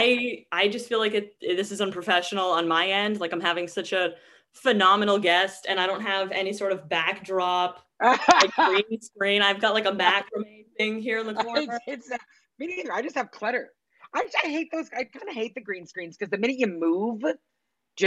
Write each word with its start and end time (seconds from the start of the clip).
I 0.00 0.46
I 0.64 0.68
just 0.68 0.88
feel 0.88 0.98
like 0.98 1.14
it, 1.14 1.34
this 1.40 1.70
is 1.72 1.80
unprofessional 1.80 2.50
on 2.50 2.66
my 2.68 2.86
end. 2.88 3.20
Like 3.20 3.32
I'm 3.32 3.40
having 3.40 3.68
such 3.68 3.92
a 3.92 4.14
phenomenal 4.52 5.18
guest, 5.18 5.66
and 5.68 5.78
I 5.80 5.86
don't 5.86 6.02
have 6.02 6.30
any 6.32 6.52
sort 6.52 6.72
of 6.72 6.88
backdrop, 6.88 7.84
like 8.02 8.54
green 8.56 9.00
screen. 9.00 9.42
I've 9.42 9.60
got 9.60 9.74
like 9.74 9.86
a 9.86 9.92
macrame 9.92 10.66
thing 10.76 11.00
here 11.00 11.18
in 11.20 11.26
the 11.26 11.34
corner. 11.44 11.78
It's, 11.86 12.08
it's 12.08 12.12
uh, 12.12 12.18
me 12.58 12.66
neither. 12.68 12.92
I 12.92 13.02
just 13.02 13.14
have 13.16 13.30
clutter. 13.30 13.70
I, 14.14 14.26
I 14.44 14.48
hate 14.48 14.68
those. 14.72 14.88
I 14.92 15.04
kind 15.04 15.28
of 15.28 15.34
hate 15.34 15.54
the 15.54 15.60
green 15.60 15.86
screens 15.86 16.16
because 16.16 16.30
the 16.30 16.38
minute 16.38 16.56
you 16.58 16.66
move, 16.66 17.20
do 17.20 17.26
you 17.26 17.30
know 17.30 17.36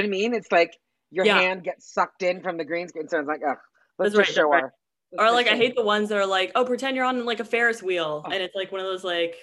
what 0.01 0.05
I 0.05 0.07
mean? 0.07 0.33
It's 0.33 0.51
like 0.51 0.78
your 1.11 1.25
Yeah. 1.25 1.39
hand 1.39 1.64
gets 1.64 1.93
sucked 1.93 2.23
in 2.23 2.41
from 2.41 2.57
the 2.57 2.65
green 2.65 2.87
screen. 2.89 3.07
So 3.07 3.19
it's 3.19 3.28
like, 3.28 3.41
oh, 3.46 3.55
let's 4.00 4.14
That's 4.14 4.28
just 4.28 4.37
right, 4.37 4.43
show 4.43 4.50
that's 4.51 4.64
our. 4.64 4.73
let's 5.14 5.32
or 5.32 5.33
like 5.33 5.47
I 5.47 5.55
hate 5.55 5.75
the 5.75 5.83
ones 5.83 6.10
that 6.10 6.18
are 6.18 6.25
like, 6.25 6.51
oh, 6.55 6.65
pretend 6.65 6.97
you're 6.97 7.05
on 7.05 7.23
like 7.25 7.39
a 7.39 7.46
Ferris 7.46 7.82
wheel, 7.82 8.23
Oh. 8.25 8.32
and 8.32 8.41
it's 8.43 8.55
like 8.55 8.71
one 8.71 8.82
of 8.82 8.87
those 8.87 9.04
like, 9.05 9.36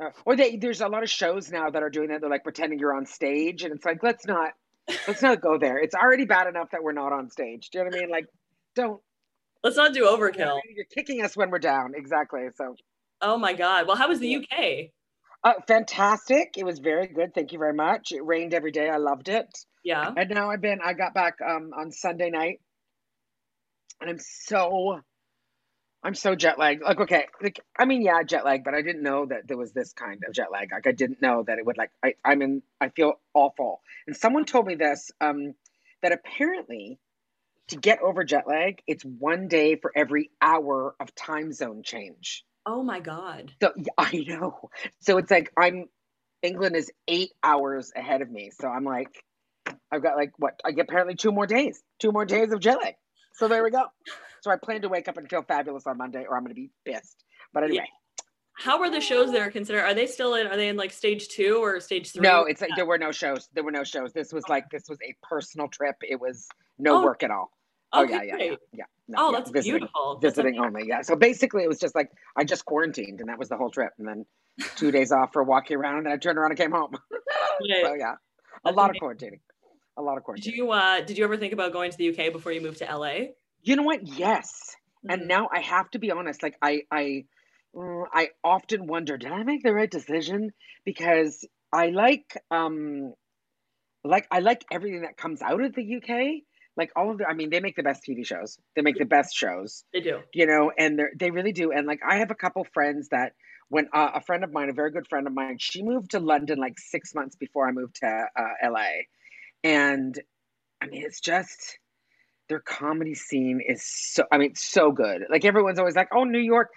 Uh, 0.00 0.10
or 0.24 0.36
they, 0.36 0.56
there's 0.56 0.80
a 0.80 0.88
lot 0.88 1.02
of 1.02 1.10
shows 1.10 1.50
now 1.50 1.68
that 1.70 1.82
are 1.82 1.90
doing 1.90 2.08
that. 2.08 2.20
They're 2.20 2.30
like 2.30 2.44
pretending 2.44 2.78
you're 2.78 2.94
on 2.96 3.06
stage, 3.06 3.62
and 3.64 3.74
it's 3.74 3.84
like, 3.84 4.02
let's 4.02 4.26
not, 4.26 4.52
let's 5.06 5.22
not 5.22 5.40
go 5.40 5.58
there. 5.58 5.78
It's 5.78 5.94
already 5.94 6.24
bad 6.24 6.46
enough 6.46 6.70
that 6.72 6.82
we're 6.82 6.92
not 6.92 7.12
on 7.12 7.30
stage. 7.30 7.70
Do 7.70 7.78
you 7.78 7.84
know 7.84 7.90
what 7.90 7.96
I 7.96 8.00
mean? 8.00 8.10
Like, 8.10 8.26
don't. 8.74 9.00
let's 9.62 9.76
not 9.76 9.92
do 9.92 10.04
overkill. 10.04 10.60
You're 10.74 10.86
kicking 10.94 11.22
us 11.22 11.36
when 11.36 11.50
we're 11.50 11.58
down. 11.58 11.92
Exactly. 11.94 12.42
So, 12.56 12.74
Oh 13.20 13.36
my 13.36 13.52
god. 13.52 13.86
Well, 13.86 13.96
how 13.96 14.08
was 14.08 14.18
the 14.20 14.36
UK? 14.36 14.90
uh, 15.44 15.54
fantastic. 15.66 16.54
It 16.56 16.64
was 16.64 16.78
very 16.78 17.06
good. 17.06 17.34
Thank 17.34 17.52
you 17.52 17.58
very 17.58 17.74
much. 17.74 18.12
It 18.12 18.24
rained 18.24 18.54
every 18.54 18.72
day. 18.72 18.88
I 18.88 18.96
loved 18.96 19.28
it. 19.28 19.46
Yeah. 19.84 20.10
And 20.16 20.30
now 20.30 20.50
I've 20.50 20.60
been. 20.62 20.78
I 20.84 20.94
got 20.94 21.12
back 21.14 21.34
um, 21.46 21.70
on 21.78 21.92
Sunday 21.92 22.30
night, 22.30 22.60
and 24.00 24.08
I'm 24.10 24.18
so. 24.18 25.00
I'm 26.02 26.14
so 26.14 26.34
jet 26.34 26.58
lagged. 26.58 26.82
Like, 26.82 27.00
okay, 27.00 27.26
like 27.42 27.60
I 27.78 27.84
mean, 27.84 28.02
yeah, 28.02 28.22
jet 28.22 28.44
lag, 28.44 28.64
but 28.64 28.74
I 28.74 28.82
didn't 28.82 29.02
know 29.02 29.26
that 29.26 29.46
there 29.46 29.56
was 29.56 29.72
this 29.72 29.92
kind 29.92 30.22
of 30.26 30.32
jet 30.32 30.50
lag. 30.50 30.72
Like, 30.72 30.86
I 30.86 30.92
didn't 30.92 31.20
know 31.20 31.44
that 31.46 31.58
it 31.58 31.66
would 31.66 31.76
like. 31.76 31.90
I, 32.02 32.14
I'm 32.24 32.40
in. 32.42 32.62
I 32.80 32.88
feel 32.88 33.14
awful. 33.34 33.82
And 34.06 34.16
someone 34.16 34.44
told 34.44 34.66
me 34.66 34.76
this. 34.76 35.10
Um, 35.20 35.54
that 36.02 36.12
apparently, 36.12 36.98
to 37.68 37.76
get 37.76 38.00
over 38.00 38.24
jet 38.24 38.46
lag, 38.46 38.82
it's 38.86 39.04
one 39.04 39.48
day 39.48 39.76
for 39.76 39.92
every 39.94 40.30
hour 40.40 40.94
of 40.98 41.14
time 41.14 41.52
zone 41.52 41.82
change. 41.82 42.44
Oh 42.64 42.82
my 42.82 43.00
god. 43.00 43.52
So 43.62 43.72
yeah, 43.76 43.84
I 43.98 44.24
know. 44.26 44.70
So 45.00 45.18
it's 45.18 45.30
like 45.30 45.52
I'm. 45.56 45.86
England 46.42 46.74
is 46.74 46.90
eight 47.06 47.32
hours 47.42 47.92
ahead 47.94 48.22
of 48.22 48.30
me. 48.30 48.50
So 48.58 48.66
I'm 48.66 48.84
like, 48.84 49.22
I've 49.92 50.02
got 50.02 50.16
like 50.16 50.32
what? 50.38 50.58
I 50.64 50.70
get 50.70 50.86
apparently 50.88 51.14
two 51.14 51.32
more 51.32 51.46
days. 51.46 51.82
Two 51.98 52.12
more 52.12 52.24
days 52.24 52.52
of 52.52 52.60
jet 52.60 52.78
lag. 52.82 52.94
So 53.34 53.48
there 53.48 53.62
we 53.62 53.70
go. 53.70 53.84
So 54.42 54.50
I 54.50 54.56
plan 54.56 54.82
to 54.82 54.88
wake 54.88 55.08
up 55.08 55.16
and 55.16 55.28
feel 55.28 55.42
fabulous 55.42 55.86
on 55.86 55.98
Monday, 55.98 56.24
or 56.28 56.36
I'm 56.36 56.42
going 56.42 56.54
to 56.54 56.60
be 56.60 56.70
pissed. 56.84 57.24
But 57.52 57.64
anyway, 57.64 57.86
How 58.54 58.80
are 58.80 58.90
the 58.90 59.00
shows 59.00 59.32
there 59.32 59.50
considered? 59.50 59.82
Are 59.82 59.94
they 59.94 60.06
still 60.06 60.34
in? 60.34 60.46
Are 60.46 60.56
they 60.56 60.68
in 60.68 60.76
like 60.76 60.92
stage 60.92 61.28
two 61.28 61.56
or 61.62 61.80
stage 61.80 62.12
three? 62.12 62.22
no, 62.22 62.44
it's 62.44 62.60
like 62.60 62.70
there 62.76 62.86
were 62.86 62.98
no 62.98 63.12
shows. 63.12 63.48
There 63.54 63.64
were 63.64 63.70
no 63.72 63.84
shows. 63.84 64.12
This 64.12 64.32
was 64.32 64.48
like 64.48 64.70
this 64.70 64.84
was 64.88 64.98
a 65.06 65.14
personal 65.22 65.68
trip. 65.68 65.96
It 66.02 66.20
was 66.20 66.46
no 66.78 67.00
Oh, 67.00 67.04
work 67.04 67.22
at 67.22 67.30
all. 67.30 67.50
Oh 67.92 68.04
Okay, 68.04 68.12
yeah, 68.26 68.36
yeah, 68.38 68.44
yeah, 68.44 68.54
yeah. 68.72 68.84
No, 69.08 69.16
Oh, 69.18 69.32
yeah, 69.32 69.38
that's 69.38 69.50
visiting, 69.50 69.78
beautiful. 69.80 70.18
Visiting 70.22 70.54
amazing. 70.58 70.64
only. 70.64 70.88
Yeah. 70.88 71.02
So 71.02 71.16
basically, 71.16 71.64
it 71.64 71.68
was 71.68 71.80
just 71.80 71.94
like 71.96 72.10
I 72.36 72.44
just 72.44 72.64
quarantined, 72.64 73.20
and 73.20 73.28
that 73.28 73.38
was 73.38 73.48
the 73.48 73.56
whole 73.56 73.70
trip. 73.70 73.90
And 73.98 74.06
then 74.06 74.24
two 74.76 74.90
days 74.92 75.10
off 75.10 75.32
for 75.32 75.42
walking 75.42 75.76
around, 75.76 75.96
and 75.98 76.06
then 76.06 76.12
I 76.12 76.16
turned 76.16 76.38
around 76.38 76.52
and 76.52 76.58
came 76.58 76.70
home. 76.70 76.92
Right. 77.68 77.84
so 77.84 77.92
yeah, 77.94 78.12
a 78.12 78.16
That's 78.64 78.76
lot 78.76 78.90
of 78.90 78.96
amazing. 79.02 79.30
quarantining. 79.34 79.40
A 79.98 80.02
lot 80.02 80.16
of 80.16 80.24
Did 80.36 80.44
quarantining. 80.54 80.56
you 80.56 80.70
uh 80.70 81.00
did 81.02 81.18
you 81.18 81.24
ever 81.24 81.36
think 81.36 81.52
about 81.52 81.72
going 81.72 81.90
to 81.90 81.96
the 81.98 82.08
UK 82.08 82.32
before 82.32 82.52
you 82.52 82.60
moved 82.62 82.78
to 82.78 82.84
LA? 82.86 83.32
You 83.62 83.76
know 83.76 83.82
what? 83.82 84.06
Yes. 84.06 84.76
And 85.08 85.22
Mhm. 85.22 85.28
now 85.28 85.48
I 85.52 85.60
have 85.60 85.90
to 85.90 85.98
be 85.98 86.10
honest. 86.10 86.42
Like 86.42 86.56
I, 86.62 86.82
I, 86.90 87.24
mm, 87.74 88.06
I 88.12 88.30
often 88.44 88.86
wonder, 88.86 89.16
did 89.18 89.32
I 89.32 89.42
make 89.42 89.62
the 89.62 89.74
right 89.74 89.90
decision? 89.90 90.52
Because 90.84 91.44
I 91.72 91.88
like, 91.88 92.36
um, 92.50 93.14
like 94.04 94.26
I 94.30 94.40
like 94.40 94.64
everything 94.72 95.02
that 95.02 95.16
comes 95.16 95.42
out 95.42 95.62
of 95.62 95.74
the 95.74 95.84
UK. 95.84 96.44
Like 96.76 96.92
all 96.96 97.10
of 97.10 97.18
the, 97.18 97.26
I 97.26 97.34
mean, 97.34 97.50
they 97.50 97.60
make 97.60 97.76
the 97.76 97.82
best 97.82 98.04
TV 98.04 98.24
shows. 98.24 98.58
They 98.76 98.82
make 98.82 98.98
the 98.98 99.04
best 99.06 99.34
shows, 99.36 99.84
They 99.92 100.00
do. 100.00 100.22
you 100.32 100.46
know, 100.46 100.72
and 100.78 100.98
they 100.98 101.04
they 101.18 101.30
really 101.30 101.52
do. 101.52 101.72
And 101.72 101.86
like 101.86 102.00
I 102.08 102.18
have 102.18 102.30
a 102.30 102.34
couple 102.36 102.64
friends 102.64 103.08
that 103.10 103.34
when 103.68 103.88
uh, 103.92 104.12
a 104.14 104.22
friend 104.22 104.44
of 104.44 104.52
mine, 104.52 104.70
a 104.70 104.74
very 104.74 104.92
good 104.92 105.08
friend 105.08 105.26
of 105.26 105.34
mine, 105.34 105.58
she 105.58 105.82
moved 105.82 106.12
to 106.12 106.20
London 106.20 106.58
like 106.58 106.78
six 106.78 107.14
months 107.14 107.36
before 107.36 107.68
I 107.68 107.72
moved 107.72 107.96
to 107.96 108.06
uh, 108.08 108.54
LA, 108.62 109.06
and 109.64 110.18
I 110.82 110.88
mean, 110.88 111.04
it's 111.04 111.20
just 111.22 111.79
their 112.50 112.60
comedy 112.60 113.14
scene 113.14 113.62
is 113.66 113.82
so 113.82 114.24
I 114.30 114.36
mean, 114.36 114.54
so 114.54 114.92
good. 114.92 115.22
Like 115.30 115.46
everyone's 115.46 115.78
always 115.78 115.96
like, 115.96 116.08
"Oh, 116.12 116.24
New 116.24 116.40
York." 116.40 116.68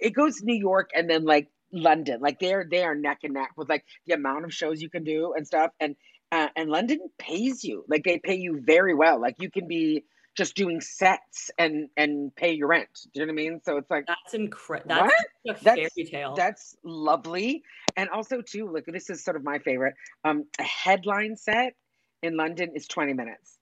It 0.00 0.14
goes 0.14 0.40
New 0.42 0.54
York 0.56 0.90
and 0.94 1.10
then 1.10 1.24
like 1.24 1.48
London. 1.72 2.20
Like 2.22 2.38
they're 2.40 2.66
they 2.70 2.82
are 2.84 2.94
neck 2.94 3.18
and 3.24 3.34
neck 3.34 3.50
with 3.56 3.68
like 3.68 3.84
the 4.06 4.14
amount 4.14 4.44
of 4.46 4.54
shows 4.54 4.80
you 4.80 4.88
can 4.88 5.04
do 5.04 5.34
and 5.36 5.46
stuff. 5.46 5.72
And 5.80 5.96
uh, 6.32 6.48
and 6.56 6.70
London 6.70 7.00
pays 7.18 7.62
you. 7.64 7.84
Like 7.88 8.04
they 8.04 8.18
pay 8.18 8.36
you 8.36 8.60
very 8.64 8.94
well. 8.94 9.20
Like 9.20 9.34
you 9.38 9.50
can 9.50 9.68
be 9.68 10.04
just 10.36 10.54
doing 10.54 10.80
sets 10.80 11.50
and 11.58 11.88
and 11.96 12.34
pay 12.36 12.52
your 12.52 12.68
rent. 12.68 12.88
Do 13.12 13.20
you 13.20 13.26
know 13.26 13.32
what 13.32 13.40
I 13.40 13.42
mean? 13.42 13.60
So 13.64 13.76
it's 13.78 13.90
like 13.90 14.04
That's 14.06 14.34
incredible. 14.34 14.94
What? 14.96 15.12
That's 15.44 15.60
a 15.60 15.64
That's- 15.64 15.92
fairy 15.94 16.08
tale. 16.08 16.34
that's 16.36 16.76
lovely. 16.84 17.62
And 17.96 18.08
also 18.10 18.42
too, 18.42 18.70
like 18.72 18.84
this 18.86 19.10
is 19.10 19.24
sort 19.24 19.36
of 19.36 19.42
my 19.44 19.58
favorite. 19.58 19.94
Um, 20.24 20.44
a 20.58 20.62
headline 20.62 21.36
set 21.36 21.74
in 22.22 22.36
London 22.36 22.70
is 22.74 22.86
20 22.86 23.12
minutes. 23.12 23.55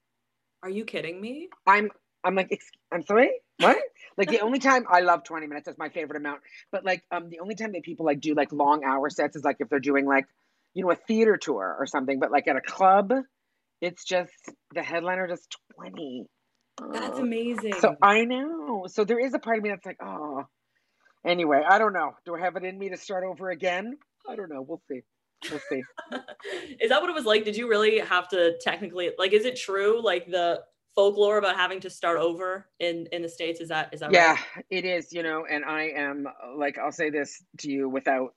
Are 0.65 0.71
you 0.71 0.87
kidding 0.87 1.21
me? 1.21 1.51
I'm 1.67 1.91
I'm 2.25 2.35
like, 2.35 2.59
I'm 2.91 3.03
sorry, 3.03 3.33
what? 3.59 3.77
like 4.17 4.31
the 4.31 4.41
only 4.41 4.59
time 4.59 4.87
I 4.91 5.01
love 5.01 5.23
20 5.25 5.47
minutes, 5.47 5.67
that's 5.67 5.77
my 5.77 5.91
favorite 5.91 6.17
amount. 6.17 6.41
But 6.73 6.87
like 6.87 7.05
um 7.11 7.29
the 7.29 7.41
only 7.41 7.55
time 7.55 7.73
that 7.73 7.83
people 7.83 8.07
like 8.07 8.21
do 8.21 8.35
like 8.35 8.51
long 8.51 8.83
hour 8.83 9.11
sets 9.11 9.37
is 9.37 9.45
like 9.45 9.57
if 9.61 9.69
they're 9.69 9.79
doing 9.79 10.07
like, 10.07 10.27
you 10.73 10.83
know, 10.83 10.91
a 10.91 10.97
theater 10.97 11.37
tour 11.37 11.77
or 11.79 11.85
something. 11.85 12.19
But 12.19 12.33
like 12.33 12.49
at 12.49 12.57
a 12.57 12.63
club, 12.63 13.13
it's 13.83 14.05
just 14.05 14.33
the 14.75 14.83
headliner 14.83 15.27
does 15.27 15.47
20. 15.77 16.25
That's 16.93 17.19
amazing. 17.19 17.75
So 17.75 17.97
I 18.01 18.25
know. 18.25 18.87
So 18.89 19.05
there 19.05 19.21
is 19.21 19.35
a 19.35 19.39
part 19.39 19.59
of 19.59 19.63
me 19.63 19.69
that's 19.69 19.85
like, 19.85 19.99
oh. 20.03 20.45
Anyway, 21.27 21.63
I 21.67 21.79
don't 21.79 21.93
know. 21.93 22.13
Do 22.25 22.35
I 22.35 22.41
have 22.41 22.57
it 22.57 22.65
in 22.65 22.79
me 22.79 22.89
to 22.89 22.97
start 22.97 23.25
over 23.25 23.51
again? 23.51 23.99
I 24.27 24.35
don't 24.37 24.51
know. 24.51 24.63
We'll 24.63 24.83
see. 24.91 25.03
We'll 25.51 25.61
see. 25.61 25.87
is 26.81 26.91
that 26.91 27.01
what 27.01 27.11
it 27.11 27.15
was 27.15 27.25
like? 27.25 27.45
Did 27.45 27.57
you 27.57 27.69
really 27.69 27.99
have 27.99 28.29
to 28.29 28.57
technically 28.61 29.11
like 29.19 29.33
is 29.33 29.45
it 29.45 29.57
true 29.57 30.03
like 30.03 30.27
the 30.27 30.63
folklore 30.95 31.39
about 31.39 31.57
having 31.57 31.81
to 31.81 31.91
start 31.91 32.19
over 32.19 32.69
in 32.81 33.07
in 33.13 33.23
the 33.23 33.29
states 33.29 33.61
is 33.61 33.69
that 33.69 33.93
is 33.93 34.01
that 34.01 34.13
yeah, 34.13 34.37
right? 34.37 34.39
it 34.71 34.85
is, 34.85 35.13
you 35.13 35.23
know, 35.23 35.45
and 35.51 35.65
I 35.65 35.85
am 35.97 36.27
like 36.57 36.79
I'll 36.79 36.93
say 36.93 37.11
this 37.11 37.43
to 37.61 37.71
you 37.71 37.89
without 37.89 38.35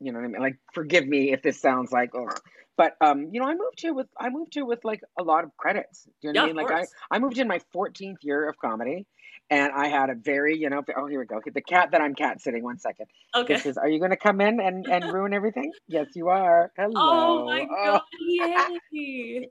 you 0.00 0.12
know 0.12 0.18
what 0.20 0.26
I 0.26 0.28
mean? 0.28 0.42
Like 0.42 0.58
forgive 0.74 1.06
me 1.06 1.32
if 1.32 1.42
this 1.42 1.60
sounds 1.60 1.92
like 1.92 2.10
oh 2.14 2.36
but 2.76 2.96
um 3.00 3.28
you 3.32 3.40
know 3.40 3.46
I 3.46 3.54
moved 3.54 3.80
here 3.80 3.94
with 3.94 4.08
I 4.18 4.30
moved 4.30 4.54
here 4.54 4.66
with 4.66 4.80
like 4.84 5.02
a 5.18 5.22
lot 5.22 5.44
of 5.44 5.50
credits. 5.56 6.04
Do 6.04 6.10
you 6.22 6.30
know 6.30 6.38
what 6.38 6.42
I 6.42 6.44
Yeah, 6.44 6.46
mean? 6.46 6.56
Like 6.56 6.70
I 6.70 6.80
course. 6.80 6.94
I 7.10 7.18
moved 7.18 7.38
in 7.38 7.48
my 7.48 7.60
14th 7.74 8.18
year 8.22 8.48
of 8.48 8.58
comedy 8.58 9.06
and 9.52 9.70
I 9.72 9.88
had 9.88 10.08
a 10.08 10.14
very, 10.14 10.56
you 10.56 10.70
know, 10.70 10.82
oh 10.96 11.06
here 11.06 11.20
we 11.20 11.26
go. 11.26 11.40
The 11.44 11.60
cat 11.60 11.90
that 11.92 12.00
I'm 12.00 12.14
cat 12.14 12.40
sitting 12.40 12.62
one 12.64 12.78
second. 12.78 13.06
Okay. 13.36 13.54
This 13.54 13.66
is 13.66 13.76
are 13.76 13.88
you 13.88 13.98
going 13.98 14.10
to 14.10 14.16
come 14.16 14.40
in 14.40 14.60
and 14.60 14.86
and 14.86 15.04
ruin 15.12 15.34
everything? 15.34 15.70
Yes, 15.88 16.06
you 16.14 16.28
are. 16.28 16.72
Hello. 16.76 16.92
Oh 16.96 17.46
my 17.46 17.66
Oh. 17.70 18.00
god, 18.30 18.80
yay. 18.92 19.48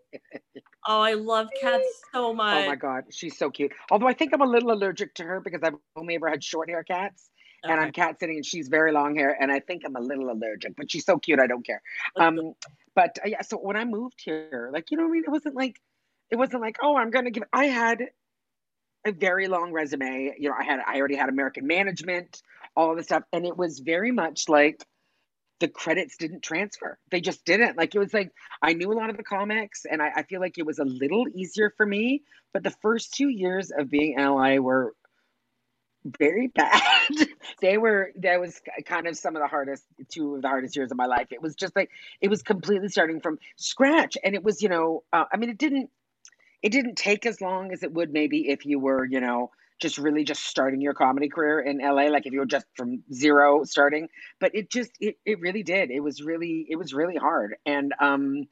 Oh, 0.88 1.02
I 1.02 1.14
love 1.14 1.48
cats 1.62 2.02
so 2.12 2.34
much. 2.34 2.64
Oh 2.64 2.68
my 2.68 2.76
god, 2.76 3.04
she's 3.12 3.38
so 3.38 3.52
cute. 3.52 3.72
Although 3.92 4.08
I 4.08 4.14
think 4.14 4.34
I'm 4.34 4.42
a 4.42 4.46
little 4.46 4.72
allergic 4.72 5.14
to 5.16 5.24
her 5.24 5.40
because 5.40 5.62
I've 5.64 5.76
only 5.96 6.16
ever 6.16 6.30
had 6.30 6.44
short 6.44 6.70
hair 6.70 6.84
cats, 6.84 7.30
and 7.64 7.80
I'm 7.80 7.92
cat 7.92 8.20
sitting, 8.20 8.38
and 8.38 8.46
she's 8.46 8.70
very 8.70 8.92
long 8.92 9.16
hair, 9.16 9.38
and 9.40 9.52
I 9.52 9.60
think 9.60 9.84
I'm 9.86 9.96
a 9.96 10.02
little 10.02 10.32
allergic. 10.32 10.76
But 10.76 10.90
she's 10.92 11.06
so 11.06 11.20
cute, 11.20 11.40
I 11.40 11.46
don't 11.46 11.66
care. 11.66 11.82
Um, 12.16 12.54
but 12.96 13.20
uh, 13.24 13.28
yeah, 13.28 13.42
so 13.44 13.58
when 13.58 13.78
I 13.78 13.86
moved 13.86 14.20
here, 14.24 14.72
like 14.74 14.90
you 14.90 14.98
know, 14.98 15.04
what 15.04 15.10
I 15.10 15.14
mean, 15.14 15.24
it 15.28 15.30
wasn't 15.30 15.56
like, 15.56 15.76
it 16.32 16.38
wasn't 16.38 16.62
like, 16.64 16.78
oh, 16.82 16.98
I'm 16.98 17.12
gonna 17.12 17.30
give. 17.30 17.44
I 17.54 17.66
had 17.66 18.00
a 19.06 19.12
very 19.12 19.48
long 19.48 19.72
resume. 19.72 20.34
You 20.38 20.50
know, 20.50 20.56
I 20.60 20.64
had, 20.64 20.80
I 20.86 21.00
already 21.00 21.16
had 21.16 21.30
American 21.30 21.68
management, 21.68 22.42
all 22.76 22.96
this 22.96 23.06
stuff, 23.06 23.24
and 23.34 23.46
it 23.46 23.58
was 23.58 23.80
very 23.80 24.12
much 24.12 24.50
like 24.50 24.86
the 25.60 25.68
credits 25.68 26.18
didn't 26.18 26.42
transfer. 26.42 26.98
They 27.10 27.22
just 27.22 27.46
didn't. 27.46 27.78
Like 27.78 27.96
it 27.96 28.00
was 28.00 28.14
like 28.14 28.32
I 28.62 28.74
knew 28.74 28.92
a 28.92 28.98
lot 28.98 29.10
of 29.10 29.18
the 29.18 29.24
comics, 29.24 29.86
and 29.90 30.02
I, 30.02 30.12
I 30.18 30.24
feel 30.24 30.42
like 30.42 30.58
it 30.58 30.66
was 30.66 30.80
a 30.80 30.86
little 30.86 31.26
easier 31.34 31.74
for 31.78 31.86
me. 31.86 32.24
But 32.54 32.64
the 32.64 32.74
first 32.82 33.14
two 33.14 33.30
years 33.30 33.72
of 33.72 33.90
being 33.90 34.16
in 34.18 34.26
LA 34.26 34.56
were 34.56 34.94
very 36.04 36.48
bad. 36.48 36.82
they 37.62 37.78
were 37.78 38.12
that 38.18 38.40
was 38.40 38.60
kind 38.86 39.08
of 39.08 39.16
some 39.16 39.36
of 39.36 39.42
the 39.42 39.48
hardest 39.48 39.84
two 40.10 40.36
of 40.36 40.42
the 40.42 40.48
hardest 40.48 40.76
years 40.76 40.92
of 40.92 40.98
my 40.98 41.06
life. 41.06 41.28
It 41.32 41.42
was 41.42 41.56
just 41.56 41.76
like 41.76 41.90
it 42.20 42.30
was 42.30 42.42
completely 42.42 42.90
starting 42.90 43.22
from 43.22 43.38
scratch, 43.56 44.18
and 44.24 44.36
it 44.36 44.44
was 44.44 44.62
you 44.62 44.70
know 44.70 45.04
uh, 45.14 45.26
I 45.32 45.38
mean 45.38 45.50
it 45.50 45.58
didn't 45.58 45.90
it 46.62 46.72
didn't 46.72 46.96
take 46.96 47.26
as 47.26 47.42
long 47.42 47.72
as 47.72 47.84
it 47.84 47.94
would 47.94 48.12
maybe 48.12 48.50
if 48.50 48.66
you 48.66 48.80
were 48.80 49.06
you 49.06 49.20
know 49.20 49.52
just 49.82 49.98
really 49.98 50.24
just 50.24 50.46
starting 50.46 50.80
your 50.82 50.94
comedy 50.94 51.28
career 51.28 51.60
in 51.60 51.82
LA 51.82 52.10
like 52.10 52.26
if 52.28 52.34
you 52.34 52.40
were 52.40 52.46
just 52.46 52.66
from 52.76 53.04
zero 53.12 53.64
starting 53.64 54.08
but 54.40 54.54
it 54.54 54.70
just 54.70 54.92
it, 55.00 55.16
it 55.26 55.40
really 55.40 55.64
did. 55.64 55.90
It 55.92 56.02
was 56.02 56.22
really 56.22 56.66
it 56.70 56.76
was 56.76 56.94
really 56.94 57.16
hard. 57.18 57.56
And 57.66 57.94
um 58.00 58.44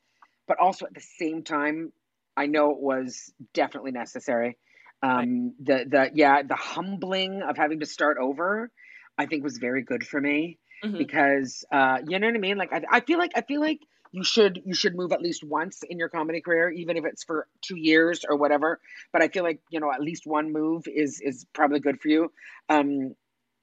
but 0.48 0.58
also 0.60 0.86
at 0.86 0.94
the 0.94 1.02
same 1.02 1.44
time 1.44 1.92
I 2.36 2.48
know 2.48 2.72
it 2.72 2.80
was 2.80 3.32
definitely 3.54 3.92
necessary. 3.92 4.58
Um 5.04 5.54
the 5.64 5.86
the 5.88 6.12
yeah 6.14 6.42
the 6.44 6.56
humbling 6.56 7.42
of 7.42 7.58
having 7.58 7.80
to 7.82 7.86
start 7.86 8.18
over 8.20 8.72
I 9.18 9.26
think 9.28 9.44
was 9.44 9.58
very 9.58 9.84
good 9.84 10.06
for 10.06 10.20
me 10.20 10.58
Mhm. 10.84 10.98
because 10.98 11.66
uh 11.72 12.00
you 12.08 12.18
know 12.20 12.28
what 12.28 12.36
I 12.36 12.40
mean? 12.40 12.58
Like 12.58 12.74
I, 12.74 12.82
I 12.90 13.00
feel 13.02 13.20
like 13.20 13.32
I 13.36 13.42
feel 13.42 13.62
like 13.62 13.80
you 14.12 14.24
should 14.24 14.62
you 14.66 14.74
should 14.74 14.96
move 14.96 15.12
at 15.12 15.22
least 15.22 15.44
once 15.44 15.84
in 15.88 16.00
your 16.00 16.10
comedy 16.10 16.42
career 16.42 16.70
even 16.70 16.98
if 16.98 17.06
it's 17.06 17.24
for 17.24 17.48
two 17.62 17.78
years 17.78 18.26
or 18.28 18.36
whatever. 18.36 18.80
But 19.14 19.22
i 19.22 19.28
feel 19.28 19.44
like 19.44 19.62
you 19.70 19.80
know 19.80 19.92
at 19.92 20.02
least 20.02 20.26
one 20.26 20.52
move 20.52 20.88
is 20.88 21.22
is 21.22 21.46
probably 21.54 21.80
good 21.80 22.00
for 22.02 22.08
you. 22.08 22.32
Um 22.70 23.16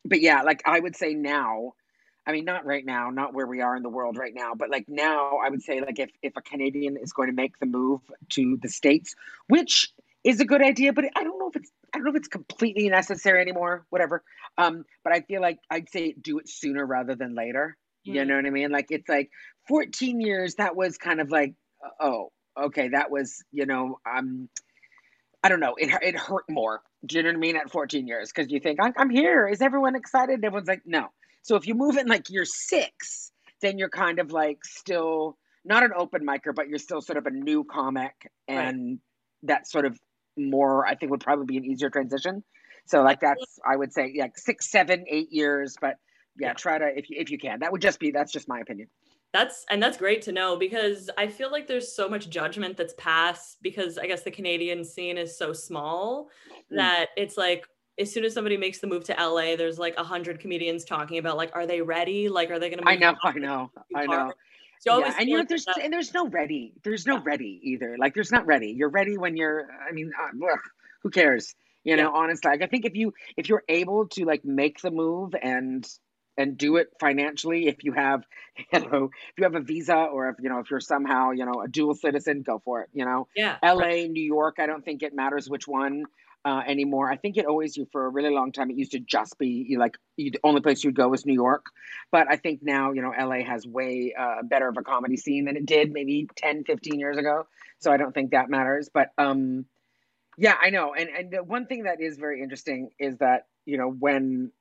but 0.07 0.21
yeah 0.21 0.43
like 0.43 0.63
i 0.65 0.79
would 0.79 0.97
say 0.97 1.15
now 1.15 1.73
i 2.27 2.33
mean 2.33 2.45
not 2.45 2.65
right 2.65 2.87
now 2.87 3.11
not 3.11 3.35
where 3.35 3.47
we 3.47 3.61
are 3.61 3.77
in 3.77 3.83
the 3.83 3.89
world 3.89 4.17
right 4.17 4.35
now 4.35 4.55
but 4.55 4.71
like 4.71 4.85
now 4.89 5.39
i 5.45 5.51
would 5.51 5.63
say 5.63 5.81
like 5.81 5.99
if 5.99 6.11
if 6.23 6.37
a 6.37 6.43
canadian 6.43 6.97
is 6.97 7.13
going 7.13 7.29
to 7.29 7.35
make 7.35 7.59
the 7.59 7.67
move 7.67 8.01
to 8.29 8.57
the 8.63 8.69
states 8.69 9.15
which 9.49 9.93
is 10.25 10.41
a 10.41 10.45
good 10.45 10.63
idea 10.63 10.93
but 10.93 11.05
i 11.17 11.25
don't 11.25 11.39
know 11.39 11.49
if 11.49 11.57
it's 11.57 11.71
i 11.93 11.99
don't 11.99 12.05
know 12.05 12.11
if 12.11 12.17
it's 12.17 12.29
completely 12.29 12.89
necessary 12.89 13.41
anymore 13.41 13.85
whatever. 13.91 14.23
Um 14.59 14.85
but 15.03 15.13
i 15.13 15.21
feel 15.21 15.41
like 15.41 15.59
i'd 15.71 15.91
say 15.91 16.13
do 16.13 16.39
it 16.39 16.49
sooner 16.49 16.87
rather 16.87 17.15
than 17.15 17.35
later. 17.35 17.77
You 18.09 18.25
know 18.25 18.37
what 18.37 18.47
I 18.47 18.51
mean? 18.51 18.71
Like 18.71 18.87
it's 18.91 19.09
like 19.09 19.31
14 19.69 20.21
years, 20.21 20.57
that 20.57 20.77
was 20.77 20.99
kind 20.99 21.21
of 21.21 21.31
like, 21.31 21.55
oh, 22.01 22.31
okay, 22.59 22.89
that 22.89 23.11
was, 23.11 23.43
you 23.53 23.67
know, 23.67 23.99
um, 24.11 24.49
I 25.43 25.49
don't 25.49 25.61
know, 25.61 25.75
it, 25.77 25.91
it 26.03 26.19
hurt 26.19 26.45
more. 26.49 26.83
Do 27.05 27.17
you 27.17 27.23
know 27.23 27.31
what 27.31 27.37
I 27.37 27.39
mean? 27.39 27.57
At 27.57 27.71
14 27.71 28.07
years, 28.07 28.33
because 28.35 28.51
you 28.51 28.61
think, 28.61 28.81
I'm, 28.83 28.93
I'm 28.97 29.11
here. 29.11 29.49
Is 29.49 29.63
everyone 29.63 29.95
excited? 29.95 30.45
Everyone's 30.45 30.69
like, 30.69 30.83
no. 30.85 31.09
So 31.43 31.57
if 31.57 31.67
you 31.67 31.75
move 31.75 31.97
in 31.97 32.09
like 32.09 32.31
year 32.31 32.45
six, 32.45 33.31
then 33.63 33.79
you're 33.79 33.89
kind 33.89 34.19
of 34.19 34.33
like 34.33 34.65
still 34.65 35.37
not 35.65 35.83
an 35.83 35.91
open 35.97 36.27
micer, 36.27 36.55
but 36.55 36.69
you're 36.69 36.79
still 36.79 37.01
sort 37.01 37.19
of 37.19 37.27
a 37.27 37.31
new 37.31 37.65
comic. 37.65 38.31
And 38.49 38.89
right. 38.89 38.99
that 39.45 39.69
sort 39.69 39.85
of 39.85 39.99
more, 40.37 40.87
I 40.87 40.97
think, 40.97 41.11
would 41.11 41.21
probably 41.21 41.47
be 41.47 41.57
an 41.57 41.65
easier 41.65 41.91
transition. 41.91 42.43
So 42.87 43.03
like 43.03 43.21
that's, 43.21 43.59
I 43.69 43.77
would 43.77 43.93
say, 43.93 44.15
like 44.19 44.39
six, 44.39 44.71
seven, 44.71 45.05
eight 45.09 45.33
years, 45.33 45.77
but 45.81 45.97
yeah, 46.39 46.53
try 46.53 46.79
to 46.79 46.87
if 46.97 47.11
you, 47.11 47.17
if 47.19 47.31
you 47.31 47.39
can. 47.39 47.61
That 47.61 47.73
would 47.73 47.83
just 47.83 47.99
be 47.99 48.11
that's 48.11 48.33
just 48.33 48.49
my 48.49 48.61
opinion. 48.61 48.89
That's 49.37 49.67
and 49.69 49.83
that's 49.83 49.99
great 49.99 50.23
to 50.23 50.33
know 50.33 50.57
because 50.57 51.11
I 51.19 51.27
feel 51.27 51.53
like 51.53 51.67
there's 51.67 51.95
so 51.95 52.09
much 52.09 52.31
judgment 52.31 52.75
that's 52.75 52.95
passed 52.97 53.59
because 53.61 53.99
I 53.99 54.07
guess 54.07 54.23
the 54.23 54.31
Canadian 54.31 54.83
scene 54.83 55.19
is 55.19 55.37
so 55.37 55.53
small 55.53 56.31
mm. 56.73 56.77
that 56.77 57.09
it's 57.19 57.37
like 57.37 57.69
as 57.99 58.11
soon 58.11 58.25
as 58.25 58.33
somebody 58.33 58.57
makes 58.57 58.79
the 58.79 58.87
move 58.87 59.05
to 59.05 59.13
LA, 59.13 59.55
there's 59.57 59.79
like 59.79 59.95
a 59.99 60.03
hundred 60.03 60.41
comedians 60.41 60.87
talking 60.87 61.19
about 61.19 61.37
like, 61.37 61.55
are 61.55 61.67
they 61.67 61.83
ready? 61.83 62.31
Like, 62.31 62.51
are 62.51 62.59
they 62.59 62.71
going 62.71 62.83
to? 62.83 62.89
I 62.89 62.97
know, 62.97 63.15
I 63.23 63.33
know, 63.33 63.71
I 63.95 64.07
know. 64.07 64.33
So 64.81 65.01
yeah, 65.01 65.15
and 65.19 65.29
you 65.29 65.37
know, 65.37 65.45
there's 65.47 65.67
that- 65.67 65.83
and 65.83 65.93
there's 65.93 66.15
no 66.15 66.29
ready. 66.29 66.73
There's 66.83 67.07
no 67.07 67.17
yeah. 67.17 67.23
ready 67.27 67.61
either. 67.63 67.97
Like, 67.99 68.15
there's 68.15 68.33
not 68.33 68.47
ready. 68.47 68.69
You're 68.69 68.89
ready 68.89 69.19
when 69.19 69.37
you're. 69.37 69.69
I 69.87 69.93
mean, 69.93 70.13
uh, 70.19 70.51
ugh, 70.51 70.59
who 71.03 71.11
cares? 71.11 71.55
You 71.85 71.97
know, 71.97 72.11
yeah. 72.11 72.21
honestly, 72.23 72.51
like 72.51 72.63
I 72.63 72.67
think 72.69 72.87
if 72.87 72.97
you 72.97 73.13
if 73.37 73.51
you're 73.51 73.65
able 73.69 74.09
to 74.09 74.25
like 74.25 74.47
make 74.47 74.81
the 74.81 74.91
move 74.91 75.35
and 75.41 75.87
and 76.37 76.57
do 76.59 76.77
it 76.77 76.89
financially 77.01 77.67
if 77.67 77.85
you 77.85 77.93
have 77.93 78.25
you 78.73 78.81
know 78.81 79.05
if 79.05 79.39
you 79.39 79.45
have 79.45 79.55
a 79.55 79.61
visa 79.61 79.95
or 79.95 80.29
if 80.29 80.37
you 80.41 80.49
know 80.49 80.59
if 80.59 80.71
you're 80.71 80.81
somehow 80.81 81.31
you 81.31 81.45
know 81.45 81.63
a 81.63 81.69
dual 81.69 81.95
citizen 81.95 82.43
go 82.43 82.61
for 82.65 82.83
it 82.83 82.89
you 82.93 83.05
know? 83.05 83.29
Yeah. 83.35 83.57
La 83.63 84.07
new 84.07 84.23
york 84.23 84.57
i 84.59 84.67
don't 84.67 84.85
think 84.85 85.03
it 85.03 85.15
matters 85.15 85.49
which 85.49 85.67
one 85.67 86.05
uh, 86.47 86.63
anymore. 86.65 87.11
I 87.11 87.17
think 87.17 87.37
it 87.37 87.45
always 87.45 87.77
you 87.77 87.89
for 87.91 88.07
a 88.07 88.09
really 88.09 88.31
long 88.31 88.53
time 88.53 88.71
it 88.71 88.77
used 88.77 88.93
to 88.93 89.01
just 89.01 89.37
be 89.37 89.67
you 89.69 89.81
like 89.81 89.99
you, 90.17 90.31
the 90.31 90.39
only 90.45 90.61
place 90.61 90.85
you'd 90.85 90.95
go 90.95 91.09
was 91.09 91.27
new 91.27 91.35
york. 91.35 91.67
But 92.13 92.31
i 92.31 92.37
think 92.37 92.61
now 92.63 92.93
you 92.93 93.03
know 93.03 93.13
la 93.19 93.43
has 93.45 93.67
way 93.67 94.15
uh, 94.17 94.45
better 94.45 94.69
of 94.69 94.77
a 94.77 94.83
comedy 94.83 95.17
scene 95.17 95.47
than 95.47 95.57
it 95.57 95.67
did 95.67 95.93
maybe 95.93 96.29
10 96.37 96.63
15 96.63 97.01
years 97.01 97.19
ago. 97.19 97.49
So 97.81 97.91
i 97.91 97.97
don't 97.97 98.13
think 98.13 98.31
that 98.31 98.49
matters. 98.49 98.89
But 98.95 99.11
um 99.19 99.67
yeah 100.39 100.55
i 100.61 100.71
know. 100.71 100.95
And 100.95 101.09
and 101.11 101.31
the 101.33 101.43
one 101.43 101.67
thing 101.67 101.83
that 101.83 102.01
is 102.01 102.17
very 102.17 102.41
interesting 102.41 102.91
is 103.01 103.19
that 103.19 103.47
you 103.65 103.77
know 103.77 103.91
when 103.91 104.53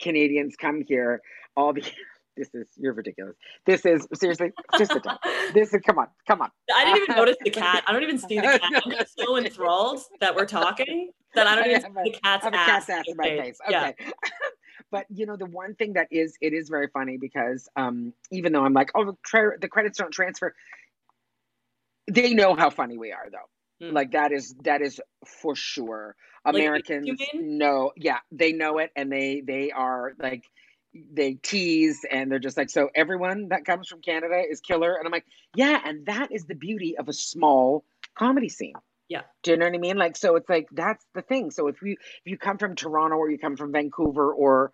Canadians 0.00 0.56
come 0.56 0.82
here, 0.86 1.20
all 1.56 1.72
the 1.72 1.82
this 2.36 2.48
is 2.54 2.66
you're 2.76 2.92
ridiculous. 2.92 3.36
This 3.64 3.84
is 3.86 4.06
seriously 4.14 4.52
just 4.78 4.94
a 4.94 5.00
time. 5.00 5.18
This 5.54 5.72
is 5.72 5.80
come 5.86 5.98
on, 5.98 6.08
come 6.26 6.42
on. 6.42 6.50
I 6.74 6.84
didn't 6.84 7.02
even 7.04 7.16
notice 7.16 7.36
the 7.42 7.50
cat. 7.50 7.84
I 7.86 7.92
don't 7.92 8.02
even 8.02 8.18
see 8.18 8.36
the 8.36 8.42
cat. 8.42 8.60
I'm 8.62 9.06
so 9.16 9.36
enthralled 9.38 10.00
that 10.20 10.34
we're 10.34 10.44
talking 10.46 11.10
that 11.34 11.46
I 11.46 11.54
don't 11.54 11.70
even 11.70 11.82
see 11.82 12.10
the 12.12 12.18
cat's, 12.22 12.44
I 12.44 12.46
have 12.46 12.54
a 12.54 12.56
cat's 12.56 12.90
ass 12.90 13.04
in 13.06 13.16
my 13.16 13.28
face. 13.28 13.58
Okay. 13.66 13.94
Yeah. 13.98 14.10
but 14.90 15.06
you 15.08 15.24
know 15.24 15.36
the 15.36 15.46
one 15.46 15.74
thing 15.76 15.94
that 15.94 16.08
is 16.10 16.36
it 16.40 16.52
is 16.52 16.68
very 16.68 16.88
funny 16.88 17.16
because 17.16 17.68
um 17.76 18.12
even 18.30 18.52
though 18.52 18.64
I'm 18.64 18.74
like 18.74 18.90
oh 18.94 19.16
the 19.30 19.68
credits 19.68 19.98
don't 19.98 20.12
transfer, 20.12 20.54
they 22.10 22.34
know 22.34 22.54
how 22.54 22.70
funny 22.70 22.98
we 22.98 23.12
are 23.12 23.28
though. 23.30 23.48
Mm. 23.82 23.92
Like 23.92 24.12
that 24.12 24.32
is 24.32 24.54
that 24.64 24.82
is 24.82 25.00
for 25.24 25.54
sure. 25.54 26.16
Americans 26.44 27.08
like, 27.08 27.34
know, 27.34 27.92
yeah, 27.96 28.18
they 28.30 28.52
know 28.52 28.78
it, 28.78 28.90
and 28.94 29.10
they 29.10 29.42
they 29.44 29.72
are 29.72 30.12
like 30.18 30.44
they 31.12 31.34
tease 31.34 32.06
and 32.10 32.30
they're 32.30 32.38
just 32.38 32.56
like 32.56 32.70
so 32.70 32.88
everyone 32.94 33.48
that 33.48 33.64
comes 33.64 33.88
from 33.88 34.00
Canada 34.00 34.42
is 34.48 34.60
killer, 34.60 34.94
and 34.94 35.06
I'm 35.06 35.12
like 35.12 35.26
yeah, 35.54 35.78
and 35.84 36.06
that 36.06 36.32
is 36.32 36.44
the 36.46 36.54
beauty 36.54 36.96
of 36.98 37.08
a 37.08 37.12
small 37.12 37.84
comedy 38.16 38.48
scene. 38.48 38.74
Yeah. 39.08 39.22
Do 39.42 39.52
you 39.52 39.56
know 39.56 39.66
what 39.66 39.74
I 39.74 39.78
mean? 39.78 39.96
Like, 39.96 40.16
so 40.16 40.36
it's 40.36 40.48
like 40.48 40.68
that's 40.72 41.04
the 41.14 41.22
thing. 41.22 41.50
So 41.50 41.68
if 41.68 41.80
you 41.82 41.92
if 41.92 42.26
you 42.30 42.38
come 42.38 42.58
from 42.58 42.74
Toronto 42.74 43.16
or 43.16 43.30
you 43.30 43.38
come 43.38 43.56
from 43.56 43.72
Vancouver 43.72 44.32
or 44.32 44.72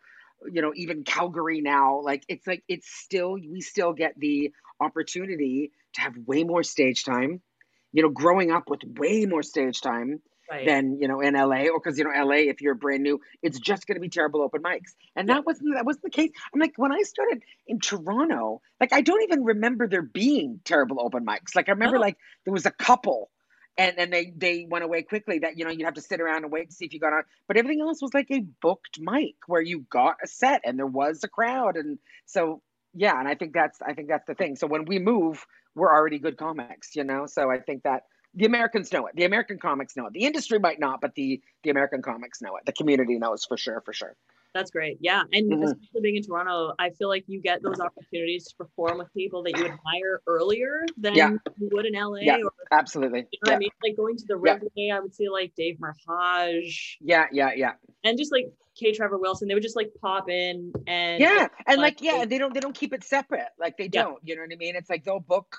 you 0.51 0.63
know 0.63 0.73
even 0.75 1.05
Calgary 1.05 1.61
now, 1.61 2.01
like 2.03 2.25
it's 2.29 2.47
like 2.47 2.65
it's 2.69 2.89
still 2.89 3.33
we 3.35 3.61
still 3.61 3.93
get 3.93 4.15
the 4.19 4.53
opportunity 4.81 5.73
to 5.95 6.01
have 6.01 6.15
way 6.27 6.45
more 6.45 6.63
stage 6.63 7.05
time. 7.05 7.43
You 7.93 8.03
know, 8.03 8.09
growing 8.09 8.51
up 8.51 8.69
with 8.69 8.81
way 8.99 9.27
more 9.27 9.43
stage 9.43 9.81
time 9.81 10.21
right. 10.53 10.67
than 10.67 10.99
you 11.01 11.09
know 11.09 11.21
in 11.21 11.35
LA 11.35 11.69
or 11.69 11.81
because 11.81 11.99
you 11.99 12.05
know 12.05 12.11
LA 12.11 12.49
if 12.51 12.61
you're 12.61 12.75
brand 12.75 13.03
new 13.03 13.21
it's 13.43 13.59
just 13.59 13.87
going 13.87 13.97
to 13.97 14.01
be 14.01 14.09
terrible 14.09 14.43
open 14.43 14.63
mics. 14.63 14.95
And 15.17 15.29
yeah. 15.29 15.35
that 15.35 15.47
wasn't 15.47 15.75
that 15.75 15.85
wasn't 15.85 16.05
the 16.05 16.11
case. 16.11 16.31
I'm 16.53 16.61
like 16.61 16.75
when 16.77 16.93
I 16.93 17.03
started 17.03 17.43
in 17.67 17.81
Toronto 17.81 18.61
like 18.81 18.93
I 18.93 19.01
don't 19.01 19.23
even 19.23 19.45
remember 19.45 19.89
there 19.89 20.03
being 20.03 20.61
terrible 20.65 21.01
open 21.01 21.25
mics. 21.25 21.55
Like 21.55 21.69
I 21.69 21.73
remember 21.73 21.97
oh. 21.97 22.01
like 22.01 22.19
there 22.45 22.53
was 22.53 22.67
a 22.67 22.71
couple 22.71 23.31
and 23.79 23.97
then 23.97 24.11
they 24.11 24.33
they 24.37 24.67
went 24.69 24.85
away 24.85 25.03
quickly 25.03 25.41
that 25.41 25.59
you 25.59 25.65
know 25.65 25.71
you'd 25.71 25.85
have 25.85 25.95
to 25.95 26.03
sit 26.03 26.21
around 26.21 26.45
and 26.45 26.53
wait 26.53 26.71
to 26.71 26.77
see 26.77 26.85
if 26.85 26.93
you 26.93 27.01
got 27.01 27.13
on. 27.13 27.23
But 27.49 27.57
everything 27.57 27.81
else 27.81 28.03
was 28.03 28.15
like 28.15 28.31
a 28.31 28.41
booked 28.61 28.99
mic 29.01 29.37
where 29.47 29.63
you 29.63 29.87
got 29.91 30.17
a 30.23 30.29
set 30.29 30.63
and 30.65 30.79
there 30.79 30.87
was 30.87 31.25
a 31.25 31.29
crowd. 31.29 31.77
And 31.77 31.99
so 32.27 32.63
yeah 32.95 33.19
and 33.19 33.27
i 33.27 33.35
think 33.35 33.55
that's 33.55 33.81
i 33.81 33.95
think 33.95 34.09
that's 34.09 34.27
the 34.27 34.35
thing. 34.35 34.57
So 34.57 34.67
when 34.67 34.85
we 34.85 34.99
move 34.99 35.47
we're 35.75 35.93
already 35.93 36.19
good 36.19 36.37
comics 36.37 36.95
you 36.95 37.05
know 37.05 37.27
so 37.27 37.51
i 37.51 37.59
think 37.59 37.83
that 37.83 38.03
the 38.35 38.47
Americans 38.47 38.93
know 38.93 39.07
it. 39.07 39.17
The 39.17 39.25
American 39.25 39.59
comics 39.59 39.97
know 39.97 40.07
it. 40.07 40.13
The 40.13 40.25
industry 40.25 40.59
might 40.59 40.81
not, 40.81 41.01
but 41.01 41.15
the 41.15 41.43
the 41.65 41.71
American 41.71 42.03
comics 42.03 42.41
know 42.41 42.57
it. 42.57 42.65
The 42.65 42.73
community 42.73 43.19
knows 43.19 43.45
for 43.45 43.57
sure, 43.57 43.83
for 43.85 43.93
sure. 43.93 44.17
That's 44.55 44.71
great. 44.71 44.99
Yeah. 45.01 45.23
And 45.33 45.51
mm-hmm. 45.51 45.63
especially 45.63 46.01
being 46.03 46.17
in 46.17 46.23
Toronto, 46.23 46.73
I 46.79 46.91
feel 46.91 47.09
like 47.09 47.25
you 47.27 47.41
get 47.41 47.63
those 47.63 47.81
opportunities 47.81 48.49
to 48.49 48.57
perform 48.57 48.99
with 48.99 49.13
people 49.15 49.43
that 49.45 49.57
you 49.57 49.65
admire 49.65 50.21
earlier 50.27 50.85
than 50.99 51.15
yeah. 51.15 51.31
you 51.59 51.71
would 51.73 51.87
in 51.87 51.95
LA. 51.95 52.19
Yeah, 52.21 52.39
or, 52.45 52.53
absolutely. 52.71 53.27
You 53.31 53.39
know 53.45 53.53
yeah. 53.53 53.57
I 53.57 53.59
mean? 53.59 53.71
Like 53.83 53.97
going 53.97 54.17
to 54.17 54.25
the 54.27 54.37
River 54.37 54.67
yeah. 54.75 54.97
I 54.97 55.01
would 55.01 55.15
see 55.15 55.29
like 55.29 55.55
Dave 55.57 55.79
Merheje. 55.79 56.97
Yeah, 57.01 57.27
yeah, 57.33 57.51
yeah. 57.57 57.73
And 58.05 58.19
just 58.19 58.31
like 58.31 58.53
K. 58.79 58.93
Trevor 58.93 59.19
Wilson, 59.19 59.49
they 59.49 59.55
would 59.55 59.63
just 59.63 59.77
like 59.77 59.91
pop 60.01 60.29
in 60.29 60.73
and 60.87 61.21
Yeah. 61.21 61.49
And 61.67 61.81
like, 61.81 62.01
like 62.01 62.03
yeah, 62.03 62.25
they 62.27 62.39
don't 62.39 62.53
they 62.53 62.61
don't 62.61 62.75
keep 62.75 62.93
it 62.93 63.05
separate. 63.05 63.49
Like 63.59 63.77
they 63.79 63.89
don't, 63.89 64.19
you 64.23 64.37
know 64.37 64.43
what 64.43 64.53
I 64.53 64.57
mean? 64.57 64.77
It's 64.77 64.91
like 64.91 65.05
they'll 65.05 65.21
book 65.21 65.57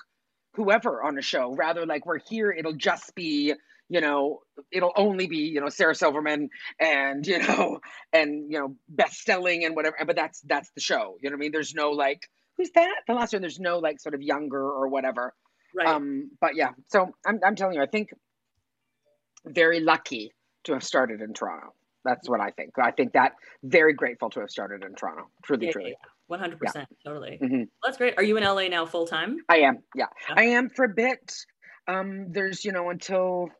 whoever 0.54 1.02
on 1.02 1.18
a 1.18 1.22
show 1.22 1.52
rather 1.54 1.84
like 1.84 2.06
we're 2.06 2.20
here 2.20 2.52
it'll 2.52 2.74
just 2.74 3.14
be 3.16 3.52
you 3.88 4.00
know 4.00 4.40
it'll 4.72 4.92
only 4.96 5.26
be 5.26 5.38
you 5.38 5.60
know 5.60 5.68
sarah 5.68 5.94
silverman 5.94 6.48
and 6.80 7.26
you 7.26 7.38
know 7.38 7.80
and 8.12 8.50
you 8.50 8.58
know 8.58 8.74
best 8.88 9.24
selling 9.24 9.64
and 9.64 9.76
whatever 9.76 9.96
but 10.06 10.16
that's 10.16 10.40
that's 10.42 10.70
the 10.74 10.80
show 10.80 11.16
you 11.20 11.30
know 11.30 11.34
what 11.34 11.40
i 11.40 11.44
mean? 11.44 11.52
There's 11.52 11.74
no 11.74 11.90
like 11.90 12.28
who's 12.56 12.70
that? 12.74 12.94
The 13.06 13.14
last 13.14 13.32
one 13.32 13.42
there's 13.42 13.60
no 13.60 13.78
like 13.78 14.00
sort 14.00 14.14
of 14.14 14.22
younger 14.22 14.62
or 14.62 14.88
whatever. 14.88 15.34
Right. 15.76 15.88
Um 15.88 16.30
but 16.40 16.54
yeah 16.54 16.70
so 16.88 17.08
i'm, 17.26 17.40
I'm 17.44 17.56
telling 17.56 17.74
you 17.74 17.82
i 17.82 17.86
think 17.86 18.10
very 19.44 19.80
lucky 19.80 20.32
to 20.64 20.72
have 20.72 20.82
started 20.82 21.20
in 21.20 21.34
toronto. 21.34 21.74
That's 22.04 22.28
what 22.28 22.40
i 22.40 22.50
think. 22.50 22.78
I 22.78 22.90
think 22.92 23.12
that 23.12 23.32
very 23.62 23.92
grateful 23.92 24.30
to 24.30 24.40
have 24.40 24.50
started 24.50 24.84
in 24.84 24.94
toronto. 24.94 25.28
Truly 25.42 25.66
yeah, 25.66 25.72
truly. 25.72 25.96
yeah, 26.30 26.36
100% 26.36 26.58
yeah. 26.74 26.84
totally. 27.04 27.38
Mm-hmm. 27.42 27.62
that's 27.82 27.98
great. 27.98 28.14
Are 28.16 28.22
you 28.22 28.36
in 28.36 28.44
la 28.44 28.66
now 28.68 28.86
full 28.86 29.06
time 29.06 29.38
i 29.48 29.58
am 29.58 29.80
yeah. 29.94 30.06
yeah. 30.28 30.34
i 30.36 30.44
am 30.44 30.70
for 30.70 30.84
a 30.84 30.94
bit. 30.94 31.34
Um 31.88 32.26
there's 32.30 32.64
you 32.64 32.72
know 32.72 32.88
until 32.90 33.50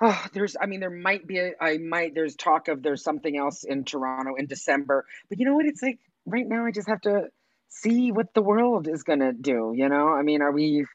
oh 0.00 0.26
there's 0.32 0.56
i 0.60 0.66
mean 0.66 0.80
there 0.80 0.90
might 0.90 1.26
be 1.26 1.38
a, 1.38 1.52
I 1.60 1.78
might 1.78 2.14
there's 2.14 2.36
talk 2.36 2.68
of 2.68 2.82
there's 2.82 3.02
something 3.02 3.36
else 3.36 3.64
in 3.64 3.84
toronto 3.84 4.34
in 4.36 4.46
december 4.46 5.06
but 5.28 5.38
you 5.38 5.46
know 5.46 5.54
what 5.54 5.66
it's 5.66 5.82
like 5.82 5.98
right 6.26 6.46
now 6.46 6.66
i 6.66 6.70
just 6.70 6.88
have 6.88 7.00
to 7.02 7.28
see 7.68 8.10
what 8.12 8.34
the 8.34 8.42
world 8.42 8.88
is 8.88 9.02
going 9.02 9.20
to 9.20 9.32
do 9.32 9.72
you 9.74 9.88
know 9.88 10.08
i 10.08 10.22
mean 10.22 10.42
are 10.42 10.52
we 10.52 10.86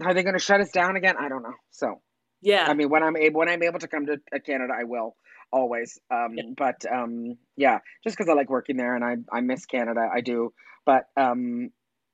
are 0.00 0.14
they 0.14 0.22
going 0.22 0.38
to 0.38 0.44
shut 0.44 0.60
us 0.60 0.70
down 0.70 0.96
again 0.96 1.16
i 1.18 1.28
don't 1.28 1.42
know 1.42 1.54
so 1.70 2.00
yeah 2.40 2.66
i 2.68 2.74
mean 2.74 2.88
when 2.88 3.02
i'm 3.02 3.16
able 3.16 3.40
when 3.40 3.48
i'm 3.48 3.62
able 3.62 3.78
to 3.78 3.88
come 3.88 4.06
to 4.06 4.18
canada 4.40 4.72
i 4.78 4.84
will 4.84 5.16
always. 5.52 5.98
Um, 6.10 6.34
yeah. 6.34 6.42
But 6.56 6.84
um, 6.90 7.36
yeah, 7.56 7.78
just 8.02 8.16
because 8.16 8.28
I 8.28 8.34
like 8.34 8.50
working 8.50 8.76
there 8.76 8.96
and 8.96 9.04
I, 9.04 9.16
I 9.36 9.40
miss 9.40 9.66
Canada, 9.66 10.08
I 10.12 10.20
do. 10.22 10.52
But 10.84 11.04
um, 11.16 11.70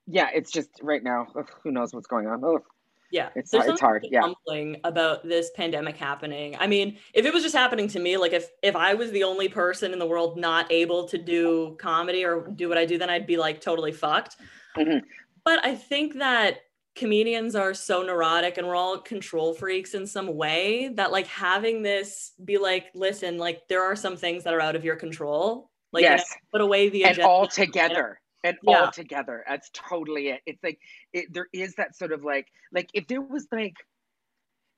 yeah, 0.06 0.28
it's 0.34 0.50
just 0.50 0.68
right 0.82 1.02
now, 1.02 1.28
ugh, 1.38 1.50
who 1.62 1.70
knows 1.70 1.94
what's 1.94 2.08
going 2.08 2.26
on. 2.26 2.42
Ugh. 2.44 2.62
Yeah, 3.10 3.30
it's, 3.34 3.50
There's 3.50 3.66
it's 3.66 3.80
hard. 3.80 4.06
Yeah, 4.10 4.32
about 4.84 5.26
this 5.26 5.50
pandemic 5.56 5.96
happening. 5.96 6.56
I 6.58 6.66
mean, 6.66 6.98
if 7.14 7.24
it 7.24 7.32
was 7.32 7.42
just 7.42 7.54
happening 7.54 7.88
to 7.88 7.98
me, 7.98 8.16
like 8.16 8.32
if 8.32 8.48
if 8.62 8.76
I 8.76 8.94
was 8.94 9.10
the 9.12 9.24
only 9.24 9.48
person 9.48 9.92
in 9.92 9.98
the 9.98 10.06
world 10.06 10.36
not 10.36 10.70
able 10.70 11.08
to 11.08 11.16
do 11.16 11.76
comedy 11.80 12.24
or 12.24 12.48
do 12.54 12.68
what 12.68 12.76
I 12.76 12.84
do, 12.84 12.98
then 12.98 13.08
I'd 13.08 13.26
be 13.26 13.38
like 13.38 13.60
totally 13.60 13.92
fucked. 13.92 14.36
Mm-hmm. 14.76 15.06
But 15.44 15.64
I 15.64 15.74
think 15.74 16.18
that 16.18 16.58
comedians 16.94 17.54
are 17.54 17.72
so 17.72 18.02
neurotic 18.02 18.58
and 18.58 18.66
we're 18.66 18.74
all 18.74 18.98
control 18.98 19.54
freaks 19.54 19.94
in 19.94 20.06
some 20.06 20.36
way 20.36 20.88
that 20.88 21.12
like 21.12 21.26
having 21.28 21.82
this 21.82 22.32
be 22.44 22.58
like, 22.58 22.86
listen, 22.94 23.38
like 23.38 23.66
there 23.68 23.82
are 23.82 23.96
some 23.96 24.16
things 24.16 24.44
that 24.44 24.52
are 24.52 24.60
out 24.60 24.76
of 24.76 24.84
your 24.84 24.96
control. 24.96 25.70
Like 25.92 26.02
yes. 26.02 26.20
you 26.20 26.36
know, 26.36 26.48
put 26.52 26.60
away 26.60 26.88
the 26.90 27.04
and 27.04 27.20
all 27.20 27.46
together. 27.46 28.20
And 28.45 28.57
yeah. 28.62 28.85
all 28.85 28.90
together. 28.92 29.45
That's 29.49 29.71
totally 29.73 30.28
it. 30.28 30.40
It's 30.47 30.62
like 30.62 30.78
it, 31.12 31.33
there 31.33 31.49
is 31.52 31.75
that 31.75 31.97
sort 31.97 32.12
of 32.12 32.23
like 32.23 32.47
like 32.73 32.88
if 32.95 33.09
there 33.09 33.21
was 33.21 33.47
like 33.50 33.75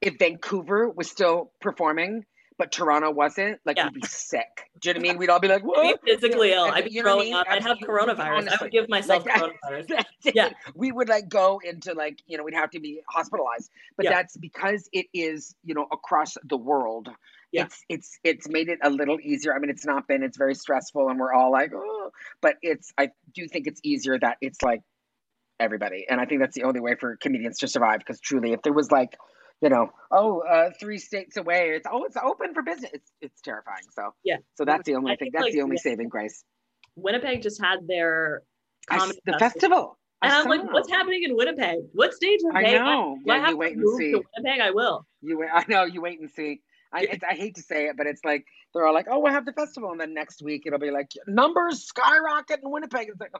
if 0.00 0.18
Vancouver 0.18 0.88
was 0.88 1.10
still 1.10 1.52
performing, 1.60 2.24
but 2.60 2.70
Toronto 2.72 3.10
wasn't, 3.10 3.58
like 3.64 3.78
yeah. 3.78 3.86
we'd 3.86 4.02
be 4.02 4.06
sick. 4.06 4.46
Do 4.80 4.90
you 4.90 4.94
know 4.94 4.98
what 4.98 5.06
I 5.06 5.08
mean? 5.08 5.18
We'd 5.18 5.30
all 5.30 5.40
be 5.40 5.48
like, 5.48 5.64
"What?" 5.64 6.02
Be 6.04 6.12
physically 6.12 6.52
ill. 6.52 6.64
I'd 6.64 6.84
be 6.84 6.92
you 6.92 7.00
throwing 7.00 7.32
up. 7.32 7.46
I'd 7.48 7.62
have 7.62 7.78
coronavirus. 7.78 8.36
Honestly, 8.36 8.58
I 8.60 8.62
would 8.64 8.72
give 8.72 8.88
myself 8.90 9.24
like, 9.24 9.56
coronavirus. 9.64 10.04
yeah, 10.34 10.50
we 10.74 10.92
would 10.92 11.08
like 11.08 11.30
go 11.30 11.58
into 11.64 11.94
like 11.94 12.18
you 12.26 12.36
know 12.36 12.44
we'd 12.44 12.52
have 12.54 12.70
to 12.72 12.80
be 12.80 13.00
hospitalized, 13.08 13.70
but 13.96 14.04
yeah. 14.04 14.10
that's 14.10 14.36
because 14.36 14.90
it 14.92 15.06
is 15.14 15.54
you 15.64 15.74
know 15.74 15.86
across 15.90 16.36
the 16.44 16.58
world. 16.58 17.08
Yeah. 17.52 17.64
It's 17.64 17.84
it's 17.88 18.18
it's 18.22 18.48
made 18.48 18.68
it 18.68 18.78
a 18.82 18.90
little 18.90 19.18
easier. 19.20 19.54
I 19.54 19.58
mean, 19.58 19.70
it's 19.70 19.84
not 19.84 20.06
been. 20.06 20.22
It's 20.22 20.38
very 20.38 20.54
stressful, 20.54 21.08
and 21.08 21.18
we're 21.18 21.32
all 21.32 21.50
like, 21.50 21.72
oh, 21.74 22.10
but 22.40 22.54
it's. 22.62 22.92
I 22.96 23.10
do 23.34 23.48
think 23.48 23.66
it's 23.66 23.80
easier 23.82 24.18
that 24.18 24.36
it's 24.40 24.62
like 24.62 24.82
everybody, 25.58 26.06
and 26.08 26.20
I 26.20 26.26
think 26.26 26.40
that's 26.40 26.54
the 26.54 26.64
only 26.64 26.80
way 26.80 26.94
for 26.94 27.16
comedians 27.16 27.58
to 27.58 27.68
survive. 27.68 27.98
Because 27.98 28.20
truly, 28.20 28.52
if 28.52 28.62
there 28.62 28.72
was 28.72 28.90
like 28.92 29.16
you 29.60 29.68
know, 29.68 29.90
oh, 30.10 30.40
uh, 30.40 30.70
three 30.78 30.98
states 30.98 31.36
away. 31.36 31.72
It's 31.76 31.86
oh, 31.90 32.04
it's 32.04 32.16
open 32.16 32.54
for 32.54 32.62
business. 32.62 32.90
It's 32.94 33.12
it's 33.20 33.40
terrifying. 33.42 33.82
So 33.92 34.14
yeah. 34.24 34.36
So 34.54 34.64
that's 34.64 34.84
the 34.84 34.94
only 34.94 35.12
I 35.12 35.16
thing. 35.16 35.30
That's 35.32 35.44
like, 35.44 35.52
the 35.52 35.62
only 35.62 35.76
saving 35.76 36.08
grace. 36.08 36.44
Winnipeg 36.96 37.42
just 37.42 37.62
had 37.62 37.86
their 37.86 38.42
I, 38.88 39.10
the 39.26 39.38
festival. 39.38 39.98
And 40.22 40.32
I 40.32 40.40
am 40.40 40.48
like, 40.48 40.62
what's 40.70 40.90
happening 40.90 41.22
in 41.24 41.34
Winnipeg? 41.34 41.78
What 41.92 42.12
stage 42.12 42.40
are 42.52 42.62
they? 42.62 42.76
I 42.76 42.78
know. 42.78 43.18
Yeah, 43.24 43.34
I 43.34 43.38
have 43.38 43.50
you 43.50 43.56
wait 43.56 43.76
and 43.76 43.88
see. 43.96 44.14
Winnipeg, 44.14 44.60
I 44.60 44.70
will. 44.70 45.06
You 45.22 45.38
wait. 45.38 45.48
I 45.52 45.64
know. 45.68 45.84
You 45.84 46.02
wait 46.02 46.20
and 46.20 46.30
see. 46.30 46.60
I, 46.92 47.18
I 47.28 47.34
hate 47.34 47.54
to 47.56 47.62
say 47.62 47.86
it, 47.86 47.96
but 47.96 48.06
it's 48.06 48.24
like 48.24 48.44
they're 48.72 48.86
all 48.86 48.94
like, 48.94 49.06
"Oh, 49.10 49.18
we'll 49.18 49.32
have 49.32 49.46
the 49.46 49.52
festival," 49.52 49.92
and 49.92 50.00
then 50.00 50.14
next 50.14 50.42
week 50.42 50.64
it'll 50.66 50.78
be 50.78 50.90
like 50.90 51.10
numbers 51.26 51.84
skyrocket 51.84 52.60
in 52.62 52.70
Winnipeg. 52.70 53.08
It's 53.08 53.20
like, 53.20 53.32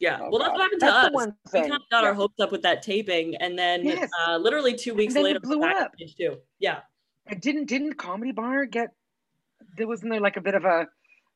yeah. 0.00 0.18
Oh, 0.20 0.30
well, 0.30 0.38
that's 0.40 0.52
what 0.52 0.60
happened 0.60 0.80
to 0.80 0.86
that's 0.86 1.14
us. 1.14 1.32
We 1.52 1.60
kind 1.60 1.72
of 1.74 1.80
got 1.90 2.02
yeah. 2.02 2.08
our 2.08 2.14
hopes 2.14 2.40
up 2.40 2.52
with 2.52 2.62
that 2.62 2.82
taping, 2.82 3.36
and 3.36 3.58
then 3.58 3.84
yes. 3.84 4.10
uh, 4.26 4.36
literally 4.36 4.74
two 4.74 4.94
weeks 4.94 5.14
later, 5.14 5.36
it 5.36 5.42
blew 5.42 5.62
up. 5.62 5.92
Too. 6.18 6.38
Yeah. 6.58 6.80
And 7.26 7.40
didn't 7.40 7.66
didn't 7.66 7.94
Comedy 7.94 8.32
Bar 8.32 8.66
get? 8.66 8.90
There 9.76 9.86
wasn't 9.86 10.12
there 10.12 10.20
like 10.20 10.36
a 10.36 10.40
bit 10.40 10.54
of 10.54 10.64
a 10.64 10.86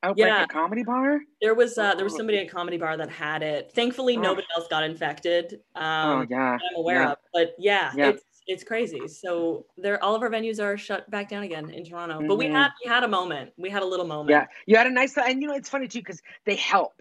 outbreak 0.03 0.27
yeah. 0.27 0.41
at 0.41 0.49
Comedy 0.49 0.83
Bar. 0.83 1.19
There 1.41 1.55
was 1.55 1.77
uh, 1.77 1.95
there 1.95 2.03
was 2.03 2.13
oh. 2.13 2.17
somebody 2.17 2.39
at 2.39 2.49
Comedy 2.49 2.77
Bar 2.77 2.97
that 2.97 3.09
had 3.09 3.43
it. 3.43 3.71
Thankfully, 3.73 4.17
oh. 4.17 4.21
nobody 4.21 4.47
else 4.55 4.67
got 4.69 4.83
infected. 4.83 5.59
Um, 5.75 6.09
oh 6.09 6.25
yeah. 6.29 6.53
I'm 6.53 6.75
aware 6.77 7.01
yeah. 7.01 7.11
of, 7.11 7.17
but 7.33 7.55
yeah, 7.57 7.91
yeah, 7.95 8.09
it's 8.09 8.23
it's 8.47 8.63
crazy. 8.63 9.07
So 9.07 9.65
there, 9.77 10.03
all 10.03 10.15
of 10.15 10.21
our 10.21 10.29
venues 10.29 10.63
are 10.63 10.77
shut 10.77 11.09
back 11.09 11.29
down 11.29 11.43
again 11.43 11.69
in 11.69 11.83
Toronto. 11.83 12.19
Mm-hmm. 12.19 12.27
But 12.27 12.37
we 12.37 12.45
mm-hmm. 12.45 12.55
had 12.55 12.71
we 12.83 12.89
had 12.89 13.03
a 13.03 13.07
moment. 13.07 13.51
We 13.57 13.69
had 13.69 13.83
a 13.83 13.85
little 13.85 14.07
moment. 14.07 14.29
Yeah, 14.31 14.45
you 14.65 14.77
had 14.77 14.87
a 14.87 14.91
nice, 14.91 15.17
and 15.17 15.41
you 15.41 15.47
know 15.47 15.55
it's 15.55 15.69
funny 15.69 15.87
too 15.87 15.99
because 15.99 16.21
they 16.45 16.55
help 16.55 16.93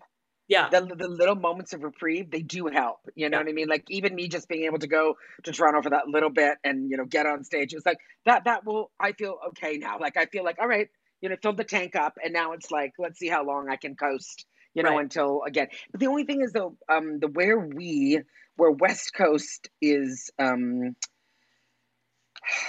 yeah 0.48 0.68
the, 0.68 0.80
the 0.96 1.08
little 1.08 1.34
moments 1.34 1.72
of 1.72 1.82
reprieve 1.82 2.30
they 2.30 2.42
do 2.42 2.66
help 2.66 2.98
you 3.14 3.28
know 3.28 3.38
yeah. 3.38 3.42
what 3.42 3.48
i 3.48 3.52
mean 3.52 3.68
like 3.68 3.84
even 3.88 4.14
me 4.14 4.28
just 4.28 4.48
being 4.48 4.64
able 4.64 4.78
to 4.78 4.86
go 4.86 5.16
to 5.42 5.52
toronto 5.52 5.82
for 5.82 5.90
that 5.90 6.08
little 6.08 6.30
bit 6.30 6.58
and 6.64 6.90
you 6.90 6.96
know 6.96 7.04
get 7.04 7.26
on 7.26 7.44
stage 7.44 7.72
it's 7.72 7.86
like 7.86 7.98
that 8.26 8.44
that 8.44 8.64
will 8.64 8.90
i 9.00 9.12
feel 9.12 9.38
okay 9.48 9.78
now 9.78 9.98
like 9.98 10.16
i 10.16 10.26
feel 10.26 10.44
like 10.44 10.58
all 10.60 10.68
right 10.68 10.88
you 11.20 11.28
know 11.28 11.36
filled 11.42 11.56
the 11.56 11.64
tank 11.64 11.96
up 11.96 12.14
and 12.22 12.32
now 12.32 12.52
it's 12.52 12.70
like 12.70 12.92
let's 12.98 13.18
see 13.18 13.28
how 13.28 13.44
long 13.44 13.68
i 13.70 13.76
can 13.76 13.94
coast 13.94 14.44
you 14.74 14.82
know 14.82 14.90
right. 14.90 15.00
until 15.00 15.42
again 15.46 15.68
but 15.90 16.00
the 16.00 16.06
only 16.06 16.24
thing 16.24 16.42
is 16.42 16.52
though 16.52 16.76
um 16.90 17.18
the 17.20 17.28
where 17.28 17.58
we 17.58 18.20
where 18.56 18.70
west 18.70 19.14
coast 19.14 19.70
is 19.80 20.30
um 20.38 20.94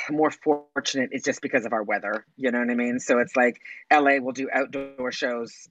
more 0.10 0.32
fortunate 0.32 1.10
is 1.12 1.24
just 1.24 1.41
because 1.41 1.65
of 1.65 1.74
our 1.74 1.84
weather 1.84 2.25
you 2.38 2.51
know 2.51 2.60
what 2.60 2.70
i 2.70 2.75
mean 2.75 3.00
so 3.00 3.20
it's 3.20 3.36
like 3.36 3.60
la 3.91 4.17
will 4.20 4.32
do 4.32 4.50
outdoor 4.53 5.12
shows 5.12 5.67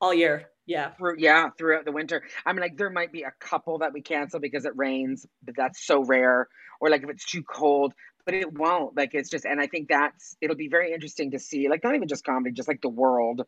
all 0.00 0.14
year 0.14 0.46
yeah. 0.66 0.90
Through 0.90 1.16
yeah, 1.18 1.50
throughout 1.58 1.84
the 1.84 1.92
winter. 1.92 2.22
I 2.46 2.52
mean, 2.52 2.60
like 2.60 2.76
there 2.76 2.90
might 2.90 3.12
be 3.12 3.22
a 3.22 3.32
couple 3.40 3.78
that 3.78 3.92
we 3.92 4.00
cancel 4.00 4.40
because 4.40 4.64
it 4.64 4.76
rains, 4.76 5.26
but 5.42 5.56
that's 5.56 5.84
so 5.84 6.04
rare. 6.04 6.48
Or 6.80 6.88
like 6.88 7.02
if 7.02 7.10
it's 7.10 7.24
too 7.24 7.42
cold, 7.42 7.94
but 8.24 8.34
it 8.34 8.52
won't. 8.52 8.96
Like 8.96 9.14
it's 9.14 9.30
just, 9.30 9.44
and 9.44 9.60
I 9.60 9.66
think 9.66 9.88
that's 9.88 10.36
it'll 10.40 10.56
be 10.56 10.68
very 10.68 10.92
interesting 10.92 11.32
to 11.32 11.38
see. 11.38 11.68
Like 11.68 11.82
not 11.82 11.94
even 11.94 12.08
just 12.08 12.24
comedy, 12.24 12.52
just 12.52 12.68
like 12.68 12.80
the 12.80 12.88
world. 12.88 13.42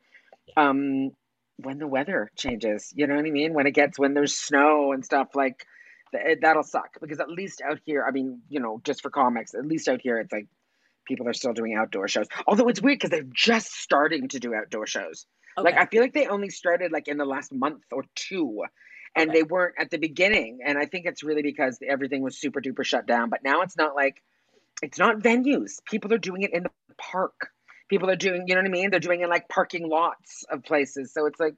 Um, 0.56 1.10
when 1.58 1.78
the 1.78 1.86
weather 1.86 2.30
changes, 2.36 2.92
you 2.96 3.06
know 3.06 3.14
what 3.14 3.24
I 3.24 3.30
mean? 3.30 3.54
When 3.54 3.66
it 3.66 3.74
gets 3.74 3.98
when 3.98 4.14
there's 4.14 4.36
snow 4.36 4.92
and 4.92 5.04
stuff 5.04 5.28
like 5.34 5.64
that'll 6.40 6.62
suck 6.62 6.98
because 7.00 7.20
at 7.20 7.28
least 7.28 7.62
out 7.62 7.80
here, 7.84 8.04
I 8.06 8.10
mean, 8.10 8.42
you 8.48 8.60
know, 8.60 8.80
just 8.84 9.02
for 9.02 9.10
comics, 9.10 9.54
at 9.54 9.66
least 9.66 9.88
out 9.88 10.00
here, 10.00 10.18
it's 10.18 10.32
like 10.32 10.46
people 11.06 11.28
are 11.28 11.34
still 11.34 11.52
doing 11.52 11.74
outdoor 11.74 12.08
shows. 12.08 12.26
Although 12.46 12.68
it's 12.68 12.80
weird 12.80 12.98
because 12.98 13.10
they're 13.10 13.22
just 13.32 13.72
starting 13.72 14.28
to 14.28 14.40
do 14.40 14.54
outdoor 14.54 14.86
shows. 14.86 15.26
Okay. 15.56 15.64
Like 15.64 15.76
I 15.76 15.86
feel 15.86 16.02
like 16.02 16.14
they 16.14 16.26
only 16.26 16.50
started 16.50 16.92
like 16.92 17.08
in 17.08 17.16
the 17.16 17.24
last 17.24 17.52
month 17.52 17.82
or 17.92 18.04
two 18.14 18.62
and 19.16 19.30
okay. 19.30 19.38
they 19.38 19.42
weren't 19.44 19.74
at 19.78 19.90
the 19.90 19.98
beginning 19.98 20.60
and 20.64 20.76
I 20.76 20.86
think 20.86 21.06
it's 21.06 21.22
really 21.22 21.42
because 21.42 21.78
everything 21.86 22.22
was 22.22 22.38
super 22.38 22.60
duper 22.60 22.84
shut 22.84 23.06
down 23.06 23.30
but 23.30 23.44
now 23.44 23.62
it's 23.62 23.76
not 23.76 23.94
like 23.94 24.22
it's 24.82 24.98
not 24.98 25.20
venues. 25.20 25.74
People 25.88 26.12
are 26.12 26.18
doing 26.18 26.42
it 26.42 26.52
in 26.52 26.64
the 26.64 26.70
park. 26.98 27.50
People 27.88 28.10
are 28.10 28.16
doing, 28.16 28.48
you 28.48 28.54
know 28.54 28.62
what 28.62 28.68
I 28.68 28.72
mean? 28.72 28.90
They're 28.90 28.98
doing 28.98 29.20
it 29.20 29.24
in 29.24 29.30
like 29.30 29.48
parking 29.48 29.88
lots 29.88 30.44
of 30.50 30.64
places. 30.64 31.12
So 31.12 31.26
it's 31.26 31.38
like 31.38 31.54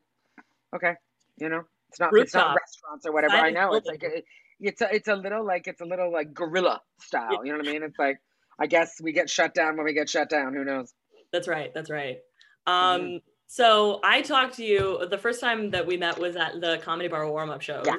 okay, 0.75 0.94
you 1.38 1.48
know, 1.48 1.62
it's 1.88 2.00
not 2.00 2.12
Rooftop. 2.12 2.25
it's 2.25 2.34
not 2.34 2.56
restaurants 2.60 3.06
or 3.06 3.12
whatever. 3.12 3.36
I, 3.36 3.46
I 3.46 3.50
know 3.50 3.72
it's 3.75 3.86
like 3.86 4.02
it, 4.02 4.25
it's 4.60 4.80
a 4.80 4.94
it's 4.94 5.08
a 5.08 5.14
little 5.14 5.44
like 5.44 5.66
it's 5.66 5.80
a 5.80 5.84
little 5.84 6.12
like 6.12 6.32
guerrilla 6.32 6.80
style. 7.00 7.28
Yeah. 7.32 7.38
You 7.44 7.52
know 7.52 7.58
what 7.58 7.68
I 7.68 7.72
mean? 7.72 7.82
It's 7.82 7.98
like 7.98 8.18
I 8.58 8.66
guess 8.66 9.00
we 9.00 9.12
get 9.12 9.28
shut 9.28 9.54
down 9.54 9.76
when 9.76 9.84
we 9.84 9.92
get 9.92 10.08
shut 10.08 10.30
down. 10.30 10.54
Who 10.54 10.64
knows? 10.64 10.92
That's 11.32 11.48
right. 11.48 11.72
That's 11.75 11.90
right. 11.90 12.18
Um, 12.66 13.00
mm-hmm. 13.00 13.16
So 13.48 14.00
I 14.02 14.22
talked 14.22 14.56
to 14.56 14.64
you 14.64 15.06
the 15.08 15.18
first 15.18 15.40
time 15.40 15.70
that 15.70 15.86
we 15.86 15.96
met 15.96 16.18
was 16.18 16.36
at 16.36 16.60
the 16.60 16.78
comedy 16.82 17.08
bar 17.08 17.30
warm 17.30 17.50
up 17.50 17.62
shows. 17.62 17.86
Yeah. 17.86 17.96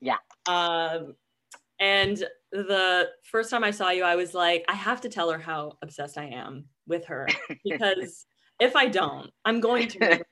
Yeah. 0.00 0.16
Um, 0.46 1.14
and 1.78 2.22
the 2.52 3.08
first 3.22 3.50
time 3.50 3.64
I 3.64 3.70
saw 3.70 3.90
you, 3.90 4.04
I 4.04 4.16
was 4.16 4.34
like, 4.34 4.64
I 4.68 4.74
have 4.74 5.00
to 5.02 5.08
tell 5.08 5.30
her 5.30 5.38
how 5.38 5.78
obsessed 5.82 6.18
I 6.18 6.26
am 6.26 6.66
with 6.86 7.06
her 7.06 7.26
because 7.64 8.26
if 8.60 8.76
I 8.76 8.86
don't, 8.86 9.30
I'm 9.44 9.60
going 9.60 9.88
to. 9.88 10.22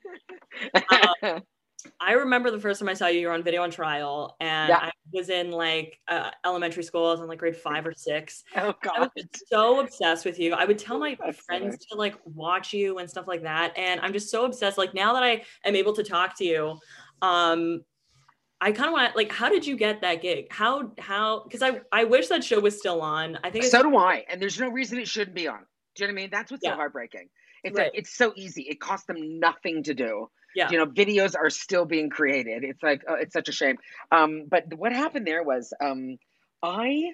um, 1.25 1.43
I 2.01 2.13
remember 2.13 2.51
the 2.51 2.61
first 2.61 2.81
time 2.81 2.89
I 2.89 2.95
saw 2.95 3.07
you, 3.07 3.21
you 3.21 3.27
were 3.27 3.33
on 3.33 3.43
video 3.43 3.63
on 3.63 3.71
trial, 3.71 4.37
and 4.41 4.69
yeah. 4.69 4.79
I 4.79 4.91
was 5.13 5.31
in 5.31 5.51
like 5.51 5.99
uh, 6.09 6.31
elementary 6.45 6.83
school. 6.83 7.07
I 7.07 7.11
was 7.13 7.21
in 7.21 7.27
like 7.27 7.39
grade 7.39 7.57
five 7.57 7.87
or 7.87 7.93
six. 7.93 8.45
Oh 8.57 8.75
god! 8.83 8.95
I 8.97 9.01
was 9.01 9.27
so 9.47 9.81
obsessed 9.81 10.25
with 10.25 10.39
you. 10.39 10.55
I 10.55 10.65
would 10.65 10.79
tell 10.79 10.99
my 10.99 11.17
That's 11.25 11.39
friends 11.41 11.79
to 11.87 11.97
like 11.97 12.15
watch 12.25 12.73
you 12.73 12.99
and 12.99 13.09
stuff 13.09 13.27
like 13.27 13.43
that, 13.43 13.77
and 13.77 14.01
I'm 14.01 14.13
just 14.13 14.31
so 14.31 14.45
obsessed. 14.45 14.79
Like 14.79 14.95
now 14.95 15.13
that 15.15 15.23
I 15.23 15.43
am 15.65 15.77
able 15.77 15.93
to 15.95 16.03
talk 16.03 16.37
to 16.39 16.45
you, 16.45 16.79
um, 17.23 17.83
I 18.61 18.73
kind 18.73 18.89
of 18.89 18.93
want 18.93 19.17
like, 19.17 19.33
how 19.33 19.49
did 19.49 19.67
you 19.67 19.77
get 19.77 20.01
that 20.01 20.21
gig? 20.23 20.47
How 20.51 20.93
how? 20.99 21.45
Because 21.45 21.63
I 21.63 21.81
I 21.93 22.05
wish 22.05 22.29
that 22.29 22.43
show 22.43 22.61
was 22.61 22.79
still 22.79 23.01
on. 23.01 23.39
I 23.45 23.51
think 23.51 23.65
so 23.65 23.83
do 23.83 23.97
I, 23.97 24.25
and 24.29 24.41
there's 24.43 24.59
no 24.59 24.69
reason 24.69 24.99
it 24.99 25.09
shouldn't 25.09 25.35
be 25.35 25.47
on. 25.47 25.61
Do 25.95 26.05
you 26.05 26.09
know 26.09 26.15
what 26.15 26.19
I 26.19 26.23
mean? 26.23 26.31
That's 26.31 26.51
what's 26.51 26.65
yeah. 26.65 26.73
so 26.73 26.77
heartbreaking. 26.77 27.29
It's 27.65 27.77
right. 27.77 27.85
like 27.85 27.93
it's 27.95 28.15
so 28.15 28.33
easy. 28.37 28.63
It 28.63 28.81
costs 28.81 29.07
them 29.07 29.39
nothing 29.39 29.83
to 29.85 29.95
do 29.95 30.29
yeah. 30.55 30.71
you 30.71 30.79
know 30.79 30.87
videos 30.87 31.35
are 31.37 31.51
still 31.51 31.85
being 31.85 32.11
created 32.11 32.65
it's 32.65 32.83
like 32.83 33.03
oh, 33.09 33.15
it's 33.15 33.33
such 33.33 33.49
a 33.49 33.53
shame 33.53 33.77
um, 34.11 34.45
but 34.49 34.65
what 34.77 34.93
happened 34.93 35.27
there 35.27 35.43
was 35.43 35.73
um, 35.81 36.19
i 36.63 37.13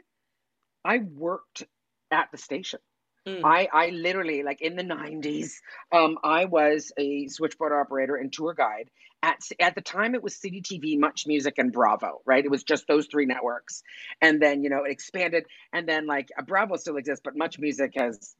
i 0.84 0.98
worked 0.98 1.64
at 2.10 2.28
the 2.32 2.38
station 2.38 2.80
mm. 3.26 3.40
I, 3.44 3.68
I 3.72 3.88
literally 3.90 4.42
like 4.42 4.60
in 4.60 4.76
the 4.76 4.82
90s 4.82 5.52
um, 5.92 6.18
i 6.24 6.44
was 6.46 6.92
a 6.96 7.28
switchboard 7.28 7.72
operator 7.72 8.16
and 8.16 8.32
tour 8.32 8.54
guide 8.54 8.90
at, 9.22 9.38
at 9.58 9.74
the 9.74 9.80
time 9.80 10.14
it 10.14 10.22
was 10.22 10.36
city 10.36 10.62
tv 10.62 10.98
much 10.98 11.26
music 11.26 11.54
and 11.58 11.72
bravo 11.72 12.20
right 12.24 12.44
it 12.44 12.50
was 12.50 12.62
just 12.62 12.86
those 12.86 13.06
three 13.06 13.26
networks 13.26 13.82
and 14.20 14.40
then 14.40 14.62
you 14.62 14.70
know 14.70 14.84
it 14.84 14.90
expanded 14.90 15.44
and 15.72 15.88
then 15.88 16.06
like 16.06 16.28
a 16.38 16.42
bravo 16.42 16.76
still 16.76 16.96
exists 16.96 17.22
but 17.24 17.36
much 17.36 17.58
music 17.58 17.92
has 17.96 18.34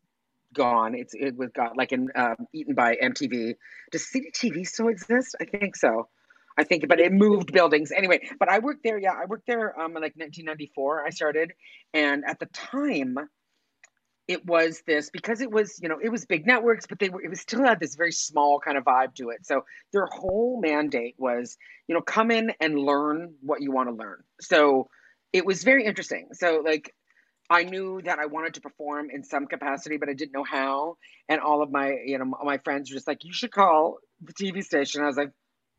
gone. 0.55 0.95
It's 0.95 1.15
it 1.15 1.37
was 1.37 1.51
got 1.55 1.77
like 1.77 1.93
in 1.93 2.09
um, 2.15 2.37
eaten 2.53 2.75
by 2.75 2.97
MTV. 2.97 3.55
Does 3.93 4.11
City 4.11 4.31
TV 4.35 4.67
still 4.67 4.89
exist? 4.89 5.37
I 5.41 5.45
think 5.45 5.77
so. 5.77 6.09
I 6.57 6.65
think, 6.65 6.87
but 6.89 7.01
it 7.01 7.13
moved 7.13 7.53
buildings 7.53 7.91
anyway. 7.91 8.21
But 8.39 8.49
I 8.49 8.61
worked 8.61 8.85
there. 8.85 8.99
Yeah, 8.99 9.13
I 9.13 9.25
worked 9.27 9.47
there. 9.47 9.79
Um, 9.79 9.95
like 9.95 10.15
1994, 10.17 11.05
I 11.05 11.11
started, 11.11 11.53
and 11.93 12.25
at 12.25 12.39
the 12.39 12.47
time, 12.47 13.17
it 14.27 14.47
was 14.47 14.83
this 14.87 15.11
because 15.11 15.41
it 15.41 15.51
was 15.51 15.79
you 15.83 15.89
know 15.89 15.99
it 16.03 16.09
was 16.09 16.25
big 16.25 16.47
networks, 16.47 16.87
but 16.87 16.99
they 16.99 17.09
were 17.09 17.23
it 17.23 17.29
was 17.29 17.41
still 17.41 17.63
had 17.63 17.81
this 17.81 17.95
very 17.95 18.13
small 18.13 18.61
kind 18.61 18.79
of 18.79 18.85
vibe 18.85 19.15
to 19.17 19.31
it. 19.31 19.45
So 19.45 19.65
their 19.93 20.07
whole 20.07 20.61
mandate 20.61 21.17
was 21.19 21.59
you 21.89 21.95
know 21.95 22.01
come 22.01 22.31
in 22.31 22.53
and 22.61 22.79
learn 22.79 23.35
what 23.41 23.61
you 23.61 23.73
want 23.73 23.89
to 23.89 23.95
learn. 23.95 24.23
So 24.41 24.89
it 25.33 25.45
was 25.45 25.65
very 25.65 25.85
interesting. 25.85 26.29
So 26.33 26.63
like 26.65 26.95
I 27.51 27.65
knew 27.65 28.01
that 28.03 28.19
I 28.19 28.27
wanted 28.27 28.55
to 28.55 28.61
perform 28.61 29.11
in 29.11 29.23
some 29.23 29.47
capacity, 29.47 29.97
but 29.97 30.09
I 30.09 30.15
didn't 30.15 30.33
know 30.33 30.45
how. 30.45 30.97
And 31.29 31.41
all 31.41 31.63
of 31.63 31.71
my, 31.71 31.97
you 32.05 32.19
know, 32.19 32.37
my 32.43 32.59
friends 32.59 32.91
were 32.91 32.95
just 32.95 33.07
like, 33.07 33.25
"You 33.25 33.33
should 33.33 33.53
call 33.53 33.99
the 34.23 34.33
TV 34.33 34.63
station." 34.63 35.03
I 35.03 35.07
was 35.07 35.17
like, 35.17 35.33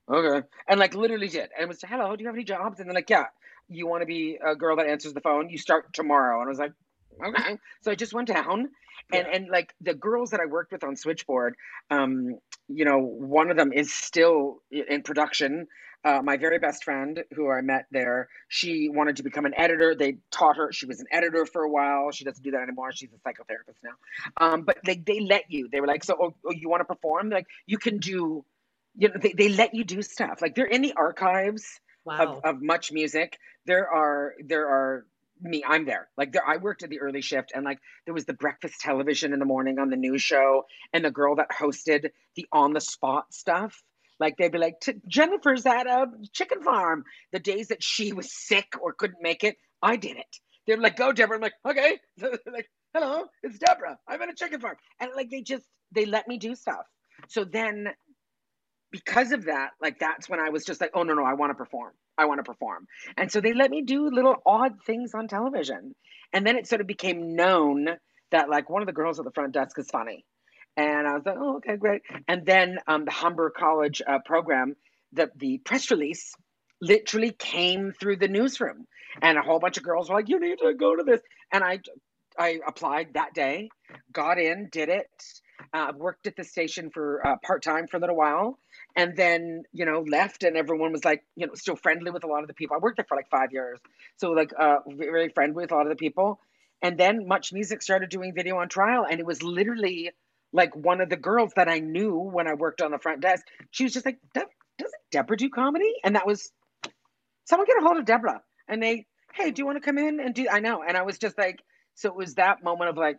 "Okay," 0.09 0.45
and 0.67 0.79
like 0.79 0.95
literally 0.95 1.27
did. 1.27 1.49
And 1.55 1.63
it 1.63 1.67
was, 1.67 1.81
"Hello, 1.81 2.15
do 2.15 2.21
you 2.21 2.27
have 2.27 2.35
any 2.35 2.43
jobs?" 2.43 2.79
And 2.79 2.89
they're 2.89 2.95
like, 2.95 3.09
"Yeah." 3.09 3.25
you 3.67 3.87
want 3.87 4.01
to 4.01 4.05
be 4.05 4.37
a 4.45 4.55
girl 4.55 4.75
that 4.77 4.87
answers 4.87 5.13
the 5.13 5.21
phone? 5.21 5.49
You 5.49 5.57
start 5.57 5.93
tomorrow. 5.93 6.39
And 6.39 6.47
I 6.47 6.49
was 6.49 6.59
like, 6.59 6.73
okay. 7.25 7.57
So 7.81 7.91
I 7.91 7.95
just 7.95 8.13
went 8.13 8.27
down 8.27 8.69
and, 9.11 9.27
yeah. 9.27 9.35
and 9.35 9.49
like 9.49 9.73
the 9.81 9.93
girls 9.93 10.31
that 10.31 10.39
I 10.39 10.45
worked 10.45 10.71
with 10.71 10.83
on 10.83 10.95
Switchboard, 10.95 11.55
um, 11.89 12.37
you 12.67 12.85
know, 12.85 12.99
one 12.99 13.49
of 13.49 13.57
them 13.57 13.73
is 13.73 13.93
still 13.93 14.61
in 14.71 15.01
production. 15.01 15.67
Uh, 16.05 16.21
my 16.21 16.37
very 16.37 16.59
best 16.59 16.83
friend 16.83 17.23
who 17.33 17.49
I 17.49 17.61
met 17.61 17.87
there, 17.89 18.29
she 18.47 18.89
wanted 18.89 19.15
to 19.15 19.23
become 19.23 19.45
an 19.45 19.55
editor. 19.57 19.95
They 19.95 20.17
taught 20.29 20.57
her, 20.57 20.71
she 20.71 20.85
was 20.85 20.99
an 20.99 21.07
editor 21.11 21.47
for 21.47 21.63
a 21.63 21.69
while. 21.69 22.11
She 22.11 22.23
doesn't 22.23 22.43
do 22.43 22.51
that 22.51 22.61
anymore. 22.61 22.91
She's 22.91 23.09
a 23.11 23.27
psychotherapist 23.27 23.79
now. 23.83 23.95
Um, 24.37 24.61
but 24.61 24.77
they, 24.85 24.97
they 24.97 25.19
let 25.19 25.45
you, 25.49 25.67
they 25.71 25.81
were 25.81 25.87
like, 25.87 26.03
so, 26.03 26.15
oh, 26.21 26.35
oh 26.45 26.51
you 26.51 26.69
want 26.69 26.81
to 26.81 26.85
perform? 26.85 27.31
Like, 27.31 27.47
you 27.65 27.79
can 27.79 27.97
do, 27.97 28.45
you 28.95 29.07
know, 29.07 29.15
they, 29.19 29.33
they 29.33 29.49
let 29.49 29.73
you 29.73 29.83
do 29.83 30.03
stuff. 30.03 30.43
Like 30.43 30.53
they're 30.53 30.65
in 30.65 30.83
the 30.83 30.93
archives 30.93 31.65
wow. 32.05 32.39
of, 32.43 32.45
of 32.45 32.61
much 32.61 32.91
music. 32.91 33.39
There 33.65 33.89
are, 33.89 34.35
there 34.43 34.67
are 34.67 35.05
me 35.41 35.61
i'm 35.67 35.85
there 35.85 36.07
like 36.17 36.31
there 36.31 36.47
i 36.47 36.55
worked 36.55 36.81
at 36.83 36.89
the 36.89 37.01
early 37.01 37.19
shift 37.19 37.51
and 37.53 37.65
like 37.65 37.79
there 38.05 38.13
was 38.13 38.23
the 38.23 38.33
breakfast 38.33 38.79
television 38.79 39.33
in 39.33 39.39
the 39.39 39.45
morning 39.45 39.79
on 39.79 39.89
the 39.89 39.97
news 39.97 40.21
show 40.21 40.65
and 40.93 41.03
the 41.03 41.11
girl 41.11 41.35
that 41.35 41.49
hosted 41.49 42.09
the 42.37 42.47
on 42.53 42.71
the 42.71 42.79
spot 42.79 43.33
stuff 43.33 43.83
like 44.19 44.35
they'd 44.37 44.51
be 44.51 44.57
like 44.57 44.75
jennifer's 45.07 45.65
at 45.65 45.87
a 45.87 46.07
chicken 46.33 46.63
farm. 46.63 47.03
The 47.31 47.39
days 47.39 47.67
that 47.69 47.83
she 47.83 48.13
was 48.13 48.31
sick 48.33 48.67
or 48.81 48.93
couldn't 48.93 49.21
make 49.21 49.43
it 49.43 49.57
i 49.81 49.95
did 49.95 50.17
it. 50.17 50.37
They're 50.67 50.77
like 50.77 50.97
go 50.97 51.11
deborah. 51.11 51.37
I'm 51.37 51.41
like 51.41 51.53
okay. 51.67 51.99
Like 52.51 52.69
hello 52.93 53.25
it's 53.43 53.59
deborah. 53.59 53.97
I'm 54.07 54.21
at 54.21 54.29
a 54.29 54.35
chicken 54.35 54.59
farm. 54.59 54.77
And 54.99 55.11
like 55.15 55.29
they 55.29 55.41
just 55.41 55.65
they 55.91 56.05
let 56.05 56.27
me 56.27 56.37
do 56.37 56.55
stuff. 56.55 56.85
So 57.29 57.43
then 57.43 57.87
because 58.91 59.31
of 59.31 59.45
that 59.45 59.71
like 59.81 59.99
that's 59.99 60.29
when 60.29 60.39
i 60.39 60.49
was 60.49 60.63
just 60.63 60.79
like 60.79 60.91
oh 60.93 61.03
no 61.03 61.13
no 61.13 61.25
i 61.25 61.33
want 61.33 61.49
to 61.49 61.55
perform. 61.55 61.91
I 62.17 62.25
want 62.25 62.39
to 62.39 62.43
perform. 62.43 62.87
And 63.17 63.31
so 63.31 63.41
they 63.41 63.53
let 63.53 63.69
me 63.69 63.81
do 63.81 64.09
little 64.09 64.35
odd 64.45 64.83
things 64.85 65.13
on 65.13 65.27
television. 65.27 65.93
And 66.33 66.45
then 66.45 66.57
it 66.57 66.67
sort 66.67 66.81
of 66.81 66.87
became 66.87 67.35
known 67.35 67.87
that 68.31 68.49
like 68.49 68.69
one 68.69 68.81
of 68.81 68.85
the 68.87 68.93
girls 68.93 69.19
at 69.19 69.25
the 69.25 69.31
front 69.31 69.53
desk 69.53 69.77
is 69.79 69.89
funny. 69.89 70.25
And 70.77 71.07
I 71.07 71.13
was 71.13 71.23
like, 71.25 71.37
oh, 71.39 71.57
okay, 71.57 71.77
great. 71.77 72.01
And 72.27 72.45
then 72.45 72.79
um, 72.87 73.05
the 73.05 73.11
Humber 73.11 73.49
College 73.49 74.01
uh, 74.05 74.19
program, 74.25 74.75
the, 75.13 75.31
the 75.35 75.59
press 75.59 75.89
release 75.91 76.33
literally 76.81 77.31
came 77.31 77.93
through 77.97 78.17
the 78.17 78.27
newsroom. 78.27 78.85
And 79.21 79.37
a 79.37 79.41
whole 79.41 79.59
bunch 79.59 79.77
of 79.77 79.83
girls 79.83 80.09
were 80.09 80.15
like, 80.15 80.27
you 80.29 80.39
need 80.39 80.57
to 80.59 80.73
go 80.73 80.95
to 80.95 81.03
this. 81.03 81.21
And 81.51 81.63
I, 81.63 81.79
I 82.37 82.59
applied 82.67 83.13
that 83.13 83.33
day, 83.33 83.69
got 84.11 84.37
in, 84.37 84.67
did 84.71 84.89
it, 84.89 85.07
uh, 85.73 85.93
worked 85.95 86.27
at 86.27 86.35
the 86.35 86.43
station 86.43 86.89
for 86.89 87.25
uh, 87.25 87.35
part 87.45 87.63
time 87.63 87.87
for 87.87 87.95
a 87.95 87.99
little 88.01 88.17
while, 88.17 88.59
and 88.95 89.15
then 89.15 89.63
you 89.73 89.85
know 89.85 90.03
left 90.07 90.43
and 90.43 90.55
everyone 90.57 90.91
was 90.91 91.03
like 91.05 91.23
you 91.35 91.45
know 91.45 91.53
still 91.53 91.75
friendly 91.75 92.11
with 92.11 92.23
a 92.23 92.27
lot 92.27 92.41
of 92.41 92.47
the 92.47 92.53
people 92.53 92.75
i 92.75 92.79
worked 92.79 92.97
there 92.97 93.05
for 93.07 93.15
like 93.15 93.29
five 93.29 93.51
years 93.51 93.79
so 94.17 94.31
like 94.31 94.51
uh 94.57 94.77
very 94.87 95.29
friendly 95.29 95.55
with 95.63 95.71
a 95.71 95.75
lot 95.75 95.85
of 95.85 95.89
the 95.89 95.95
people 95.95 96.39
and 96.81 96.97
then 96.97 97.27
much 97.27 97.53
music 97.53 97.81
started 97.81 98.09
doing 98.09 98.33
video 98.33 98.57
on 98.57 98.69
trial 98.69 99.05
and 99.09 99.19
it 99.19 99.25
was 99.25 99.41
literally 99.43 100.11
like 100.55 100.75
one 100.75 101.01
of 101.01 101.09
the 101.09 101.17
girls 101.17 101.51
that 101.55 101.69
i 101.69 101.79
knew 101.79 102.17
when 102.17 102.47
i 102.47 102.53
worked 102.53 102.81
on 102.81 102.91
the 102.91 102.99
front 102.99 103.21
desk 103.21 103.45
she 103.71 103.83
was 103.83 103.93
just 103.93 104.05
like 104.05 104.19
doesn't 104.33 104.51
deborah 105.11 105.37
do 105.37 105.49
comedy 105.49 105.93
and 106.03 106.15
that 106.15 106.25
was 106.25 106.51
someone 107.45 107.67
get 107.67 107.77
a 107.77 107.85
hold 107.85 107.97
of 107.97 108.05
deborah 108.05 108.41
and 108.67 108.81
they 108.81 109.05
hey 109.33 109.51
do 109.51 109.61
you 109.61 109.65
want 109.65 109.77
to 109.77 109.81
come 109.85 109.97
in 109.97 110.19
and 110.19 110.33
do 110.33 110.47
i 110.51 110.59
know 110.59 110.83
and 110.83 110.97
i 110.97 111.03
was 111.03 111.17
just 111.17 111.37
like 111.37 111.59
so 111.95 112.09
it 112.09 112.15
was 112.15 112.35
that 112.35 112.63
moment 112.63 112.89
of 112.89 112.97
like 112.97 113.17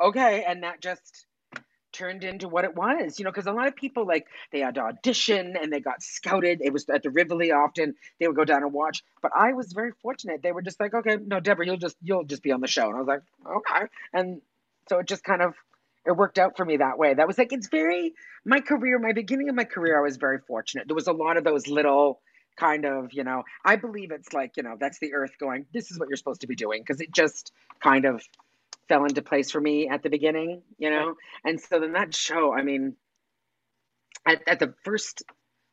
okay 0.00 0.44
and 0.46 0.62
that 0.62 0.80
just 0.80 1.26
turned 1.92 2.24
into 2.24 2.48
what 2.48 2.64
it 2.64 2.74
was, 2.74 3.18
you 3.18 3.24
know, 3.24 3.30
because 3.30 3.46
a 3.46 3.52
lot 3.52 3.68
of 3.68 3.76
people 3.76 4.06
like 4.06 4.26
they 4.50 4.60
had 4.60 4.74
to 4.74 4.80
audition 4.80 5.54
and 5.60 5.72
they 5.72 5.80
got 5.80 6.02
scouted. 6.02 6.60
It 6.62 6.72
was 6.72 6.88
at 6.88 7.02
the 7.02 7.10
Rivoli 7.10 7.52
often. 7.52 7.94
They 8.18 8.26
would 8.26 8.36
go 8.36 8.44
down 8.44 8.62
and 8.62 8.72
watch. 8.72 9.02
But 9.20 9.32
I 9.36 9.52
was 9.52 9.72
very 9.72 9.92
fortunate. 10.02 10.42
They 10.42 10.52
were 10.52 10.62
just 10.62 10.80
like, 10.80 10.94
okay, 10.94 11.16
no, 11.24 11.40
Deborah, 11.40 11.66
you'll 11.66 11.76
just 11.76 11.96
you'll 12.02 12.24
just 12.24 12.42
be 12.42 12.52
on 12.52 12.60
the 12.60 12.66
show. 12.66 12.86
And 12.86 12.96
I 12.96 12.98
was 12.98 13.08
like, 13.08 13.22
okay. 13.46 13.86
And 14.12 14.40
so 14.88 14.98
it 14.98 15.06
just 15.06 15.24
kind 15.24 15.42
of 15.42 15.54
it 16.06 16.16
worked 16.16 16.38
out 16.38 16.56
for 16.56 16.64
me 16.64 16.78
that 16.78 16.98
way. 16.98 17.14
That 17.14 17.26
was 17.26 17.38
like 17.38 17.52
it's 17.52 17.68
very 17.68 18.14
my 18.44 18.60
career, 18.60 18.98
my 18.98 19.12
beginning 19.12 19.48
of 19.48 19.54
my 19.54 19.64
career, 19.64 19.98
I 19.98 20.02
was 20.02 20.16
very 20.16 20.38
fortunate. 20.38 20.88
There 20.88 20.96
was 20.96 21.06
a 21.06 21.12
lot 21.12 21.36
of 21.36 21.44
those 21.44 21.68
little 21.68 22.20
kind 22.56 22.84
of, 22.84 23.12
you 23.12 23.24
know, 23.24 23.42
I 23.64 23.76
believe 23.76 24.10
it's 24.10 24.32
like, 24.32 24.56
you 24.56 24.62
know, 24.62 24.76
that's 24.78 24.98
the 24.98 25.14
earth 25.14 25.32
going, 25.38 25.66
this 25.72 25.90
is 25.90 25.98
what 25.98 26.08
you're 26.08 26.16
supposed 26.16 26.42
to 26.42 26.46
be 26.46 26.54
doing. 26.54 26.84
Cause 26.84 27.00
it 27.00 27.12
just 27.12 27.52
kind 27.80 28.04
of 28.04 28.22
fell 28.88 29.04
into 29.04 29.22
place 29.22 29.50
for 29.50 29.60
me 29.60 29.88
at 29.88 30.02
the 30.02 30.10
beginning, 30.10 30.62
you 30.78 30.90
know? 30.90 31.08
Right. 31.08 31.16
And 31.44 31.60
so 31.60 31.80
then 31.80 31.92
that 31.92 32.14
show, 32.14 32.52
I 32.52 32.62
mean, 32.62 32.96
at, 34.26 34.46
at 34.46 34.58
the 34.58 34.74
first 34.84 35.22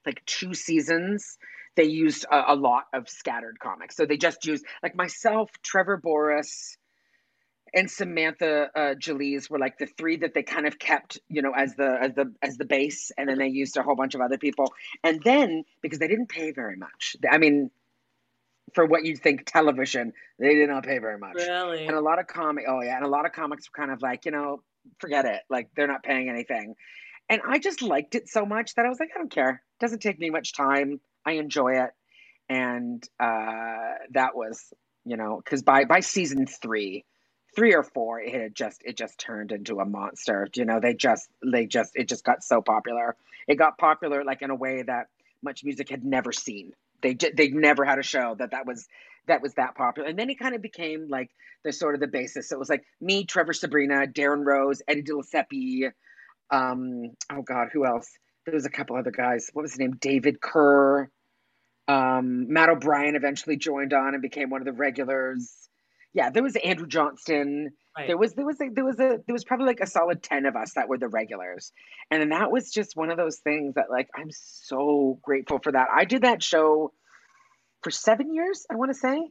like 0.05 0.23
two 0.25 0.53
seasons, 0.53 1.37
they 1.75 1.85
used 1.85 2.25
a, 2.31 2.53
a, 2.53 2.55
lot 2.55 2.85
of 2.93 3.09
scattered 3.09 3.59
comics. 3.59 3.95
So 3.95 4.05
they 4.05 4.17
just 4.17 4.45
used 4.45 4.65
like 4.81 4.95
myself, 4.95 5.49
Trevor 5.63 5.97
Boris, 5.97 6.77
and 7.73 7.89
Samantha 7.89 8.69
uh, 8.75 8.95
Jalees 8.95 9.49
were 9.49 9.59
like 9.59 9.77
the 9.77 9.85
three 9.85 10.17
that 10.17 10.33
they 10.33 10.43
kind 10.43 10.65
of 10.67 10.79
kept, 10.79 11.19
you 11.27 11.41
know, 11.41 11.51
as 11.55 11.75
the 11.75 11.97
as 12.01 12.13
the 12.13 12.33
as 12.41 12.57
the 12.57 12.65
base, 12.65 13.11
and 13.17 13.29
then 13.29 13.37
they 13.37 13.47
used 13.47 13.77
a 13.77 13.83
whole 13.83 13.95
bunch 13.95 14.15
of 14.15 14.21
other 14.21 14.37
people. 14.37 14.73
And 15.03 15.21
then 15.23 15.63
because 15.81 15.99
they 15.99 16.07
didn't 16.07 16.29
pay 16.29 16.51
very 16.51 16.75
much, 16.75 17.15
I 17.29 17.37
mean, 17.37 17.71
for 18.73 18.85
what 18.85 19.05
you 19.05 19.15
think 19.15 19.45
television. 19.45 20.13
They 20.37 20.55
did 20.55 20.69
not 20.69 20.83
pay 20.83 20.99
very 20.99 21.17
much. 21.17 21.35
Really? 21.35 21.85
And 21.85 21.95
a 21.95 22.01
lot 22.01 22.19
of 22.19 22.27
comic 22.27 22.65
oh 22.67 22.81
yeah, 22.81 22.95
and 22.95 23.05
a 23.05 23.09
lot 23.09 23.25
of 23.25 23.31
comics 23.31 23.69
were 23.69 23.79
kind 23.79 23.91
of 23.91 24.01
like, 24.01 24.25
you 24.25 24.31
know, 24.31 24.63
forget 24.99 25.25
it. 25.25 25.41
Like 25.49 25.69
they're 25.75 25.87
not 25.87 26.03
paying 26.03 26.29
anything. 26.29 26.75
And 27.29 27.41
I 27.47 27.59
just 27.59 27.81
liked 27.81 28.15
it 28.15 28.27
so 28.27 28.45
much 28.45 28.73
that 28.75 28.85
I 28.85 28.89
was 28.89 28.99
like, 28.99 29.09
I 29.15 29.19
don't 29.19 29.31
care. 29.31 29.49
It 29.79 29.83
doesn't 29.83 29.99
take 29.99 30.19
me 30.19 30.29
much 30.29 30.53
time. 30.53 30.99
I 31.25 31.33
enjoy 31.33 31.83
it. 31.83 31.91
And 32.47 33.07
uh 33.19 33.93
that 34.11 34.35
was, 34.35 34.73
you 35.05 35.17
know, 35.17 35.41
because 35.43 35.61
by 35.61 35.85
by 35.85 35.99
season 35.99 36.47
three, 36.47 37.05
three 37.55 37.73
or 37.75 37.83
four, 37.83 38.19
it 38.19 38.33
had 38.33 38.55
just 38.55 38.81
it 38.83 38.97
just 38.97 39.19
turned 39.19 39.51
into 39.51 39.79
a 39.79 39.85
monster. 39.85 40.47
You 40.55 40.65
know, 40.65 40.79
they 40.79 40.93
just 40.93 41.29
they 41.43 41.65
just 41.65 41.91
it 41.95 42.07
just 42.07 42.23
got 42.23 42.43
so 42.43 42.61
popular. 42.61 43.15
It 43.47 43.55
got 43.55 43.77
popular 43.77 44.23
like 44.23 44.41
in 44.41 44.49
a 44.49 44.55
way 44.55 44.83
that 44.83 45.07
much 45.41 45.63
music 45.63 45.89
had 45.89 46.03
never 46.03 46.31
seen 46.31 46.73
they 47.01 47.13
they 47.13 47.49
never 47.49 47.85
had 47.85 47.99
a 47.99 48.03
show 48.03 48.35
that 48.39 48.51
that 48.51 48.65
was 48.65 48.87
that 49.27 49.41
was 49.41 49.53
that 49.55 49.75
popular. 49.75 50.09
And 50.09 50.17
then 50.17 50.29
it 50.29 50.39
kind 50.39 50.55
of 50.55 50.61
became 50.61 51.07
like 51.09 51.29
the 51.63 51.71
sort 51.71 51.93
of 51.93 52.01
the 52.01 52.07
basis. 52.07 52.49
So 52.49 52.55
it 52.55 52.59
was 52.59 52.69
like 52.69 52.83
me, 52.99 53.25
Trevor 53.25 53.53
Sabrina, 53.53 54.07
Darren 54.07 54.45
Rose, 54.45 54.81
Eddie 54.87 55.03
DeLiseppe, 55.03 55.91
um, 56.49 57.11
oh 57.31 57.41
God, 57.41 57.69
who 57.71 57.85
else? 57.85 58.09
There 58.45 58.55
was 58.55 58.65
a 58.65 58.69
couple 58.71 58.95
other 58.95 59.11
guys. 59.11 59.49
What 59.53 59.63
was 59.63 59.73
his 59.73 59.79
name? 59.79 59.97
David 59.99 60.41
Kerr. 60.41 61.09
Um, 61.87 62.51
Matt 62.51 62.69
O'Brien 62.69 63.15
eventually 63.15 63.57
joined 63.57 63.93
on 63.93 64.13
and 64.13 64.21
became 64.21 64.49
one 64.49 64.61
of 64.61 64.65
the 64.65 64.73
regulars. 64.73 65.68
Yeah, 66.13 66.29
there 66.31 66.43
was 66.43 66.55
Andrew 66.55 66.87
Johnston. 66.87 67.71
Right. 67.97 68.07
There 68.07 68.17
was 68.17 68.33
there 68.33 68.45
was 68.45 68.59
a, 68.61 68.69
there 68.69 68.85
was 68.85 68.99
a 68.99 69.19
there 69.25 69.33
was 69.33 69.43
probably 69.43 69.67
like 69.67 69.79
a 69.79 69.87
solid 69.87 70.23
ten 70.23 70.45
of 70.45 70.55
us 70.55 70.73
that 70.73 70.87
were 70.87 70.97
the 70.97 71.07
regulars, 71.07 71.71
and 72.09 72.21
then 72.21 72.29
that 72.29 72.51
was 72.51 72.71
just 72.71 72.95
one 72.95 73.11
of 73.11 73.17
those 73.17 73.37
things 73.37 73.75
that 73.75 73.89
like 73.89 74.09
I'm 74.15 74.31
so 74.31 75.19
grateful 75.21 75.59
for 75.59 75.71
that. 75.71 75.87
I 75.95 76.05
did 76.05 76.23
that 76.23 76.41
show 76.41 76.93
for 77.83 77.91
seven 77.91 78.33
years, 78.33 78.65
I 78.71 78.75
want 78.75 78.91
to 78.91 78.97
say, 78.97 79.29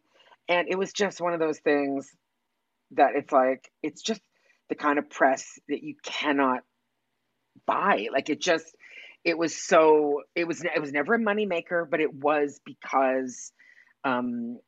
and 0.49 0.69
it 0.69 0.79
was 0.79 0.93
just 0.93 1.21
one 1.21 1.35
of 1.35 1.41
those 1.41 1.59
things 1.59 2.11
that 2.93 3.11
it's 3.17 3.33
like 3.33 3.71
it's 3.83 4.03
just 4.03 4.21
the 4.69 4.75
kind 4.75 4.99
of 4.99 5.11
press 5.11 5.59
that 5.69 5.83
you 5.83 5.95
cannot 6.03 6.61
buy. 7.67 8.09
Like 8.13 8.31
it 8.31 8.41
just 8.41 8.67
it 9.25 9.37
was 9.37 9.57
so 9.57 10.23
it 10.35 10.47
was 10.47 10.63
it 10.63 10.81
was 10.81 10.93
never 10.93 11.15
a 11.15 11.19
moneymaker, 11.19 11.89
but 11.89 12.01
it 12.01 12.15
was 12.15 12.61
because 12.65 13.53
um 14.05 14.59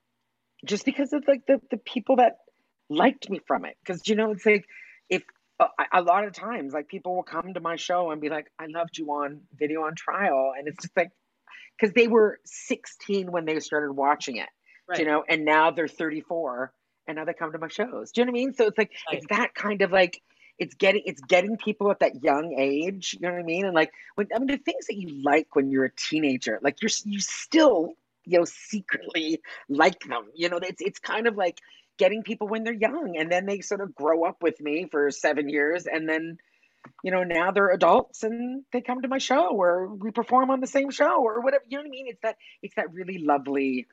just 0.64 0.84
because 0.84 1.12
of 1.12 1.24
like 1.26 1.46
the 1.46 1.60
the 1.70 1.76
people 1.76 2.16
that 2.16 2.38
liked 2.88 3.30
me 3.30 3.40
from 3.46 3.64
it. 3.64 3.76
Because 3.84 4.06
you 4.08 4.16
know, 4.16 4.32
it's 4.32 4.44
like 4.44 4.66
if 5.08 5.22
uh, 5.58 5.68
a 5.92 6.02
lot 6.02 6.24
of 6.24 6.32
times, 6.32 6.72
like 6.72 6.88
people 6.88 7.14
will 7.14 7.22
come 7.22 7.54
to 7.54 7.60
my 7.60 7.76
show 7.76 8.10
and 8.10 8.20
be 8.20 8.28
like, 8.28 8.50
"I 8.58 8.66
loved 8.66 8.98
you 8.98 9.06
on 9.10 9.42
video 9.58 9.82
on 9.82 9.94
trial," 9.94 10.52
and 10.56 10.68
it's 10.68 10.82
just 10.82 10.96
like 10.96 11.10
because 11.78 11.94
they 11.94 12.08
were 12.08 12.38
16 12.44 13.30
when 13.32 13.46
they 13.46 13.58
started 13.60 13.92
watching 13.92 14.36
it, 14.36 14.48
right. 14.88 14.98
you 14.98 15.06
know, 15.06 15.24
and 15.26 15.44
now 15.44 15.70
they're 15.70 15.88
34 15.88 16.72
and 17.06 17.16
now 17.16 17.24
they 17.24 17.32
come 17.32 17.52
to 17.52 17.58
my 17.58 17.68
shows. 17.68 18.12
Do 18.12 18.20
you 18.20 18.26
know 18.26 18.32
what 18.32 18.38
I 18.38 18.40
mean? 18.40 18.54
So 18.54 18.66
it's 18.66 18.78
like 18.78 18.92
right. 19.08 19.18
it's 19.18 19.26
that 19.30 19.54
kind 19.54 19.82
of 19.82 19.90
like 19.90 20.20
it's 20.58 20.74
getting 20.74 21.02
it's 21.06 21.20
getting 21.22 21.56
people 21.56 21.90
at 21.90 22.00
that 22.00 22.22
young 22.22 22.54
age. 22.58 23.14
You 23.14 23.26
know 23.26 23.32
what 23.32 23.40
I 23.40 23.44
mean? 23.44 23.64
And 23.64 23.74
like 23.74 23.92
when 24.14 24.28
I 24.34 24.38
mean 24.38 24.48
the 24.48 24.58
things 24.58 24.86
that 24.86 24.96
you 24.96 25.22
like 25.22 25.54
when 25.56 25.70
you're 25.70 25.86
a 25.86 25.94
teenager, 25.94 26.58
like 26.62 26.82
you're 26.82 26.90
you 27.04 27.20
still 27.20 27.94
you 28.30 28.38
know 28.38 28.44
secretly 28.44 29.40
like 29.68 30.00
them. 30.00 30.24
You 30.34 30.48
know, 30.48 30.58
it's 30.62 30.80
it's 30.80 30.98
kind 30.98 31.26
of 31.26 31.36
like 31.36 31.58
getting 31.98 32.22
people 32.22 32.48
when 32.48 32.64
they're 32.64 32.72
young 32.72 33.16
and 33.18 33.30
then 33.30 33.44
they 33.44 33.60
sort 33.60 33.82
of 33.82 33.94
grow 33.94 34.24
up 34.24 34.42
with 34.42 34.58
me 34.60 34.86
for 34.90 35.10
seven 35.10 35.50
years 35.50 35.86
and 35.86 36.08
then 36.08 36.38
you 37.04 37.10
know 37.10 37.24
now 37.24 37.50
they're 37.50 37.70
adults 37.72 38.22
and 38.22 38.64
they 38.72 38.80
come 38.80 39.02
to 39.02 39.08
my 39.08 39.18
show 39.18 39.48
or 39.48 39.94
we 39.94 40.10
perform 40.10 40.50
on 40.50 40.60
the 40.60 40.66
same 40.66 40.88
show 40.88 41.22
or 41.22 41.42
whatever 41.42 41.62
you 41.68 41.76
know 41.76 41.82
what 41.82 41.88
i 41.88 41.90
mean 41.90 42.06
it's 42.08 42.22
that 42.22 42.36
it's 42.62 42.74
that 42.76 42.90
really 42.94 43.18
lovely 43.18 43.86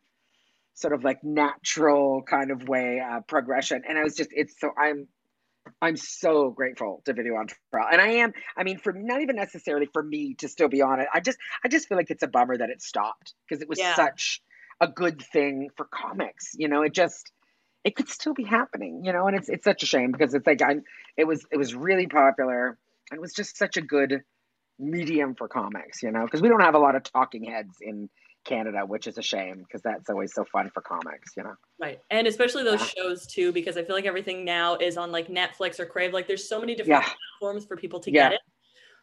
sort 0.73 0.93
of 0.93 1.03
like 1.03 1.21
natural 1.21 2.21
kind 2.21 2.49
of 2.49 2.69
way 2.69 3.01
uh, 3.01 3.19
progression 3.27 3.81
and 3.85 3.97
i 3.97 4.03
was 4.03 4.15
just 4.15 4.29
it's 4.31 4.57
so 4.57 4.69
i'm 4.77 5.05
i'm 5.81 5.97
so 5.97 6.49
grateful 6.49 7.01
to 7.05 7.13
video 7.13 7.35
on 7.35 7.47
trial 7.71 7.87
and 7.91 8.01
i 8.01 8.07
am 8.07 8.33
i 8.55 8.63
mean 8.63 8.77
for 8.77 8.93
not 8.93 9.21
even 9.21 9.35
necessarily 9.35 9.87
for 9.91 10.03
me 10.03 10.33
to 10.35 10.47
still 10.47 10.67
be 10.67 10.81
on 10.81 10.99
it. 10.99 11.07
I 11.13 11.19
just 11.19 11.37
i 11.63 11.67
just 11.67 11.87
feel 11.87 11.97
like 11.97 12.09
it's 12.11 12.23
a 12.23 12.27
bummer 12.27 12.57
that 12.57 12.69
it 12.69 12.81
stopped 12.81 13.33
because 13.47 13.61
it 13.61 13.69
was 13.69 13.79
yeah. 13.79 13.95
such 13.95 14.41
a 14.79 14.87
good 14.87 15.21
thing 15.21 15.69
for 15.75 15.85
comics. 15.85 16.51
You 16.55 16.67
know, 16.67 16.81
it 16.83 16.93
just 16.93 17.31
it 17.83 17.95
could 17.95 18.09
still 18.09 18.33
be 18.33 18.43
happening, 18.43 19.03
you 19.03 19.13
know, 19.13 19.27
and 19.27 19.37
it's 19.37 19.49
it's 19.49 19.63
such 19.63 19.83
a 19.83 19.85
shame 19.85 20.11
because 20.11 20.33
it's 20.33 20.45
like 20.45 20.61
I'm 20.61 20.83
it 21.15 21.25
was 21.25 21.45
it 21.51 21.57
was 21.57 21.73
really 21.73 22.07
popular. 22.07 22.77
And 23.09 23.17
it 23.17 23.21
was 23.21 23.33
just 23.33 23.57
such 23.57 23.77
a 23.77 23.81
good 23.81 24.23
medium 24.77 25.35
for 25.35 25.47
comics, 25.47 26.03
you 26.03 26.11
know, 26.11 26.25
because 26.25 26.41
we 26.41 26.49
don't 26.49 26.59
have 26.59 26.75
a 26.75 26.79
lot 26.79 26.95
of 26.95 27.03
talking 27.03 27.45
heads 27.45 27.77
in 27.81 28.09
Canada, 28.47 28.85
which 28.85 29.07
is 29.07 29.17
a 29.17 29.21
shame 29.21 29.59
because 29.59 29.81
that's 29.81 30.09
always 30.09 30.33
so 30.33 30.45
fun 30.45 30.71
for 30.73 30.81
comics, 30.81 31.33
you 31.35 31.43
know. 31.43 31.53
Right. 31.79 31.99
And 32.09 32.25
especially 32.25 32.63
those 32.63 32.81
yeah. 32.81 33.03
shows 33.03 33.27
too, 33.27 33.51
because 33.51 33.77
I 33.77 33.83
feel 33.83 33.95
like 33.95 34.05
everything 34.05 34.45
now 34.45 34.75
is 34.77 34.97
on 34.97 35.11
like 35.11 35.27
Netflix 35.27 35.79
or 35.79 35.85
Crave. 35.85 36.13
Like 36.13 36.27
there's 36.27 36.47
so 36.47 36.59
many 36.59 36.73
different 36.73 37.03
yeah. 37.03 37.13
platforms 37.39 37.65
for 37.65 37.77
people 37.77 37.99
to 37.99 38.11
yeah. 38.11 38.29
get 38.29 38.33
it. 38.33 38.39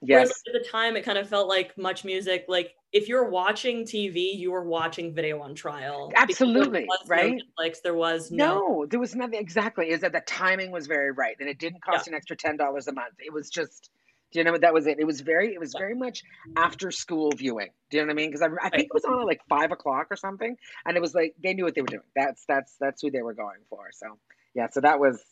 Yes. 0.02 0.16
Whereas 0.16 0.42
at 0.48 0.62
the 0.64 0.68
time, 0.68 0.96
it 0.96 1.04
kind 1.04 1.18
of 1.18 1.28
felt 1.28 1.48
like 1.48 1.76
much 1.78 2.04
music. 2.04 2.44
Like 2.48 2.74
if 2.92 3.08
you're 3.08 3.28
watching 3.28 3.84
TV, 3.84 4.36
you 4.36 4.50
were 4.50 4.64
watching 4.64 5.14
video 5.14 5.40
on 5.40 5.54
trial. 5.54 6.12
Absolutely, 6.14 6.86
right? 7.06 7.34
No 7.34 7.64
Netflix, 7.64 7.82
there 7.82 7.94
was 7.94 8.30
no... 8.30 8.58
no. 8.58 8.86
there 8.86 9.00
was 9.00 9.14
nothing. 9.14 9.40
Exactly, 9.40 9.90
is 9.90 10.00
that 10.00 10.12
the 10.12 10.20
timing 10.26 10.70
was 10.70 10.86
very 10.86 11.10
right, 11.12 11.36
and 11.40 11.48
it 11.48 11.58
didn't 11.58 11.82
cost 11.82 12.06
yeah. 12.06 12.12
an 12.12 12.16
extra 12.16 12.36
ten 12.36 12.56
dollars 12.56 12.86
a 12.86 12.92
month. 12.92 13.14
It 13.18 13.32
was 13.32 13.48
just, 13.48 13.90
do 14.34 14.40
you 14.40 14.44
know 14.44 14.52
what 14.52 14.62
that 14.62 14.74
was? 14.74 14.86
It. 14.88 14.98
It 14.98 15.06
was 15.06 15.20
very, 15.20 15.54
it 15.54 15.60
was 15.60 15.74
very 15.78 15.94
much 15.94 16.24
after 16.56 16.90
school 16.90 17.30
viewing. 17.34 17.70
Do 17.90 17.96
you 17.96 18.02
know 18.02 18.08
what 18.08 18.14
I 18.14 18.16
mean? 18.16 18.30
Because 18.30 18.42
I, 18.42 18.48
I 18.66 18.68
think 18.68 18.86
it 18.86 18.94
was 18.94 19.04
on 19.04 19.20
at 19.20 19.26
like 19.26 19.40
five 19.48 19.70
o'clock 19.70 20.08
or 20.10 20.16
something, 20.16 20.56
and 20.84 20.96
it 20.96 21.00
was 21.00 21.14
like 21.14 21.34
they 21.42 21.54
knew 21.54 21.64
what 21.64 21.76
they 21.76 21.82
were 21.82 21.86
doing. 21.86 22.02
That's 22.16 22.44
that's 22.46 22.74
that's 22.80 23.00
who 23.00 23.12
they 23.12 23.22
were 23.22 23.34
going 23.34 23.60
for. 23.70 23.90
So 23.92 24.18
yeah, 24.54 24.66
so 24.70 24.80
that 24.80 24.98
was. 24.98 25.22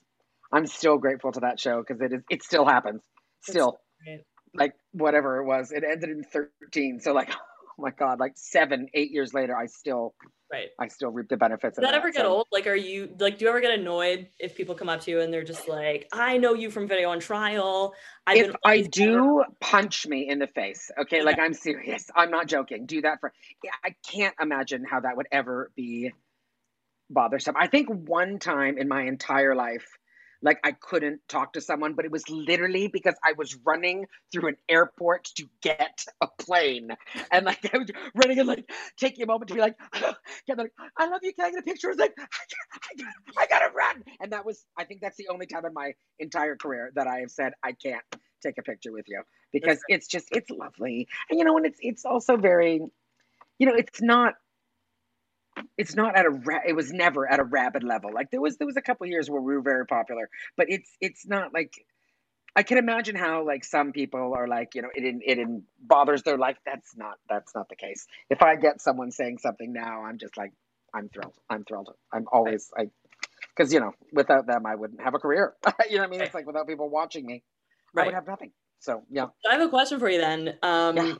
I'm 0.54 0.66
still 0.66 0.98
grateful 0.98 1.32
to 1.32 1.40
that 1.40 1.58
show 1.58 1.82
because 1.82 2.00
it 2.00 2.12
is. 2.12 2.22
It 2.30 2.42
still 2.44 2.64
happens. 2.64 3.00
Still 3.42 3.80
like 4.54 4.74
whatever 4.92 5.38
it 5.38 5.44
was. 5.44 5.72
It 5.72 5.84
ended 5.84 6.10
in 6.10 6.24
13. 6.24 7.00
So 7.00 7.12
like, 7.12 7.30
oh 7.78 7.82
my 7.82 7.90
God, 7.90 8.20
like 8.20 8.32
seven, 8.37 8.88
eight 8.94 9.11
years 9.11 9.32
later, 9.35 9.56
I 9.56 9.66
still, 9.66 10.14
right. 10.52 10.68
I 10.78 10.88
still 10.88 11.11
reap 11.11 11.28
the 11.28 11.37
benefits. 11.37 11.76
Does 11.76 11.82
that, 11.82 11.92
that 11.92 11.98
ever 11.98 12.11
get 12.11 12.22
so. 12.22 12.28
old? 12.28 12.46
Like, 12.52 12.66
are 12.66 12.74
you 12.74 13.14
like, 13.18 13.38
do 13.38 13.44
you 13.44 13.48
ever 13.48 13.61
get 13.61 13.78
annoyed 13.78 14.28
if 14.38 14.56
people 14.56 14.74
come 14.74 14.88
up 14.88 15.00
to 15.02 15.11
you 15.11 15.20
and 15.20 15.32
they're 15.32 15.44
just 15.44 15.68
like, 15.68 16.08
I 16.12 16.38
know 16.38 16.54
you 16.54 16.70
from 16.70 16.87
video 16.87 17.11
on 17.11 17.20
trial. 17.20 17.94
I've 18.26 18.48
if 18.50 18.56
I 18.64 18.82
do, 18.82 19.44
punch 19.61 20.06
me 20.06 20.28
in 20.28 20.38
the 20.38 20.46
face. 20.46 20.90
Okay? 20.98 21.18
okay. 21.18 21.24
Like 21.24 21.38
I'm 21.38 21.54
serious. 21.54 22.06
I'm 22.14 22.30
not 22.30 22.46
joking. 22.46 22.87
Do 22.87 23.02
that 23.02 23.20
for, 23.20 23.32
yeah, 23.62 23.72
I 23.85 23.94
can't 24.08 24.35
imagine 24.40 24.85
how 24.88 25.00
that 25.00 25.16
would 25.16 25.28
ever 25.32 25.70
be 25.76 26.12
bothersome. 27.11 27.54
I 27.58 27.66
think 27.66 27.88
one 27.88 28.38
time 28.38 28.78
in 28.78 28.88
my 28.88 29.02
entire 29.02 29.54
life, 29.54 29.87
like 30.42 30.59
I 30.64 30.72
couldn't 30.72 31.20
talk 31.28 31.55
to 31.55 31.61
someone, 31.61 31.94
but 31.94 32.05
it 32.05 32.11
was 32.11 32.28
literally 32.28 32.88
because 32.88 33.14
I 33.24 33.33
was 33.33 33.57
running 33.64 34.07
through 34.33 34.48
an 34.48 34.57
airport 34.68 35.24
to 35.37 35.48
get 35.62 36.05
a 36.20 36.26
plane. 36.38 36.90
And 37.31 37.46
like 37.46 37.64
I 37.74 37.78
was 37.78 37.90
running 38.14 38.38
and 38.40 38.48
like 38.48 38.70
taking 38.98 39.22
a 39.22 39.26
moment 39.26 39.48
to 39.48 39.55
be 39.55 39.61
like, 39.61 39.76
like 40.48 40.72
I 40.98 41.07
love 41.07 41.20
you. 41.22 41.33
Can 41.35 41.46
I 41.46 41.50
get 41.50 41.61
a 41.61 41.62
picture? 41.62 41.90
It's 41.90 42.00
like, 42.00 42.14
I, 42.18 42.94
gotta, 42.98 43.38
I 43.38 43.46
gotta 43.46 43.72
run. 43.74 44.02
And 44.20 44.33
that 44.33 44.44
was, 44.44 44.64
I 44.78 44.85
think 44.85 45.00
that's 45.00 45.16
the 45.16 45.28
only 45.28 45.46
time 45.46 45.64
in 45.64 45.72
my 45.72 45.92
entire 46.18 46.57
career 46.57 46.90
that 46.96 47.07
I 47.07 47.20
have 47.20 47.31
said, 47.31 47.52
I 47.62 47.72
can't 47.72 48.02
take 48.42 48.59
a 48.59 48.62
picture 48.62 48.92
with 48.92 49.07
you 49.09 49.22
because 49.52 49.78
it's 49.88 50.09
just, 50.09 50.26
it's 50.33 50.50
lovely. 50.50 51.07
And 51.31 51.38
you 51.38 51.44
know, 51.44 51.57
and 51.57 51.66
it's, 51.66 51.78
it's 51.81 52.05
also 52.05 52.37
very, 52.37 52.81
you 53.59 53.66
know, 53.66 53.74
it's 53.74 54.02
not 54.02 54.35
it's 55.76 55.94
not 55.94 56.16
at 56.16 56.26
a 56.26 56.30
ra- 56.30 56.62
it 56.66 56.74
was 56.74 56.92
never 56.92 57.30
at 57.30 57.40
a 57.40 57.44
rabid 57.44 57.84
level. 57.84 58.12
Like 58.12 58.30
there 58.30 58.40
was 58.40 58.56
there 58.56 58.66
was 58.66 58.76
a 58.76 58.82
couple 58.82 59.06
years 59.06 59.28
where 59.30 59.40
we 59.40 59.54
were 59.54 59.62
very 59.62 59.86
popular 59.86 60.28
but 60.56 60.66
it's 60.68 60.90
it's 61.00 61.26
not 61.26 61.52
like 61.52 61.72
i 62.56 62.62
can 62.62 62.78
imagine 62.78 63.16
how 63.16 63.44
like 63.46 63.64
some 63.64 63.92
people 63.92 64.34
are 64.36 64.46
like 64.46 64.74
you 64.74 64.82
know 64.82 64.88
it 64.94 65.22
it 65.24 65.48
bothers 65.80 66.22
their 66.22 66.38
life. 66.38 66.56
That's 66.64 66.96
not 66.96 67.18
that's 67.28 67.54
not 67.54 67.68
the 67.68 67.76
case. 67.76 68.06
If 68.30 68.42
i 68.42 68.56
get 68.56 68.80
someone 68.80 69.10
saying 69.10 69.38
something 69.38 69.72
now 69.72 70.04
i'm 70.04 70.18
just 70.18 70.36
like 70.36 70.52
i'm 70.94 71.08
thrilled 71.08 71.34
i'm 71.48 71.64
thrilled. 71.64 71.90
I'm 72.12 72.26
always 72.32 72.70
i 72.76 72.88
because 73.56 73.72
you 73.72 73.80
know 73.80 73.92
without 74.12 74.46
them 74.46 74.66
i 74.66 74.74
wouldn't 74.74 75.00
have 75.00 75.14
a 75.14 75.18
career. 75.18 75.54
You 75.88 75.96
know 75.96 76.02
what 76.02 76.08
i 76.08 76.10
mean? 76.10 76.20
It's 76.22 76.34
like 76.34 76.46
without 76.46 76.66
people 76.66 76.88
watching 76.88 77.26
me 77.26 77.42
right. 77.94 78.04
i 78.04 78.06
would 78.06 78.14
have 78.14 78.26
nothing. 78.26 78.52
So 78.80 79.02
yeah. 79.10 79.26
I 79.48 79.54
have 79.54 79.62
a 79.62 79.68
question 79.68 79.98
for 79.98 80.08
you 80.08 80.18
then. 80.18 80.58
Um 80.62 80.96
yeah. 80.96 81.14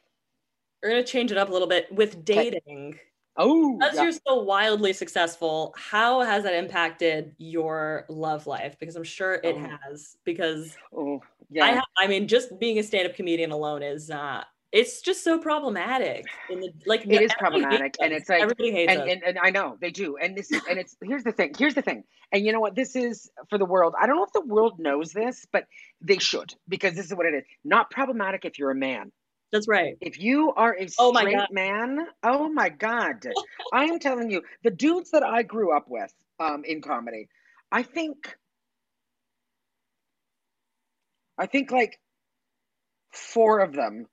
we're 0.82 0.90
gonna 0.90 1.04
change 1.04 1.32
it 1.32 1.38
up 1.38 1.48
a 1.48 1.52
little 1.52 1.68
bit. 1.68 1.92
With 1.92 2.24
dating 2.24 2.94
okay 2.94 3.00
Oh, 3.36 3.78
as 3.82 3.94
yeah. 3.94 4.02
you're 4.02 4.12
so 4.12 4.42
wildly 4.42 4.92
successful, 4.92 5.74
how 5.76 6.20
has 6.20 6.44
that 6.44 6.54
impacted 6.54 7.34
your 7.38 8.04
love 8.08 8.46
life? 8.46 8.76
Because 8.78 8.94
I'm 8.94 9.04
sure 9.04 9.34
it 9.34 9.56
oh. 9.56 9.68
has. 9.82 10.16
Because 10.24 10.76
oh, 10.94 11.20
yeah. 11.50 11.64
I, 11.64 11.68
have, 11.70 11.84
I 11.96 12.06
mean, 12.06 12.28
just 12.28 12.58
being 12.58 12.78
a 12.78 12.82
stand-up 12.82 13.14
comedian 13.14 13.50
alone 13.50 13.82
is 13.82 14.10
uh, 14.10 14.44
it's 14.72 15.02
just 15.02 15.22
so 15.22 15.38
problematic. 15.38 16.26
The, 16.48 16.72
like 16.86 17.04
it 17.06 17.22
is 17.22 17.32
problematic, 17.38 17.94
and 18.00 18.12
it's 18.12 18.28
like 18.28 18.40
everybody 18.40 18.72
hates 18.72 18.90
and, 18.90 19.02
and, 19.02 19.22
and, 19.22 19.38
I 19.38 19.50
know 19.50 19.76
they 19.80 19.90
do. 19.90 20.16
And 20.16 20.36
this 20.36 20.50
is 20.50 20.62
and 20.68 20.78
it's 20.78 20.96
here's 21.02 21.24
the 21.24 21.32
thing. 21.32 21.52
Here's 21.58 21.74
the 21.74 21.82
thing. 21.82 22.04
And 22.32 22.44
you 22.44 22.52
know 22.52 22.60
what? 22.60 22.74
This 22.74 22.96
is 22.96 23.30
for 23.50 23.58
the 23.58 23.66
world. 23.66 23.94
I 24.00 24.06
don't 24.06 24.16
know 24.16 24.24
if 24.24 24.32
the 24.32 24.46
world 24.46 24.78
knows 24.78 25.12
this, 25.12 25.46
but 25.52 25.66
they 26.00 26.16
should 26.16 26.54
because 26.68 26.94
this 26.94 27.06
is 27.06 27.14
what 27.14 27.26
it 27.26 27.34
is. 27.34 27.44
Not 27.64 27.90
problematic 27.90 28.46
if 28.46 28.58
you're 28.58 28.70
a 28.70 28.74
man. 28.74 29.12
That's 29.52 29.68
right. 29.68 29.98
If 30.00 30.18
you 30.18 30.52
are 30.54 30.74
a 30.74 30.88
oh 30.98 31.12
straight 31.12 31.36
oh 31.36 31.46
man, 31.50 32.06
oh 32.22 32.48
my 32.48 32.70
God. 32.70 33.26
I 33.72 33.84
am 33.84 33.98
telling 33.98 34.30
you, 34.30 34.42
the 34.64 34.70
dudes 34.70 35.10
that 35.10 35.22
I 35.22 35.42
grew 35.42 35.76
up 35.76 35.84
with 35.88 36.12
um, 36.40 36.64
in 36.64 36.80
comedy, 36.80 37.28
I 37.70 37.82
think, 37.82 38.16
I 41.36 41.46
think 41.46 41.70
like 41.70 42.00
four 43.12 43.60
of 43.60 43.74
them, 43.74 44.06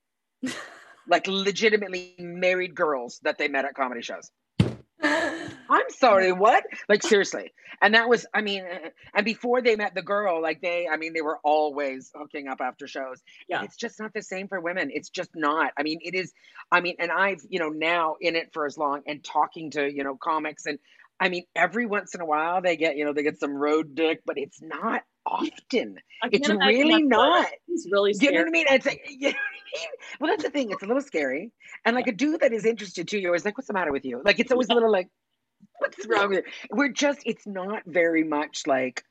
like 1.08 1.25
legitimately 1.28 2.15
married 2.19 2.75
girls 2.75 3.19
that 3.23 3.38
they 3.38 3.47
met 3.47 3.63
at 3.63 3.75
comedy 3.75 4.02
shows. 4.02 4.30
I'm 5.69 5.89
sorry, 5.89 6.32
what? 6.32 6.63
Like 6.88 7.03
seriously. 7.03 7.53
And 7.82 7.93
that 7.93 8.10
was, 8.10 8.25
I 8.34 8.41
mean, 8.41 8.65
and 9.13 9.25
before 9.25 9.62
they 9.62 9.75
met 9.75 9.95
the 9.95 10.01
girl, 10.01 10.41
like 10.41 10.62
they, 10.62 10.88
I 10.91 10.97
mean, 10.97 11.13
they 11.13 11.21
were 11.21 11.39
always 11.43 12.12
hooking 12.13 12.47
up 12.47 12.60
after 12.62 12.88
shows. 12.88 13.21
Yeah. 13.47 13.60
And 13.60 13.65
it's 13.65 13.77
just 13.77 13.99
not 13.99 14.13
the 14.13 14.21
same 14.21 14.47
for 14.47 14.60
women. 14.60 14.89
It's 14.91 15.10
just 15.10 15.29
not. 15.36 15.71
I 15.77 15.84
mean, 15.84 15.99
it 16.01 16.15
is, 16.15 16.34
I 16.71 16.82
mean, 16.82 16.95
and 16.99 17.12
I've, 17.12 17.41
you 17.49 17.60
know, 17.60 17.69
now 17.69 18.15
in 18.19 18.36
it 18.36 18.51
for 18.53 18.65
as 18.65 18.77
long 18.77 19.01
and 19.08 19.23
talking 19.23 19.71
to, 19.71 19.91
you 19.91 20.03
know, 20.03 20.15
comics 20.15 20.65
and 20.65 20.79
I 21.19 21.29
mean, 21.29 21.43
every 21.55 21.86
once 21.86 22.15
in 22.15 22.21
a 22.21 22.25
while 22.25 22.62
they 22.62 22.77
get, 22.77 22.95
you 22.95 23.03
know, 23.03 23.12
they 23.12 23.23
get 23.23 23.39
some 23.39 23.53
road 23.53 23.93
dick, 23.93 24.21
but 24.25 24.38
it's 24.38 24.62
not 24.62 25.03
often. 25.25 25.99
It's 26.32 26.49
really 26.49 27.03
not. 27.03 27.47
It's 27.67 27.88
really 27.91 28.13
scary. 28.13 28.34
You 28.34 28.39
know 28.39 28.43
what 28.45 28.47
I 28.47 28.51
mean? 28.51 28.65
It's 28.69 28.86
like, 28.86 29.05
you 29.10 29.19
know 29.19 29.27
I 29.27 29.77
mean? 29.77 29.88
Well, 30.19 30.32
that's 30.32 30.43
the 30.43 30.49
thing. 30.49 30.71
It's 30.71 30.82
a 30.82 30.86
little 30.86 31.01
scary. 31.01 31.51
And 31.86 31.95
like 31.95 32.08
a 32.08 32.13
dude 32.13 32.39
that 32.39 32.53
is 32.53 32.65
interested 32.65 33.08
too, 33.08 33.19
you're 33.19 33.32
always 33.32 33.43
like, 33.43 33.58
what's 33.58 33.67
the 33.67 33.73
matter 33.73 33.91
with 33.91 34.05
you? 34.05 34.21
Like, 34.23 34.39
it's 34.39 34.51
always 34.51 34.69
a 34.69 34.73
little 34.73 34.91
like, 34.91 35.10
what's 35.80 36.06
wrong 36.08 36.30
with 36.30 36.39
it? 36.39 36.45
We're 36.72 36.89
just, 36.91 37.19
it's 37.26 37.48
not 37.48 37.84
very 37.86 38.24
much 38.24 38.67
like, 38.67 39.04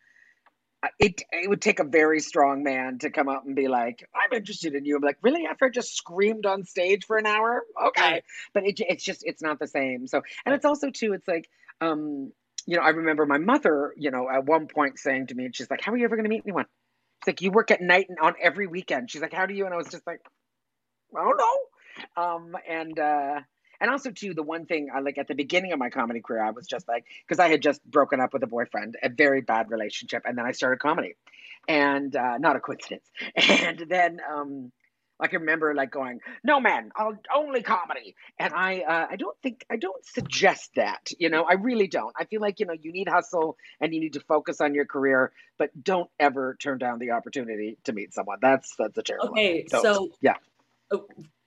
uh, 0.82 0.88
it 1.00 1.22
it 1.32 1.48
would 1.48 1.60
take 1.60 1.80
a 1.80 1.84
very 1.84 2.20
strong 2.20 2.62
man 2.62 2.98
to 2.98 3.10
come 3.10 3.28
up 3.28 3.44
and 3.44 3.56
be 3.56 3.66
like, 3.66 4.08
"I'm 4.14 4.36
interested 4.36 4.74
in 4.74 4.84
you." 4.84 4.96
I'm 4.96 5.02
like, 5.02 5.18
"Really?" 5.22 5.44
After 5.44 5.66
I 5.66 5.70
just 5.70 5.96
screamed 5.96 6.46
on 6.46 6.64
stage 6.64 7.04
for 7.04 7.16
an 7.16 7.26
hour, 7.26 7.64
okay. 7.88 8.22
But 8.54 8.64
it, 8.64 8.78
it's 8.78 9.02
just 9.02 9.24
it's 9.26 9.42
not 9.42 9.58
the 9.58 9.66
same. 9.66 10.06
So, 10.06 10.22
and 10.46 10.54
it's 10.54 10.64
also 10.64 10.90
too. 10.90 11.14
It's 11.14 11.26
like, 11.26 11.48
um, 11.80 12.32
you 12.64 12.76
know, 12.76 12.82
I 12.82 12.90
remember 12.90 13.26
my 13.26 13.38
mother, 13.38 13.92
you 13.96 14.12
know, 14.12 14.28
at 14.30 14.44
one 14.44 14.68
point 14.68 14.98
saying 15.00 15.28
to 15.28 15.34
me, 15.34 15.46
and 15.46 15.56
she's 15.56 15.68
like, 15.68 15.80
"How 15.80 15.92
are 15.92 15.96
you 15.96 16.04
ever 16.04 16.14
going 16.14 16.24
to 16.26 16.30
meet 16.30 16.42
anyone?" 16.46 16.66
It's 17.20 17.26
like 17.26 17.42
you 17.42 17.50
work 17.50 17.72
at 17.72 17.80
night 17.80 18.06
and 18.08 18.18
on 18.20 18.34
every 18.40 18.68
weekend. 18.68 19.10
She's 19.10 19.22
like, 19.22 19.32
"How 19.32 19.46
do 19.46 19.54
you?" 19.54 19.64
And 19.64 19.74
I 19.74 19.76
was 19.76 19.88
just 19.88 20.06
like, 20.06 20.20
"I 21.16 21.24
don't 21.24 21.38
know." 21.38 22.22
Um, 22.22 22.56
and 22.68 22.96
uh, 22.98 23.40
and 23.80 23.90
also 23.90 24.10
too, 24.10 24.34
the 24.34 24.42
one 24.42 24.66
thing 24.66 24.88
I 24.94 25.00
like 25.00 25.18
at 25.18 25.28
the 25.28 25.34
beginning 25.34 25.72
of 25.72 25.78
my 25.78 25.90
comedy 25.90 26.20
career, 26.20 26.42
I 26.42 26.50
was 26.50 26.66
just 26.66 26.88
like, 26.88 27.04
because 27.26 27.38
I 27.38 27.48
had 27.48 27.62
just 27.62 27.84
broken 27.84 28.20
up 28.20 28.32
with 28.32 28.42
a 28.42 28.46
boyfriend, 28.46 28.96
a 29.02 29.08
very 29.08 29.40
bad 29.40 29.70
relationship, 29.70 30.22
and 30.24 30.36
then 30.36 30.46
I 30.46 30.52
started 30.52 30.80
comedy, 30.80 31.14
and 31.66 32.14
uh, 32.14 32.38
not 32.38 32.56
a 32.56 32.60
coincidence. 32.60 33.04
And 33.36 33.84
then 33.88 34.20
um, 34.28 34.72
I 35.20 35.26
can 35.26 35.40
remember 35.40 35.74
like 35.74 35.90
going, 35.90 36.20
"No, 36.44 36.60
man, 36.60 36.90
I'll 36.96 37.18
only 37.34 37.62
comedy," 37.62 38.14
and 38.38 38.54
I 38.54 38.80
uh, 38.80 39.06
I 39.10 39.16
don't 39.16 39.36
think 39.42 39.64
I 39.70 39.76
don't 39.76 40.04
suggest 40.04 40.70
that. 40.76 41.10
You 41.18 41.28
know, 41.28 41.44
I 41.44 41.54
really 41.54 41.88
don't. 41.88 42.14
I 42.16 42.24
feel 42.24 42.40
like 42.40 42.60
you 42.60 42.66
know 42.66 42.74
you 42.80 42.92
need 42.92 43.08
hustle 43.08 43.56
and 43.80 43.92
you 43.92 44.00
need 44.00 44.14
to 44.14 44.20
focus 44.20 44.60
on 44.60 44.74
your 44.74 44.86
career, 44.86 45.32
but 45.58 45.70
don't 45.82 46.10
ever 46.20 46.56
turn 46.60 46.78
down 46.78 46.98
the 46.98 47.12
opportunity 47.12 47.78
to 47.84 47.92
meet 47.92 48.14
someone. 48.14 48.38
That's 48.40 48.74
that's 48.76 48.96
a 48.96 49.02
terrible. 49.02 49.30
Okay, 49.30 49.66
so 49.68 50.10
yeah. 50.20 50.36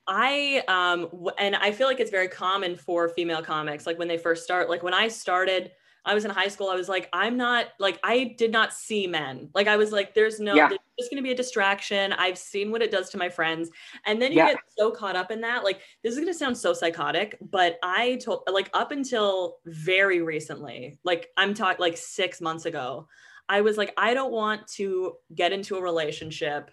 I 0.06 0.64
um 0.68 1.28
and 1.38 1.54
I 1.56 1.70
feel 1.72 1.86
like 1.86 2.00
it's 2.00 2.10
very 2.10 2.28
common 2.28 2.76
for 2.76 3.08
female 3.08 3.42
comics 3.42 3.86
like 3.86 3.98
when 3.98 4.08
they 4.08 4.18
first 4.18 4.44
start 4.44 4.68
like 4.68 4.82
when 4.82 4.94
I 4.94 5.08
started 5.08 5.70
I 6.04 6.14
was 6.14 6.24
in 6.24 6.30
high 6.32 6.48
school 6.48 6.68
I 6.68 6.74
was 6.74 6.88
like 6.88 7.08
I'm 7.12 7.36
not 7.36 7.66
like 7.78 8.00
I 8.02 8.34
did 8.36 8.50
not 8.50 8.72
see 8.72 9.06
men 9.06 9.48
like 9.54 9.68
I 9.68 9.76
was 9.76 9.92
like 9.92 10.12
there's 10.14 10.40
no 10.40 10.54
yeah. 10.54 10.68
there's 10.68 10.80
just 10.98 11.10
going 11.10 11.22
to 11.22 11.26
be 11.26 11.30
a 11.30 11.36
distraction 11.36 12.12
I've 12.14 12.36
seen 12.36 12.72
what 12.72 12.82
it 12.82 12.90
does 12.90 13.10
to 13.10 13.18
my 13.18 13.28
friends 13.28 13.70
and 14.04 14.20
then 14.20 14.32
you 14.32 14.38
yeah. 14.38 14.48
get 14.48 14.58
so 14.76 14.90
caught 14.90 15.14
up 15.14 15.30
in 15.30 15.40
that 15.42 15.62
like 15.62 15.80
this 16.02 16.12
is 16.12 16.18
going 16.18 16.32
to 16.32 16.38
sound 16.38 16.58
so 16.58 16.72
psychotic 16.72 17.38
but 17.52 17.78
I 17.84 18.16
told 18.16 18.42
like 18.50 18.70
up 18.74 18.90
until 18.90 19.58
very 19.66 20.20
recently 20.20 20.98
like 21.04 21.28
I'm 21.36 21.54
talking 21.54 21.80
like 21.80 21.96
6 21.96 22.40
months 22.40 22.64
ago 22.64 23.06
I 23.48 23.60
was 23.60 23.76
like 23.76 23.92
I 23.96 24.14
don't 24.14 24.32
want 24.32 24.66
to 24.74 25.14
get 25.34 25.52
into 25.52 25.76
a 25.76 25.82
relationship 25.82 26.72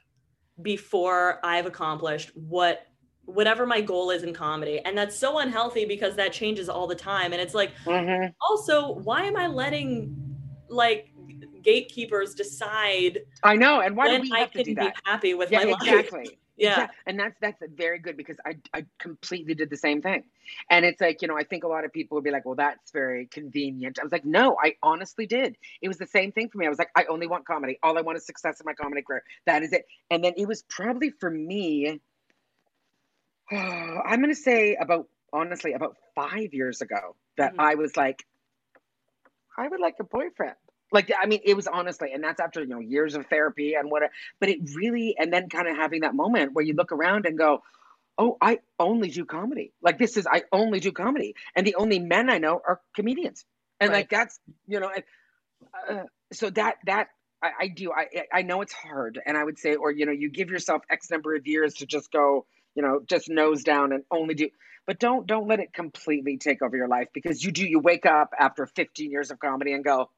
before 0.61 1.39
I've 1.43 1.67
accomplished 1.67 2.31
what 2.35 2.87
whatever 3.29 3.65
my 3.65 3.81
goal 3.81 4.11
is 4.11 4.23
in 4.23 4.33
comedy. 4.33 4.79
And 4.83 4.97
that's 4.97 5.15
so 5.15 5.39
unhealthy 5.39 5.85
because 5.85 6.15
that 6.15 6.33
changes 6.33 6.69
all 6.69 6.87
the 6.87 6.95
time. 6.95 7.33
And 7.33 7.41
it's 7.41 7.53
like, 7.53 7.71
mm-hmm. 7.85 8.31
also, 8.41 8.93
why 8.93 9.23
am 9.23 9.37
I 9.37 9.47
letting 9.47 10.15
like 10.67 11.11
gatekeepers 11.61 12.33
decide? 12.33 13.19
I 13.43 13.55
know. 13.55 13.81
And 13.81 13.95
why 13.95 14.15
do 14.15 14.21
we 14.21 14.29
have 14.31 14.51
to 14.51 14.63
do 14.63 14.75
that? 14.75 14.95
happy 15.05 15.33
with 15.33 15.51
yeah, 15.51 15.63
my 15.63 15.71
exactly. 15.71 15.95
life? 15.95 16.05
Exactly. 16.05 16.37
Yeah. 16.59 16.87
And 17.05 17.17
that's 17.17 17.37
that's 17.39 17.63
very 17.73 17.99
good 17.99 18.17
because 18.17 18.35
I 18.45 18.57
I 18.73 18.85
completely 18.99 19.53
did 19.53 19.69
the 19.69 19.77
same 19.77 20.01
thing. 20.01 20.25
And 20.69 20.83
it's 20.83 20.99
like, 20.99 21.21
you 21.21 21.29
know, 21.29 21.37
I 21.37 21.43
think 21.43 21.63
a 21.63 21.69
lot 21.69 21.85
of 21.85 21.93
people 21.93 22.15
would 22.15 22.23
be 22.25 22.31
like, 22.31 22.45
well, 22.45 22.55
that's 22.55 22.91
very 22.91 23.27
convenient. 23.27 23.97
I 23.97 24.03
was 24.03 24.11
like, 24.11 24.25
no, 24.25 24.57
I 24.61 24.75
honestly 24.83 25.25
did. 25.25 25.55
It 25.81 25.87
was 25.87 25.97
the 25.97 26.05
same 26.05 26.33
thing 26.33 26.49
for 26.49 26.57
me. 26.57 26.65
I 26.65 26.69
was 26.69 26.77
like, 26.77 26.89
I 26.97 27.05
only 27.05 27.27
want 27.27 27.45
comedy. 27.45 27.79
All 27.81 27.97
I 27.97 28.01
want 28.01 28.17
is 28.17 28.25
success 28.25 28.59
in 28.59 28.65
my 28.65 28.73
comedy 28.73 29.01
career. 29.03 29.23
That 29.45 29.63
is 29.63 29.71
it. 29.71 29.85
And 30.11 30.21
then 30.21 30.33
it 30.35 30.49
was 30.49 30.63
probably 30.63 31.11
for 31.11 31.31
me, 31.31 32.01
I'm 33.51 34.19
going 34.19 34.33
to 34.33 34.35
say 34.35 34.75
about, 34.75 35.07
honestly, 35.33 35.73
about 35.73 35.95
five 36.15 36.53
years 36.53 36.81
ago 36.81 37.15
that 37.37 37.53
mm-hmm. 37.53 37.61
I 37.61 37.75
was 37.75 37.95
like, 37.97 38.23
I 39.57 39.67
would 39.67 39.79
like 39.79 39.95
a 39.99 40.03
boyfriend. 40.03 40.55
Like, 40.91 41.11
I 41.21 41.27
mean, 41.27 41.41
it 41.43 41.55
was 41.55 41.67
honestly, 41.67 42.13
and 42.13 42.23
that's 42.23 42.39
after, 42.39 42.61
you 42.61 42.67
know, 42.67 42.79
years 42.79 43.13
of 43.15 43.27
therapy 43.27 43.75
and 43.75 43.91
what, 43.91 44.03
but 44.39 44.49
it 44.49 44.59
really, 44.75 45.15
and 45.17 45.31
then 45.31 45.49
kind 45.49 45.67
of 45.67 45.75
having 45.75 46.01
that 46.01 46.15
moment 46.15 46.53
where 46.53 46.65
you 46.65 46.73
look 46.73 46.91
around 46.91 47.25
and 47.25 47.37
go, 47.37 47.61
oh, 48.17 48.37
I 48.41 48.59
only 48.79 49.09
do 49.09 49.23
comedy. 49.23 49.71
Like, 49.81 49.99
this 49.99 50.17
is, 50.17 50.25
I 50.25 50.43
only 50.51 50.79
do 50.79 50.91
comedy. 50.91 51.35
And 51.55 51.65
the 51.65 51.75
only 51.75 51.99
men 51.99 52.29
I 52.29 52.39
know 52.39 52.59
are 52.67 52.81
comedians. 52.95 53.45
And 53.79 53.91
right. 53.91 53.97
like, 53.97 54.09
that's, 54.09 54.39
you 54.67 54.79
know, 54.79 54.91
uh, 55.89 56.03
so 56.33 56.49
that, 56.49 56.77
that, 56.85 57.09
I, 57.41 57.51
I 57.61 57.67
do. 57.67 57.91
I 57.91 58.23
I 58.33 58.41
know 58.41 58.61
it's 58.61 58.73
hard, 58.73 59.19
and 59.25 59.37
I 59.37 59.43
would 59.43 59.57
say, 59.57 59.75
or 59.75 59.91
you 59.91 60.05
know, 60.05 60.11
you 60.11 60.29
give 60.29 60.49
yourself 60.49 60.81
X 60.89 61.09
number 61.09 61.35
of 61.35 61.47
years 61.47 61.75
to 61.75 61.85
just 61.85 62.11
go, 62.11 62.45
you 62.75 62.83
know, 62.83 62.99
just 63.07 63.29
nose 63.29 63.63
down 63.63 63.91
and 63.91 64.03
only 64.11 64.35
do 64.35 64.49
but 64.89 64.97
don't 64.97 65.27
don't 65.27 65.47
let 65.47 65.59
it 65.59 65.71
completely 65.71 66.37
take 66.37 66.63
over 66.63 66.75
your 66.75 66.87
life 66.87 67.09
because 67.13 67.43
you 67.45 67.51
do 67.51 67.63
you 67.63 67.79
wake 67.79 68.07
up 68.07 68.33
after 68.39 68.65
15 68.65 69.11
years 69.11 69.29
of 69.29 69.37
comedy 69.37 69.71
and 69.73 69.83
go, 69.83 70.09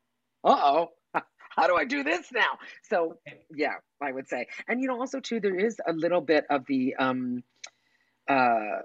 "Uh-oh, 0.46 0.92
how 1.14 1.68
do 1.68 1.76
I 1.76 1.84
do 1.84 2.04
this 2.04 2.32
now?" 2.32 2.58
So, 2.84 3.18
yeah, 3.54 3.74
I 4.02 4.14
would 4.14 4.30
say. 4.30 4.48
And 4.70 4.80
you 4.80 4.88
know, 4.88 4.98
also 4.98 5.20
too 5.20 5.42
there 5.42 5.60
is 5.60 5.76
a 5.86 5.92
little 5.92 6.22
bit 6.22 6.46
of 6.50 6.66
the 6.68 6.96
um 6.96 7.44
uh 8.30 8.84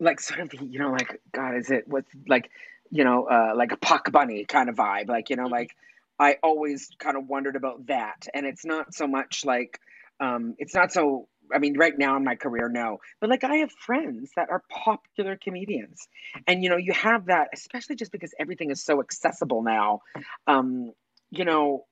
like 0.00 0.18
sort 0.18 0.40
of 0.40 0.50
the, 0.50 0.64
you 0.64 0.80
know, 0.80 0.90
like 0.90 1.20
god, 1.32 1.56
is 1.56 1.70
it 1.70 1.84
what's 1.86 2.10
like, 2.26 2.50
you 2.90 3.04
know, 3.04 3.28
uh 3.30 3.52
like 3.54 3.70
a 3.70 3.76
puck 3.76 4.10
bunny 4.10 4.44
kind 4.44 4.68
of 4.68 4.74
vibe, 4.74 5.08
like, 5.08 5.30
you 5.30 5.36
know, 5.36 5.44
mm-hmm. 5.44 5.52
like 5.52 5.70
I 6.18 6.38
always 6.42 6.90
kind 6.98 7.16
of 7.16 7.28
wondered 7.28 7.54
about 7.54 7.86
that. 7.86 8.26
And 8.34 8.44
it's 8.44 8.64
not 8.64 8.92
so 8.92 9.06
much 9.06 9.44
like 9.44 9.78
um 10.18 10.56
it's 10.58 10.74
not 10.74 10.92
so 10.92 11.28
I 11.54 11.58
mean, 11.58 11.76
right 11.78 11.96
now 11.96 12.16
in 12.16 12.24
my 12.24 12.36
career, 12.36 12.68
no. 12.68 12.98
But 13.20 13.30
like, 13.30 13.44
I 13.44 13.56
have 13.56 13.72
friends 13.72 14.30
that 14.36 14.50
are 14.50 14.62
popular 14.70 15.36
comedians, 15.42 16.08
and 16.46 16.62
you 16.62 16.70
know, 16.70 16.76
you 16.76 16.92
have 16.92 17.26
that, 17.26 17.48
especially 17.52 17.96
just 17.96 18.12
because 18.12 18.32
everything 18.38 18.70
is 18.70 18.84
so 18.84 19.00
accessible 19.00 19.62
now. 19.62 20.00
Um, 20.46 20.92
you 21.30 21.44
know, 21.44 21.86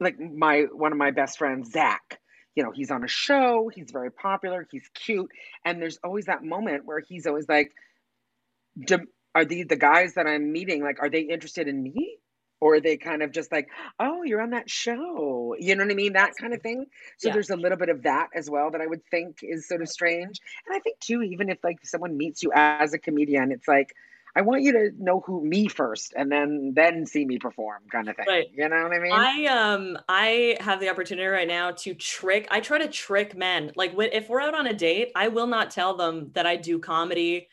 like 0.00 0.18
my 0.18 0.62
one 0.72 0.92
of 0.92 0.98
my 0.98 1.10
best 1.10 1.38
friends, 1.38 1.72
Zach. 1.72 2.20
You 2.54 2.64
know, 2.64 2.72
he's 2.72 2.90
on 2.90 3.04
a 3.04 3.08
show. 3.08 3.70
He's 3.72 3.90
very 3.92 4.10
popular. 4.10 4.66
He's 4.70 4.88
cute, 4.94 5.30
and 5.64 5.80
there's 5.80 5.98
always 6.02 6.26
that 6.26 6.42
moment 6.42 6.84
where 6.84 7.00
he's 7.00 7.26
always 7.26 7.48
like, 7.48 7.72
"Are 9.34 9.44
the 9.44 9.64
the 9.64 9.76
guys 9.76 10.14
that 10.14 10.26
I'm 10.26 10.50
meeting 10.52 10.82
like? 10.82 11.00
Are 11.00 11.10
they 11.10 11.20
interested 11.20 11.68
in 11.68 11.82
me?" 11.82 12.18
Or 12.60 12.80
they 12.80 12.96
kind 12.96 13.22
of 13.22 13.32
just 13.32 13.52
like 13.52 13.68
oh 14.00 14.22
you're 14.22 14.40
on 14.40 14.50
that 14.50 14.68
show 14.68 15.54
you 15.58 15.74
know 15.74 15.84
what 15.84 15.92
i 15.92 15.94
mean 15.94 16.12
that 16.12 16.32
kind 16.36 16.52
of 16.52 16.60
thing 16.62 16.86
so 17.16 17.28
yeah. 17.28 17.34
there's 17.34 17.50
a 17.50 17.56
little 17.56 17.78
bit 17.78 17.88
of 17.88 18.02
that 18.02 18.28
as 18.34 18.50
well 18.50 18.70
that 18.70 18.80
i 18.80 18.86
would 18.86 19.04
think 19.10 19.38
is 19.42 19.68
sort 19.68 19.82
of 19.82 19.88
strange 19.88 20.40
and 20.66 20.76
i 20.76 20.78
think 20.80 20.98
too 21.00 21.22
even 21.22 21.48
if 21.48 21.58
like 21.62 21.78
someone 21.84 22.16
meets 22.16 22.42
you 22.42 22.50
as 22.54 22.94
a 22.94 22.98
comedian 22.98 23.52
it's 23.52 23.68
like 23.68 23.94
I 24.36 24.42
want 24.42 24.62
you 24.62 24.72
to 24.72 24.92
know 24.98 25.20
who 25.20 25.44
me 25.44 25.66
first 25.66 26.12
and 26.16 26.30
then 26.30 26.72
then 26.76 27.06
see 27.06 27.24
me 27.24 27.38
perform 27.38 27.82
kind 27.90 28.08
of 28.08 28.14
thing. 28.14 28.26
Right. 28.28 28.46
You 28.54 28.68
know 28.68 28.84
what 28.84 28.92
I 28.92 28.98
mean? 29.00 29.12
I 29.12 29.46
um 29.46 29.98
I 30.08 30.56
have 30.60 30.78
the 30.78 30.90
opportunity 30.90 31.26
right 31.26 31.48
now 31.48 31.72
to 31.72 31.94
trick 31.94 32.46
I 32.48 32.60
try 32.60 32.78
to 32.78 32.86
trick 32.86 33.36
men. 33.36 33.72
Like 33.74 33.94
if 33.96 34.28
we're 34.28 34.40
out 34.40 34.54
on 34.54 34.68
a 34.68 34.74
date, 34.74 35.10
I 35.16 35.26
will 35.26 35.48
not 35.48 35.72
tell 35.72 35.96
them 35.96 36.30
that 36.34 36.46
I 36.46 36.54
do 36.54 36.78
comedy. 36.78 37.48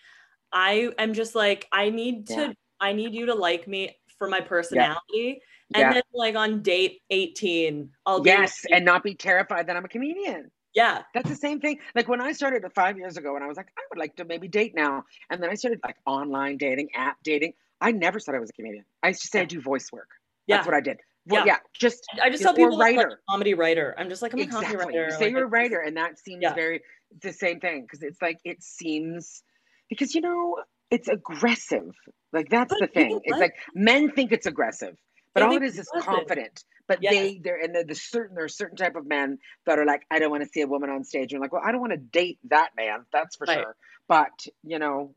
I 0.51 0.91
am 0.99 1.13
just 1.13 1.33
like 1.33 1.67
I 1.71 1.89
need 1.89 2.27
to 2.27 2.33
yeah. 2.33 2.53
I 2.79 2.93
need 2.93 3.15
you 3.15 3.27
to 3.27 3.35
like 3.35 3.67
me 3.67 3.97
for 4.17 4.27
my 4.27 4.41
personality. 4.41 5.41
And 5.73 5.95
then 5.95 6.03
like 6.13 6.35
on 6.35 6.61
date 6.61 7.01
18, 7.09 7.89
I'll 8.05 8.21
be 8.21 8.29
Yes, 8.29 8.65
and 8.71 8.85
not 8.85 9.03
be 9.03 9.15
terrified 9.15 9.67
that 9.67 9.75
I'm 9.75 9.85
a 9.85 9.89
comedian. 9.89 10.51
Yeah. 10.75 11.03
That's 11.13 11.29
the 11.29 11.35
same 11.35 11.59
thing. 11.59 11.79
Like 11.95 12.07
when 12.07 12.21
I 12.21 12.33
started 12.33 12.63
five 12.75 12.97
years 12.97 13.17
ago 13.17 13.35
and 13.35 13.43
I 13.43 13.47
was 13.47 13.57
like, 13.57 13.69
I 13.77 13.81
would 13.89 13.97
like 13.97 14.15
to 14.17 14.25
maybe 14.25 14.47
date 14.47 14.73
now. 14.75 15.03
And 15.29 15.41
then 15.41 15.49
I 15.49 15.55
started 15.55 15.79
like 15.83 15.95
online 16.05 16.57
dating, 16.57 16.89
app 16.95 17.17
dating. 17.23 17.53
I 17.81 17.91
never 17.91 18.19
said 18.19 18.35
I 18.35 18.39
was 18.39 18.49
a 18.49 18.53
comedian. 18.53 18.85
I 19.01 19.09
used 19.09 19.21
to 19.21 19.27
say 19.27 19.39
yeah. 19.39 19.43
I 19.43 19.45
do 19.45 19.61
voice 19.61 19.91
work. 19.91 20.09
Yeah. 20.47 20.57
That's 20.57 20.67
what 20.67 20.75
I 20.75 20.81
did. 20.81 20.97
Well, 21.27 21.45
yeah. 21.45 21.53
yeah. 21.53 21.59
just 21.73 22.05
I 22.21 22.29
just 22.29 22.43
tell 22.43 22.53
people 22.53 22.77
writer. 22.77 23.09
Like 23.09 23.17
comedy 23.29 23.53
writer. 23.53 23.95
I'm 23.97 24.09
just 24.09 24.21
like 24.21 24.33
I'm 24.33 24.39
exactly. 24.39 24.75
a 24.75 24.77
comedy 24.77 24.97
writer. 24.97 25.05
You 25.05 25.11
say 25.11 25.25
like, 25.25 25.31
you're 25.31 25.45
a 25.45 25.47
writer, 25.47 25.79
and 25.79 25.97
that 25.97 26.19
seems 26.19 26.43
yeah. 26.43 26.53
very 26.53 26.81
the 27.21 27.33
same 27.33 27.59
thing 27.59 27.81
because 27.81 28.03
it's 28.03 28.21
like 28.21 28.37
it 28.43 28.61
seems 28.61 29.41
because 29.89 30.13
you 30.13 30.21
know 30.21 30.57
it's 30.91 31.07
aggressive. 31.07 31.91
Like 32.31 32.49
that's 32.49 32.73
but 32.73 32.79
the 32.79 32.87
thing. 32.87 33.19
It's 33.23 33.37
like 33.37 33.55
men 33.73 34.11
think 34.11 34.31
it's 34.31 34.45
aggressive, 34.45 34.95
but 35.33 35.43
all 35.43 35.55
it 35.55 35.63
is 35.63 35.77
is 35.77 35.89
confident. 35.99 36.63
But 36.87 37.01
yes. 37.01 37.13
they 37.13 37.39
they're 37.43 37.59
and 37.59 37.75
the 37.87 37.95
certain 37.95 38.35
there 38.35 38.45
are 38.45 38.49
certain 38.49 38.77
type 38.77 38.95
of 38.95 39.07
men 39.07 39.39
that 39.65 39.79
are 39.79 39.85
like, 39.85 40.03
I 40.11 40.19
don't 40.19 40.31
want 40.31 40.43
to 40.43 40.49
see 40.49 40.61
a 40.61 40.67
woman 40.67 40.89
on 40.89 41.03
stage. 41.03 41.33
And 41.33 41.41
like, 41.41 41.51
well, 41.51 41.61
I 41.65 41.71
don't 41.71 41.81
want 41.81 41.93
to 41.93 41.97
date 41.97 42.39
that 42.49 42.71
man. 42.77 43.05
That's 43.11 43.35
for 43.35 43.45
right. 43.45 43.59
sure. 43.59 43.75
But 44.07 44.45
you 44.63 44.79
know, 44.79 45.15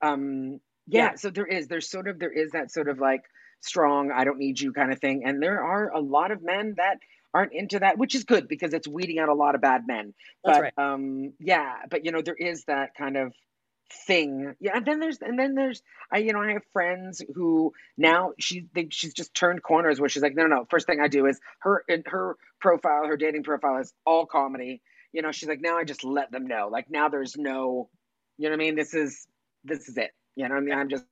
um, 0.00 0.60
yeah, 0.86 1.10
yeah. 1.10 1.14
So 1.16 1.30
there 1.30 1.46
is 1.46 1.68
there's 1.68 1.90
sort 1.90 2.08
of 2.08 2.18
there 2.18 2.32
is 2.32 2.52
that 2.52 2.70
sort 2.70 2.88
of 2.88 2.98
like 2.98 3.22
strong, 3.60 4.12
I 4.12 4.24
don't 4.24 4.38
need 4.38 4.60
you 4.60 4.72
kind 4.72 4.92
of 4.92 5.00
thing. 5.00 5.24
And 5.24 5.42
there 5.42 5.62
are 5.62 5.90
a 5.90 6.00
lot 6.00 6.30
of 6.30 6.42
men 6.42 6.74
that 6.76 6.98
aren't 7.32 7.52
into 7.52 7.80
that, 7.80 7.98
which 7.98 8.14
is 8.14 8.24
good 8.24 8.46
because 8.46 8.72
it's 8.72 8.86
weeding 8.86 9.18
out 9.18 9.28
a 9.28 9.34
lot 9.34 9.54
of 9.54 9.60
bad 9.60 9.82
men. 9.86 10.14
That's 10.44 10.58
but 10.58 10.62
right. 10.62 10.72
um, 10.78 11.32
yeah, 11.40 11.74
but 11.90 12.04
you 12.04 12.12
know, 12.12 12.22
there 12.22 12.36
is 12.36 12.64
that 12.64 12.94
kind 12.96 13.16
of 13.16 13.34
thing. 14.06 14.54
Yeah 14.60 14.76
and 14.76 14.86
then 14.86 15.00
there's 15.00 15.18
and 15.20 15.38
then 15.38 15.54
there's 15.54 15.82
i 16.10 16.18
you 16.18 16.32
know 16.32 16.40
i 16.40 16.52
have 16.52 16.62
friends 16.72 17.22
who 17.34 17.72
now 17.96 18.32
she 18.38 18.66
they, 18.74 18.88
she's 18.90 19.14
just 19.14 19.34
turned 19.34 19.62
corners 19.62 20.00
where 20.00 20.08
she's 20.08 20.22
like 20.22 20.34
no 20.34 20.46
no 20.46 20.56
no 20.56 20.66
first 20.70 20.86
thing 20.86 21.00
i 21.00 21.08
do 21.08 21.26
is 21.26 21.38
her 21.60 21.84
in 21.88 22.02
her 22.06 22.36
profile 22.60 23.06
her 23.06 23.16
dating 23.16 23.42
profile 23.42 23.78
is 23.78 23.92
all 24.06 24.26
comedy. 24.26 24.82
You 25.12 25.22
know 25.22 25.32
she's 25.32 25.48
like 25.48 25.60
now 25.60 25.78
i 25.78 25.84
just 25.84 26.04
let 26.04 26.32
them 26.32 26.46
know. 26.46 26.68
Like 26.70 26.90
now 26.90 27.08
there's 27.08 27.36
no 27.36 27.88
you 28.38 28.48
know 28.48 28.56
what 28.56 28.62
i 28.62 28.64
mean? 28.64 28.74
This 28.74 28.94
is 28.94 29.26
this 29.64 29.88
is 29.88 29.96
it. 29.96 30.10
You 30.34 30.48
know 30.48 30.56
i 30.56 30.60
mean? 30.60 30.74
I'm 30.74 30.88
just 30.88 31.04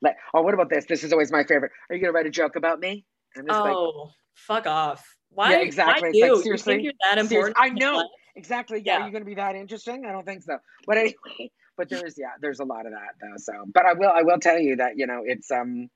like 0.00 0.16
oh 0.32 0.42
what 0.42 0.54
about 0.54 0.70
this? 0.70 0.86
This 0.86 1.04
is 1.04 1.12
always 1.12 1.30
my 1.30 1.44
favorite. 1.44 1.72
Are 1.88 1.96
you 1.96 2.00
gonna 2.00 2.12
write 2.12 2.26
a 2.26 2.30
joke 2.30 2.56
about 2.56 2.80
me? 2.80 3.04
I'm 3.36 3.44
oh 3.48 3.90
like, 4.04 4.12
fuck 4.34 4.66
off. 4.66 5.04
Why 5.30 5.52
yeah, 5.52 5.58
exactly. 5.58 6.10
Why 6.10 6.26
you? 6.26 6.34
Like, 6.34 6.42
seriously 6.42 6.74
you 6.74 6.78
think 6.78 6.84
you're 6.84 7.10
that 7.10 7.18
important? 7.18 7.56
I 7.58 7.68
know. 7.68 8.08
Exactly. 8.34 8.82
Yeah. 8.84 8.98
yeah. 8.98 9.02
are 9.02 9.06
you 9.06 9.12
gonna 9.12 9.24
be 9.24 9.34
that 9.34 9.54
interesting? 9.54 10.04
I 10.06 10.12
don't 10.12 10.24
think 10.24 10.42
so. 10.42 10.58
But 10.86 10.98
anyway 10.98 11.50
but 11.80 11.88
there's 11.88 12.18
yeah 12.18 12.32
there's 12.42 12.60
a 12.60 12.64
lot 12.64 12.84
of 12.84 12.92
that 12.92 13.14
though 13.22 13.36
so 13.38 13.52
but 13.72 13.86
i 13.86 13.94
will 13.94 14.12
i 14.14 14.22
will 14.22 14.38
tell 14.38 14.58
you 14.58 14.76
that 14.76 14.98
you 14.98 15.06
know 15.06 15.22
it's 15.24 15.50
um 15.50 15.88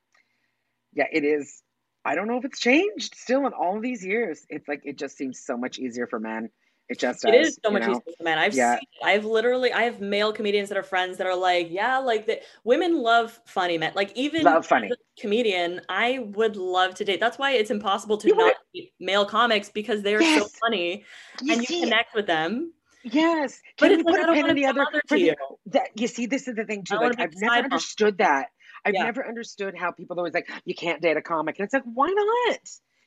yeah 0.95 1.05
it 1.13 1.25
is 1.25 1.63
i 2.07 2.15
don't 2.15 2.27
know 2.27 2.39
if 2.39 2.45
it's 2.47 2.59
changed 2.59 3.15
still 3.15 3.47
in 3.47 3.53
all 3.53 3.77
of 3.77 3.83
these 3.83 4.03
years. 4.05 4.47
It's 4.49 4.67
like 4.67 4.81
it 4.85 4.97
just 4.97 5.17
seems 5.17 5.45
so 5.45 5.57
much 5.57 5.79
easier 5.79 6.07
for 6.07 6.19
men. 6.19 6.49
It 6.89 6.99
just 6.99 7.23
does, 7.23 7.33
it 7.33 7.41
is 7.41 7.59
so 7.65 7.71
much 7.71 7.83
know? 7.83 7.93
easier 7.93 8.15
for 8.19 8.25
men. 8.25 8.39
I've 8.39 8.55
yeah. 8.55 8.77
seen 8.77 8.89
i've 9.03 9.27
literally 9.27 9.73
i 9.75 9.83
have 9.83 10.01
male 10.01 10.33
comedians 10.33 10.71
that 10.71 10.79
are 10.79 10.83
friends 10.83 11.19
that 11.19 11.27
are 11.27 11.37
like 11.37 11.69
yeah 11.71 11.99
like 11.99 12.25
that 12.27 12.43
women 12.65 13.03
love 13.03 13.39
funny 13.45 13.77
men. 13.77 13.93
Like 13.95 14.11
even 14.17 14.43
love 14.43 14.67
funny. 14.67 14.91
comedian 15.21 15.83
i 15.91 16.21
would 16.33 16.57
love 16.57 16.95
to 16.95 17.05
date. 17.05 17.21
That's 17.21 17.39
why 17.39 17.53
it's 17.53 17.71
impossible 17.71 18.17
to 18.19 18.29
you 18.29 18.37
not 18.37 18.55
date 18.75 18.95
male 19.01 19.27
comics 19.27 19.69
because 19.69 20.01
they're 20.03 20.23
yes. 20.23 20.43
so 20.43 20.49
funny 20.63 21.05
you 21.43 21.53
and 21.53 21.69
you 21.69 21.81
connect 21.83 22.15
with 22.15 22.27
them 22.27 22.73
Yes. 23.05 23.61
Can 23.77 23.91
but 23.91 23.97
we 23.99 24.03
put 24.03 24.21
like, 24.21 24.29
a 24.29 24.33
pin 24.33 24.51
in 24.51 24.57
the 24.57 24.67
other? 24.67 24.87
For 25.07 25.17
you. 25.17 25.35
that, 25.67 25.89
you 25.95 26.09
see, 26.09 26.27
this 26.27 26.49
is 26.49 26.55
the 26.55 26.65
thing 26.65 26.85
too. 26.85 26.97
Like, 26.97 27.21
I've 27.21 27.35
never 27.37 27.65
understood 27.65 28.19
that. 28.19 28.49
I've 28.85 28.95
yeah. 28.95 29.05
never 29.05 29.27
understood 29.27 29.75
how 29.77 29.93
people 29.93 30.19
always 30.19 30.35
like, 30.35 30.51
you 30.65 30.75
can't 30.75 31.01
date 31.01 31.17
a 31.17 31.23
comic. 31.23 31.59
And 31.59 31.65
it's 31.65 31.75
like, 31.75 31.85
why 31.85 32.09
not? 32.09 32.59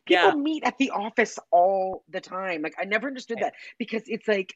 People 0.06 0.30
yeah. 0.30 0.34
meet 0.36 0.64
at 0.64 0.78
the 0.78 0.92
office 0.92 1.38
all 1.52 2.04
the 2.10 2.22
time. 2.22 2.62
Like, 2.62 2.76
I 2.80 2.86
never 2.86 3.08
understood 3.08 3.40
that 3.42 3.54
because 3.78 4.04
it's 4.06 4.28
like, 4.28 4.54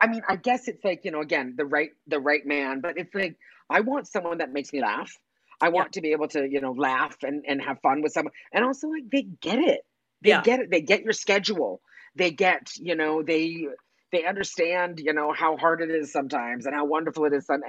I 0.00 0.06
mean, 0.06 0.22
I 0.28 0.36
guess 0.36 0.68
it's 0.68 0.84
like, 0.84 1.04
you 1.04 1.10
know, 1.10 1.20
again, 1.20 1.54
the 1.56 1.64
right, 1.64 1.90
the 2.06 2.20
right 2.20 2.44
man, 2.46 2.80
but 2.80 2.96
it's 2.96 3.14
like, 3.14 3.36
I 3.68 3.80
want 3.80 4.06
someone 4.06 4.38
that 4.38 4.52
makes 4.52 4.72
me 4.72 4.80
laugh. 4.80 5.12
I 5.60 5.70
want 5.70 5.88
yeah. 5.88 5.92
to 5.92 6.00
be 6.02 6.12
able 6.12 6.28
to, 6.28 6.48
you 6.48 6.60
know, 6.60 6.72
laugh 6.72 7.16
and, 7.22 7.44
and 7.46 7.60
have 7.60 7.80
fun 7.80 8.00
with 8.00 8.12
someone. 8.12 8.32
And 8.52 8.64
also 8.64 8.88
like 8.88 9.10
they 9.10 9.22
get 9.22 9.58
it. 9.58 9.80
They 10.22 10.30
yeah. 10.30 10.42
get 10.42 10.60
it. 10.60 10.70
They 10.70 10.80
get 10.80 11.02
your 11.02 11.12
schedule. 11.12 11.80
They 12.14 12.30
get, 12.30 12.70
you 12.76 12.94
know, 12.94 13.22
they 13.22 13.66
they 14.12 14.24
understand, 14.24 15.00
you 15.00 15.12
know, 15.12 15.32
how 15.32 15.56
hard 15.56 15.80
it 15.80 15.90
is 15.90 16.12
sometimes 16.12 16.66
and 16.66 16.74
how 16.74 16.84
wonderful 16.84 17.24
it 17.26 17.32
is. 17.32 17.46
And 17.48 17.62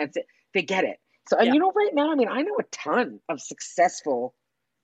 they 0.54 0.62
get 0.62 0.84
it. 0.84 0.97
So, 1.28 1.38
and 1.38 1.47
yeah. 1.47 1.54
you 1.54 1.60
know, 1.60 1.71
right 1.71 1.93
now, 1.93 2.12
I 2.12 2.15
mean, 2.15 2.30
I 2.30 2.41
know 2.41 2.58
a 2.60 2.63
ton 2.71 3.19
of 3.30 3.41
successful 3.41 4.34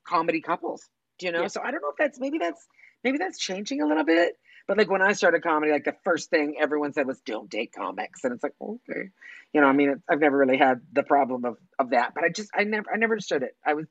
comedy 0.08 0.41
couples. 0.41 0.88
Do 1.18 1.26
you 1.26 1.32
know? 1.32 1.41
Yeah. 1.41 1.48
So 1.48 1.62
I 1.63 1.72
don't 1.72 1.82
know 1.82 1.89
if 1.89 1.98
that's 1.98 2.20
maybe 2.20 2.38
that's 2.38 2.68
maybe 3.04 3.18
that's 3.18 3.39
changing 3.39 3.82
a 3.82 3.88
little 3.88 4.04
bit. 4.04 4.36
But 4.68 4.78
like 4.78 4.89
when 4.89 5.02
I 5.02 5.13
started 5.13 5.44
comedy, 5.44 5.72
like 5.72 5.84
the 5.84 5.96
first 6.04 6.30
thing 6.30 6.56
everyone 6.60 6.91
said 6.94 7.06
was 7.06 7.20
don't 7.22 7.50
date 7.50 7.72
comics. 7.76 8.24
And 8.24 8.34
it's 8.34 8.44
like, 8.44 8.56
okay. 8.60 9.10
You 9.54 9.62
know, 9.62 9.68
I 9.68 9.74
mean, 9.74 10.02
I've 10.10 10.20
never 10.20 10.38
really 10.38 10.58
had 10.58 10.82
the 10.91 11.04
problem 11.04 11.46
of, 11.46 11.58
of 11.80 11.91
that, 11.91 12.13
but 12.15 12.24
I 12.24 12.30
just, 12.30 12.50
I 12.54 12.63
never, 12.63 12.88
I 12.91 12.98
never 12.98 13.13
understood 13.13 13.44
it. 13.44 13.56
I 13.65 13.76
was, 13.76 13.86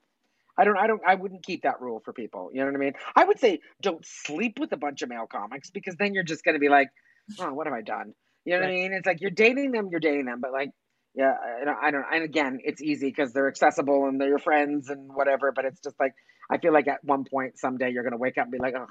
I 0.59 0.64
don't, 0.64 0.77
I 0.77 0.87
don't, 0.87 1.00
I 1.07 1.14
wouldn't 1.14 1.44
keep 1.44 1.62
that 1.62 1.81
rule 1.81 2.03
for 2.05 2.12
people. 2.12 2.50
You 2.53 2.61
know 2.61 2.66
what 2.66 2.74
I 2.74 2.79
mean? 2.79 2.92
I 3.16 3.24
would 3.24 3.38
say 3.38 3.61
don't 3.83 4.05
sleep 4.05 4.59
with 4.59 4.72
a 4.72 4.77
bunch 4.77 5.03
of 5.03 5.09
male 5.09 5.27
comics 5.27 5.70
because 5.70 5.96
then 5.96 6.12
you're 6.12 6.24
just 6.24 6.44
going 6.44 6.55
to 6.55 6.61
be 6.61 6.68
like, 6.68 6.88
oh, 7.40 7.52
what 7.52 7.66
have 7.66 7.74
I 7.74 7.82
done? 7.82 8.14
You 8.44 8.54
know 8.54 8.60
what. 8.60 8.68
I 8.68 8.72
mean? 8.72 8.92
It's 8.92 9.06
like 9.06 9.20
you're 9.20 9.30
dating 9.30 9.72
them, 9.72 9.88
you're 9.90 10.00
dating 10.00 10.26
them, 10.26 10.40
but 10.40 10.52
like, 10.52 10.70
yeah, 11.14 11.34
I 11.60 11.64
don't, 11.64 11.78
I 11.82 11.90
don't 11.90 12.04
and 12.12 12.24
again, 12.24 12.58
it's 12.64 12.82
easy 12.82 13.08
because 13.08 13.32
they're 13.32 13.48
accessible 13.48 14.06
and 14.06 14.20
they're 14.20 14.28
your 14.28 14.38
friends 14.38 14.90
and 14.90 15.12
whatever. 15.14 15.52
But 15.52 15.64
it's 15.64 15.80
just 15.80 15.98
like 15.98 16.14
I 16.50 16.58
feel 16.58 16.72
like 16.72 16.88
at 16.88 17.04
one 17.04 17.24
point 17.24 17.58
someday 17.58 17.90
you're 17.90 18.04
gonna 18.04 18.16
wake 18.16 18.38
up 18.38 18.44
and 18.44 18.52
be 18.52 18.58
like, 18.58 18.74
oh, 18.76 18.87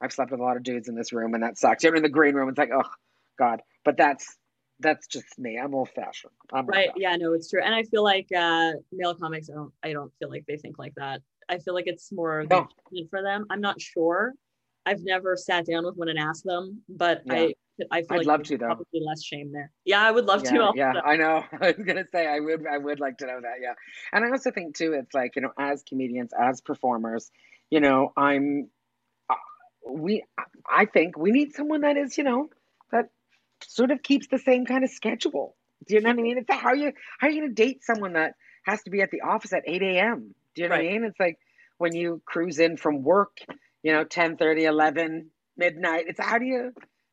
I've 0.00 0.12
slept 0.12 0.30
with 0.30 0.40
a 0.40 0.42
lot 0.42 0.56
of 0.56 0.62
dudes 0.62 0.88
in 0.88 0.94
this 0.94 1.12
room 1.12 1.34
and 1.34 1.42
that 1.42 1.58
sucks. 1.58 1.84
You're 1.84 1.94
in 1.94 2.02
the 2.02 2.08
green 2.08 2.34
room. 2.34 2.48
It's 2.48 2.58
like, 2.58 2.70
oh 2.74 2.88
God. 3.38 3.62
But 3.84 3.96
that's 3.96 4.36
that's 4.80 5.06
just 5.06 5.38
me. 5.38 5.58
I'm 5.62 5.74
old 5.74 5.90
fashioned. 5.90 6.32
right. 6.52 6.90
Yeah. 6.96 7.16
No, 7.16 7.32
it's 7.34 7.50
true. 7.50 7.62
And 7.62 7.74
I 7.74 7.82
feel 7.84 8.02
like 8.02 8.28
uh, 8.36 8.72
male 8.92 9.14
comics. 9.14 9.50
I 9.50 9.54
don't. 9.54 9.72
I 9.82 9.92
don't 9.92 10.12
feel 10.18 10.30
like 10.30 10.44
they 10.48 10.56
think 10.56 10.78
like 10.78 10.94
that. 10.96 11.20
I 11.48 11.58
feel 11.58 11.74
like 11.74 11.86
it's 11.86 12.12
more 12.12 12.46
no. 12.50 12.68
for 13.10 13.22
them. 13.22 13.46
I'm 13.50 13.60
not 13.60 13.80
sure. 13.80 14.34
I've 14.86 15.02
never 15.02 15.36
sat 15.36 15.66
down 15.66 15.84
with 15.84 15.96
one 15.96 16.08
and 16.08 16.18
asked 16.18 16.44
them, 16.44 16.82
but 16.88 17.22
yeah. 17.26 17.34
I 17.34 17.54
I 17.90 18.02
feel 18.02 18.06
I'd 18.10 18.18
like 18.18 18.26
love 18.26 18.42
to 18.44 18.58
though. 18.58 18.66
Probably 18.66 19.00
less 19.00 19.22
shame 19.22 19.52
there. 19.52 19.70
Yeah, 19.84 20.02
I 20.02 20.10
would 20.10 20.26
love 20.26 20.42
yeah, 20.44 20.50
to. 20.50 20.62
Also. 20.62 20.76
Yeah, 20.76 20.92
I 21.04 21.16
know. 21.16 21.44
I 21.60 21.74
was 21.76 21.86
gonna 21.86 22.06
say 22.12 22.26
I 22.26 22.40
would. 22.40 22.66
I 22.66 22.78
would 22.78 23.00
like 23.00 23.18
to 23.18 23.26
know 23.26 23.40
that. 23.40 23.56
Yeah, 23.60 23.74
and 24.12 24.24
I 24.24 24.30
also 24.30 24.50
think 24.50 24.76
too, 24.76 24.92
it's 24.92 25.14
like 25.14 25.36
you 25.36 25.42
know, 25.42 25.52
as 25.58 25.82
comedians, 25.82 26.32
as 26.38 26.60
performers, 26.60 27.30
you 27.70 27.80
know, 27.80 28.12
I'm. 28.16 28.68
Uh, 29.28 29.34
we, 29.88 30.24
I 30.68 30.86
think 30.86 31.16
we 31.16 31.30
need 31.30 31.54
someone 31.54 31.82
that 31.82 31.96
is, 31.96 32.16
you 32.18 32.24
know, 32.24 32.50
that 32.92 33.10
sort 33.62 33.90
of 33.90 34.02
keeps 34.02 34.28
the 34.28 34.38
same 34.38 34.66
kind 34.66 34.84
of 34.84 34.90
schedule. 34.90 35.56
Do 35.86 35.94
you 35.94 36.00
know 36.00 36.10
what 36.10 36.18
I 36.18 36.22
mean? 36.22 36.38
It's 36.38 36.52
how 36.52 36.74
you 36.74 36.92
how 37.18 37.26
are 37.26 37.30
you 37.30 37.42
gonna 37.42 37.54
date 37.54 37.84
someone 37.84 38.14
that 38.14 38.34
has 38.64 38.82
to 38.82 38.90
be 38.90 39.00
at 39.00 39.10
the 39.10 39.22
office 39.22 39.52
at 39.52 39.62
eight 39.66 39.82
a.m. 39.82 40.34
Do 40.54 40.62
you 40.62 40.68
know 40.68 40.74
right. 40.74 40.84
what 40.84 40.90
I 40.90 40.92
mean? 40.92 41.04
It's 41.04 41.20
like 41.20 41.38
when 41.78 41.94
you 41.94 42.20
cruise 42.26 42.58
in 42.58 42.76
from 42.76 43.02
work, 43.02 43.38
you 43.82 43.92
know, 43.92 44.04
10, 44.04 44.36
30, 44.36 44.64
11, 44.64 45.30
midnight. 45.56 46.04
It's 46.08 46.20
how 46.20 46.38
do 46.38 46.44
you 46.44 46.72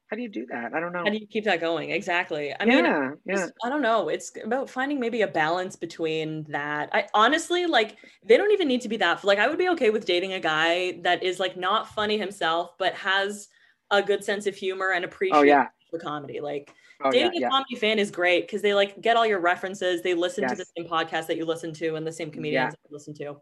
how 0.10 0.16
do 0.16 0.22
you 0.22 0.30
do 0.30 0.46
that? 0.50 0.74
I 0.74 0.80
don't 0.80 0.94
know. 0.94 1.04
How 1.04 1.10
do 1.10 1.18
you 1.18 1.28
keep 1.28 1.44
that 1.44 1.60
going? 1.60 1.92
Exactly. 1.92 2.54
I 2.58 2.66
mean, 2.66 2.86
yeah, 2.86 3.12
yeah. 3.26 3.48
I 3.66 3.70
don't 3.70 3.82
know. 3.82 4.08
It's 4.08 4.32
about 4.42 4.70
finding 4.70 5.02
maybe 5.02 5.22
a 5.22 5.28
balance 5.28 5.76
between 5.76 6.46
that. 6.50 6.90
I 6.94 7.08
honestly 7.14 7.66
like 7.66 7.98
they 8.26 8.38
don't 8.38 8.52
even 8.52 8.70
need 8.70 8.82
to 8.82 8.90
be 8.90 8.96
that. 8.98 9.26
Like 9.26 9.38
I 9.38 9.50
would 9.50 9.58
be 9.58 9.68
okay 9.70 9.90
with 9.90 10.06
dating 10.06 10.32
a 10.32 10.40
guy 10.40 11.00
that 11.02 11.24
is 11.24 11.42
like 11.42 11.58
not 11.58 11.90
funny 11.90 12.18
himself, 12.18 12.72
but 12.80 12.94
has 12.94 13.50
a 13.92 14.02
good 14.02 14.24
sense 14.24 14.48
of 14.48 14.56
humor 14.56 14.92
and 14.92 15.04
appreciate 15.04 15.40
oh, 15.40 15.44
yeah. 15.44 15.68
the 15.92 16.00
comedy. 16.00 16.40
Like 16.40 16.72
oh, 17.04 17.12
dating 17.12 17.34
yeah, 17.34 17.40
a 17.40 17.42
yeah. 17.42 17.50
comedy 17.50 17.76
fan 17.76 18.00
is 18.00 18.10
great 18.10 18.48
because 18.48 18.62
they 18.62 18.74
like 18.74 19.02
get 19.02 19.18
all 19.18 19.26
your 19.26 19.42
references. 19.42 20.02
They 20.04 20.14
listen 20.14 20.44
yes. 20.44 20.52
to 20.52 20.58
the 20.58 20.66
same 20.78 20.90
podcast 20.90 21.28
that 21.28 21.36
you 21.36 21.44
listen 21.44 21.74
to 21.74 21.96
and 21.96 22.08
the 22.08 22.14
same 22.14 22.32
comedians 22.32 22.74
that 22.74 22.80
you 22.90 22.96
listen 22.96 23.14
to. 23.16 23.36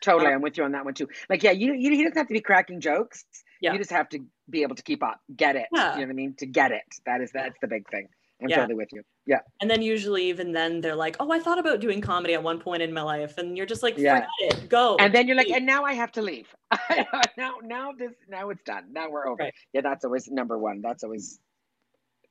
Totally, 0.00 0.28
um, 0.28 0.36
I'm 0.36 0.42
with 0.42 0.56
you 0.56 0.64
on 0.64 0.72
that 0.72 0.84
one 0.84 0.94
too. 0.94 1.08
Like, 1.28 1.42
yeah, 1.42 1.50
you 1.50 1.74
you 1.74 1.90
he 1.90 2.04
doesn't 2.04 2.16
have 2.16 2.28
to 2.28 2.34
be 2.34 2.40
cracking 2.40 2.80
jokes. 2.80 3.24
Yeah. 3.64 3.72
You 3.72 3.78
just 3.78 3.92
have 3.92 4.10
to 4.10 4.18
be 4.50 4.60
able 4.60 4.76
to 4.76 4.82
keep 4.82 5.02
up, 5.02 5.20
get 5.34 5.56
it. 5.56 5.68
Yeah. 5.72 5.94
You 5.94 6.00
know 6.00 6.06
what 6.06 6.10
I 6.10 6.12
mean? 6.12 6.34
To 6.40 6.46
get 6.46 6.70
it. 6.70 6.82
That 7.06 7.22
is 7.22 7.30
that's 7.32 7.56
the 7.62 7.66
big 7.66 7.88
thing. 7.88 8.08
I'm 8.42 8.50
yeah. 8.50 8.56
totally 8.56 8.74
with 8.74 8.92
you. 8.92 9.02
Yeah. 9.24 9.38
And 9.62 9.70
then 9.70 9.80
usually 9.80 10.28
even 10.28 10.52
then 10.52 10.82
they're 10.82 10.94
like, 10.94 11.16
Oh, 11.18 11.32
I 11.32 11.38
thought 11.38 11.58
about 11.58 11.80
doing 11.80 12.02
comedy 12.02 12.34
at 12.34 12.42
one 12.42 12.60
point 12.60 12.82
in 12.82 12.92
my 12.92 13.00
life. 13.00 13.38
And 13.38 13.56
you're 13.56 13.64
just 13.64 13.82
like, 13.82 13.96
yeah. 13.96 14.26
it, 14.40 14.68
go. 14.68 14.96
And 15.00 15.14
then 15.14 15.26
you're 15.26 15.36
like, 15.36 15.48
and 15.48 15.64
now 15.64 15.82
I 15.84 15.94
have 15.94 16.12
to 16.12 16.20
leave. 16.20 16.46
now 17.38 17.54
now 17.62 17.92
this 17.92 18.12
now 18.28 18.50
it's 18.50 18.62
done. 18.64 18.92
Now 18.92 19.08
we're 19.08 19.26
over. 19.26 19.44
Right. 19.44 19.54
Yeah, 19.72 19.80
that's 19.80 20.04
always 20.04 20.28
number 20.30 20.58
one. 20.58 20.82
That's 20.82 21.04
always 21.04 21.38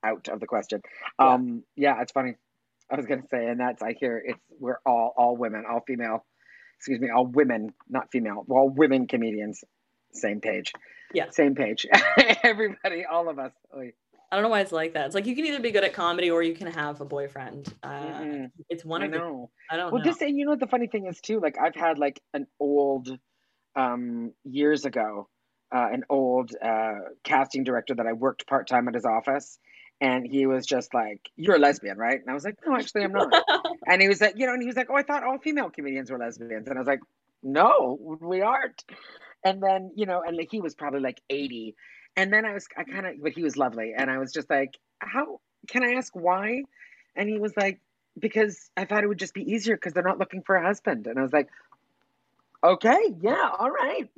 out 0.04 0.28
of 0.28 0.40
the 0.40 0.46
question. 0.46 0.84
Yeah. 1.20 1.34
Um, 1.34 1.64
yeah, 1.76 2.00
it's 2.00 2.12
funny. 2.12 2.36
I 2.92 2.96
was 2.96 3.08
gonna 3.08 3.28
say, 3.32 3.48
and 3.48 3.60
that's 3.60 3.82
I 3.82 3.94
hear 4.00 4.22
it's 4.24 4.40
we're 4.60 4.78
all 4.86 5.16
all 5.18 5.36
women, 5.36 5.64
all 5.68 5.82
female, 5.88 6.26
excuse 6.78 7.00
me, 7.00 7.10
all 7.10 7.26
women, 7.26 7.74
not 7.90 8.12
female, 8.12 8.46
all 8.50 8.70
women 8.70 9.08
comedians, 9.08 9.64
same 10.14 10.42
page. 10.42 10.74
Yeah. 11.14 11.30
Same 11.30 11.56
page. 11.56 11.86
Everybody, 12.44 13.06
all 13.06 13.30
of 13.30 13.40
us. 13.40 13.52
I 13.74 14.36
don't 14.36 14.42
know 14.42 14.50
why 14.50 14.62
it's 14.62 14.72
like 14.72 14.94
that. 14.94 15.06
It's 15.06 15.16
like 15.16 15.28
you 15.28 15.36
can 15.36 15.46
either 15.46 15.60
be 15.60 15.70
good 15.70 15.84
at 15.84 15.94
comedy 15.94 16.32
or 16.32 16.42
you 16.42 16.56
can 16.56 16.66
have 16.68 17.02
a 17.02 17.06
boyfriend. 17.06 17.72
Uh, 17.84 17.90
mm-hmm. 17.90 18.46
It's 18.68 18.84
one 18.84 19.04
I 19.04 19.06
of 19.06 19.12
know. 19.12 19.52
The, 19.70 19.76
I 19.76 19.78
don't 19.78 19.94
well, 19.94 20.04
know. 20.04 20.12
this 20.12 20.22
and 20.22 20.38
you 20.38 20.46
know 20.46 20.52
what 20.52 20.60
the 20.60 20.68
funny 20.68 20.88
thing 20.88 21.06
is 21.06 21.22
too. 21.22 21.40
Like 21.40 21.58
I've 21.62 21.76
had 21.76 22.00
like 22.00 22.20
an 22.34 22.48
old, 22.60 23.16
um, 23.76 24.32
years 24.44 24.86
ago, 24.86 25.30
uh, 25.74 25.88
an 25.92 26.04
old 26.10 26.52
uh, 26.60 26.96
casting 27.24 27.64
director 27.64 27.94
that 27.96 28.08
I 28.08 28.14
worked 28.14 28.48
part 28.48 28.68
time 28.68 28.88
at 28.88 28.96
his 28.96 29.06
office, 29.06 29.60
and 30.02 30.26
he 30.26 30.46
was 30.46 30.66
just 30.66 30.94
like, 30.94 31.22
"You're 31.36 31.56
a 31.56 31.60
lesbian, 31.60 31.98
right?" 31.98 32.20
And 32.20 32.30
I 32.30 32.34
was 32.34 32.44
like, 32.44 32.58
"No, 32.66 32.76
actually, 32.76 33.04
I'm 33.04 33.12
not." 33.12 33.32
and 33.88 34.02
he 34.02 34.08
was 34.08 34.20
like, 34.20 34.34
"You 34.38 34.48
know," 34.48 34.54
and 34.54 34.62
he 34.62 34.68
was 34.68 34.76
like, 34.76 34.88
"Oh, 34.90 34.96
I 34.96 35.04
thought 35.04 35.24
all 35.24 35.38
female 35.38 35.70
comedians 35.70 36.12
were 36.12 36.18
lesbians," 36.18 36.68
and 36.68 36.78
I 36.78 36.82
was 36.82 36.88
like, 36.88 37.02
"No, 37.42 38.18
we 38.22 38.42
aren't." 38.42 38.84
And 39.44 39.62
then, 39.62 39.92
you 39.96 40.06
know, 40.06 40.22
and 40.26 40.38
like 40.38 40.50
he 40.52 40.62
was 40.62 40.76
probably 40.76 41.02
like 41.02 41.22
80. 41.30 41.76
And 42.16 42.32
then 42.32 42.46
I 42.46 42.54
was, 42.54 42.68
I 42.78 42.84
kind 42.84 43.06
of, 43.06 43.22
but 43.22 43.34
he 43.34 43.44
was 43.44 43.58
lovely. 43.58 43.94
And 43.98 44.10
I 44.10 44.20
was 44.20 44.32
just 44.32 44.50
like, 44.50 44.78
how, 45.00 45.40
can 45.68 45.84
I 45.84 45.94
ask 45.94 46.14
why? 46.16 46.64
And 47.16 47.30
he 47.30 47.40
was 47.40 47.54
like, 47.58 47.80
because 48.18 48.70
I 48.78 48.86
thought 48.86 49.04
it 49.04 49.08
would 49.08 49.20
just 49.20 49.34
be 49.34 49.52
easier 49.52 49.76
because 49.76 49.94
they're 49.94 50.04
not 50.04 50.20
looking 50.20 50.44
for 50.44 50.56
a 50.56 50.64
husband. 50.64 51.08
And 51.08 51.18
I 51.18 51.22
was 51.24 51.34
like, 51.34 51.50
okay, 52.64 53.14
yeah, 53.22 53.50
all 53.58 53.72
right. 53.72 54.10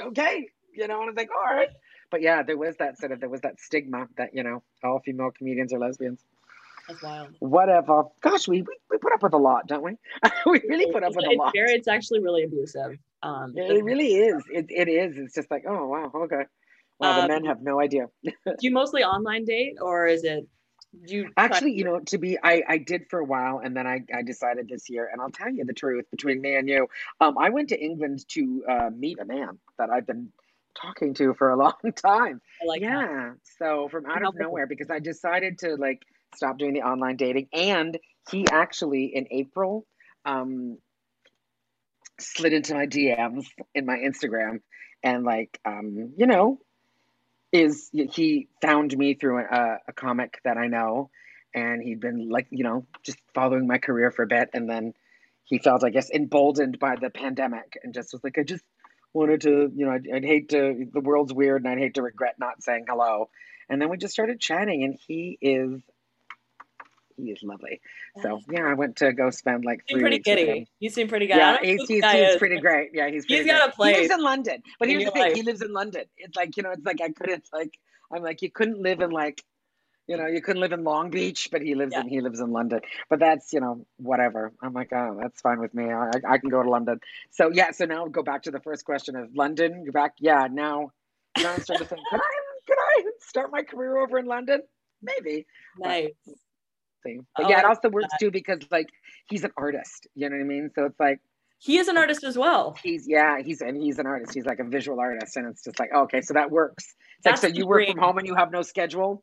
okay. 0.00 0.48
You 0.72 0.86
know, 0.86 1.00
and 1.00 1.04
I 1.04 1.06
was 1.06 1.16
like, 1.16 1.30
all 1.30 1.56
right. 1.56 1.70
But 2.10 2.22
yeah, 2.22 2.42
there 2.42 2.56
was 2.56 2.76
that 2.76 2.98
sort 2.98 3.12
of, 3.12 3.20
there 3.20 3.28
was 3.28 3.40
that 3.42 3.60
stigma 3.60 4.08
that, 4.16 4.34
you 4.34 4.42
know, 4.42 4.62
all 4.82 5.00
female 5.00 5.30
comedians 5.30 5.72
are 5.72 5.78
lesbians. 5.78 6.20
That's 6.90 7.02
wild. 7.02 7.28
Whatever. 7.38 8.04
Gosh, 8.20 8.48
we, 8.48 8.62
we, 8.62 8.76
we 8.90 8.98
put 8.98 9.12
up 9.12 9.22
with 9.22 9.32
a 9.32 9.38
lot, 9.38 9.68
don't 9.68 9.82
we? 9.82 9.92
we 10.46 10.60
really 10.68 10.92
put 10.92 11.04
up 11.04 11.14
with 11.14 11.24
a 11.24 11.36
lot. 11.36 11.52
It's 11.54 11.86
actually 11.86 12.20
really 12.20 12.42
abusive. 12.42 12.98
Um, 13.22 13.52
it 13.56 13.84
really 13.84 14.14
is. 14.14 14.42
It, 14.50 14.66
it 14.70 14.88
is. 14.88 15.16
It's 15.16 15.34
just 15.34 15.50
like, 15.50 15.64
oh 15.68 15.86
wow, 15.86 16.10
okay. 16.24 16.44
Wow, 16.98 17.20
um, 17.20 17.22
the 17.22 17.28
men 17.28 17.44
have 17.44 17.62
no 17.62 17.80
idea. 17.80 18.06
do 18.24 18.30
you 18.60 18.72
mostly 18.72 19.04
online 19.04 19.44
date, 19.44 19.76
or 19.80 20.06
is 20.06 20.24
it? 20.24 20.48
you 21.06 21.28
actually, 21.36 21.72
you 21.72 21.84
know, 21.84 22.00
to 22.00 22.18
be, 22.18 22.36
I 22.42 22.62
I 22.66 22.78
did 22.78 23.02
for 23.08 23.20
a 23.20 23.24
while, 23.24 23.60
and 23.62 23.76
then 23.76 23.86
I 23.86 24.00
I 24.12 24.22
decided 24.22 24.68
this 24.68 24.90
year, 24.90 25.08
and 25.10 25.20
I'll 25.20 25.30
tell 25.30 25.50
you 25.50 25.64
the 25.64 25.72
truth 25.72 26.06
between 26.10 26.40
me 26.40 26.56
and 26.56 26.68
you. 26.68 26.88
Um, 27.20 27.38
I 27.38 27.50
went 27.50 27.68
to 27.68 27.80
England 27.80 28.26
to 28.30 28.64
uh, 28.68 28.90
meet 28.90 29.20
a 29.20 29.24
man 29.24 29.58
that 29.78 29.90
I've 29.90 30.06
been 30.06 30.32
talking 30.74 31.14
to 31.14 31.34
for 31.34 31.50
a 31.50 31.56
long 31.64 31.74
time. 31.94 32.40
Like 32.66 32.82
yeah. 32.82 33.06
That. 33.06 33.36
So 33.58 33.88
from 33.88 34.06
out 34.06 34.24
of 34.24 34.34
nowhere, 34.34 34.66
because 34.66 34.90
I 34.90 34.98
decided 34.98 35.58
to 35.60 35.76
like 35.76 36.02
stop 36.34 36.58
doing 36.58 36.74
the 36.74 36.82
online 36.82 37.16
dating, 37.16 37.48
and 37.52 37.98
he 38.30 38.46
actually 38.50 39.12
in 39.14 39.26
April 39.30 39.86
um 40.24 40.78
slid 42.18 42.52
into 42.52 42.74
my 42.74 42.86
DMs 42.86 43.46
in 43.74 43.86
my 43.86 43.96
Instagram 43.96 44.60
and 45.02 45.24
like 45.24 45.58
um, 45.64 46.12
you 46.16 46.26
know, 46.26 46.58
is 47.52 47.90
he 47.92 48.48
found 48.62 48.96
me 48.96 49.14
through 49.14 49.40
a, 49.40 49.78
a 49.88 49.92
comic 49.92 50.40
that 50.44 50.56
I 50.56 50.68
know. 50.68 51.10
And 51.52 51.82
he'd 51.82 51.98
been 51.98 52.28
like, 52.28 52.46
you 52.50 52.62
know, 52.62 52.86
just 53.02 53.18
following 53.34 53.66
my 53.66 53.78
career 53.78 54.12
for 54.12 54.22
a 54.22 54.28
bit. 54.28 54.50
And 54.54 54.70
then 54.70 54.94
he 55.42 55.58
felt, 55.58 55.82
I 55.82 55.90
guess, 55.90 56.08
emboldened 56.08 56.78
by 56.78 56.94
the 56.94 57.10
pandemic 57.10 57.76
and 57.82 57.92
just 57.92 58.12
was 58.12 58.22
like, 58.22 58.38
I 58.38 58.44
just 58.44 58.62
wanted 59.12 59.40
to, 59.40 59.68
you 59.74 59.86
know, 59.86 59.90
I'd, 59.90 60.06
I'd 60.14 60.24
hate 60.24 60.50
to, 60.50 60.86
the 60.92 61.00
world's 61.00 61.32
weird 61.32 61.64
and 61.64 61.72
I'd 61.72 61.78
hate 61.78 61.94
to 61.94 62.02
regret 62.02 62.36
not 62.38 62.62
saying 62.62 62.84
hello. 62.88 63.30
And 63.68 63.82
then 63.82 63.88
we 63.88 63.96
just 63.96 64.12
started 64.12 64.38
chatting 64.38 64.84
and 64.84 64.96
he 65.08 65.38
is 65.40 65.82
he 67.24 67.30
is 67.30 67.42
lovely. 67.42 67.80
So 68.22 68.40
yeah, 68.50 68.66
I 68.66 68.74
went 68.74 68.96
to 68.96 69.12
go 69.12 69.30
spend 69.30 69.64
like 69.64 69.84
three 69.88 70.00
pretty 70.00 70.18
giddy. 70.18 70.68
You 70.78 70.90
seem 70.90 71.08
pretty 71.08 71.26
good. 71.26 71.36
Yeah, 71.36 71.58
he, 71.60 71.76
he 71.76 72.00
seems 72.00 72.36
pretty 72.36 72.60
great. 72.60 72.90
Yeah, 72.92 73.08
he's 73.10 73.24
he's 73.24 73.46
got 73.46 73.68
a 73.68 73.72
place. 73.72 73.96
He 73.96 74.02
lives 74.02 74.14
in 74.14 74.22
London, 74.22 74.62
but 74.78 74.88
here's 74.88 75.04
the 75.04 75.10
thing: 75.10 75.22
life. 75.22 75.34
he 75.34 75.42
lives 75.42 75.62
in 75.62 75.72
London. 75.72 76.04
It's 76.16 76.36
like 76.36 76.56
you 76.56 76.62
know, 76.62 76.70
it's 76.72 76.84
like 76.84 77.00
I 77.00 77.10
couldn't 77.10 77.44
like 77.52 77.78
I'm 78.12 78.22
like 78.22 78.42
you 78.42 78.50
couldn't 78.50 78.80
live 78.80 79.00
in 79.00 79.10
like 79.10 79.42
you 80.06 80.16
know 80.16 80.26
you 80.26 80.42
couldn't 80.42 80.60
live 80.60 80.72
in 80.72 80.84
Long 80.84 81.10
Beach, 81.10 81.48
but 81.52 81.62
he 81.62 81.74
lives 81.74 81.92
yeah. 81.92 82.00
in 82.00 82.08
he 82.08 82.20
lives 82.20 82.40
in 82.40 82.50
London. 82.50 82.80
But 83.08 83.20
that's 83.20 83.52
you 83.52 83.60
know 83.60 83.86
whatever. 83.98 84.52
I'm 84.62 84.72
like 84.72 84.92
oh 84.92 85.18
that's 85.20 85.40
fine 85.40 85.60
with 85.60 85.74
me. 85.74 85.90
I 85.90 86.10
I 86.28 86.38
can 86.38 86.50
go 86.50 86.62
to 86.62 86.68
London. 86.68 87.00
So 87.30 87.50
yeah, 87.52 87.70
so 87.70 87.84
now 87.84 88.06
go 88.06 88.22
back 88.22 88.42
to 88.44 88.50
the 88.50 88.60
first 88.60 88.84
question 88.84 89.16
of 89.16 89.34
London. 89.34 89.82
You're 89.84 89.92
back. 89.92 90.14
Yeah, 90.18 90.48
now 90.50 90.92
now 91.38 91.52
I'm 91.52 91.60
starting 91.60 91.86
to 91.86 91.94
think, 91.94 92.02
can 92.10 92.20
I 92.20 92.28
can 92.66 92.76
I 92.78 93.02
start 93.20 93.50
my 93.52 93.62
career 93.62 93.98
over 93.98 94.18
in 94.18 94.26
London? 94.26 94.62
Maybe. 95.02 95.46
Nice. 95.78 96.10
But, 96.26 96.34
thing. 97.02 97.26
But 97.36 97.48
yeah, 97.48 97.60
it 97.60 97.64
also 97.64 97.88
works 97.88 98.14
too 98.18 98.30
because 98.30 98.58
like 98.70 98.88
he's 99.28 99.44
an 99.44 99.52
artist. 99.56 100.06
You 100.14 100.28
know 100.28 100.36
what 100.36 100.42
I 100.42 100.46
mean? 100.46 100.70
So 100.74 100.84
it's 100.86 101.00
like 101.00 101.20
he 101.58 101.78
is 101.78 101.88
an 101.88 101.98
artist 101.98 102.24
as 102.24 102.38
well. 102.38 102.76
He's 102.82 103.06
yeah, 103.06 103.42
he's 103.42 103.60
and 103.60 103.76
he's 103.76 103.98
an 103.98 104.06
artist. 104.06 104.34
He's 104.34 104.46
like 104.46 104.58
a 104.58 104.64
visual 104.64 104.98
artist, 104.98 105.36
and 105.36 105.46
it's 105.46 105.62
just 105.64 105.78
like 105.78 105.92
okay, 105.94 106.22
so 106.22 106.34
that 106.34 106.50
works. 106.50 106.84
It's 106.84 107.24
that's 107.24 107.42
like 107.42 107.52
so 107.52 107.58
you 107.58 107.66
work 107.66 107.86
from 107.86 107.98
home 107.98 108.18
and 108.18 108.26
you 108.26 108.34
have 108.34 108.50
no 108.50 108.62
schedule. 108.62 109.22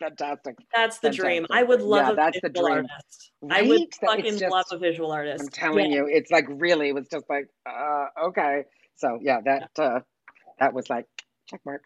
Fantastic. 0.00 0.56
That's 0.74 0.98
the 0.98 1.08
Fantastic. 1.08 1.24
dream. 1.24 1.46
I 1.50 1.62
would 1.62 1.82
love 1.82 2.06
yeah, 2.06 2.12
a 2.12 2.16
that's 2.16 2.40
visual 2.40 2.52
the 2.52 2.60
dream. 2.60 2.86
artist. 2.90 3.30
Right? 3.42 3.64
I 3.64 3.68
would 3.68 3.94
fucking 4.00 4.38
just, 4.38 4.52
love 4.52 4.66
a 4.70 4.78
visual 4.78 5.12
artist. 5.12 5.44
I'm 5.44 5.48
telling 5.48 5.90
yeah. 5.90 5.98
you, 5.98 6.08
it's 6.10 6.30
like 6.30 6.46
really, 6.48 6.88
it 6.88 6.94
was 6.94 7.06
just 7.10 7.26
like, 7.28 7.48
uh, 7.66 8.06
okay. 8.28 8.64
So 8.96 9.18
yeah, 9.20 9.40
that 9.44 9.70
uh, 9.78 10.00
that 10.58 10.72
was 10.72 10.88
like 10.88 11.06
check 11.48 11.60
mark. 11.64 11.82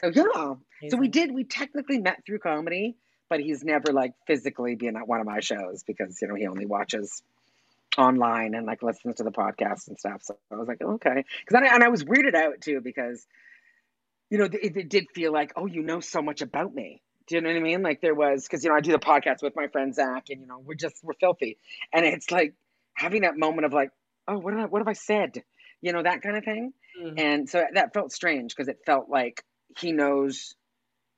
So 0.00 0.10
yeah. 0.14 0.90
So 0.90 0.96
we 0.96 1.08
did. 1.08 1.32
We 1.32 1.44
technically 1.44 1.98
met 1.98 2.22
through 2.26 2.40
comedy, 2.40 2.96
but 3.32 3.40
he's 3.40 3.64
never 3.64 3.94
like 3.94 4.12
physically 4.26 4.74
been 4.74 4.94
at 4.94 5.08
one 5.08 5.18
of 5.18 5.24
my 5.24 5.40
shows 5.40 5.82
because 5.84 6.20
you 6.20 6.28
know 6.28 6.34
he 6.34 6.46
only 6.46 6.66
watches 6.66 7.22
online 7.96 8.54
and 8.54 8.66
like 8.66 8.82
listens 8.82 9.14
to 9.14 9.22
the 9.22 9.30
podcast 9.30 9.88
and 9.88 9.98
stuff. 9.98 10.22
So 10.22 10.36
I 10.50 10.56
was 10.56 10.68
like, 10.68 10.82
okay, 10.82 11.24
because 11.46 11.66
and 11.72 11.82
I 11.82 11.88
was 11.88 12.04
weirded 12.04 12.34
out 12.34 12.60
too 12.60 12.82
because 12.82 13.26
you 14.28 14.36
know 14.36 14.44
it, 14.44 14.76
it 14.76 14.90
did 14.90 15.06
feel 15.14 15.32
like, 15.32 15.54
oh, 15.56 15.64
you 15.64 15.80
know 15.80 16.00
so 16.00 16.20
much 16.20 16.42
about 16.42 16.74
me. 16.74 17.00
Do 17.26 17.36
you 17.36 17.40
know 17.40 17.48
what 17.48 17.56
I 17.56 17.60
mean? 17.60 17.82
Like 17.82 18.02
there 18.02 18.14
was 18.14 18.42
because 18.42 18.64
you 18.64 18.68
know 18.68 18.76
I 18.76 18.80
do 18.80 18.92
the 18.92 18.98
podcast 18.98 19.42
with 19.42 19.56
my 19.56 19.68
friend 19.68 19.94
Zach, 19.94 20.24
and 20.28 20.42
you 20.42 20.46
know 20.46 20.58
we're 20.62 20.74
just 20.74 20.96
we're 21.02 21.14
filthy, 21.14 21.56
and 21.90 22.04
it's 22.04 22.30
like 22.30 22.52
having 22.92 23.22
that 23.22 23.38
moment 23.38 23.64
of 23.64 23.72
like, 23.72 23.92
oh, 24.28 24.36
what 24.36 24.52
I, 24.52 24.66
what 24.66 24.80
have 24.80 24.88
I 24.88 24.92
said? 24.92 25.42
You 25.80 25.94
know 25.94 26.02
that 26.02 26.20
kind 26.20 26.36
of 26.36 26.44
thing, 26.44 26.74
mm. 27.02 27.18
and 27.18 27.48
so 27.48 27.64
that 27.72 27.94
felt 27.94 28.12
strange 28.12 28.54
because 28.54 28.68
it 28.68 28.80
felt 28.84 29.08
like 29.08 29.42
he 29.78 29.92
knows 29.92 30.54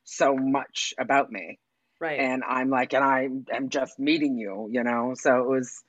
so 0.04 0.36
much 0.36 0.94
about 0.98 1.32
me, 1.32 1.58
right? 2.00 2.18
And 2.18 2.42
I'm 2.44 2.70
like, 2.70 2.92
and 2.92 3.04
I 3.04 3.28
am 3.54 3.68
just 3.68 3.98
meeting 3.98 4.36
you, 4.36 4.68
you 4.70 4.82
know. 4.82 5.14
So 5.16 5.38
it 5.42 5.48
was, 5.48 5.82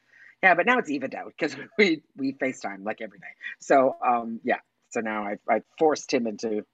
yeah. 0.43 0.56
But 0.56 0.66
now 0.66 0.78
it's 0.78 0.89
evened 0.89 1.16
out 1.16 1.32
because 1.38 1.56
we 1.78 2.03
we 2.16 2.34
Facetime 2.34 2.86
like 2.86 3.01
every 3.01 3.20
day. 3.20 3.26
So 3.60 3.95
um 4.06 4.39
yeah. 4.43 4.60
So 4.89 5.01
now 5.01 5.24
I 5.24 5.38
I 5.49 5.62
forced 5.78 6.14
him 6.14 6.28
into 6.28 6.66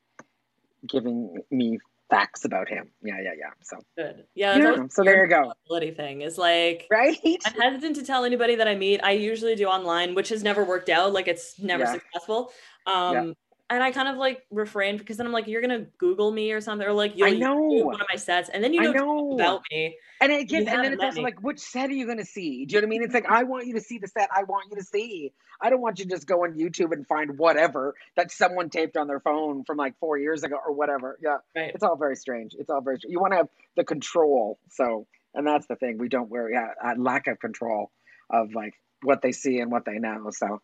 giving 0.88 1.42
me 1.50 1.80
facts 2.10 2.44
about 2.44 2.68
him. 2.68 2.92
Yeah, 3.02 3.22
yeah, 3.22 3.32
yeah. 3.38 3.52
So 3.64 3.78
good. 3.98 4.26
Yeah. 4.36 4.58
yeah 4.58 4.88
so 4.90 5.04
there 5.04 5.24
you 5.24 5.30
go. 5.30 5.54
Thing 5.96 6.22
is 6.22 6.38
like 6.38 6.88
right. 6.92 7.18
I'm 7.46 7.60
hesitant 7.60 7.96
to 7.96 8.04
tell 8.04 8.26
anybody 8.26 8.56
that 8.56 8.68
I 8.68 8.76
meet. 8.76 9.00
I 9.04 9.12
usually 9.12 9.56
do 9.56 9.66
online, 9.66 10.16
which 10.16 10.30
has 10.30 10.44
never 10.44 10.64
worked 10.64 10.90
out. 10.90 11.14
Like 11.14 11.28
it's 11.28 11.58
never 11.60 11.84
yeah. 11.84 11.94
successful. 11.94 12.52
Um, 12.86 13.16
yeah 13.16 13.34
and 13.72 13.82
I 13.82 13.92
kind 13.92 14.10
of 14.10 14.18
like 14.18 14.46
refrained 14.52 15.00
because 15.00 15.16
then 15.16 15.26
I'm 15.26 15.32
like, 15.32 15.48
you're 15.48 15.62
gonna 15.62 15.86
Google 15.98 16.30
me 16.32 16.52
or 16.52 16.60
something, 16.60 16.86
or 16.86 16.92
like 16.92 17.14
you'll 17.16 17.30
I 17.30 17.32
know 17.32 17.58
one 17.58 17.96
of 17.96 18.08
my 18.12 18.18
sets, 18.18 18.50
and 18.50 18.62
then 18.62 18.74
you 18.74 18.82
know, 18.82 18.92
know. 18.92 19.32
about 19.34 19.64
me. 19.72 19.98
And 20.20 20.32
it 20.32 20.42
again, 20.42 20.68
and 20.68 20.84
then 20.84 20.94
it's 20.94 21.02
also 21.02 21.18
me. 21.18 21.24
like, 21.24 21.42
which 21.42 21.60
set 21.60 21.90
are 21.90 21.94
you 21.94 22.06
gonna 22.06 22.26
see? 22.26 22.66
Do 22.66 22.76
you 22.76 22.82
know 22.82 22.88
what 22.88 22.90
I 22.90 22.90
mean? 22.90 23.04
It's 23.04 23.14
like 23.14 23.26
I 23.30 23.44
want 23.44 23.68
you 23.68 23.74
to 23.76 23.80
see 23.80 23.98
the 23.98 24.10
set 24.10 24.30
I 24.36 24.44
want 24.44 24.70
you 24.70 24.76
to 24.76 24.84
see. 24.84 25.32
I 25.62 25.70
don't 25.70 25.80
want 25.80 26.00
you 26.00 26.06
to 26.06 26.12
just 26.12 26.28
go 26.28 26.44
on 26.44 26.56
YouTube 26.56 26.92
and 26.92 27.08
find 27.08 27.38
whatever 27.38 27.96
that 28.18 28.30
someone 28.32 28.70
taped 28.70 28.98
on 28.98 29.08
their 29.08 29.22
phone 29.22 29.64
from 29.64 29.78
like 29.78 29.98
four 30.00 30.18
years 30.18 30.44
ago 30.44 30.58
or 30.64 30.74
whatever. 30.74 31.18
Yeah, 31.24 31.38
right. 31.56 31.72
it's 31.74 31.84
all 31.84 31.96
very 31.96 32.18
strange. 32.18 32.56
It's 32.60 32.70
all 32.70 32.82
very. 32.82 32.98
You 33.08 33.22
want 33.22 33.32
to 33.32 33.38
have 33.38 33.50
the 33.78 33.86
control. 33.86 34.60
So, 34.70 35.08
and 35.34 35.48
that's 35.48 35.68
the 35.68 35.78
thing 35.78 35.98
we 35.98 36.10
don't 36.10 36.30
wear. 36.30 36.52
Yeah, 36.52 36.68
uh, 36.84 36.90
uh, 36.90 36.96
lack 36.98 37.28
of 37.28 37.40
control 37.40 37.90
of 38.30 38.54
like 38.54 38.74
what 39.02 39.22
they 39.22 39.32
see 39.32 39.60
and 39.60 39.72
what 39.72 39.86
they 39.86 39.98
know. 39.98 40.30
So 40.32 40.62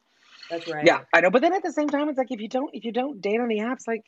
that's 0.49 0.67
right. 0.67 0.85
Yeah, 0.85 1.01
I 1.13 1.21
know. 1.21 1.29
But 1.29 1.41
then 1.41 1.53
at 1.53 1.63
the 1.63 1.71
same 1.71 1.89
time, 1.89 2.09
it's 2.09 2.17
like 2.17 2.31
if 2.31 2.39
you 2.39 2.47
don't 2.47 2.69
if 2.73 2.85
you 2.85 2.91
don't 2.91 3.21
date 3.21 3.39
on 3.39 3.47
the 3.47 3.59
apps, 3.59 3.87
like 3.87 4.03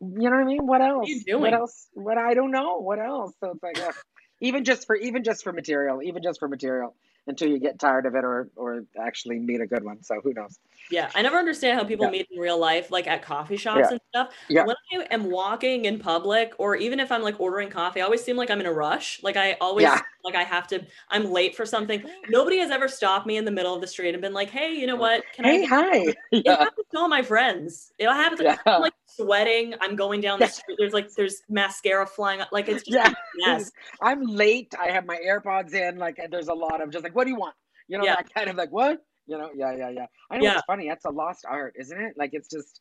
you 0.00 0.30
know 0.30 0.30
what 0.30 0.40
I 0.40 0.44
mean? 0.44 0.66
What 0.66 0.82
else? 0.82 1.08
What, 1.26 1.40
what 1.40 1.54
else? 1.54 1.86
What 1.94 2.18
I 2.18 2.34
don't 2.34 2.50
know. 2.50 2.78
What 2.78 2.98
else? 2.98 3.32
So 3.40 3.52
it's 3.52 3.62
like 3.62 3.78
uh, 3.78 3.92
even 4.40 4.64
just 4.64 4.86
for 4.86 4.96
even 4.96 5.24
just 5.24 5.44
for 5.44 5.52
material, 5.52 6.02
even 6.02 6.22
just 6.22 6.38
for 6.38 6.48
material 6.48 6.94
until 7.26 7.48
you 7.48 7.58
get 7.58 7.78
tired 7.78 8.04
of 8.04 8.14
it 8.14 8.24
or 8.24 8.50
or 8.56 8.84
actually 9.00 9.38
meet 9.38 9.60
a 9.60 9.66
good 9.66 9.82
one. 9.82 10.02
So 10.02 10.20
who 10.22 10.34
knows? 10.34 10.58
Yeah, 10.90 11.10
I 11.14 11.22
never 11.22 11.38
understand 11.38 11.78
how 11.78 11.84
people 11.84 12.06
yeah. 12.06 12.12
meet 12.12 12.28
in 12.30 12.38
real 12.38 12.58
life, 12.58 12.90
like 12.90 13.06
at 13.06 13.22
coffee 13.22 13.56
shops 13.56 13.80
yeah. 13.84 13.90
and 13.90 14.00
stuff. 14.10 14.34
Yeah. 14.48 14.64
When 14.64 14.76
I 14.92 15.06
am 15.10 15.30
walking 15.30 15.86
in 15.86 15.98
public, 15.98 16.52
or 16.58 16.76
even 16.76 17.00
if 17.00 17.10
I'm 17.10 17.22
like 17.22 17.40
ordering 17.40 17.70
coffee, 17.70 18.00
I 18.00 18.04
always 18.04 18.22
seem 18.22 18.36
like 18.36 18.50
I'm 18.50 18.60
in 18.60 18.66
a 18.66 18.72
rush. 18.72 19.22
Like 19.22 19.36
I 19.36 19.56
always 19.60 19.84
yeah. 19.84 20.00
Like 20.24 20.34
I 20.34 20.42
have 20.42 20.66
to. 20.68 20.84
I'm 21.10 21.30
late 21.30 21.54
for 21.54 21.66
something. 21.66 22.02
Nobody 22.28 22.58
has 22.58 22.70
ever 22.70 22.88
stopped 22.88 23.26
me 23.26 23.36
in 23.36 23.44
the 23.44 23.50
middle 23.50 23.74
of 23.74 23.80
the 23.80 23.86
street 23.86 24.14
and 24.14 24.22
been 24.22 24.32
like, 24.32 24.50
"Hey, 24.50 24.72
you 24.72 24.86
know 24.86 24.96
what? 24.96 25.22
Can 25.34 25.44
hey, 25.44 25.64
I?" 25.64 25.66
hi. 25.66 26.14
It 26.32 26.46
happens 26.58 26.86
to 26.92 26.98
all 26.98 27.08
my 27.08 27.22
friends. 27.22 27.92
It 27.98 28.08
happens. 28.08 28.40
Yeah. 28.42 28.56
I'm 28.66 28.80
like 28.80 28.94
sweating. 29.06 29.74
I'm 29.80 29.96
going 29.96 30.20
down 30.20 30.40
the 30.40 30.46
street. 30.46 30.76
There's 30.78 30.92
like 30.92 31.12
there's 31.14 31.42
mascara 31.48 32.06
flying. 32.06 32.40
Like 32.50 32.68
it's 32.68 32.82
just 32.84 32.96
yeah. 32.96 33.12
yes. 33.38 33.70
I'm 34.00 34.22
late. 34.22 34.74
I 34.80 34.90
have 34.90 35.06
my 35.06 35.18
AirPods 35.24 35.74
in. 35.74 35.98
Like 35.98 36.18
there's 36.30 36.48
a 36.48 36.54
lot 36.54 36.80
of 36.80 36.90
just 36.90 37.04
like, 37.04 37.14
what 37.14 37.24
do 37.24 37.30
you 37.30 37.36
want? 37.36 37.54
You 37.88 37.98
know, 37.98 38.04
yeah. 38.04 38.16
that 38.16 38.32
kind 38.32 38.48
of 38.48 38.56
like 38.56 38.72
what? 38.72 39.04
You 39.26 39.38
know, 39.38 39.50
yeah, 39.54 39.74
yeah, 39.76 39.90
yeah. 39.90 40.06
I 40.30 40.38
know 40.38 40.44
yeah. 40.44 40.54
it's 40.54 40.64
funny. 40.66 40.88
That's 40.88 41.04
a 41.04 41.10
lost 41.10 41.44
art, 41.48 41.74
isn't 41.78 41.98
it? 41.98 42.14
Like 42.16 42.30
it's 42.32 42.48
just 42.48 42.80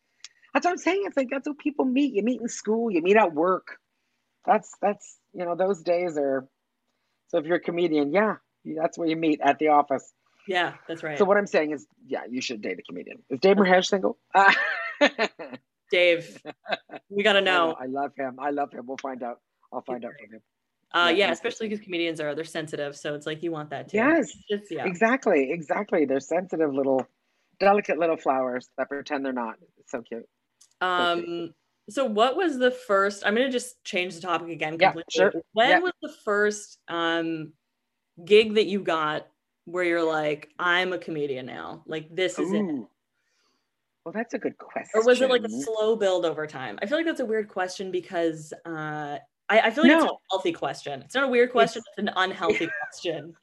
that's 0.54 0.66
what 0.66 0.72
I'm 0.72 0.78
saying. 0.78 1.04
It's 1.06 1.18
like 1.18 1.28
that's 1.30 1.48
what 1.48 1.58
people 1.58 1.86
meet. 1.86 2.14
You 2.14 2.24
meet 2.24 2.42
in 2.42 2.48
school, 2.48 2.92
you 2.92 3.02
meet 3.02 3.18
at 3.18 3.34
work. 3.34 3.78
That's 4.46 4.72
that's 4.82 5.18
you 5.34 5.46
know, 5.46 5.56
those 5.56 5.82
days 5.82 6.18
are 6.18 6.48
so 7.34 7.40
if 7.40 7.48
you're 7.48 7.58
a 7.58 7.60
comedian, 7.60 8.14
yeah, 8.14 8.36
that's 8.64 8.96
where 8.96 9.08
you 9.08 9.16
meet 9.16 9.42
at 9.44 9.58
the 9.58 9.70
office. 9.70 10.14
Yeah, 10.48 10.74
that's 10.88 11.02
right. 11.02 11.18
So 11.18 11.26
what 11.26 11.36
I'm 11.36 11.48
saying 11.48 11.72
is, 11.72 11.88
yeah, 12.06 12.22
you 12.30 12.42
should 12.42 12.62
date 12.62 12.78
a 12.78 12.84
comedian. 12.84 13.24
Is 13.32 13.40
Dave 13.40 13.56
Merheje 13.56 13.88
single? 13.88 14.20
Dave, 15.92 16.40
we 17.10 17.24
gotta 17.24 17.42
know. 17.42 17.76
I, 17.80 17.88
love 17.88 18.12
him. 18.16 18.38
I 18.40 18.52
love 18.52 18.72
him. 18.72 18.86
We'll 18.86 18.98
find 18.98 19.24
out. 19.24 19.40
I'll 19.74 19.82
find 19.82 20.06
out 20.06 20.12
from 20.20 20.36
him. 20.36 20.42
Uh, 20.94 21.10
yeah, 21.10 21.26
yeah 21.28 21.32
especially 21.32 21.70
because 21.70 21.84
comedians 21.84 22.22
are 22.22 22.36
they're 22.36 22.44
sensitive, 22.44 22.96
so 22.96 23.16
it's 23.16 23.26
like 23.26 23.42
you 23.42 23.52
want 23.52 23.72
that 23.72 23.90
too. 23.90 23.98
Yes, 23.98 24.32
just, 24.48 24.70
yeah. 24.70 24.86
exactly, 24.86 25.52
exactly. 25.52 26.06
They're 26.06 26.20
sensitive 26.20 26.72
little, 26.72 27.08
delicate 27.60 27.98
little 27.98 28.18
flowers 28.18 28.70
that 28.78 28.90
pretend 28.90 29.26
they're 29.26 29.34
not. 29.34 29.56
It's 29.80 29.92
so 29.92 30.04
cute. 30.04 30.28
Um. 30.82 31.20
So, 31.20 31.26
cute. 31.26 31.56
So 31.90 32.06
what 32.06 32.38
was 32.38 32.58
the 32.58 32.72
first? 32.72 33.24
I'm 33.26 33.36
gonna 33.36 33.52
just 33.52 33.84
change 33.84 34.16
the 34.16 34.22
topic 34.22 34.50
again 34.50 34.78
completely. 34.78 35.04
Yeah, 35.16 35.30
sure. 35.32 35.34
When 35.54 35.70
yeah. 35.70 35.80
was 35.80 35.94
the 36.02 36.14
first 36.24 36.80
um 36.88 37.54
gig 38.24 38.56
that 38.56 38.68
you 38.68 38.82
got 38.82 39.28
where 39.66 39.84
you're 39.84 40.04
like, 40.04 40.50
I'm 40.60 40.94
a 40.94 40.98
comedian 40.98 41.46
now? 41.46 41.84
Like 41.86 42.14
this 42.14 42.40
is 42.40 42.52
Ooh. 42.52 42.56
it. 42.56 42.88
Well, 44.06 44.12
that's 44.14 44.34
a 44.34 44.38
good 44.38 44.58
question. 44.58 44.92
Or 44.96 45.06
was 45.06 45.22
it 45.22 45.30
like 45.30 45.44
a 45.44 45.50
slow 45.50 45.96
build 45.96 46.26
over 46.26 46.46
time? 46.46 46.78
I 46.82 46.88
feel 46.88 46.98
like 46.98 47.06
that's 47.06 47.22
a 47.22 47.26
weird 47.26 47.48
question 47.48 47.90
because 47.90 48.52
uh, 48.66 49.18
I, 49.50 49.60
I 49.60 49.72
feel 49.72 49.86
like 49.86 49.94
no. 49.94 50.04
it's 50.04 50.12
a 50.12 50.18
healthy 50.32 50.52
question. 50.52 51.02
It's 51.02 51.16
not 51.16 51.24
a 51.24 51.30
weird 51.30 51.52
question. 51.52 51.80
It's, 51.80 52.00
it's 52.00 52.10
an 52.10 52.14
unhealthy 52.18 52.70
question. 52.92 53.34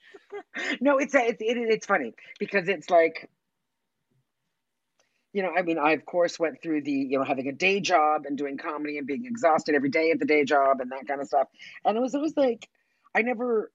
No, 0.82 0.98
it's 0.98 1.14
a, 1.14 1.28
it's 1.28 1.40
it, 1.40 1.56
it's 1.56 1.86
funny 1.86 2.12
because 2.38 2.68
it's 2.68 2.90
like, 2.90 3.30
you 5.32 5.42
know, 5.42 5.50
I 5.56 5.62
mean, 5.62 5.78
I 5.78 5.92
of 5.92 6.04
course 6.04 6.38
went 6.38 6.62
through 6.62 6.82
the 6.82 6.92
you 6.92 7.18
know 7.18 7.24
having 7.24 7.48
a 7.48 7.52
day 7.52 7.80
job 7.80 8.24
and 8.26 8.36
doing 8.36 8.56
comedy 8.56 8.98
and 8.98 9.06
being 9.06 9.26
exhausted 9.26 9.74
every 9.74 9.90
day 9.90 10.10
at 10.10 10.18
the 10.18 10.24
day 10.24 10.44
job 10.44 10.80
and 10.80 10.90
that 10.92 11.06
kind 11.06 11.20
of 11.20 11.26
stuff. 11.26 11.48
And 11.84 11.96
it 11.96 12.00
was 12.00 12.14
it 12.14 12.20
was 12.20 12.36
like 12.36 12.68
I 13.14 13.22
never 13.22 13.70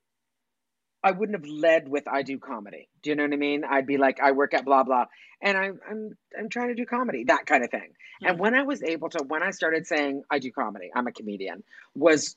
I 1.04 1.12
wouldn't 1.12 1.38
have 1.38 1.48
led 1.48 1.88
with 1.88 2.08
I 2.08 2.24
do 2.24 2.40
comedy. 2.40 2.90
Do 3.04 3.12
you 3.12 3.16
know 3.16 3.24
what 3.24 3.34
I 3.34 3.38
mean? 3.38 3.64
I'd 3.64 3.86
be 3.86 3.98
like, 3.98 4.20
I 4.20 4.32
work 4.32 4.54
at 4.54 4.66
blah 4.66 4.84
blah, 4.84 5.06
and 5.42 5.58
I'm 5.58 5.80
I'm 5.90 6.18
I'm 6.38 6.50
trying 6.50 6.70
to 6.70 6.76
do 6.76 6.86
comedy, 6.86 7.26
that 7.26 7.46
kind 7.46 7.64
of 7.64 7.70
thing. 7.70 7.82
Mm-hmm. 7.82 8.26
And 8.26 8.40
when 8.40 8.56
I 8.56 8.64
was 8.64 8.82
able 8.82 9.10
to, 9.12 9.24
when 9.24 9.44
I 9.44 9.52
started 9.52 9.86
saying 9.86 10.24
I 10.32 10.40
do 10.40 10.52
comedy, 10.52 10.90
I'm 10.96 11.08
a 11.08 11.12
comedian, 11.12 11.64
was 11.94 12.36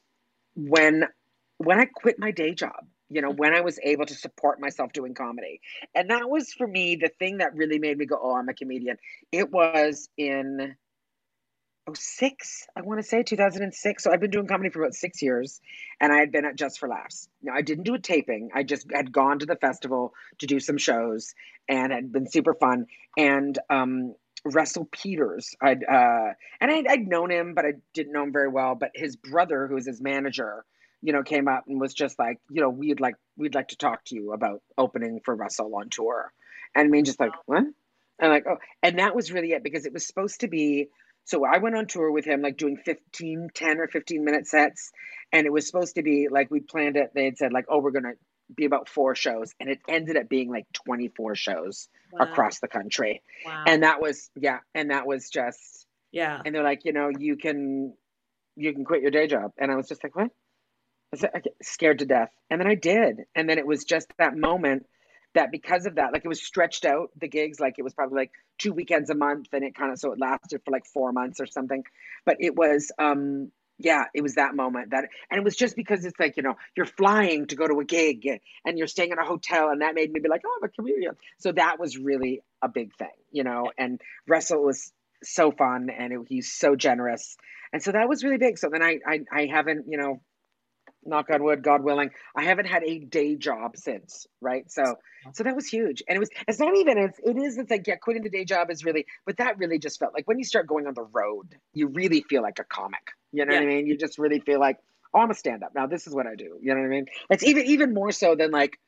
when 0.55 1.05
when 1.57 1.81
I 1.81 1.87
quit 1.87 2.19
my 2.19 2.31
day 2.31 2.55
job. 2.55 2.87
You 3.11 3.22
know, 3.22 3.30
mm-hmm. 3.30 3.38
when 3.38 3.54
I 3.54 3.61
was 3.61 3.78
able 3.82 4.06
to 4.06 4.14
support 4.14 4.61
myself 4.61 4.92
doing 4.92 5.14
comedy, 5.14 5.61
and 5.94 6.11
that 6.11 6.28
was 6.28 6.52
for 6.52 6.66
me 6.66 6.96
the 6.96 7.11
thing 7.18 7.38
that 7.38 7.54
really 7.54 7.78
made 7.78 7.98
me 7.98 8.06
go, 8.06 8.18
oh, 8.20 8.36
I'm 8.36 8.48
a 8.48 8.54
comedian. 8.54 8.98
It 9.32 9.50
was 9.50 10.09
in 10.16 10.76
oh 11.88 11.94
six, 11.94 12.66
I 12.76 12.82
want 12.82 13.00
to 13.00 13.06
say 13.06 13.22
2006. 13.22 14.04
So 14.04 14.12
I've 14.12 14.20
been 14.20 14.30
doing 14.30 14.46
comedy 14.46 14.70
for 14.70 14.82
about 14.82 14.94
six 14.94 15.22
years, 15.22 15.61
and 16.00 16.12
I 16.12 16.18
had 16.18 16.30
been 16.30 16.44
at 16.44 16.56
Just 16.56 16.78
for 16.78 16.88
Laughs. 16.88 17.28
Now 17.42 17.54
I 17.54 17.62
didn't 17.62 17.84
do 17.84 17.94
a 17.94 17.98
taping. 17.98 18.50
I 18.54 18.62
just 18.62 18.86
had 18.92 19.12
gone 19.12 19.38
to 19.38 19.46
the 19.46 19.56
festival 19.56 20.12
to 20.38 20.46
do 20.46 20.61
some 20.61 20.78
shows, 20.78 21.34
and 21.68 21.92
had 21.92 22.12
been 22.12 22.28
super 22.28 22.54
fun. 22.54 22.86
And 23.16 23.59
um, 23.70 24.14
Russell 24.44 24.88
Peters, 24.90 25.54
I'd 25.61 25.84
uh, 25.84 26.32
and 26.61 26.70
I'd, 26.70 26.86
I'd 26.86 27.09
known 27.09 27.30
him, 27.30 27.54
but 27.54 27.64
I 27.64 27.72
didn't 27.94 28.12
know 28.12 28.22
him 28.22 28.32
very 28.32 28.48
well. 28.48 28.74
But 28.74 28.92
his 28.94 29.16
brother, 29.16 29.66
who 29.66 29.74
was 29.74 29.86
his 29.86 30.00
manager, 30.00 30.64
you 31.03 31.12
know, 31.12 31.22
came 31.22 31.49
up 31.49 31.64
and 31.68 31.80
was 31.80 31.94
just 31.94 32.18
like, 32.18 32.38
you 32.51 32.61
know, 32.61 32.70
we'd 32.70 33.01
like 33.01 33.16
we'd 33.36 33.55
like 33.55 33.68
to 33.68 33.76
talk 33.76 34.05
to 34.07 34.14
you 34.14 34.32
about 34.32 34.62
opening 34.76 35.20
for 35.24 35.34
Russell 35.34 35.74
on 35.76 35.88
tour. 35.90 36.32
And 36.74 36.86
I 36.86 36.88
mean, 36.88 37.05
just 37.05 37.20
like 37.20 37.32
what? 37.46 37.64
And 38.20 38.32
like, 38.32 38.46
oh, 38.49 38.59
and 38.82 38.99
that 38.99 39.14
was 39.14 39.32
really 39.32 39.53
it 39.53 39.62
because 39.62 39.86
it 39.86 39.92
was 39.92 40.07
supposed 40.07 40.40
to 40.40 40.49
be 40.49 40.88
so 41.28 41.44
I 41.44 41.59
went 41.59 41.76
on 41.76 41.84
tour 41.84 42.11
with 42.11 42.24
him, 42.24 42.40
like 42.40 42.57
doing 42.57 42.78
15, 42.78 43.51
10 43.53 43.80
or 43.80 43.86
15 43.86 44.24
minute 44.24 44.46
sets. 44.46 44.92
And 45.30 45.46
it 45.46 45.53
was 45.53 45.66
supposed 45.66 45.96
to 45.96 46.03
be 46.03 46.28
like 46.30 46.51
we 46.51 46.61
planned 46.61 46.96
it. 46.96 47.11
They 47.14 47.26
had 47.26 47.36
said, 47.36 47.53
like, 47.53 47.66
oh, 47.68 47.80
we're 47.80 47.90
going 47.90 48.05
to 48.05 48.14
be 48.57 48.64
about 48.64 48.88
four 48.88 49.14
shows. 49.14 49.55
And 49.61 49.68
it 49.68 49.78
ended 49.86 50.16
up 50.16 50.26
being 50.26 50.51
like 50.51 50.64
24 50.72 51.34
shows 51.34 51.90
wow. 52.11 52.24
across 52.24 52.61
the 52.61 52.66
country. 52.66 53.22
Wow. 53.44 53.64
And 53.66 53.82
that 53.82 54.01
was, 54.01 54.30
yeah. 54.36 54.61
And 54.74 54.90
that 54.90 55.07
was 55.07 55.28
just, 55.28 55.86
yeah. 56.12 56.40
And 56.42 56.55
they're 56.55 56.64
like, 56.64 56.86
you 56.86 56.94
know, 56.94 57.11
you 57.11 57.36
can, 57.36 57.92
you 58.57 58.72
can 58.72 58.86
quit 58.86 59.03
your 59.03 59.11
day 59.11 59.26
job. 59.26 59.53
And 59.59 59.70
I 59.70 59.76
was 59.76 59.86
just 59.86 60.03
like, 60.03 60.16
what? 60.16 60.30
I 61.12 61.16
was 61.16 61.44
scared 61.62 62.00
to 62.00 62.06
death. 62.06 62.30
And 62.50 62.61
then 62.61 62.68
I 62.68 62.74
did. 62.74 63.24
And 63.34 63.48
then 63.48 63.59
it 63.59 63.66
was 63.66 63.84
just 63.84 64.09
that 64.18 64.36
moment 64.36 64.86
that 65.34 65.50
because 65.52 65.86
of 65.86 65.96
that, 65.96 66.12
like 66.12 66.24
it 66.24 66.28
was 66.28 66.42
stretched 66.42 66.84
out 66.84 67.11
the 67.18 67.28
gigs, 67.28 67.61
like 67.61 67.74
it 67.78 67.82
was 67.82 67.94
probably 67.94 68.16
like 68.16 68.32
two 68.59 68.72
weekends 68.72 69.11
a 69.11 69.14
month, 69.14 69.48
and 69.52 69.62
it 69.62 69.74
kind 69.74 69.92
of 69.92 69.98
so 69.98 70.12
it 70.12 70.18
lasted 70.18 70.62
for 70.64 70.70
like 70.70 70.86
four 70.86 71.12
months 71.12 71.40
or 71.40 71.46
something. 71.46 71.84
But 72.24 72.38
it 72.40 72.56
was, 72.56 72.90
um, 72.98 73.52
yeah, 73.78 74.04
it 74.14 74.22
was 74.22 74.34
that 74.34 74.56
moment 74.56 74.90
that, 74.90 75.04
and 75.30 75.38
it 75.38 75.44
was 75.44 75.54
just 75.54 75.76
because 75.76 76.04
it's 76.04 76.18
like 76.18 76.36
you 76.36 76.42
know 76.42 76.56
you're 76.76 76.86
flying 76.86 77.46
to 77.46 77.56
go 77.56 77.66
to 77.66 77.78
a 77.78 77.84
gig 77.84 78.26
and 78.64 78.78
you're 78.78 78.86
staying 78.86 79.12
in 79.12 79.18
a 79.18 79.24
hotel, 79.24 79.68
and 79.68 79.82
that 79.82 79.94
made 79.94 80.11
me 80.11 80.20
be 80.20 80.28
like, 80.28 80.42
oh, 80.46 80.59
I'm 80.61 80.68
a 80.68 80.72
comedian. 80.72 81.14
So 81.38 81.52
that 81.52 81.78
was 81.78 81.96
really 81.98 82.40
a 82.62 82.68
big 82.68 82.94
thing, 82.96 83.09
you 83.30 83.44
know. 83.44 83.70
And 83.78 84.00
Russell 84.26 84.64
was 84.64 84.92
so 85.22 85.50
fun 85.50 85.90
and 85.90 86.12
it, 86.12 86.20
he's 86.28 86.52
so 86.52 86.76
generous. 86.76 87.36
And 87.72 87.82
so 87.82 87.92
that 87.92 88.09
was 88.09 88.24
really 88.24 88.38
big. 88.38 88.59
So 88.59 88.68
then 88.70 88.82
I, 88.82 88.98
I, 89.06 89.20
I 89.32 89.46
haven't, 89.46 89.86
you 89.88 89.98
know, 89.98 90.20
knock 91.05 91.30
on 91.30 91.42
wood, 91.42 91.62
God 91.62 91.82
willing, 91.82 92.11
I 92.36 92.44
haven't 92.44 92.66
had 92.66 92.82
a 92.84 92.99
day 92.99 93.36
job 93.36 93.76
since, 93.76 94.26
right? 94.40 94.70
So, 94.70 94.96
so 95.32 95.44
that 95.44 95.57
was 95.57 95.66
huge. 95.66 96.03
And 96.09 96.16
it 96.16 96.18
was, 96.18 96.28
it's 96.46 96.59
not 96.59 96.76
even, 96.76 96.99
it's, 96.99 97.18
it 97.24 97.36
is, 97.36 97.57
it's 97.57 97.70
like, 97.70 97.86
yeah, 97.86 97.96
quitting 97.96 98.22
the 98.22 98.30
day 98.30 98.44
job 98.44 98.70
is 98.70 98.84
really, 98.84 99.07
but 99.24 99.38
that 99.38 99.59
really 99.59 99.78
just 99.78 99.99
felt 99.99 100.12
like 100.12 100.26
when 100.28 100.38
you 100.38 100.44
start 100.44 100.66
going 100.66 100.86
on 100.86 100.94
the 100.94 101.05
road, 101.05 101.57
you 101.72 101.88
really 101.88 102.22
feel 102.22 102.42
like 102.42 102.59
a 102.59 102.64
comic. 102.64 103.12
You 103.32 103.46
know 103.46 103.55
yeah. 103.55 103.61
what 103.61 103.68
I 103.68 103.74
mean? 103.74 103.86
You 103.86 103.96
just 103.96 104.18
really 104.18 104.40
feel 104.40 104.61
like, 104.61 104.78
oh, 105.14 105.20
I'm 105.20 105.30
a 105.30 105.34
stand 105.34 105.62
up. 105.62 105.74
Now 105.74 105.86
this 105.86 106.07
is 106.07 106.14
what 106.14 106.26
I 106.26 106.34
do. 106.34 106.59
You 106.61 106.74
know 106.74 106.80
what 106.80 106.86
I 106.86 106.90
mean? 106.90 107.07
It's 107.30 107.44
even, 107.44 107.64
even 107.66 107.94
more 107.94 108.12
so 108.12 108.34
than 108.34 108.51
like, 108.51 108.78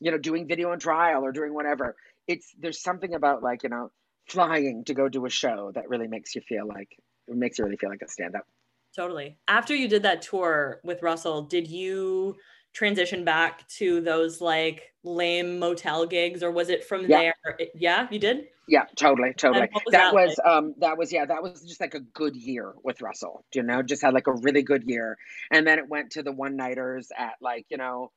you 0.00 0.10
know, 0.10 0.18
doing 0.18 0.48
video 0.48 0.72
on 0.72 0.78
trial 0.78 1.24
or 1.24 1.32
doing 1.32 1.54
whatever. 1.54 1.96
It's, 2.26 2.52
there's 2.58 2.80
something 2.80 3.14
about 3.14 3.42
like, 3.42 3.62
you 3.62 3.68
know, 3.68 3.90
flying 4.26 4.84
to 4.84 4.94
go 4.94 5.08
do 5.08 5.26
a 5.26 5.30
show 5.30 5.72
that 5.74 5.88
really 5.88 6.08
makes 6.08 6.34
you 6.34 6.40
feel 6.40 6.66
like, 6.66 6.96
it 7.28 7.36
makes 7.36 7.58
you 7.58 7.64
really 7.64 7.76
feel 7.76 7.90
like 7.90 8.02
a 8.02 8.08
stand 8.08 8.34
up. 8.34 8.46
Totally. 8.94 9.38
After 9.48 9.74
you 9.74 9.88
did 9.88 10.02
that 10.02 10.22
tour 10.22 10.80
with 10.82 11.02
Russell, 11.02 11.42
did 11.42 11.68
you 11.68 12.36
transition 12.72 13.24
back 13.24 13.66
to 13.68 14.00
those 14.00 14.40
like 14.40 14.92
lame 15.02 15.58
motel 15.58 16.06
gigs 16.06 16.42
or 16.42 16.50
was 16.50 16.68
it 16.68 16.84
from 16.84 17.06
yeah. 17.06 17.32
there? 17.48 17.68
Yeah, 17.74 18.08
you 18.10 18.18
did? 18.18 18.48
Yeah, 18.68 18.84
totally, 18.94 19.32
totally. 19.34 19.68
Was 19.72 19.82
that, 19.86 20.12
that 20.12 20.14
was 20.14 20.38
like? 20.38 20.46
um 20.46 20.74
that 20.78 20.96
was 20.96 21.12
yeah, 21.12 21.24
that 21.24 21.42
was 21.42 21.62
just 21.62 21.80
like 21.80 21.94
a 21.94 22.00
good 22.00 22.36
year 22.36 22.72
with 22.84 23.00
Russell. 23.00 23.44
You 23.54 23.62
know, 23.62 23.82
just 23.82 24.02
had 24.02 24.14
like 24.14 24.26
a 24.26 24.32
really 24.34 24.62
good 24.62 24.84
year. 24.86 25.18
And 25.50 25.66
then 25.66 25.78
it 25.78 25.88
went 25.88 26.12
to 26.12 26.22
the 26.22 26.32
one 26.32 26.56
nighters 26.56 27.10
at 27.16 27.34
like, 27.40 27.66
you 27.68 27.76
know, 27.76 28.12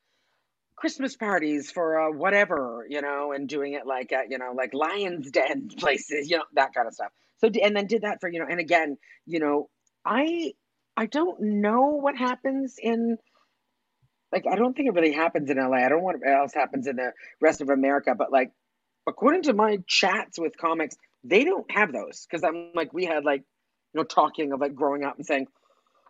Christmas 0.75 1.15
parties 1.15 1.71
for 1.71 1.99
uh, 1.99 2.11
whatever, 2.11 2.85
you 2.89 3.01
know, 3.01 3.31
and 3.31 3.47
doing 3.47 3.73
it 3.73 3.85
like 3.85 4.11
at, 4.11 4.29
you 4.29 4.37
know, 4.37 4.53
like 4.55 4.73
Lions 4.73 5.31
Den 5.31 5.69
places, 5.77 6.29
you 6.29 6.37
know, 6.37 6.43
that 6.53 6.73
kind 6.73 6.87
of 6.87 6.93
stuff. 6.93 7.11
So, 7.37 7.49
and 7.61 7.75
then 7.75 7.87
did 7.87 8.03
that 8.03 8.19
for, 8.21 8.29
you 8.29 8.39
know, 8.39 8.47
and 8.49 8.59
again, 8.59 8.97
you 9.25 9.39
know, 9.39 9.69
I 10.05 10.53
I 10.95 11.07
don't 11.07 11.39
know 11.41 11.99
what 12.01 12.15
happens 12.15 12.75
in 12.81 13.17
like 14.31 14.45
I 14.51 14.55
don't 14.55 14.75
think 14.75 14.89
it 14.89 14.95
really 14.95 15.13
happens 15.13 15.49
in 15.49 15.57
LA. 15.57 15.77
I 15.77 15.89
don't 15.89 15.99
know 15.99 16.03
what 16.03 16.27
else 16.27 16.53
happens 16.53 16.87
in 16.87 16.95
the 16.95 17.11
rest 17.41 17.61
of 17.61 17.69
America, 17.69 18.15
but 18.17 18.31
like 18.31 18.51
according 19.07 19.43
to 19.43 19.53
my 19.53 19.77
chats 19.87 20.39
with 20.39 20.57
comics, 20.57 20.95
they 21.23 21.43
don't 21.43 21.69
have 21.71 21.91
those 21.91 22.25
because 22.29 22.43
I'm 22.43 22.71
like 22.75 22.93
we 22.93 23.05
had 23.05 23.23
like 23.25 23.41
you 23.93 23.99
know 23.99 24.03
talking 24.03 24.51
of 24.51 24.59
like 24.59 24.75
growing 24.75 25.03
up 25.03 25.17
and 25.17 25.25
saying, 25.25 25.47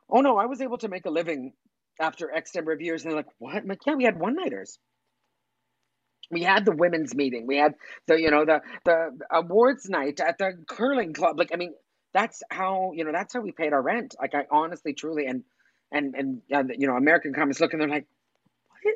"Oh 0.09 0.21
no, 0.21 0.38
I 0.38 0.45
was 0.45 0.61
able 0.61 0.77
to 0.79 0.88
make 0.88 1.05
a 1.05 1.09
living 1.09 1.53
after 1.99 2.34
X 2.34 2.55
number 2.55 2.71
of 2.71 2.81
years," 2.81 3.03
and 3.03 3.11
they're 3.11 3.17
like, 3.17 3.34
"What?" 3.39 3.55
I'm 3.55 3.67
like, 3.67 3.86
"Yeah, 3.86 3.95
we 3.95 4.05
had 4.05 4.19
one 4.19 4.36
nighters." 4.36 4.79
We 6.31 6.43
had 6.43 6.65
the 6.65 6.75
women's 6.75 7.13
meeting. 7.13 7.45
We 7.45 7.57
had 7.57 7.75
the 8.07 8.19
you 8.19 8.31
know 8.31 8.45
the 8.45 8.61
the 8.86 9.11
awards 9.31 9.89
night 9.89 10.19
at 10.19 10.38
the 10.38 10.53
curling 10.67 11.13
club. 11.13 11.38
Like 11.38 11.51
I 11.53 11.57
mean, 11.57 11.73
that's 12.14 12.43
how 12.49 12.91
you 12.95 13.03
know 13.03 13.11
that's 13.11 13.34
how 13.34 13.41
we 13.41 13.51
paid 13.51 13.74
our 13.74 13.82
rent. 13.82 14.16
Like 14.20 14.36
i 14.36 14.45
honestly 14.51 14.93
truly 14.93 15.26
and 15.26 15.43
and 15.91 16.16
and 16.16 16.41
you 16.78 16.88
know 16.88 16.95
american 16.95 17.34
comics 17.34 17.59
look 17.59 17.74
and 17.74 17.82
they're 17.82 17.89
like 17.89 18.07
what? 18.70 18.95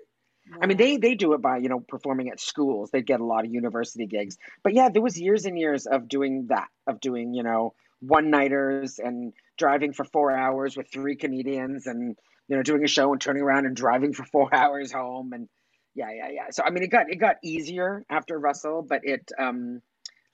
I 0.61 0.65
mean 0.65 0.77
they 0.77 0.97
they 0.97 1.15
do 1.15 1.33
it 1.33 1.41
by 1.41 1.57
you 1.57 1.69
know 1.69 1.79
performing 1.79 2.29
at 2.29 2.39
schools. 2.39 2.89
They 2.91 3.01
get 3.01 3.19
a 3.19 3.25
lot 3.25 3.45
of 3.45 3.51
university 3.51 4.05
gigs. 4.05 4.37
But 4.63 4.73
yeah 4.73 4.89
there 4.89 5.01
was 5.01 5.19
years 5.19 5.45
and 5.45 5.57
years 5.57 5.85
of 5.85 6.07
doing 6.07 6.47
that 6.47 6.67
of 6.87 6.99
doing 6.99 7.33
you 7.33 7.43
know 7.43 7.73
one 7.99 8.29
nighters 8.29 8.99
and 8.99 9.33
driving 9.57 9.93
for 9.93 10.03
four 10.05 10.31
hours 10.31 10.77
with 10.77 10.91
three 10.91 11.15
comedians 11.15 11.87
and 11.87 12.15
you 12.47 12.55
know 12.55 12.63
doing 12.63 12.83
a 12.83 12.87
show 12.87 13.11
and 13.11 13.21
turning 13.21 13.43
around 13.43 13.65
and 13.65 13.75
driving 13.75 14.13
for 14.13 14.23
four 14.23 14.49
hours 14.53 14.91
home 14.91 15.33
and 15.33 15.49
yeah 15.95 16.11
yeah 16.11 16.29
yeah. 16.31 16.45
So 16.51 16.63
i 16.63 16.69
mean 16.69 16.83
it 16.83 16.91
got 16.91 17.09
it 17.09 17.17
got 17.17 17.37
easier 17.43 18.05
after 18.09 18.37
russell 18.39 18.85
but 18.87 19.01
it 19.03 19.31
um 19.37 19.81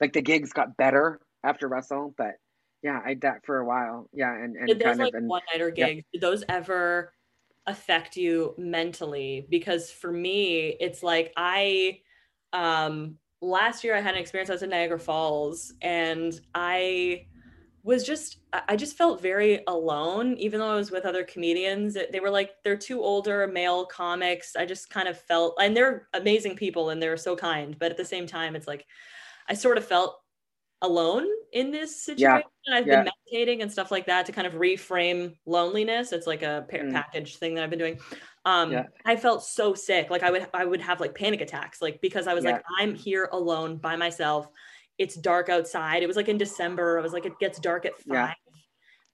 like 0.01 0.13
the 0.13 0.21
gigs 0.21 0.51
got 0.51 0.75
better 0.75 1.21
after 1.43 1.67
russell 1.67 2.13
but 2.17 2.35
yeah, 2.83 3.01
I 3.03 3.09
did 3.09 3.21
that 3.21 3.45
for 3.45 3.59
a 3.59 3.65
while. 3.65 4.09
Yeah, 4.13 4.33
and, 4.33 4.57
and 4.57 4.67
did 4.67 4.79
those 4.79 4.97
like 4.97 5.13
one 5.13 5.41
nighter 5.51 5.71
gigs? 5.71 6.03
Yeah. 6.11 6.19
Did 6.19 6.21
those 6.21 6.43
ever 6.49 7.13
affect 7.65 8.17
you 8.17 8.53
mentally? 8.57 9.47
Because 9.49 9.89
for 9.89 10.11
me, 10.11 10.75
it's 10.79 11.01
like 11.01 11.31
I 11.37 11.99
um 12.51 13.15
last 13.41 13.83
year 13.83 13.95
I 13.95 14.01
had 14.01 14.15
an 14.15 14.21
experience. 14.21 14.49
I 14.49 14.53
was 14.53 14.63
in 14.63 14.69
Niagara 14.69 14.99
Falls, 14.99 15.73
and 15.81 16.39
I 16.53 17.27
was 17.83 18.03
just 18.03 18.39
I 18.51 18.75
just 18.75 18.97
felt 18.97 19.21
very 19.21 19.63
alone, 19.67 20.35
even 20.37 20.59
though 20.59 20.71
I 20.71 20.75
was 20.75 20.91
with 20.91 21.05
other 21.05 21.23
comedians. 21.23 21.97
They 22.11 22.19
were 22.19 22.29
like 22.29 22.51
they're 22.65 22.75
two 22.75 23.01
older 23.01 23.47
male 23.47 23.85
comics. 23.85 24.57
I 24.57 24.65
just 24.65 24.89
kind 24.89 25.07
of 25.07 25.17
felt, 25.17 25.55
and 25.61 25.75
they're 25.75 26.09
amazing 26.13 26.57
people, 26.57 26.89
and 26.89 27.01
they're 27.01 27.15
so 27.15 27.37
kind. 27.37 27.77
But 27.79 27.91
at 27.91 27.97
the 27.97 28.03
same 28.03 28.27
time, 28.27 28.57
it's 28.57 28.67
like 28.67 28.85
I 29.47 29.53
sort 29.53 29.77
of 29.77 29.85
felt 29.85 30.19
alone 30.83 31.25
in 31.53 31.71
this 31.71 32.03
situation. 32.03 32.43
Yeah. 32.67 32.75
I've 32.75 32.85
yeah. 32.85 33.03
been 33.03 33.11
meditating 33.25 33.61
and 33.61 33.71
stuff 33.71 33.89
like 33.89 34.05
that 34.05 34.25
to 34.27 34.31
kind 34.31 34.45
of 34.45 34.53
reframe 34.53 35.35
loneliness. 35.45 36.11
It's 36.11 36.27
like 36.27 36.43
a 36.43 36.65
pa- 36.69 36.77
mm. 36.77 36.91
package 36.91 37.37
thing 37.37 37.55
that 37.55 37.63
I've 37.63 37.69
been 37.69 37.79
doing. 37.79 37.99
Um, 38.45 38.71
yeah. 38.71 38.83
I 39.05 39.15
felt 39.15 39.43
so 39.43 39.73
sick. 39.73 40.09
Like 40.09 40.21
I 40.21 40.29
would, 40.29 40.47
I 40.53 40.65
would 40.65 40.81
have 40.81 40.99
like 40.99 41.15
panic 41.15 41.41
attacks, 41.41 41.81
like 41.81 42.01
because 42.01 42.27
I 42.27 42.33
was 42.33 42.43
like, 42.43 42.61
I'm 42.79 42.93
here 42.93 43.29
alone 43.31 43.77
by 43.77 43.95
myself. 43.95 44.47
It's 44.99 45.15
dark 45.15 45.49
outside. 45.49 46.03
It 46.03 46.07
was 46.07 46.17
like 46.17 46.27
in 46.27 46.37
December. 46.37 46.99
I 46.99 47.01
was 47.01 47.13
like, 47.13 47.25
it 47.25 47.39
gets 47.39 47.59
dark 47.59 47.85
at 47.85 47.97
five, 47.97 48.35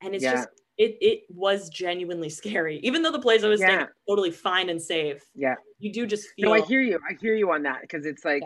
and 0.02 0.14
it's 0.14 0.24
just 0.24 0.50
it 0.78 0.98
it 1.00 1.22
was 1.30 1.70
genuinely 1.70 2.30
scary. 2.30 2.80
Even 2.84 3.02
though 3.02 3.12
the 3.12 3.22
place 3.22 3.44
I 3.44 3.50
was 3.50 3.62
staying 3.62 3.86
totally 4.08 4.32
fine 4.32 4.70
and 4.70 4.82
safe. 4.82 5.22
Yeah. 5.36 5.56
You 5.78 5.94
do 5.94 6.08
just 6.08 6.28
feel 6.36 6.50
No, 6.50 6.54
I 6.54 6.62
hear 6.62 6.82
you. 6.82 7.00
I 7.08 7.14
hear 7.22 7.36
you 7.36 7.52
on 7.52 7.64
that 7.64 7.82
because 7.82 8.06
it's 8.06 8.26
like 8.26 8.44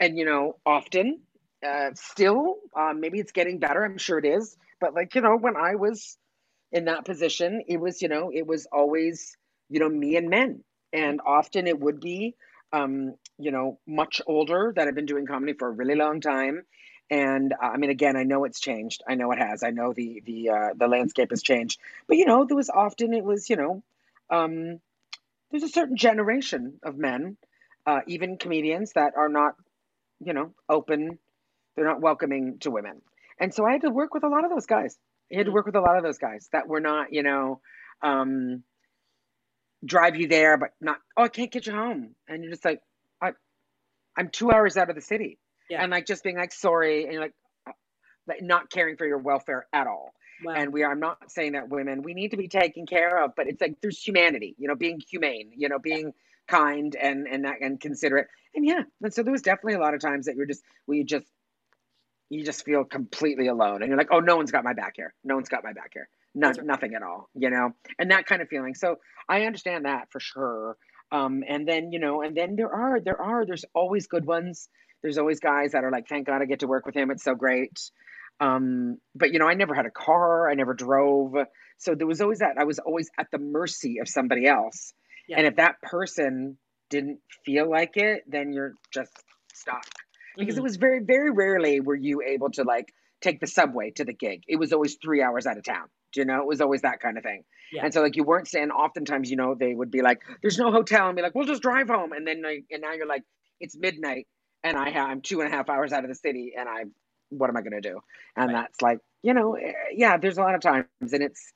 and 0.00 0.18
you 0.18 0.24
know, 0.24 0.56
often 0.66 1.20
uh, 1.64 1.90
still, 1.94 2.56
um, 2.76 3.00
maybe 3.00 3.18
it's 3.18 3.32
getting 3.32 3.58
better. 3.58 3.84
I'm 3.84 3.98
sure 3.98 4.18
it 4.18 4.24
is. 4.24 4.56
But 4.80 4.94
like 4.94 5.14
you 5.14 5.20
know, 5.20 5.36
when 5.36 5.56
I 5.56 5.76
was 5.76 6.18
in 6.72 6.86
that 6.86 7.04
position, 7.04 7.62
it 7.68 7.78
was 7.78 8.02
you 8.02 8.08
know, 8.08 8.30
it 8.32 8.46
was 8.46 8.66
always 8.72 9.36
you 9.68 9.80
know 9.80 9.88
me 9.88 10.16
and 10.16 10.28
men, 10.28 10.64
and 10.92 11.20
often 11.26 11.66
it 11.66 11.78
would 11.78 12.00
be 12.00 12.34
um, 12.72 13.14
you 13.38 13.50
know 13.50 13.78
much 13.86 14.20
older 14.26 14.72
that 14.76 14.88
I've 14.88 14.94
been 14.94 15.06
doing 15.06 15.26
comedy 15.26 15.54
for 15.54 15.68
a 15.68 15.72
really 15.72 15.94
long 15.94 16.20
time. 16.20 16.62
And 17.10 17.52
uh, 17.52 17.66
I 17.66 17.76
mean, 17.76 17.90
again, 17.90 18.16
I 18.16 18.24
know 18.24 18.44
it's 18.44 18.60
changed. 18.60 19.02
I 19.08 19.14
know 19.14 19.30
it 19.32 19.38
has. 19.38 19.62
I 19.62 19.70
know 19.70 19.92
the 19.92 20.22
the 20.26 20.50
uh, 20.50 20.68
the 20.76 20.88
landscape 20.88 21.30
has 21.30 21.42
changed. 21.42 21.80
But 22.06 22.16
you 22.16 22.26
know, 22.26 22.44
there 22.44 22.56
was 22.56 22.70
often 22.70 23.14
it 23.14 23.24
was 23.24 23.48
you 23.48 23.56
know, 23.56 23.82
um, 24.30 24.80
there's 25.50 25.62
a 25.62 25.68
certain 25.68 25.96
generation 25.96 26.78
of 26.82 26.96
men, 26.96 27.36
uh, 27.86 28.00
even 28.06 28.36
comedians 28.38 28.92
that 28.94 29.14
are 29.16 29.28
not, 29.28 29.54
you 30.20 30.32
know, 30.32 30.52
open 30.68 31.18
they're 31.76 31.84
not 31.84 32.00
welcoming 32.00 32.58
to 32.60 32.70
women. 32.70 33.02
And 33.38 33.54
so 33.54 33.64
I 33.66 33.72
had 33.72 33.82
to 33.82 33.90
work 33.90 34.14
with 34.14 34.24
a 34.24 34.28
lot 34.28 34.44
of 34.44 34.50
those 34.50 34.66
guys. 34.66 34.96
I 35.32 35.36
had 35.36 35.46
to 35.46 35.52
mm. 35.52 35.54
work 35.54 35.66
with 35.66 35.76
a 35.76 35.80
lot 35.80 35.96
of 35.96 36.02
those 36.02 36.18
guys 36.18 36.48
that 36.52 36.68
were 36.68 36.80
not, 36.80 37.12
you 37.12 37.22
know, 37.22 37.60
um, 38.02 38.62
drive 39.84 40.16
you 40.16 40.26
there, 40.26 40.56
but 40.56 40.70
not, 40.80 40.98
oh, 41.16 41.24
I 41.24 41.28
can't 41.28 41.50
get 41.50 41.66
you 41.66 41.72
home. 41.72 42.14
And 42.28 42.42
you're 42.42 42.52
just 42.52 42.64
like, 42.64 42.80
I, 43.20 43.32
I'm 44.16 44.30
two 44.30 44.50
hours 44.50 44.76
out 44.76 44.88
of 44.88 44.96
the 44.96 45.02
city. 45.02 45.38
Yeah. 45.68 45.82
And 45.82 45.90
like 45.90 46.06
just 46.06 46.24
being 46.24 46.36
like, 46.36 46.52
sorry. 46.52 47.04
And 47.04 47.12
you're 47.12 47.22
like, 47.22 47.34
like 48.26 48.42
not 48.42 48.70
caring 48.70 48.96
for 48.96 49.06
your 49.06 49.18
welfare 49.18 49.66
at 49.72 49.86
all. 49.86 50.14
Wow. 50.44 50.54
And 50.54 50.72
we 50.72 50.82
are, 50.82 50.90
I'm 50.90 51.00
not 51.00 51.30
saying 51.30 51.52
that 51.52 51.68
women, 51.68 52.02
we 52.02 52.14
need 52.14 52.32
to 52.32 52.36
be 52.36 52.48
taken 52.48 52.86
care 52.86 53.22
of, 53.24 53.32
but 53.36 53.46
it's 53.46 53.60
like 53.60 53.80
there's 53.80 54.00
humanity, 54.00 54.54
you 54.58 54.68
know, 54.68 54.74
being 54.74 55.00
humane, 55.00 55.50
you 55.56 55.68
know, 55.68 55.78
being 55.78 56.06
yeah. 56.06 56.12
kind 56.48 56.96
and, 56.96 57.26
and, 57.26 57.46
and 57.46 57.80
considerate. 57.80 58.28
And 58.54 58.64
yeah. 58.64 58.82
And 59.02 59.14
so 59.14 59.22
there 59.22 59.32
was 59.32 59.42
definitely 59.42 59.74
a 59.74 59.80
lot 59.80 59.94
of 59.94 60.00
times 60.00 60.26
that 60.26 60.36
you're 60.36 60.46
just, 60.46 60.62
we 60.86 61.04
just 61.04 61.26
you 62.28 62.44
just 62.44 62.64
feel 62.64 62.84
completely 62.84 63.48
alone. 63.48 63.82
And 63.82 63.88
you're 63.88 63.98
like 63.98 64.12
oh 64.12 64.20
no 64.20 64.36
one's 64.36 64.52
got 64.52 64.64
my 64.64 64.74
back 64.74 64.94
here. 64.96 65.14
No 65.24 65.34
one's 65.34 65.48
got 65.48 65.64
my 65.64 65.72
back 65.72 65.90
here. 65.92 66.08
Not, 66.34 66.58
right. 66.58 66.66
nothing 66.66 66.94
at 66.94 67.02
all 67.02 67.28
you 67.34 67.50
know? 67.50 67.70
And 67.98 68.10
that 68.10 68.26
kind 68.26 68.42
of 68.42 68.48
feeling. 68.48 68.74
So 68.74 68.96
i 69.28 69.42
understand 69.42 69.84
that 69.84 70.10
for 70.10 70.20
sure. 70.20 70.76
Um, 71.12 71.42
and 71.48 71.66
then 71.66 71.92
you 71.92 71.98
know 71.98 72.22
and 72.22 72.36
then 72.36 72.56
there 72.56 72.72
are 72.72 73.00
there 73.00 73.20
are 73.20 73.46
there's 73.46 73.64
always 73.74 74.06
good 74.06 74.26
ones. 74.26 74.68
There's 75.02 75.18
always 75.18 75.40
guys 75.40 75.72
that 75.72 75.84
are 75.84 75.90
like 75.90 76.08
thank 76.08 76.26
god 76.26 76.42
i 76.42 76.46
get 76.46 76.60
to 76.60 76.66
work 76.66 76.86
with 76.86 76.96
him. 76.96 77.10
It's 77.10 77.24
so 77.24 77.34
great. 77.34 77.78
Um, 78.40 78.98
but 79.14 79.32
you 79.32 79.38
know 79.38 79.46
i 79.48 79.54
never 79.54 79.74
had 79.74 79.86
a 79.86 79.90
car. 79.90 80.50
I 80.50 80.54
never 80.54 80.74
drove. 80.74 81.34
So 81.78 81.94
there 81.94 82.06
was 82.06 82.20
always 82.20 82.40
that 82.40 82.56
i 82.58 82.64
was 82.64 82.78
always 82.78 83.10
at 83.18 83.28
the 83.30 83.38
mercy 83.38 83.98
of 84.00 84.08
somebody 84.08 84.46
else. 84.46 84.92
Yeah. 85.28 85.38
and 85.38 85.46
if 85.48 85.56
that 85.56 85.80
person 85.82 86.56
didn't 86.88 87.18
feel 87.44 87.68
like 87.68 87.96
it 87.96 88.22
then 88.28 88.52
you're 88.52 88.74
just 88.92 89.10
stuck 89.52 89.84
because 90.36 90.54
mm-hmm. 90.54 90.60
it 90.60 90.62
was 90.62 90.76
very 90.76 91.00
very 91.00 91.30
rarely 91.30 91.80
were 91.80 91.94
you 91.94 92.22
able 92.22 92.50
to 92.50 92.62
like 92.62 92.92
take 93.20 93.40
the 93.40 93.46
subway 93.46 93.90
to 93.90 94.04
the 94.04 94.12
gig 94.12 94.42
it 94.46 94.56
was 94.56 94.72
always 94.72 94.96
three 95.02 95.22
hours 95.22 95.46
out 95.46 95.56
of 95.56 95.64
town 95.64 95.86
Do 96.12 96.20
you 96.20 96.26
know 96.26 96.40
it 96.40 96.46
was 96.46 96.60
always 96.60 96.82
that 96.82 97.00
kind 97.00 97.16
of 97.16 97.24
thing 97.24 97.44
yeah. 97.72 97.84
and 97.84 97.94
so 97.94 98.02
like 98.02 98.16
you 98.16 98.24
weren't 98.24 98.48
saying 98.48 98.70
oftentimes 98.70 99.30
you 99.30 99.36
know 99.36 99.54
they 99.54 99.74
would 99.74 99.90
be 99.90 100.02
like 100.02 100.20
there's 100.42 100.58
no 100.58 100.70
hotel 100.70 101.06
and 101.08 101.16
be 101.16 101.22
like 101.22 101.34
we'll 101.34 101.46
just 101.46 101.62
drive 101.62 101.88
home 101.88 102.12
and 102.12 102.26
then 102.26 102.42
like 102.42 102.64
and 102.70 102.82
now 102.82 102.92
you're 102.92 103.06
like 103.06 103.22
it's 103.60 103.76
midnight 103.76 104.26
and 104.62 104.76
i 104.76 104.90
have 104.90 105.08
i'm 105.08 105.20
two 105.20 105.40
and 105.40 105.52
a 105.52 105.56
half 105.56 105.68
hours 105.70 105.92
out 105.92 106.04
of 106.04 106.08
the 106.08 106.14
city 106.14 106.52
and 106.58 106.68
i 106.68 106.84
what 107.30 107.50
am 107.50 107.56
i 107.56 107.60
going 107.60 107.80
to 107.80 107.80
do 107.80 108.00
and 108.36 108.52
right. 108.52 108.62
that's 108.62 108.82
like 108.82 108.98
you 109.22 109.34
know 109.34 109.54
eh, 109.54 109.72
yeah 109.92 110.16
there's 110.16 110.38
a 110.38 110.42
lot 110.42 110.54
of 110.54 110.60
times 110.60 110.86
and 111.00 111.22
it's 111.22 111.52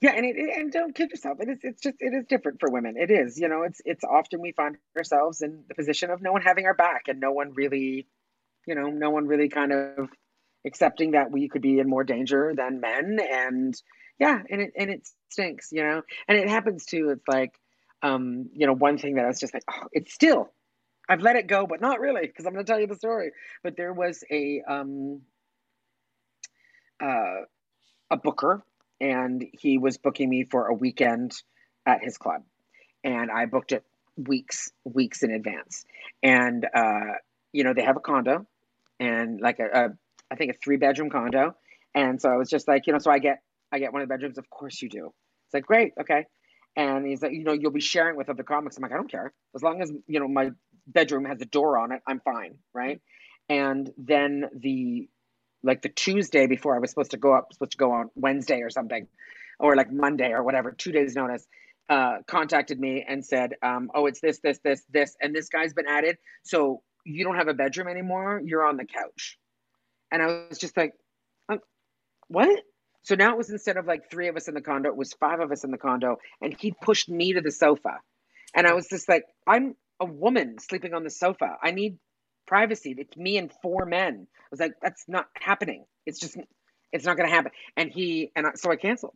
yeah, 0.00 0.12
and 0.12 0.26
it, 0.26 0.36
and 0.36 0.72
don't 0.72 0.94
kid 0.94 1.10
yourself. 1.10 1.38
It 1.40 1.48
is 1.48 1.58
it's 1.62 1.82
just 1.82 1.96
it 2.00 2.12
is 2.14 2.26
different 2.26 2.60
for 2.60 2.70
women. 2.70 2.96
It 2.96 3.10
is, 3.10 3.38
you 3.38 3.48
know, 3.48 3.62
it's 3.62 3.80
it's 3.84 4.04
often 4.04 4.40
we 4.40 4.52
find 4.52 4.76
ourselves 4.96 5.42
in 5.42 5.64
the 5.68 5.74
position 5.74 6.10
of 6.10 6.20
no 6.22 6.32
one 6.32 6.42
having 6.42 6.66
our 6.66 6.74
back 6.74 7.04
and 7.08 7.20
no 7.20 7.32
one 7.32 7.52
really, 7.54 8.06
you 8.66 8.74
know, 8.74 8.88
no 8.88 9.10
one 9.10 9.26
really 9.26 9.48
kind 9.48 9.72
of 9.72 10.08
accepting 10.66 11.12
that 11.12 11.30
we 11.30 11.48
could 11.48 11.62
be 11.62 11.78
in 11.78 11.88
more 11.88 12.04
danger 12.04 12.52
than 12.54 12.80
men 12.80 13.18
and 13.30 13.80
yeah 14.18 14.42
and 14.50 14.60
it 14.60 14.72
and 14.76 14.90
it 14.90 15.08
stinks 15.28 15.70
you 15.72 15.82
know 15.82 16.02
and 16.28 16.36
it 16.36 16.48
happens 16.48 16.84
too 16.84 17.10
it's 17.10 17.28
like 17.28 17.52
um 18.02 18.50
you 18.52 18.66
know 18.66 18.72
one 18.72 18.98
thing 18.98 19.14
that 19.14 19.24
i 19.24 19.28
was 19.28 19.38
just 19.38 19.54
like 19.54 19.62
oh 19.70 19.86
it's 19.92 20.12
still 20.12 20.50
i've 21.08 21.22
let 21.22 21.36
it 21.36 21.46
go 21.46 21.66
but 21.66 21.80
not 21.80 22.00
really 22.00 22.26
because 22.26 22.46
i'm 22.46 22.52
going 22.52 22.64
to 22.64 22.70
tell 22.70 22.80
you 22.80 22.86
the 22.86 22.96
story 22.96 23.30
but 23.62 23.76
there 23.76 23.92
was 23.92 24.24
a 24.30 24.62
um 24.68 25.20
uh 27.00 27.42
a 28.10 28.16
booker 28.16 28.64
and 29.00 29.44
he 29.52 29.78
was 29.78 29.98
booking 29.98 30.28
me 30.28 30.44
for 30.44 30.66
a 30.66 30.74
weekend 30.74 31.32
at 31.84 32.02
his 32.02 32.18
club. 32.18 32.42
And 33.04 33.30
i 33.30 33.46
booked 33.46 33.72
it 33.72 33.84
weeks 34.16 34.70
weeks 34.84 35.22
in 35.22 35.30
advance. 35.30 35.84
And 36.22 36.66
uh 36.74 37.18
you 37.52 37.64
know 37.64 37.74
they 37.74 37.82
have 37.82 37.96
a 37.96 38.00
condo 38.00 38.46
and 38.98 39.40
like 39.40 39.58
a, 39.58 39.66
a 39.66 39.88
I 40.30 40.36
think 40.36 40.50
a 40.50 40.54
three 40.54 40.76
bedroom 40.76 41.10
condo. 41.10 41.54
And 41.94 42.20
so 42.20 42.30
i 42.30 42.36
was 42.36 42.48
just 42.48 42.68
like 42.68 42.86
you 42.86 42.92
know 42.92 42.98
so 42.98 43.10
i 43.10 43.18
get 43.18 43.42
i 43.72 43.78
get 43.78 43.92
one 43.92 44.02
of 44.02 44.08
the 44.08 44.14
bedrooms. 44.14 44.38
Of 44.38 44.48
course 44.50 44.80
you 44.82 44.88
do. 44.88 45.12
It's 45.46 45.54
like 45.54 45.66
great. 45.66 45.92
Okay. 46.00 46.24
And 46.76 47.06
he's 47.06 47.22
like 47.22 47.32
you 47.32 47.44
know 47.44 47.52
you'll 47.52 47.70
be 47.70 47.80
sharing 47.80 48.16
with 48.16 48.28
other 48.28 48.42
comics. 48.42 48.76
I'm 48.76 48.82
like 48.82 48.92
i 48.92 48.96
don't 48.96 49.10
care. 49.10 49.32
As 49.54 49.62
long 49.62 49.80
as 49.82 49.92
you 50.06 50.20
know 50.20 50.28
my 50.28 50.50
bedroom 50.86 51.24
has 51.24 51.40
a 51.40 51.46
door 51.46 51.78
on 51.78 51.92
it 51.92 52.00
i'm 52.06 52.20
fine. 52.20 52.56
Right. 52.74 53.00
And 53.48 53.90
then 53.96 54.46
the 54.54 55.08
like 55.66 55.82
the 55.82 55.88
tuesday 55.88 56.46
before 56.46 56.74
i 56.76 56.78
was 56.78 56.90
supposed 56.90 57.10
to 57.10 57.16
go 57.16 57.34
up 57.34 57.52
supposed 57.52 57.72
to 57.72 57.78
go 57.78 57.92
on 57.92 58.10
wednesday 58.14 58.60
or 58.60 58.70
something 58.70 59.06
or 59.58 59.76
like 59.76 59.90
monday 59.92 60.30
or 60.30 60.42
whatever 60.42 60.72
two 60.72 60.92
days 60.92 61.14
notice 61.14 61.46
uh, 61.88 62.18
contacted 62.26 62.80
me 62.80 63.04
and 63.06 63.24
said, 63.24 63.54
um, 63.62 63.90
"Oh, 63.94 64.06
it's 64.06 64.20
this, 64.20 64.40
this, 64.40 64.58
this, 64.64 64.82
this, 64.90 65.16
and 65.20 65.34
this 65.34 65.48
guy's 65.48 65.72
been 65.72 65.86
added. 65.86 66.18
So 66.42 66.82
you 67.04 67.24
don't 67.24 67.36
have 67.36 67.48
a 67.48 67.54
bedroom 67.54 67.88
anymore. 67.88 68.40
You're 68.44 68.66
on 68.66 68.76
the 68.76 68.84
couch." 68.84 69.38
And 70.10 70.22
I 70.22 70.46
was 70.48 70.58
just 70.58 70.76
like, 70.76 70.94
um, 71.48 71.60
"What?" 72.28 72.62
So 73.02 73.14
now 73.14 73.32
it 73.32 73.38
was 73.38 73.50
instead 73.50 73.76
of 73.76 73.86
like 73.86 74.10
three 74.10 74.28
of 74.28 74.36
us 74.36 74.48
in 74.48 74.54
the 74.54 74.60
condo, 74.60 74.88
it 74.88 74.96
was 74.96 75.12
five 75.14 75.40
of 75.40 75.52
us 75.52 75.62
in 75.62 75.70
the 75.70 75.78
condo, 75.78 76.16
and 76.40 76.56
he 76.58 76.72
pushed 76.72 77.08
me 77.08 77.34
to 77.34 77.40
the 77.40 77.52
sofa, 77.52 77.98
and 78.54 78.66
I 78.66 78.74
was 78.74 78.88
just 78.88 79.08
like, 79.08 79.24
"I'm 79.46 79.76
a 80.00 80.06
woman 80.06 80.58
sleeping 80.58 80.92
on 80.92 81.04
the 81.04 81.10
sofa. 81.10 81.56
I 81.62 81.70
need 81.70 81.98
privacy. 82.46 82.94
It's 82.98 83.16
me 83.16 83.38
and 83.38 83.52
four 83.62 83.86
men." 83.86 84.26
I 84.32 84.48
was 84.50 84.60
like, 84.60 84.74
"That's 84.82 85.04
not 85.08 85.28
happening. 85.34 85.84
It's 86.06 86.20
just, 86.20 86.36
it's 86.92 87.04
not 87.04 87.16
going 87.16 87.28
to 87.28 87.34
happen." 87.34 87.52
And 87.76 87.90
he 87.92 88.30
and 88.36 88.46
I, 88.46 88.50
so 88.54 88.70
I 88.70 88.76
canceled. 88.76 89.14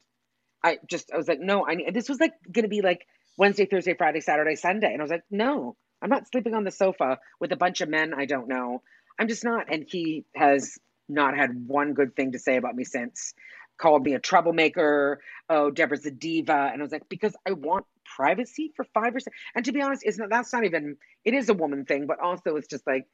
I 0.62 0.78
just 0.87 1.11
I 1.12 1.16
was 1.16 1.28
like, 1.28 1.41
no, 1.41 1.66
I 1.66 1.74
need 1.74 1.95
this 1.95 2.09
was 2.09 2.20
like 2.20 2.35
gonna 2.51 2.68
be 2.68 2.83
like 2.83 3.07
Wednesday, 3.37 3.66
Thursday, 3.66 3.95
Friday, 3.95 4.20
Saturday, 4.20 4.57
Sunday. 4.57 4.93
And 4.93 5.01
I 5.01 5.05
was 5.05 5.11
like, 5.11 5.24
no, 5.31 5.76
I'm 6.03 6.11
not 6.11 6.28
sleeping 6.31 6.55
on 6.55 6.64
the 6.64 6.70
sofa 6.70 7.18
with 7.41 7.53
a 7.53 7.57
bunch 7.57 7.81
of 7.81 7.89
men 7.89 8.12
I 8.14 8.26
don't 8.26 8.49
know. 8.49 8.83
I'm 9.18 9.28
just 9.28 9.45
not. 9.45 9.72
And 9.72 9.87
he 9.89 10.24
has 10.35 10.78
not 11.09 11.37
had 11.37 11.66
one 11.66 11.95
good 11.95 12.14
thing 12.16 12.33
to 12.33 12.39
say 12.39 12.57
about 12.57 12.74
me 12.74 12.85
since. 12.85 13.35
Called 13.78 14.05
me 14.05 14.14
a 14.14 14.18
troublemaker. 14.18 15.20
Oh, 15.49 15.70
Deborah's 15.70 16.05
a 16.05 16.11
diva. 16.11 16.70
And 16.72 16.83
I 16.83 16.85
was 16.85 16.93
like, 16.93 17.09
because 17.09 17.35
I 17.47 17.53
want 17.53 17.87
privacy 18.05 18.72
for 18.76 18.85
five 18.93 19.14
or 19.14 19.20
six. 19.20 19.37
And 19.55 19.64
to 19.64 19.72
be 19.72 19.81
honest, 19.81 20.03
it's 20.05 20.18
not 20.18 20.28
that's 20.31 20.53
not 20.53 20.64
even 20.64 20.97
it 21.24 21.35
is 21.35 21.49
a 21.49 21.55
woman 21.55 21.87
thing, 21.87 22.07
but 22.07 22.20
also 22.20 22.57
it's 22.57 22.68
just 22.68 22.87
like 22.87 23.07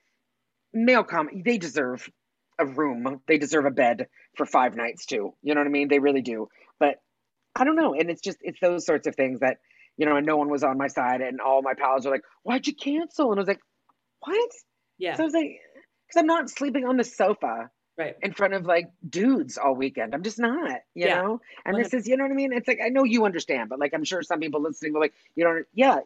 male 0.76 1.06
they 1.44 1.58
deserve 1.58 2.08
a 2.58 2.66
room. 2.66 3.20
They 3.26 3.38
deserve 3.38 3.66
a 3.66 3.70
bed 3.70 4.08
for 4.36 4.46
five 4.46 4.76
nights 4.76 5.06
too. 5.06 5.34
You 5.42 5.54
know 5.54 5.60
what 5.60 5.66
I 5.66 5.70
mean? 5.70 5.88
They 5.88 5.98
really 5.98 6.22
do. 6.22 6.48
But 6.78 7.00
I 7.54 7.64
don't 7.64 7.76
know. 7.76 7.94
And 7.94 8.10
it's 8.10 8.20
just, 8.20 8.38
it's 8.40 8.60
those 8.60 8.86
sorts 8.86 9.06
of 9.06 9.14
things 9.14 9.40
that, 9.40 9.58
you 9.96 10.06
know, 10.06 10.16
and 10.16 10.26
no 10.26 10.36
one 10.36 10.48
was 10.48 10.62
on 10.62 10.78
my 10.78 10.88
side. 10.88 11.20
And 11.20 11.40
all 11.40 11.62
my 11.62 11.74
pals 11.74 12.04
were 12.04 12.12
like, 12.12 12.24
why'd 12.42 12.66
you 12.66 12.74
cancel? 12.74 13.30
And 13.30 13.38
I 13.38 13.40
was 13.40 13.48
like, 13.48 13.60
what? 14.20 14.50
Yeah. 14.98 15.16
So 15.16 15.22
I 15.22 15.26
was 15.26 15.34
like, 15.34 15.60
because 16.06 16.20
I'm 16.20 16.26
not 16.26 16.50
sleeping 16.50 16.86
on 16.86 16.96
the 16.96 17.04
sofa 17.04 17.70
right. 17.98 18.14
in 18.22 18.32
front 18.32 18.54
of 18.54 18.64
like 18.64 18.90
dudes 19.08 19.58
all 19.58 19.74
weekend. 19.74 20.14
I'm 20.14 20.22
just 20.22 20.38
not, 20.38 20.80
you 20.94 21.06
Yeah. 21.06 21.22
know? 21.22 21.40
And 21.64 21.76
this 21.76 21.92
is, 21.94 22.06
you 22.06 22.16
know 22.16 22.24
what 22.24 22.32
I 22.32 22.36
mean? 22.36 22.52
It's 22.52 22.68
like, 22.68 22.80
I 22.84 22.88
know 22.88 23.04
you 23.04 23.24
understand, 23.24 23.68
but 23.68 23.78
like, 23.78 23.92
I'm 23.94 24.04
sure 24.04 24.22
some 24.22 24.40
people 24.40 24.62
listening 24.62 24.92
will 24.92 25.00
like, 25.00 25.14
you 25.34 25.44
know, 25.44 25.62
yeah, 25.74 26.00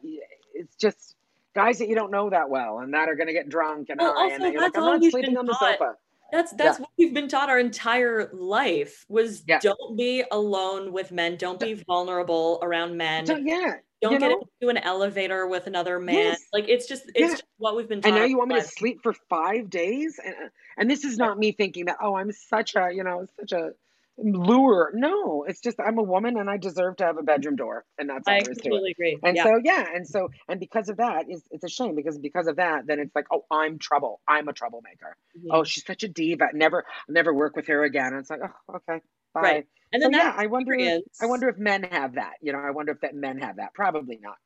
it's 0.54 0.76
just 0.76 1.14
guys 1.54 1.78
that 1.78 1.88
you 1.88 1.94
don't 1.94 2.10
know 2.10 2.30
that 2.30 2.48
well 2.48 2.78
and 2.78 2.94
that 2.94 3.08
are 3.08 3.14
going 3.16 3.26
to 3.26 3.32
get 3.32 3.48
drunk 3.48 3.88
and 3.90 4.00
Well, 4.00 4.12
also, 4.16 4.34
and 4.34 4.42
like, 4.44 4.54
that's 4.58 4.76
I'm 4.76 4.84
all 4.84 5.00
sleeping 5.00 5.22
been 5.30 5.36
on 5.38 5.46
the 5.46 5.52
taught. 5.52 5.78
sofa. 5.78 5.94
That's 6.32 6.52
that's 6.52 6.78
Yeah. 6.78 6.82
what 6.82 6.90
we've 6.96 7.12
been 7.14 7.26
taught 7.28 7.48
our 7.50 7.58
entire 7.58 8.30
life 8.32 9.04
was 9.08 9.42
Yeah. 9.48 9.58
don't 9.60 9.96
be 9.96 10.22
alone 10.30 10.92
with 10.92 11.10
men, 11.10 11.36
don't 11.36 11.58
be 11.58 11.74
vulnerable 11.74 12.60
around 12.62 12.96
men. 12.96 13.26
So, 13.26 13.36
yeah. 13.36 13.74
don't 14.00 14.12
get 14.12 14.20
know? 14.28 14.42
into 14.60 14.70
an 14.70 14.78
elevator 14.78 15.48
with 15.48 15.66
another 15.66 15.98
man. 15.98 16.14
Yes. 16.14 16.40
Like 16.52 16.68
it's 16.68 16.86
just 16.86 17.04
it's 17.08 17.18
Yeah. 17.18 17.30
just 17.30 17.44
what 17.58 17.74
we've 17.76 17.88
been 17.88 18.00
taught. 18.00 18.10
and 18.10 18.16
now 18.16 18.24
you 18.24 18.38
want 18.38 18.50
me 18.50 18.54
to 18.56 18.62
sleep 18.62 19.00
for 19.02 19.12
five 19.28 19.68
days 19.70 20.20
and, 20.24 20.34
and 20.78 20.88
this 20.90 21.04
is 21.04 21.18
not 21.18 21.36
me 21.38 21.50
thinking 21.52 21.86
that 21.86 21.96
oh 22.00 22.14
i'm 22.16 22.30
such 22.32 22.74
a 22.76 22.90
you 22.94 23.02
know 23.04 23.26
such 23.38 23.52
a 23.52 23.72
lure. 24.22 24.90
No 24.94 25.44
it's 25.48 25.60
just 25.60 25.78
i'm 25.80 25.98
a 25.98 26.02
woman 26.02 26.36
and 26.38 26.48
i 26.50 26.56
deserve 26.56 26.96
to 26.96 27.04
have 27.04 27.16
a 27.18 27.22
bedroom 27.22 27.56
door 27.56 27.84
and 27.98 28.08
that's 28.08 28.26
all 28.28 28.34
I 28.34 28.40
there 28.42 28.52
is 28.52 28.58
to 28.58 28.74
it. 28.74 28.90
agree. 28.92 29.18
and 29.22 29.36
yeah. 29.36 29.44
so 29.44 29.60
yeah 29.64 29.86
and 29.94 30.06
so 30.06 30.28
and 30.48 30.60
because 30.60 30.88
of 30.88 30.98
that 30.98 31.26
it's, 31.28 31.42
it's 31.50 31.64
a 31.64 31.68
shame 31.68 31.94
because 31.94 32.18
because 32.18 32.46
of 32.46 32.56
that 32.56 32.86
then 32.86 32.98
it's 33.00 33.14
like 33.14 33.26
oh 33.32 33.44
i'm 33.50 33.78
trouble. 33.78 34.20
I'm 34.28 34.48
a 34.48 34.52
troublemaker. 34.52 35.16
Mhm. 35.38 35.48
oh 35.50 35.64
she's 35.64 35.84
such 35.84 36.02
a 36.02 36.08
diva. 36.08 36.48
Never 36.52 36.84
never 37.08 37.32
work 37.34 37.56
with 37.56 37.66
her 37.68 37.84
again. 37.84 38.08
And 38.08 38.18
it's 38.20 38.30
like 38.30 38.40
oh 38.44 38.74
okay 38.76 39.00
bye. 39.34 39.40
Right. 39.40 39.66
and 39.92 40.02
so 40.02 40.08
then 40.10 40.12
yeah 40.20 40.34
i 40.36 40.46
wonder 40.46 40.72
if, 40.74 41.02
i 41.20 41.26
wonder 41.26 41.48
if 41.48 41.58
men 41.58 41.82
have 41.84 42.14
that. 42.14 42.34
You 42.42 42.52
know 42.52 42.58
i 42.58 42.70
wonder 42.70 42.92
if 42.92 43.00
that 43.00 43.14
men 43.14 43.38
have 43.38 43.56
that. 43.56 43.74
Probably 43.74 44.18
not 44.22 44.36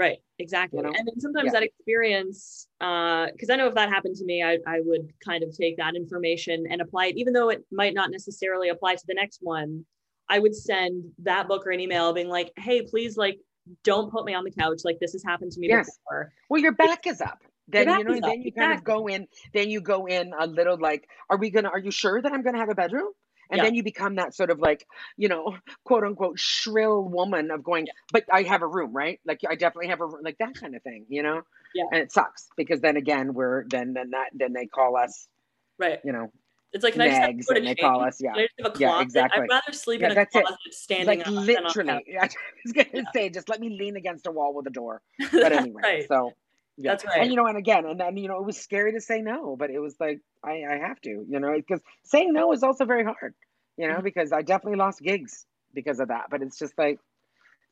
Right, 0.00 0.18
exactly. 0.38 0.78
You 0.78 0.84
know? 0.84 0.94
And 0.96 1.06
then 1.06 1.20
sometimes 1.20 1.48
Yeah. 1.48 1.60
that 1.60 1.62
experience, 1.62 2.66
uh, 2.80 3.26
because 3.32 3.50
I 3.50 3.56
know 3.56 3.66
if 3.66 3.74
that 3.74 3.90
happened 3.90 4.16
to 4.16 4.24
me, 4.24 4.42
I, 4.42 4.56
I 4.66 4.80
would 4.80 5.12
kind 5.22 5.44
of 5.44 5.54
take 5.54 5.76
that 5.76 5.94
information 5.94 6.64
and 6.70 6.80
apply 6.80 7.08
it, 7.08 7.18
even 7.18 7.34
though 7.34 7.50
it 7.50 7.66
might 7.70 7.92
not 7.92 8.10
necessarily 8.10 8.70
apply 8.70 8.94
to 8.94 9.06
the 9.06 9.12
next 9.12 9.40
one. 9.42 9.84
I 10.26 10.38
would 10.38 10.54
send 10.54 11.04
that 11.18 11.48
book 11.48 11.66
or 11.66 11.70
an 11.70 11.80
email 11.80 12.14
being 12.14 12.28
like, 12.28 12.50
hey, 12.56 12.80
please, 12.80 13.18
like, 13.18 13.40
don't 13.84 14.10
put 14.10 14.24
me 14.24 14.32
on 14.32 14.44
the 14.44 14.50
couch. 14.50 14.80
Like, 14.84 14.98
this 15.00 15.12
has 15.12 15.22
happened 15.22 15.52
to 15.52 15.60
me 15.60 15.68
Yes. 15.68 15.98
before. 15.98 16.32
Well, 16.48 16.62
your 16.62 16.72
back 16.72 17.06
is 17.06 17.20
up. 17.20 17.42
Then 17.68 17.88
you 17.98 18.04
know, 18.04 18.18
then 18.20 18.40
you 18.42 18.52
kind 18.52 18.72
of 18.72 18.82
go 18.82 19.06
in. 19.06 19.28
Then 19.52 19.68
you 19.68 19.80
go 19.82 20.06
in 20.06 20.32
a 20.38 20.46
little 20.46 20.78
like, 20.78 21.06
are 21.28 21.36
we 21.36 21.50
gonna? 21.50 21.68
Are 21.68 21.78
you 21.78 21.90
sure 21.90 22.22
that 22.22 22.32
I'm 22.32 22.42
gonna 22.42 22.58
have 22.58 22.70
a 22.70 22.74
bedroom? 22.74 23.12
And 23.50 23.58
Yeah. 23.58 23.64
then 23.64 23.74
you 23.74 23.82
become 23.82 24.14
that 24.16 24.34
sort 24.34 24.50
of 24.50 24.58
like, 24.60 24.86
you 25.16 25.28
know, 25.28 25.56
quote 25.84 26.04
unquote 26.04 26.38
shrill 26.38 27.02
woman 27.02 27.50
of 27.50 27.62
going, 27.62 27.88
but 28.12 28.24
I 28.32 28.42
have 28.42 28.62
a 28.62 28.66
room, 28.66 28.92
right? 28.92 29.20
Like 29.24 29.40
I 29.48 29.54
definitely 29.54 29.88
have 29.88 30.00
a 30.00 30.06
room, 30.06 30.22
like 30.22 30.38
that 30.38 30.54
kind 30.54 30.74
of 30.76 30.82
thing, 30.82 31.06
you 31.08 31.22
know. 31.22 31.42
Yeah. 31.74 31.84
And 31.92 32.00
it 32.02 32.12
sucks 32.12 32.48
because 32.56 32.80
then 32.80 32.96
again, 32.96 33.34
we're 33.34 33.64
then 33.68 33.92
then 33.92 34.10
that 34.10 34.30
then 34.34 34.52
they 34.52 34.66
call 34.66 34.96
us, 34.96 35.28
Right. 35.78 36.00
you 36.04 36.12
know, 36.12 36.32
It's 36.72 36.84
like, 36.84 36.94
can 36.94 37.02
I 37.02 37.08
just 37.08 37.20
have 37.20 37.30
nags, 37.30 37.46
they 37.46 37.74
call 37.74 38.02
us, 38.02 38.20
yeah. 38.20 38.32
Can 38.32 38.40
I 38.40 38.48
have 38.64 38.74
a 38.74 38.78
yeah 38.78 39.00
exactly. 39.02 39.42
i'd 39.44 39.48
rather 39.48 39.72
sleep 39.72 40.00
Yeah, 40.00 40.06
in 40.06 40.12
a 40.12 40.14
that's 40.16 40.34
it. 40.36 40.42
closet 40.42 40.58
standing 40.72 41.18
like 41.18 41.26
literally. 41.26 42.04
I 42.20 42.28
was 42.64 42.72
gonna 42.72 42.88
Yeah. 42.92 43.02
say, 43.14 43.28
just 43.30 43.48
let 43.48 43.60
me 43.60 43.70
lean 43.70 43.96
against 43.96 44.26
a 44.26 44.30
wall 44.30 44.54
with 44.54 44.66
a 44.66 44.70
door. 44.70 45.02
But 45.32 45.52
anyway, 45.52 45.82
right. 45.82 46.08
so 46.08 46.34
yeah. 46.76 46.92
That's 46.92 47.04
right. 47.04 47.22
And 47.22 47.30
you 47.30 47.36
know, 47.36 47.46
and 47.46 47.56
again, 47.58 47.84
and 47.86 47.98
then 48.00 48.16
you 48.16 48.28
know, 48.28 48.38
it 48.38 48.44
was 48.46 48.56
scary 48.58 48.92
to 48.92 49.00
say 49.00 49.20
no, 49.20 49.56
but 49.56 49.70
it 49.70 49.78
was 49.78 49.96
like 50.00 50.20
I, 50.44 50.62
I 50.68 50.78
have 50.86 51.00
to, 51.02 51.10
you 51.28 51.40
know, 51.40 51.52
because 51.56 51.80
saying 52.04 52.32
no 52.32 52.52
is 52.52 52.62
also 52.62 52.84
very 52.84 53.04
hard, 53.04 53.34
you 53.76 53.88
know, 53.88 53.98
Mhm. 53.98 54.04
because 54.04 54.32
I 54.32 54.42
definitely 54.42 54.78
lost 54.78 55.00
gigs 55.00 55.46
because 55.74 56.00
of 56.00 56.08
that. 56.08 56.26
But 56.30 56.42
it's 56.42 56.58
just 56.58 56.76
like, 56.78 56.98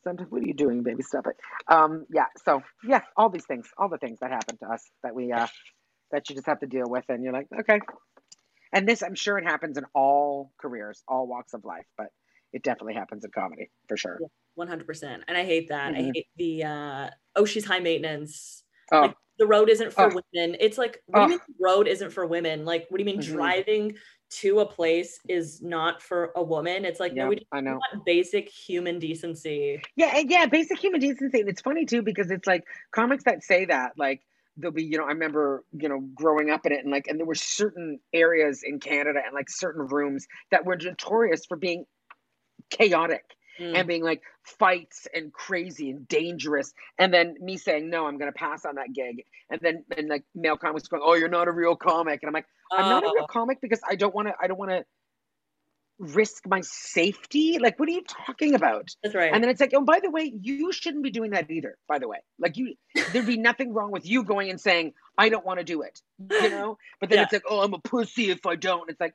sometimes, 0.05 0.31
what 0.31 0.43
are 0.43 0.47
you 0.47 0.55
doing, 0.55 0.83
baby? 0.83 1.03
Stop 1.03 1.27
it. 1.27 1.37
Um, 1.69 2.07
yeah. 2.11 2.27
So 2.45 2.63
yeah, 2.85 3.03
all 3.17 3.29
these 3.31 3.47
things, 3.47 3.69
all 3.79 3.89
the 3.89 3.99
things 3.99 4.19
that 4.21 4.31
happen 4.31 4.57
to 4.59 4.67
us 4.67 4.85
that 5.03 5.15
we 5.15 5.33
uh 5.33 5.47
that 6.11 6.29
you 6.29 6.35
just 6.35 6.47
have 6.47 6.61
to 6.61 6.67
deal 6.67 6.89
with, 6.89 7.05
and 7.09 7.23
you're 7.23 7.33
like, 7.33 7.49
okay. 7.61 7.81
And 8.73 8.87
this, 8.87 9.03
I'm 9.03 9.15
sure, 9.15 9.39
it 9.39 9.45
happens 9.45 9.79
in 9.79 9.85
all 9.95 10.53
careers, 10.61 11.03
all 11.09 11.27
walks 11.27 11.55
of 11.55 11.65
life, 11.65 11.87
but 11.97 12.09
it 12.53 12.63
definitely 12.63 12.95
happens 12.95 13.25
in 13.25 13.31
comedy 13.31 13.71
for 13.89 13.97
sure. 13.97 14.21
One 14.55 14.69
hundred 14.69 14.87
percent. 14.87 15.25
And 15.29 15.37
I 15.39 15.45
hate 15.45 15.69
that. 15.69 15.95
I 15.95 16.01
Mhm. 16.03 16.13
hate 16.15 16.27
the 16.37 16.65
uh 16.65 17.11
oh 17.37 17.45
she's 17.45 17.65
high 17.67 17.81
maintenance. 17.81 18.65
Oh, 18.93 19.01
Like 19.03 19.17
the 19.39 19.47
road 19.47 19.69
isn't 19.71 19.93
for 19.93 20.09
Oh. 20.09 20.21
women. 20.35 20.57
It's 20.61 20.79
like 20.79 21.03
what 21.07 21.21
do 21.21 21.25
you 21.25 21.29
Oh. 21.29 21.31
mean 21.31 21.41
the 21.49 21.55
road 21.65 21.89
isn't 21.89 22.11
for 22.11 22.27
women? 22.27 22.65
Like 22.65 22.87
what 22.89 22.99
do 22.99 23.03
you 23.03 23.07
mean 23.07 23.21
Mhm. 23.21 23.21
driving 23.21 23.97
to 24.31 24.61
a 24.61 24.67
place 24.67 25.21
is 25.29 25.63
not 25.63 26.03
for 26.03 26.33
a 26.37 26.43
woman? 26.43 26.85
It's 26.85 27.01
like 27.01 27.17
yeah, 27.17 27.25
no, 27.25 27.29
we 27.29 27.37
just 27.37 27.47
I 27.53 27.61
know. 27.61 27.85
want 27.93 28.05
basic 28.05 28.49
human 28.49 28.99
decency. 28.99 29.83
Yeah, 29.97 30.17
and 30.17 30.31
yeah, 30.31 30.47
basic 30.47 30.79
human 30.79 31.01
decency. 31.01 31.41
And 31.41 31.49
it's 31.49 31.61
funny 31.61 31.85
too 31.85 32.03
because 32.03 32.31
it's 32.31 32.47
like 32.47 32.65
comics 32.93 33.25
that 33.25 33.43
say 33.43 33.65
that, 33.67 33.93
like 33.99 34.23
there'll 34.57 34.75
be, 34.75 34.85
you 34.85 34.99
know, 34.99 35.05
I 35.05 35.09
remember, 35.09 35.65
you 35.73 35.89
know, 35.89 36.01
growing 36.15 36.51
up 36.51 36.67
in 36.67 36.73
it 36.73 36.81
and 36.83 36.91
like, 36.91 37.07
and 37.07 37.19
there 37.19 37.27
were 37.27 37.35
certain 37.35 38.01
areas 38.13 38.63
in 38.65 38.81
Canada 38.81 39.21
and 39.25 39.35
like 39.35 39.49
certain 39.51 39.87
rooms 39.87 40.27
that 40.51 40.65
were 40.65 40.77
notorious 40.77 41.47
for 41.47 41.57
being 41.57 41.85
chaotic 42.71 43.37
Mm. 43.61 43.75
and 43.77 43.89
being 43.89 44.05
like 44.05 44.23
fights 44.45 45.09
and 45.15 45.33
crazy 45.33 45.91
and 45.91 46.07
dangerous. 46.07 46.73
And 46.99 47.13
then 47.13 47.35
me 47.41 47.57
saying, 47.57 47.91
no, 47.91 48.07
I'm 48.07 48.17
going 48.19 48.31
to 48.33 48.39
pass 48.39 48.65
on 48.65 48.77
that 48.77 48.93
gig. 48.95 49.25
And 49.51 49.61
then, 49.61 49.85
and 49.97 50.09
like 50.09 50.25
male 50.35 50.57
comics 50.57 50.87
going, 50.89 51.03
oh, 51.05 51.15
you're 51.15 51.29
not 51.29 51.49
a 51.49 51.53
real 51.53 51.75
comic. 51.75 52.21
And 52.23 52.29
I'm 52.29 52.35
like, 52.35 52.47
I'm 52.71 52.89
not 52.89 53.03
a 53.03 53.07
real 53.13 53.25
Oh, 53.25 53.27
comic 53.27 53.61
because 53.61 53.81
I 53.89 53.97
don't 53.97 54.15
want 54.15 54.29
to, 54.29 54.35
I 54.41 54.47
don't 54.47 54.59
want 54.59 54.71
to 54.71 54.85
risk 55.99 56.47
my 56.47 56.61
safety. 56.63 57.59
Like, 57.59 57.79
what 57.79 57.89
are 57.89 57.93
you 57.93 58.05
talking 58.27 58.55
about? 58.55 58.89
that's 59.03 59.15
right. 59.15 59.33
And 59.33 59.43
then 59.43 59.51
it's 59.51 59.61
like, 59.61 59.73
oh, 59.75 59.85
by 59.85 60.01
the 60.01 60.11
way, 60.11 60.33
you 60.41 60.71
shouldn't 60.73 61.03
be 61.03 61.11
doing 61.11 61.33
that 61.33 61.51
either. 61.51 61.77
By 61.89 61.99
the 61.99 62.07
way, 62.09 62.19
like 62.39 62.57
you, 62.57 62.75
there'd 63.13 63.27
be 63.27 63.37
nothing 63.37 63.73
wrong 63.75 63.91
with 63.91 64.07
you 64.07 64.23
going 64.23 64.51
and 64.51 64.61
saying, 64.61 64.93
I 65.17 65.29
don't 65.29 65.45
want 65.45 65.59
to 65.59 65.65
do 65.65 65.83
it, 65.83 66.01
you 66.41 66.51
know. 66.51 66.79
But 67.01 67.09
then 67.11 67.19
Yeah. 67.19 67.25
it's 67.25 67.33
like, 67.33 67.43
oh, 67.51 67.61
I'm 67.63 67.75
a 67.75 67.79
pussy 67.81 68.31
if 68.31 68.47
I 68.47 68.55
don't. 68.55 68.89
It's 68.91 69.01
like, 69.01 69.15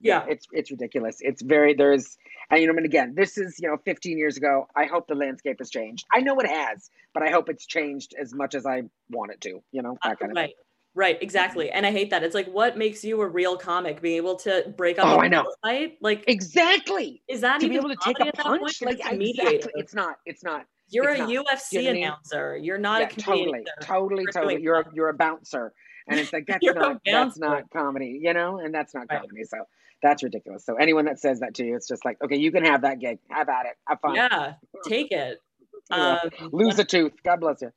Yeah. 0.00 0.24
It's 0.28 0.46
it's 0.52 0.70
ridiculous. 0.70 1.18
It's 1.20 1.42
very 1.42 1.74
there's 1.74 2.16
and 2.50 2.60
you 2.60 2.66
know, 2.66 2.72
I 2.72 2.76
mean 2.76 2.84
again, 2.86 3.14
this 3.16 3.38
is, 3.38 3.58
you 3.60 3.68
know, 3.68 3.76
15 3.84 4.18
years 4.18 4.36
ago. 4.36 4.66
I 4.76 4.86
hope 4.86 5.06
the 5.08 5.14
landscape 5.14 5.56
has 5.60 5.70
changed. 5.70 6.06
I 6.12 6.20
know 6.20 6.38
it 6.40 6.46
has, 6.48 6.90
but 7.14 7.22
I 7.22 7.30
hope 7.30 7.48
it's 7.48 7.66
changed 7.66 8.14
as 8.20 8.34
much 8.34 8.54
as 8.54 8.66
I 8.66 8.82
want 9.10 9.32
it 9.32 9.40
to, 9.42 9.62
you 9.72 9.82
know, 9.82 9.98
that 10.04 10.18
kind 10.18 10.32
uh, 10.32 10.34
right. 10.34 10.44
of 10.44 10.48
thing. 10.48 10.54
Right, 10.94 11.22
exactly. 11.22 11.70
And 11.70 11.86
I 11.86 11.92
hate 11.92 12.10
that. 12.10 12.24
It's 12.24 12.34
like 12.34 12.48
what 12.48 12.76
makes 12.76 13.04
you 13.04 13.20
a 13.20 13.28
real 13.28 13.56
comic? 13.56 14.00
Being 14.02 14.16
able 14.16 14.36
to 14.36 14.72
break 14.76 14.98
up 14.98 15.08
Oh, 15.08 15.18
a 15.18 15.20
I 15.20 15.28
know. 15.28 15.44
fight? 15.62 15.98
Like 16.00 16.24
Exactly. 16.26 17.22
is 17.28 17.42
that 17.42 17.60
To 17.60 17.68
be 17.68 17.76
even 17.76 17.76
able 17.76 17.88
to 17.90 17.96
take 17.96 18.18
a 18.20 18.26
punch, 18.26 18.82
like 18.82 19.00
exactly. 19.04 19.72
It's 19.76 19.94
not. 19.94 20.16
It's 20.26 20.42
not. 20.42 20.66
You're 20.88 21.10
it's 21.10 21.20
a 21.20 21.26
not. 21.26 21.46
UFC 21.46 21.72
You 21.72 21.82
know 21.82 21.90
I 21.90 21.92
mean? 21.92 22.02
announcer. 22.04 22.56
You're 22.56 22.78
not 22.78 23.00
yeah, 23.00 23.06
a 23.06 23.10
comedian. 23.10 23.64
totally, 23.80 24.26
totally, 24.26 24.26
You're 24.26 24.32
totally. 24.32 24.62
You're 24.62 24.80
a, 24.80 24.84
you're 24.92 25.08
a 25.10 25.14
bouncer, 25.14 25.72
and 26.08 26.18
it's 26.18 26.32
like 26.32 26.46
that's 26.48 26.72
not 26.72 27.00
that's 27.06 27.38
not 27.38 27.70
comedy, 27.70 28.18
you 28.22 28.34
know, 28.34 28.58
and 28.58 28.74
that's 28.74 28.94
not 28.94 29.06
Right. 29.10 29.20
comedy. 29.20 29.44
So 29.44 29.58
that's 30.02 30.22
ridiculous. 30.22 30.64
So 30.64 30.76
anyone 30.76 31.04
that 31.06 31.18
says 31.18 31.40
that 31.40 31.54
to 31.54 31.64
you, 31.64 31.76
it's 31.76 31.88
just 31.88 32.04
like, 32.04 32.18
okay, 32.22 32.36
you 32.36 32.50
can 32.52 32.64
have 32.64 32.82
that 32.82 32.98
gig. 33.00 33.18
Have 33.28 33.48
at 33.48 33.66
it. 33.66 33.76
Have 33.86 34.00
fun. 34.00 34.14
Yeah, 34.14 34.54
take 34.86 35.12
it. 35.12 35.40
Um, 35.92 36.18
Lose 36.52 36.78
a 36.78 36.84
tooth. 36.84 37.14
God 37.24 37.40
bless 37.40 37.62
you. 37.62 37.72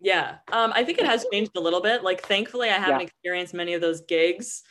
Yeah, 0.00 0.36
um, 0.52 0.72
I 0.74 0.84
think 0.84 0.98
it 0.98 1.06
has 1.06 1.26
changed 1.32 1.52
a 1.56 1.60
little 1.60 1.80
bit. 1.80 2.04
Like, 2.04 2.22
thankfully, 2.22 2.68
I 2.68 2.74
haven't 2.78 3.00
Yeah. 3.00 3.06
experienced 3.06 3.54
many 3.54 3.74
of 3.74 3.80
those 3.80 4.02
gigs. 4.02 4.62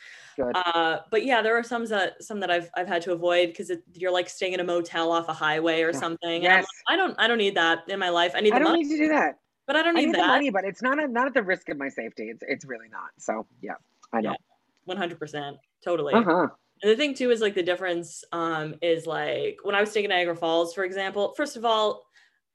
Uh, 0.54 1.00
but 1.10 1.24
yeah, 1.26 1.42
there 1.42 1.58
are 1.58 1.62
some 1.62 1.84
that 1.86 2.22
some 2.22 2.40
that 2.40 2.50
I've 2.50 2.70
I've 2.74 2.88
had 2.88 3.02
to 3.02 3.12
avoid 3.12 3.48
because 3.48 3.70
you're 3.92 4.12
like 4.12 4.28
staying 4.30 4.52
in 4.54 4.60
a 4.60 4.64
motel 4.64 5.12
off 5.12 5.28
a 5.28 5.32
highway 5.34 5.82
or 5.82 5.90
Yeah. 5.92 5.98
something. 5.98 6.42
Yes. 6.42 6.62
like, 6.62 6.66
I 6.88 6.96
don't 6.96 7.14
I 7.18 7.28
don't 7.28 7.38
need 7.38 7.56
that 7.56 7.80
in 7.88 7.98
my 7.98 8.08
life. 8.08 8.32
I 8.34 8.40
need 8.40 8.52
I 8.54 8.58
don't 8.60 8.68
money, 8.70 8.84
need 8.84 8.96
to 8.96 9.02
do 9.04 9.08
that. 9.08 9.38
but 9.66 9.76
I 9.76 9.82
don't 9.82 9.96
I 9.96 10.00
need 10.00 10.06
need 10.06 10.14
the 10.14 10.18
that. 10.18 10.28
money, 10.28 10.50
but 10.50 10.64
it's 10.64 10.80
not 10.82 11.02
a, 11.02 11.06
not 11.06 11.26
at 11.26 11.34
the 11.34 11.42
risk 11.42 11.68
of 11.68 11.76
my 11.76 11.88
safety. 11.88 12.30
It's 12.30 12.42
it's 12.46 12.64
really 12.64 12.88
not. 12.88 13.10
So 13.18 13.46
yeah, 13.60 13.74
I 14.12 14.22
know. 14.22 14.34
One 14.84 14.96
hundred 14.96 15.18
percent, 15.18 15.58
totally. 15.84 16.14
Uh 16.14 16.22
huh. 16.22 16.46
And 16.84 16.90
the 16.92 16.96
thing 16.96 17.14
too 17.14 17.30
is 17.30 17.40
like 17.40 17.54
the 17.54 17.62
difference 17.62 18.24
um, 18.30 18.74
is 18.82 19.06
like 19.06 19.56
when 19.62 19.74
I 19.74 19.80
was 19.80 19.90
staying 19.90 20.04
in 20.04 20.10
Niagara 20.10 20.36
Falls, 20.36 20.74
for 20.74 20.84
example. 20.84 21.32
First 21.34 21.56
of 21.56 21.64
all, 21.64 22.02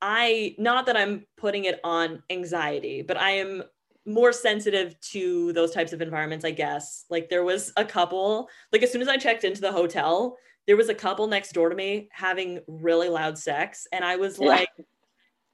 I 0.03 0.53
not 0.59 0.86
that 0.86 0.95
I'm 0.95 1.25
putting 1.36 1.65
it 1.65 1.80
on 1.84 2.21
anxiety, 2.30 3.01
but 3.01 3.17
I 3.17 3.32
am 3.32 3.63
more 4.05 4.32
sensitive 4.32 4.99
to 5.13 5.51
those 5.53 5.71
types 5.71 5.93
of 5.93 6.01
environments. 6.03 6.45
I 6.45 6.51
guess 6.51 7.05
like 7.09 7.27
there 7.32 7.43
was 7.43 7.73
a 7.75 7.84
couple 7.84 8.49
like 8.71 8.84
as 8.84 8.91
soon 8.91 9.01
as 9.01 9.07
I 9.07 9.17
checked 9.17 9.45
into 9.45 9.61
the 9.61 9.71
hotel, 9.71 10.38
there 10.67 10.77
was 10.77 10.89
a 10.89 10.95
couple 10.95 11.25
next 11.25 11.53
door 11.53 11.69
to 11.69 11.75
me 11.75 12.07
having 12.11 12.59
really 12.67 13.09
loud 13.09 13.36
sex, 13.36 13.88
and 13.91 14.05
I 14.05 14.15
was 14.17 14.38
Yeah. 14.39 14.49
like. 14.49 14.69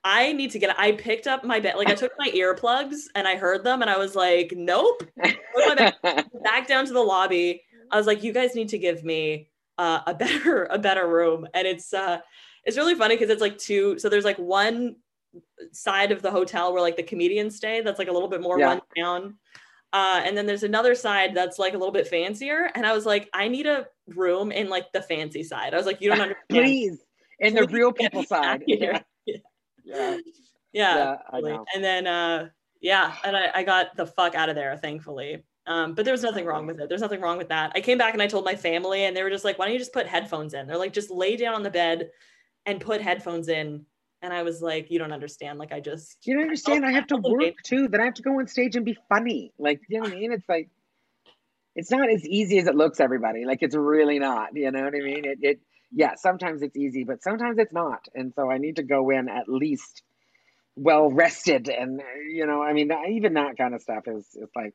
I 0.07 0.34
need 0.34 0.51
to 0.51 0.59
get. 0.59 0.80
I 0.80 0.91
picked 0.91 1.26
up 1.26 1.43
my 1.43 1.59
bed, 1.59 1.78
like 1.78 1.89
I 1.89 1.95
took 1.95 2.11
my 2.19 2.28
earplugs 2.30 3.05
and 3.15 3.28
I 3.28 3.38
heard 3.38 3.63
them, 3.63 3.82
and 3.82 3.89
I 3.89 3.97
was 3.97 4.13
like, 4.15 4.53
"Nope." 4.55 5.01
back 6.43 6.67
down 6.67 6.86
to 6.86 6.93
the 6.93 7.01
lobby. 7.01 7.63
I 7.91 7.97
was 7.97 8.07
like, 8.07 8.23
you 8.23 8.33
guys 8.33 8.55
need 8.55 8.69
to 8.69 8.77
give 8.77 9.03
me 9.03 9.49
uh, 9.77 10.01
a 10.07 10.13
better 10.13 10.63
a 10.71 10.79
better 10.79 11.07
room. 11.07 11.47
And 11.53 11.67
it's 11.67 11.93
uh 11.93 12.19
it's 12.63 12.77
really 12.77 12.95
funny 12.95 13.15
because 13.15 13.29
it's 13.29 13.41
like 13.41 13.57
two. 13.57 13.99
So 13.99 14.09
there's 14.09 14.25
like 14.25 14.38
one 14.38 14.95
side 15.71 16.11
of 16.11 16.21
the 16.21 16.31
hotel 16.31 16.71
where 16.73 16.81
like 16.81 16.95
the 16.95 17.03
comedians 17.03 17.55
stay 17.55 17.81
that's 17.81 17.99
like 17.99 18.07
a 18.07 18.11
little 18.11 18.29
bit 18.29 18.41
more 18.41 18.57
Yeah. 18.59 18.65
run 18.67 18.81
down. 18.95 19.36
Uh, 19.93 20.21
and 20.25 20.36
then 20.38 20.45
there's 20.45 20.63
another 20.63 20.93
side 20.95 21.33
that's 21.33 21.57
like 21.59 21.73
a 21.73 21.77
little 21.77 21.93
bit 21.93 22.07
fancier. 22.07 22.69
And 22.75 22.86
I 22.86 22.91
was 22.93 23.05
like, 23.05 23.29
I 23.33 23.47
need 23.47 23.65
a 23.65 23.88
room 24.07 24.51
in 24.51 24.67
like 24.69 24.91
the 24.91 25.01
fancy 25.01 25.43
side. 25.43 25.73
I 25.73 25.77
was 25.77 25.86
like, 25.86 26.01
you 26.01 26.09
don't 26.09 26.19
understand. 26.21 26.49
Please, 26.49 26.99
in 27.39 27.53
the 27.53 27.65
real 27.67 27.93
people 27.93 28.23
side. 28.25 28.45
out 28.45 28.55
of 28.57 28.63
here. 28.65 29.01
Yeah. 29.25 29.36
Yeah. 29.86 30.17
Yeah. 30.73 31.15
Yeah, 31.33 31.39
know. 31.39 31.65
And 31.73 31.83
then 31.83 32.07
uh 32.07 32.49
yeah, 32.81 33.15
and 33.23 33.36
I, 33.38 33.51
I 33.55 33.63
got 33.63 33.95
the 33.95 34.05
fuck 34.05 34.36
out 34.36 34.49
of 34.49 34.55
there, 34.55 34.75
thankfully. 34.77 35.43
Um, 35.68 35.95
but 35.95 36.05
there 36.05 36.13
was 36.13 36.22
nothing 36.22 36.45
wrong 36.45 36.68
with 36.68 36.80
it. 36.80 36.89
There's 36.89 37.01
nothing 37.01 37.22
wrong 37.22 37.38
with 37.38 37.49
that. 37.49 37.72
I 37.74 37.82
came 37.82 37.97
back 37.97 38.13
and 38.13 38.22
I 38.22 38.28
told 38.28 38.45
my 38.45 38.55
family, 38.55 39.05
and 39.05 39.18
they 39.18 39.24
were 39.24 39.32
just 39.32 39.43
like, 39.43 39.57
"Why 39.57 39.66
don't 39.66 39.74
you 39.74 39.80
just 39.80 39.93
put 39.93 40.05
headphones 40.05 40.53
in?" 40.53 40.68
They're 40.68 40.78
like, 40.78 40.93
"Just 40.93 41.09
lay 41.09 41.36
down 41.36 41.55
on 41.55 41.63
the 41.63 41.72
bed 41.72 42.11
and 42.66 42.80
put 42.80 43.01
headphones 43.01 43.49
in." 43.49 43.86
And 44.22 44.34
I 44.34 44.43
was 44.43 44.61
like, 44.61 44.91
"You 44.91 44.99
don't 44.99 45.11
understand. 45.11 45.57
Like, 45.57 45.72
I 45.72 45.80
just 45.80 46.18
You 46.26 46.36
don't 46.36 46.43
understand? 46.43 46.86
I 46.86 46.91
have 46.91 47.07
to 47.07 47.18
work 47.18 47.55
too. 47.63 47.88
Then 47.88 47.99
I 47.99 48.05
have 48.05 48.13
to 48.16 48.22
go 48.22 48.39
on 48.39 48.47
stage 48.47 48.76
and 48.76 48.86
be 48.86 48.97
funny. 49.09 49.53
Like, 49.57 49.82
you 49.89 49.99
know 49.99 50.03
what 50.03 50.13
I 50.13 50.20
mean? 50.20 50.32
It's 50.32 50.47
like, 50.47 50.70
it's 51.76 51.91
not 51.91 52.09
as 52.09 52.26
easy 52.26 52.59
as 52.59 52.68
it 52.68 52.76
looks. 52.76 52.99
Everybody, 52.99 53.45
like, 53.45 53.59
it's 53.61 53.76
really 53.76 54.20
not. 54.20 54.55
You 54.55 54.72
know 54.72 54.84
what 54.84 54.93
I 54.95 54.99
mean? 54.99 55.26
It, 55.26 55.39
it, 55.41 55.59
yeah. 55.91 56.13
Sometimes 56.16 56.61
it's 56.61 56.78
easy, 56.78 57.03
but 57.03 57.24
sometimes 57.24 57.57
it's 57.57 57.74
not. 57.74 58.07
And 58.13 58.34
so 58.36 58.51
I 58.51 58.59
need 58.59 58.78
to 58.78 58.84
go 58.84 59.09
in 59.09 59.30
at 59.30 59.49
least 59.49 60.03
well 60.76 61.09
rested. 61.09 61.70
And 61.70 62.01
you 62.32 62.45
know, 62.45 62.61
I 62.61 62.74
mean, 62.74 62.91
even 63.09 63.34
that 63.34 63.57
kind 63.57 63.74
of 63.74 63.82
stuff 63.82 64.03
is, 64.07 64.26
is 64.36 64.49
like, 64.55 64.74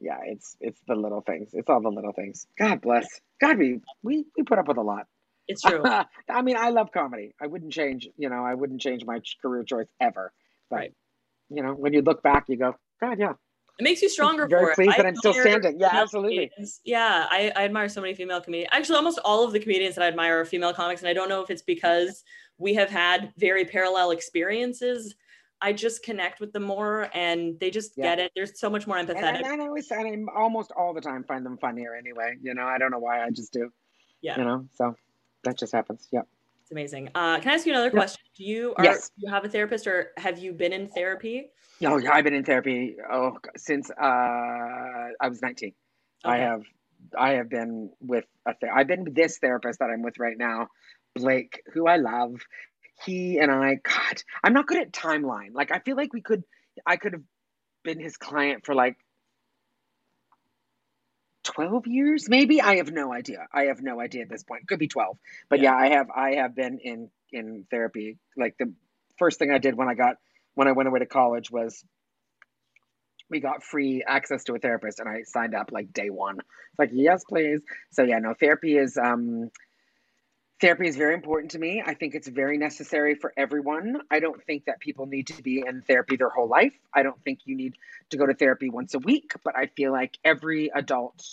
yeah, 0.00 0.18
it's 0.24 0.56
it's 0.60 0.80
the 0.86 0.94
little 0.94 1.20
things. 1.22 1.50
It's 1.52 1.68
all 1.68 1.80
the 1.80 1.88
little 1.90 2.12
things. 2.12 2.46
God 2.58 2.80
bless. 2.80 3.06
God, 3.40 3.58
we 3.58 3.80
we 4.02 4.24
we 4.36 4.42
put 4.44 4.58
up 4.58 4.68
with 4.68 4.76
a 4.78 4.82
lot. 4.82 5.06
it's 5.48 5.62
true." 5.62 5.82
I 6.28 6.42
mean, 6.42 6.56
I 6.56 6.70
love 6.70 6.92
comedy. 6.92 7.34
I 7.40 7.46
wouldn't 7.46 7.72
change, 7.72 8.08
you 8.16 8.28
know, 8.28 8.44
I 8.44 8.54
wouldn't 8.54 8.80
change 8.80 9.04
my 9.04 9.20
career 9.42 9.64
choice 9.64 9.88
ever. 10.00 10.32
But, 10.70 10.76
Right. 10.76 10.92
you 11.48 11.62
know, 11.62 11.72
when 11.72 11.92
you 11.94 12.02
look 12.02 12.22
back, 12.22 12.44
you 12.48 12.56
go, 12.56 12.74
God, 13.00 13.18
yeah. 13.18 13.32
It 13.78 13.84
makes 13.84 14.02
you 14.02 14.08
stronger 14.08 14.46
very 14.48 14.66
for 14.66 14.74
pleased 14.74 14.94
I 14.94 14.96
that 14.98 15.06
I'm 15.06 15.16
still 15.16 15.32
standing. 15.32 15.78
Yeah, 15.80 15.90
absolutely. 15.92 16.48
comedians. 16.48 16.80
Yeah, 16.84 17.26
I, 17.30 17.52
I 17.54 17.64
admire 17.64 17.88
so 17.88 18.00
many 18.00 18.12
female 18.12 18.40
comedians. 18.40 18.68
Actually, 18.72 18.96
almost 18.96 19.20
all 19.24 19.44
of 19.44 19.52
the 19.52 19.60
comedians 19.60 19.94
that 19.94 20.02
I 20.04 20.08
admire 20.08 20.40
are 20.40 20.44
female 20.44 20.74
comics, 20.74 21.00
and 21.00 21.08
I 21.08 21.12
don't 21.14 21.28
know 21.28 21.40
if 21.42 21.48
it's 21.48 21.62
because 21.62 22.24
we 22.58 22.74
have 22.74 22.90
had 22.90 23.32
very 23.38 23.64
parallel 23.64 24.10
experiences. 24.10 25.14
I 25.60 25.72
just 25.72 26.02
connect 26.02 26.40
with 26.40 26.52
them 26.52 26.62
more, 26.62 27.10
and 27.14 27.58
they 27.58 27.70
just 27.70 27.92
Yeah. 27.96 28.04
get 28.04 28.18
it. 28.20 28.32
They're 28.36 28.46
so 28.46 28.70
much 28.70 28.86
more 28.86 28.96
empathetic. 28.96 29.42
and 29.44 29.62
I 29.62 29.66
always, 29.66 29.90
I 29.90 30.16
almost 30.36 30.72
all 30.72 30.94
the 30.94 31.00
time 31.00 31.24
find 31.24 31.44
them 31.44 31.58
funnier 31.58 31.94
anyway. 31.94 32.36
You 32.40 32.54
know, 32.54 32.64
I 32.64 32.78
don't 32.78 32.90
know 32.90 32.98
why 32.98 33.24
I 33.24 33.30
just 33.30 33.52
do, 33.52 33.72
yeah, 34.20 34.38
you 34.38 34.44
know, 34.44 34.68
so 34.74 34.94
that 35.44 35.58
just 35.58 35.72
happens. 35.72 36.08
Yeah. 36.12 36.22
it's 36.62 36.70
amazing. 36.70 37.08
Uh, 37.14 37.40
can 37.40 37.50
I 37.50 37.54
ask 37.54 37.66
you 37.66 37.72
another 37.72 37.90
question? 37.90 38.20
Do 38.36 38.44
you 38.44 38.74
are 38.76 38.84
Yes. 38.84 39.08
do 39.08 39.26
you 39.26 39.32
have 39.32 39.44
a 39.44 39.48
therapist, 39.48 39.86
or 39.86 40.12
have 40.18 40.38
you 40.38 40.52
been 40.52 40.72
in 40.72 40.88
therapy? 40.88 41.50
Oh, 41.84 41.96
yeah, 41.96 42.12
I've 42.12 42.24
been 42.24 42.34
in 42.34 42.44
therapy 42.44 42.96
oh, 43.10 43.38
since 43.56 43.90
uh, 43.90 43.94
I 44.04 45.28
was 45.28 45.40
19. 45.40 45.72
I 46.24 46.38
have 46.38 46.62
I 47.16 47.30
have 47.30 47.48
been 47.48 47.90
with 48.00 48.26
a 48.46 48.52
th- 48.60 48.72
I've 48.74 48.86
been 48.86 49.04
with 49.04 49.14
this 49.14 49.38
therapist 49.38 49.78
that 49.78 49.88
I'm 49.90 50.02
with 50.02 50.18
right 50.18 50.36
now, 50.36 50.68
Blake, 51.14 51.62
who 51.72 51.86
I 51.86 51.96
love. 51.96 52.34
He 53.04 53.38
and 53.38 53.50
I, 53.50 53.76
God, 53.76 54.22
I'm 54.44 54.52
not 54.54 54.66
good 54.66 54.78
at 54.78 54.92
timeline. 54.92 55.54
Like 55.54 55.72
I 55.72 55.80
feel 55.80 55.96
like 55.96 56.12
we 56.12 56.22
could 56.22 56.44
I 56.86 56.96
could 56.96 57.14
have 57.14 57.22
been 57.84 58.00
his 58.00 58.16
client 58.16 58.66
for 58.66 58.74
like 58.74 58.96
12 61.44 61.86
years 61.86 62.28
maybe? 62.28 62.60
I 62.60 62.76
have 62.76 62.92
no 62.92 63.12
idea. 63.12 63.46
I 63.52 63.64
have 63.64 63.82
no 63.82 64.00
idea 64.00 64.22
at 64.22 64.28
this 64.30 64.44
point. 64.44 64.68
Could 64.68 64.78
be 64.78 64.88
12 64.88 65.16
but 65.48 65.60
Yeah. 65.60 65.62
yeah, 65.62 65.74
i 65.74 65.88
have 65.90 66.08
i 66.14 66.32
have 66.36 66.54
been 66.54 66.78
in 66.80 67.10
in 67.32 67.66
therapy. 67.70 68.18
Like 68.36 68.56
the 68.58 68.72
first 69.18 69.38
thing 69.38 69.50
i 69.50 69.58
did 69.58 69.76
when 69.76 69.88
i 69.88 69.94
got 69.94 70.16
when 70.54 70.68
i 70.68 70.72
went 70.72 70.88
away 70.88 71.00
to 71.00 71.06
college 71.06 71.50
was 71.50 71.84
we 73.30 73.40
got 73.40 73.62
free 73.64 74.04
access 74.06 74.44
to 74.44 74.54
a 74.54 74.58
therapist 74.58 75.00
and 75.00 75.08
i 75.08 75.22
signed 75.24 75.54
up 75.54 75.70
like 75.72 75.92
day 75.92 76.10
one. 76.10 76.38
It's 76.38 76.78
like 76.78 76.90
yes 76.92 77.24
please. 77.28 77.60
So 77.92 78.02
yeah 78.04 78.18
no 78.20 78.34
therapy 78.38 78.76
is 78.76 78.96
um 78.98 79.50
therapy 80.60 80.88
is 80.88 80.96
very 80.96 81.14
important 81.14 81.52
to 81.52 81.58
me 81.58 81.82
i 81.84 81.94
think 81.94 82.14
it's 82.14 82.28
very 82.28 82.58
necessary 82.58 83.14
for 83.14 83.32
everyone 83.36 83.96
i 84.10 84.20
don't 84.20 84.42
think 84.44 84.64
that 84.66 84.80
people 84.80 85.06
need 85.06 85.26
to 85.26 85.42
be 85.42 85.62
in 85.66 85.82
therapy 85.82 86.16
their 86.16 86.30
whole 86.30 86.48
life 86.48 86.72
i 86.94 87.02
don't 87.02 87.22
think 87.24 87.40
you 87.44 87.56
need 87.56 87.74
to 88.10 88.16
go 88.16 88.26
to 88.26 88.34
therapy 88.34 88.70
once 88.70 88.94
a 88.94 88.98
week 88.98 89.32
but 89.44 89.56
i 89.56 89.66
feel 89.76 89.92
like 89.92 90.16
every 90.24 90.70
adult 90.74 91.24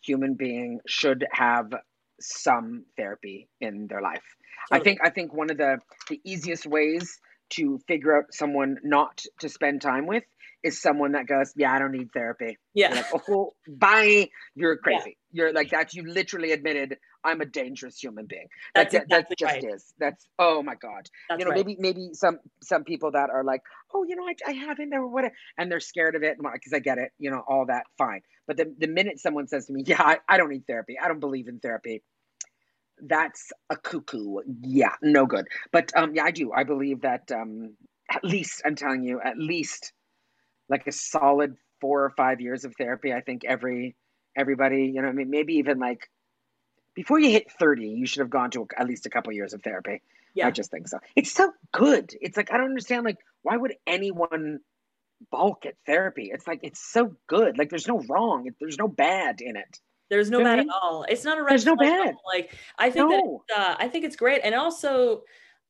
human 0.00 0.34
being 0.34 0.80
should 0.86 1.24
have 1.32 1.72
some 2.20 2.84
therapy 2.96 3.48
in 3.60 3.86
their 3.88 4.00
life 4.00 4.22
I 4.70 4.78
think 4.78 5.00
I 5.02 5.10
think 5.10 5.34
one 5.34 5.50
of 5.50 5.58
the 5.58 5.78
the 6.08 6.20
easiest 6.24 6.66
ways 6.66 7.20
to 7.50 7.78
figure 7.86 8.16
out 8.16 8.32
someone 8.32 8.78
not 8.82 9.22
to 9.40 9.48
spend 9.48 9.82
time 9.82 10.06
with 10.06 10.24
is 10.62 10.80
someone 10.80 11.12
that 11.12 11.26
goes, 11.26 11.52
yeah, 11.56 11.72
I 11.72 11.78
don't 11.78 11.92
need 11.92 12.10
therapy. 12.12 12.56
Yeah, 12.72 12.94
like, 12.94 13.28
oh, 13.28 13.52
bye. 13.68 14.30
You're 14.54 14.78
crazy. 14.78 15.18
You're 15.30 15.52
like 15.52 15.70
that. 15.70 15.92
You 15.92 16.04
literally 16.10 16.52
admitted 16.52 16.96
I'm 17.24 17.40
a 17.40 17.46
dangerous 17.46 17.98
human 17.98 18.26
being. 18.26 18.46
That's 18.74 18.92
that, 18.92 19.04
exactly 19.04 19.36
that 19.38 19.38
just 19.38 19.64
right. 19.64 19.74
is. 19.74 19.94
That's 19.98 20.26
oh 20.38 20.62
my 20.62 20.74
god. 20.74 21.08
that's 21.28 21.38
you 21.38 21.44
know, 21.44 21.50
right. 21.50 21.66
maybe 21.66 21.76
maybe 21.78 22.10
some 22.12 22.38
some 22.62 22.84
people 22.84 23.12
that 23.12 23.30
are 23.30 23.44
like, 23.44 23.62
oh, 23.94 24.04
you 24.04 24.16
know, 24.16 24.24
I, 24.24 24.34
I 24.46 24.52
haven't 24.52 24.92
or 24.94 25.06
whatever, 25.06 25.34
and 25.58 25.70
they're 25.70 25.80
scared 25.80 26.16
of 26.16 26.22
it 26.22 26.36
and 26.36 26.44
why 26.44 26.52
because 26.52 26.72
I 26.72 26.78
get 26.78 26.98
it. 26.98 27.10
You 27.18 27.30
know, 27.30 27.42
all 27.48 27.66
that 27.66 27.84
fine. 27.98 28.20
But 28.46 28.56
the 28.56 28.74
the 28.78 28.88
minute 28.88 29.18
someone 29.18 29.48
says 29.48 29.66
to 29.66 29.72
me, 29.72 29.84
yeah, 29.86 30.02
I, 30.02 30.18
I 30.28 30.36
don't 30.36 30.50
need 30.50 30.66
therapy. 30.66 30.96
I 31.02 31.08
don't 31.08 31.20
believe 31.20 31.48
in 31.48 31.60
therapy 31.60 32.02
that's 33.02 33.50
a 33.70 33.76
cuckoo. 33.76 34.36
Yeah, 34.62 34.94
no 35.02 35.26
good. 35.26 35.46
But 35.72 35.92
um, 35.96 36.14
yeah, 36.14 36.24
I 36.24 36.30
do. 36.30 36.52
I 36.52 36.64
believe 36.64 37.02
that 37.02 37.30
um, 37.32 37.76
at 38.10 38.24
least 38.24 38.62
I'm 38.64 38.76
telling 38.76 39.02
you, 39.02 39.20
at 39.20 39.38
least 39.38 39.92
like 40.68 40.86
a 40.86 40.92
solid 40.92 41.56
four 41.80 42.04
or 42.04 42.10
five 42.10 42.40
years 42.40 42.64
of 42.64 42.74
therapy. 42.76 43.12
I 43.12 43.20
think 43.20 43.44
every 43.44 43.96
everybody, 44.36 44.92
you 44.94 45.02
know, 45.02 45.08
I 45.08 45.12
mean, 45.12 45.30
maybe 45.30 45.54
even 45.54 45.78
like 45.78 46.08
before 46.94 47.18
you 47.18 47.30
hit 47.30 47.50
thirty, 47.50 47.88
you 47.88 48.06
should 48.06 48.20
have 48.20 48.30
gone 48.30 48.50
to 48.52 48.66
at 48.76 48.86
least 48.86 49.06
a 49.06 49.10
couple 49.10 49.32
years 49.32 49.52
of 49.52 49.62
therapy. 49.62 50.02
Yeah. 50.34 50.48
I 50.48 50.50
just 50.50 50.70
think 50.70 50.88
so. 50.88 50.98
It's 51.14 51.32
so 51.32 51.52
good. 51.72 52.14
It's 52.20 52.36
like 52.36 52.52
I 52.52 52.56
don't 52.56 52.66
understand. 52.66 53.04
Like, 53.04 53.18
why 53.42 53.56
would 53.56 53.74
anyone 53.86 54.60
balk 55.30 55.64
at 55.66 55.74
therapy? 55.86 56.30
It's 56.32 56.46
like 56.46 56.60
it's 56.62 56.80
so 56.80 57.14
good. 57.28 57.56
Like, 57.56 57.70
there's 57.70 57.86
no 57.86 58.00
wrong. 58.08 58.50
There's 58.60 58.78
no 58.78 58.88
bad 58.88 59.40
in 59.40 59.56
it. 59.56 59.78
There's 60.10 60.30
no 60.30 60.42
bad 60.42 60.60
at 60.60 60.66
all. 60.68 61.04
It's 61.08 61.24
not 61.24 61.38
a 61.38 61.42
red 61.42 61.50
There's 61.50 61.66
no 61.66 61.76
bad. 61.76 62.14
Like 62.26 62.54
I 62.78 62.90
think 62.90 63.10
no. 63.10 63.42
that 63.48 63.58
uh, 63.58 63.76
I 63.78 63.88
think 63.88 64.04
it's 64.04 64.16
great, 64.16 64.42
and 64.44 64.54
also 64.54 65.22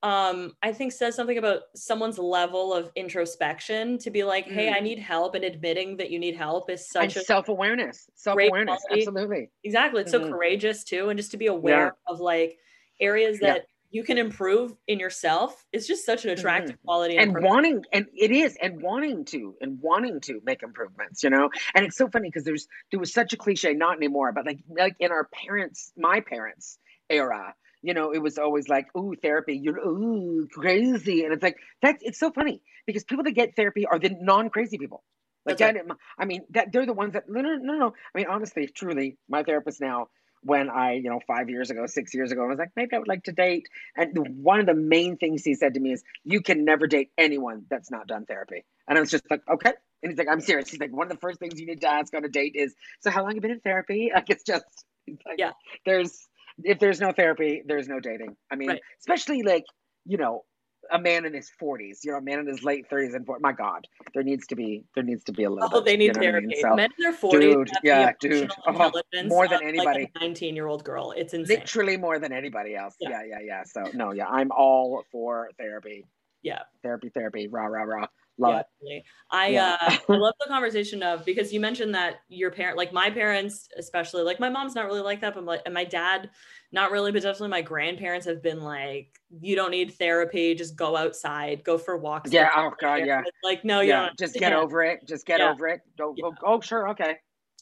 um, 0.04 0.52
I 0.62 0.70
think 0.70 0.92
says 0.92 1.16
something 1.16 1.38
about 1.38 1.62
someone's 1.74 2.18
level 2.18 2.74
of 2.74 2.92
introspection 2.94 3.96
to 3.98 4.10
be 4.10 4.22
like, 4.22 4.44
hey, 4.44 4.68
I 4.68 4.80
mm. 4.80 4.82
need 4.82 4.98
help, 4.98 5.34
and 5.34 5.42
admitting 5.42 5.96
that 5.96 6.10
you 6.10 6.18
need 6.18 6.36
help 6.36 6.68
is 6.68 6.86
such 6.86 7.16
and 7.16 7.22
a 7.22 7.24
self 7.24 7.48
awareness, 7.48 8.06
self 8.14 8.38
awareness, 8.38 8.82
absolutely, 8.92 9.48
exactly. 9.64 10.02
It's 10.02 10.12
mm-hmm. 10.12 10.26
so 10.26 10.30
courageous 10.30 10.84
too, 10.84 11.08
and 11.08 11.18
just 11.18 11.30
to 11.30 11.38
be 11.38 11.46
aware 11.46 11.96
yeah. 11.96 12.12
of 12.12 12.20
like 12.20 12.58
areas 13.00 13.40
that. 13.40 13.56
Yeah. 13.56 13.62
You 13.90 14.02
can 14.02 14.18
improve 14.18 14.74
in 14.88 14.98
yourself. 14.98 15.64
It's 15.72 15.86
just 15.86 16.04
such 16.04 16.24
an 16.24 16.30
attractive 16.30 16.74
mm-hmm. 16.74 16.84
quality, 16.84 17.16
and 17.16 17.32
wanting, 17.32 17.84
and 17.92 18.06
it 18.12 18.32
is, 18.32 18.58
and 18.60 18.82
wanting 18.82 19.24
to, 19.26 19.54
and 19.60 19.78
wanting 19.80 20.20
to 20.22 20.40
make 20.44 20.64
improvements. 20.64 21.22
You 21.22 21.30
know, 21.30 21.48
and 21.76 21.86
it's 21.86 21.96
so 21.96 22.08
funny 22.08 22.28
because 22.28 22.42
there's 22.42 22.66
there 22.90 22.98
was 22.98 23.12
such 23.12 23.34
a 23.34 23.36
cliche, 23.36 23.72
not 23.72 23.96
anymore, 23.96 24.32
but 24.32 24.46
like 24.46 24.58
like 24.68 24.96
in 24.98 25.12
our 25.12 25.28
parents, 25.32 25.92
my 25.96 26.18
parents 26.18 26.80
era, 27.08 27.54
you 27.84 27.92
know, 27.92 28.12
it 28.12 28.22
was 28.22 28.38
always 28.38 28.66
like, 28.66 28.86
ooh, 28.96 29.14
therapy, 29.20 29.60
you're 29.62 29.78
ooh, 29.78 30.48
crazy. 30.50 31.22
And 31.24 31.34
it's 31.34 31.42
like, 31.42 31.56
that's, 31.82 32.02
it's 32.02 32.18
so 32.18 32.30
funny 32.32 32.62
because 32.86 33.04
people 33.04 33.24
that 33.24 33.32
get 33.32 33.54
therapy 33.56 33.84
are 33.86 33.98
the 33.98 34.16
non 34.18 34.48
crazy 34.48 34.78
people. 34.78 35.04
Like, 35.44 35.60
I, 35.60 35.74
I 36.18 36.24
mean, 36.24 36.40
that 36.50 36.72
they're 36.72 36.86
the 36.86 36.94
ones 36.94 37.12
that, 37.12 37.24
no, 37.28 37.42
no, 37.42 37.56
no, 37.56 37.74
no. 37.74 37.94
I 38.14 38.18
mean, 38.18 38.26
honestly, 38.26 38.66
truly, 38.66 39.18
my 39.28 39.42
therapist 39.42 39.82
now, 39.82 40.08
when 40.42 40.70
I, 40.70 40.92
you 40.94 41.10
know, 41.10 41.20
five 41.26 41.50
years 41.50 41.68
ago, 41.70 41.84
six 41.84 42.14
years 42.14 42.32
ago, 42.32 42.44
I 42.44 42.46
was 42.46 42.58
like, 42.58 42.70
maybe 42.74 42.94
I 42.94 42.98
would 42.98 43.08
like 43.08 43.24
to 43.24 43.32
date. 43.32 43.66
And 43.94 44.16
one 44.42 44.60
of 44.60 44.66
the 44.66 44.74
main 44.74 45.18
things 45.18 45.44
he 45.44 45.54
said 45.54 45.74
to 45.74 45.80
me 45.80 45.92
is, 45.92 46.02
you 46.24 46.40
can 46.40 46.64
never 46.64 46.86
date 46.86 47.10
anyone 47.18 47.66
that's 47.68 47.90
not 47.90 48.06
done 48.06 48.24
therapy. 48.24 48.64
And 48.88 48.96
I 48.96 49.00
was 49.02 49.10
just 49.10 49.24
like, 49.30 49.42
okay. 49.46 49.72
And 50.02 50.10
he's 50.10 50.18
like, 50.18 50.28
I'm 50.30 50.40
serious. 50.40 50.70
He's 50.70 50.80
like, 50.80 50.94
one 50.94 51.08
of 51.08 51.12
the 51.12 51.20
first 51.20 51.38
things 51.38 51.60
you 51.60 51.66
need 51.66 51.82
to 51.82 51.88
ask 51.88 52.14
on 52.14 52.24
a 52.24 52.28
date 52.28 52.52
is, 52.54 52.74
so 53.00 53.10
how 53.10 53.20
long 53.20 53.30
have 53.30 53.36
you 53.36 53.40
been 53.42 53.50
in 53.50 53.60
therapy? 53.60 54.10
Like, 54.14 54.30
it's 54.30 54.44
just, 54.44 54.64
like, 55.06 55.36
yeah, 55.38 55.52
there's, 55.84 56.26
if 56.62 56.78
there's 56.78 57.00
no 57.00 57.12
therapy, 57.12 57.62
there's 57.66 57.88
no 57.88 58.00
dating. 58.00 58.36
I 58.50 58.56
mean, 58.56 58.68
right. 58.68 58.80
especially 59.00 59.42
like, 59.42 59.64
you 60.04 60.16
know, 60.16 60.44
a 60.92 60.98
man 60.98 61.24
in 61.24 61.32
his 61.32 61.50
40s, 61.60 61.98
you 62.04 62.12
know, 62.12 62.18
a 62.18 62.22
man 62.22 62.38
in 62.40 62.46
his 62.46 62.62
late 62.62 62.86
30s 62.90 63.14
and 63.14 63.26
40s. 63.26 63.40
My 63.40 63.52
God, 63.52 63.86
there 64.12 64.22
needs 64.22 64.46
to 64.48 64.56
be 64.56 64.84
there 64.94 65.04
needs 65.04 65.24
to 65.24 65.32
be 65.32 65.44
a 65.44 65.50
little. 65.50 65.68
Oh, 65.72 65.80
bit, 65.80 65.84
they 65.86 65.96
need 65.96 66.14
therapy. 66.14 66.46
I 66.46 66.48
mean? 66.48 66.60
so, 66.60 66.74
Men 66.74 66.90
in 66.98 67.02
their 67.02 67.12
40s, 67.12 67.40
dude, 67.40 67.70
yeah, 67.82 68.12
dude, 68.20 68.52
oh, 68.66 68.92
more 69.26 69.48
than 69.48 69.62
anybody. 69.62 70.00
Like 70.00 70.12
19 70.20 70.54
year 70.54 70.66
old 70.66 70.84
girl, 70.84 71.12
it's 71.16 71.34
insane. 71.34 71.60
Literally 71.60 71.96
more 71.96 72.18
than 72.18 72.32
anybody 72.32 72.76
else. 72.76 72.94
Yeah. 73.00 73.10
yeah, 73.10 73.22
yeah, 73.28 73.38
yeah. 73.44 73.62
So 73.64 73.90
no, 73.94 74.12
yeah, 74.12 74.26
I'm 74.26 74.50
all 74.52 75.04
for 75.10 75.50
therapy. 75.58 76.04
Yeah, 76.42 76.60
therapy, 76.82 77.08
therapy, 77.08 77.48
rah, 77.48 77.64
rah, 77.64 77.84
rah. 77.84 78.06
Love 78.36 78.64
yeah, 78.82 78.96
it. 78.96 79.02
I 79.30 79.46
yeah. 79.48 79.76
uh, 79.80 79.96
I 80.12 80.16
love 80.16 80.34
the 80.40 80.48
conversation 80.48 81.02
of 81.02 81.24
because 81.24 81.52
you 81.52 81.60
mentioned 81.60 81.94
that 81.94 82.16
your 82.28 82.50
parent, 82.50 82.76
like 82.76 82.92
my 82.92 83.08
parents, 83.10 83.68
especially, 83.76 84.22
like 84.22 84.40
my 84.40 84.48
mom's 84.48 84.74
not 84.74 84.86
really 84.86 85.02
like 85.02 85.20
that, 85.20 85.34
but 85.34 85.44
my, 85.44 85.60
and 85.64 85.72
my 85.72 85.84
dad, 85.84 86.30
not 86.72 86.90
really, 86.90 87.12
but 87.12 87.22
definitely 87.22 87.48
my 87.48 87.62
grandparents 87.62 88.26
have 88.26 88.42
been 88.42 88.60
like, 88.60 89.20
you 89.40 89.54
don't 89.54 89.70
need 89.70 89.94
therapy, 89.94 90.54
just 90.54 90.74
go 90.74 90.96
outside, 90.96 91.62
go 91.62 91.78
for 91.78 91.96
walks. 91.96 92.32
Yeah. 92.32 92.50
Oh 92.56 92.72
God. 92.80 93.06
Yeah. 93.06 93.22
Like 93.44 93.64
no, 93.64 93.80
yeah. 93.80 94.08
Just 94.18 94.34
get 94.38 94.52
over 94.52 94.82
it. 94.82 95.06
Just 95.06 95.26
get 95.26 95.38
yeah. 95.38 95.50
over 95.50 95.68
it. 95.68 95.80
Go, 95.96 96.14
oh, 96.44 96.60
sure. 96.60 96.88
Okay. 96.90 97.16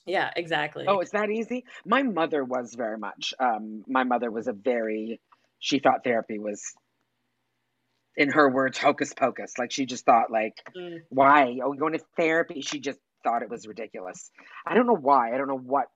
Yeah. 0.07 0.31
Exactly. 0.37 0.87
Oh, 0.89 1.01
it's 1.01 1.13
that 1.13 1.31
easy. 1.31 1.65
My 1.85 2.03
mother 2.03 2.45
was 2.45 2.75
very 2.75 2.97
much. 2.97 3.35
Um, 3.39 3.85
my 3.87 4.05
mother 4.05 4.31
was 4.31 4.49
a 4.49 4.55
very. 4.55 5.21
She 5.59 5.79
thought 5.79 6.03
therapy 6.03 6.39
was 6.39 6.63
in 8.17 8.31
her 8.31 8.49
words, 8.49 8.79
hocus 8.79 9.13
pocus. 9.15 9.59
Like 9.59 9.73
she 9.73 9.87
just 9.87 10.05
thought, 10.05 10.31
like, 10.31 10.63
mm. 10.77 11.01
why? 11.09 11.59
Oh, 11.63 11.73
going 11.73 11.95
to 11.95 12.05
therapy? 12.17 12.61
She 12.61 12.81
just 12.81 12.99
thought 13.25 13.43
it 13.43 13.51
was 13.51 13.67
ridiculous. 13.67 14.31
I 14.67 14.75
don't 14.75 14.87
know 14.87 14.97
why. 14.97 15.35
I 15.35 15.39
don't 15.39 15.49
know 15.49 15.59
what 15.59 15.89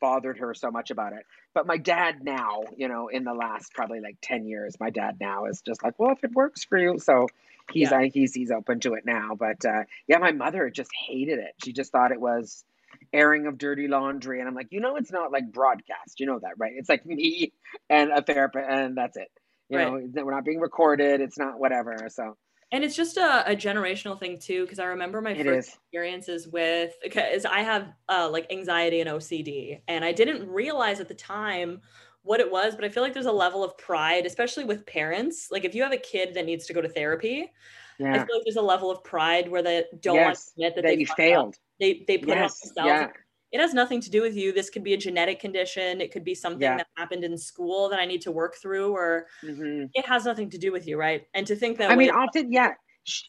bothered 0.00 0.38
her 0.38 0.54
so 0.54 0.70
much 0.70 0.90
about 0.90 1.12
it. 1.12 1.24
But 1.54 1.66
my 1.66 1.76
dad 1.76 2.24
now, 2.24 2.62
you 2.76 2.88
know, 2.88 3.08
in 3.08 3.24
the 3.24 3.34
last 3.34 3.72
probably 3.74 4.00
like 4.00 4.16
10 4.22 4.46
years, 4.46 4.76
my 4.80 4.90
dad 4.90 5.18
now 5.20 5.44
is 5.44 5.62
just 5.64 5.82
like, 5.84 5.98
well, 5.98 6.12
if 6.12 6.24
it 6.24 6.32
works 6.32 6.64
for 6.64 6.78
you. 6.78 6.98
So 6.98 7.28
he's, 7.72 7.90
yeah. 7.90 8.08
he's, 8.12 8.34
he's 8.34 8.50
open 8.50 8.80
to 8.80 8.94
it 8.94 9.04
now. 9.04 9.36
But 9.38 9.64
uh, 9.64 9.84
yeah, 10.08 10.18
my 10.18 10.32
mother 10.32 10.70
just 10.70 10.90
hated 11.06 11.38
it. 11.38 11.54
She 11.62 11.72
just 11.72 11.92
thought 11.92 12.10
it 12.10 12.20
was 12.20 12.64
airing 13.12 13.46
of 13.46 13.58
dirty 13.58 13.88
laundry. 13.88 14.40
And 14.40 14.48
I'm 14.48 14.54
like, 14.54 14.68
you 14.70 14.80
know, 14.80 14.96
it's 14.96 15.12
not 15.12 15.30
like 15.30 15.52
broadcast. 15.52 16.18
You 16.18 16.26
know 16.26 16.38
that, 16.40 16.58
right? 16.58 16.72
It's 16.74 16.88
like 16.88 17.06
me 17.06 17.52
and 17.88 18.10
a 18.10 18.22
therapist 18.22 18.66
and 18.68 18.96
that's 18.96 19.16
it. 19.16 19.30
You 19.72 19.78
right. 19.78 20.14
know, 20.14 20.24
we're 20.24 20.34
not 20.34 20.44
being 20.44 20.60
recorded. 20.60 21.22
It's 21.22 21.38
not 21.38 21.58
whatever. 21.58 21.96
So. 22.10 22.36
And 22.72 22.84
it's 22.84 22.94
just 22.94 23.16
a, 23.16 23.50
a 23.50 23.56
generational 23.56 24.18
thing 24.18 24.38
too, 24.38 24.64
because 24.64 24.78
I 24.78 24.84
remember 24.84 25.22
my 25.22 25.30
it 25.30 25.46
first 25.46 25.68
is. 25.68 25.74
experiences 25.74 26.48
with 26.48 26.92
because 27.02 27.46
I 27.46 27.60
have 27.60 27.88
uh, 28.08 28.28
like 28.30 28.52
anxiety 28.52 29.00
and 29.00 29.08
OCD, 29.08 29.80
and 29.88 30.04
I 30.04 30.12
didn't 30.12 30.46
realize 30.46 31.00
at 31.00 31.08
the 31.08 31.14
time 31.14 31.80
what 32.22 32.40
it 32.40 32.50
was, 32.50 32.74
but 32.74 32.84
I 32.84 32.90
feel 32.90 33.02
like 33.02 33.14
there's 33.14 33.26
a 33.26 33.32
level 33.32 33.64
of 33.64 33.76
pride, 33.78 34.26
especially 34.26 34.64
with 34.64 34.86
parents. 34.86 35.48
Like 35.50 35.64
if 35.64 35.74
you 35.74 35.82
have 35.82 35.92
a 35.92 35.98
kid 35.98 36.34
that 36.34 36.44
needs 36.44 36.66
to 36.66 36.74
go 36.74 36.82
to 36.82 36.88
therapy, 36.88 37.50
yeah. 37.98 38.12
I 38.12 38.18
feel 38.18 38.36
like 38.36 38.44
there's 38.44 38.56
a 38.56 38.62
level 38.62 38.90
of 38.90 39.02
pride 39.02 39.50
where 39.50 39.62
they 39.62 39.84
don't 40.00 40.16
yes, 40.16 40.26
want 40.26 40.36
to 40.36 40.42
admit 40.52 40.74
that, 40.76 40.82
that 40.82 40.96
they 40.96 41.04
failed. 41.04 41.54
Up. 41.54 41.60
They 41.80 42.04
they 42.06 42.18
put 42.18 42.28
yes, 42.28 42.60
on 42.62 42.68
themselves. 42.68 43.14
Yeah 43.14 43.21
it 43.52 43.60
has 43.60 43.74
nothing 43.74 44.00
to 44.00 44.10
do 44.10 44.22
with 44.22 44.34
you. 44.34 44.52
This 44.52 44.70
could 44.70 44.82
be 44.82 44.94
a 44.94 44.96
genetic 44.96 45.38
condition. 45.38 46.00
It 46.00 46.10
could 46.10 46.24
be 46.24 46.34
something 46.34 46.62
yeah. 46.62 46.78
that 46.78 46.86
happened 46.96 47.22
in 47.22 47.36
school 47.36 47.90
that 47.90 48.00
I 48.00 48.06
need 48.06 48.22
to 48.22 48.32
work 48.32 48.56
through, 48.56 48.92
or 48.92 49.26
mm-hmm. 49.44 49.84
it 49.94 50.06
has 50.06 50.24
nothing 50.24 50.50
to 50.50 50.58
do 50.58 50.72
with 50.72 50.88
you, 50.88 50.98
right? 50.98 51.26
And 51.34 51.46
to 51.46 51.54
think 51.54 51.78
that 51.78 51.90
I 51.90 51.96
mean, 51.96 52.10
often, 52.10 52.50
yeah. 52.50 52.72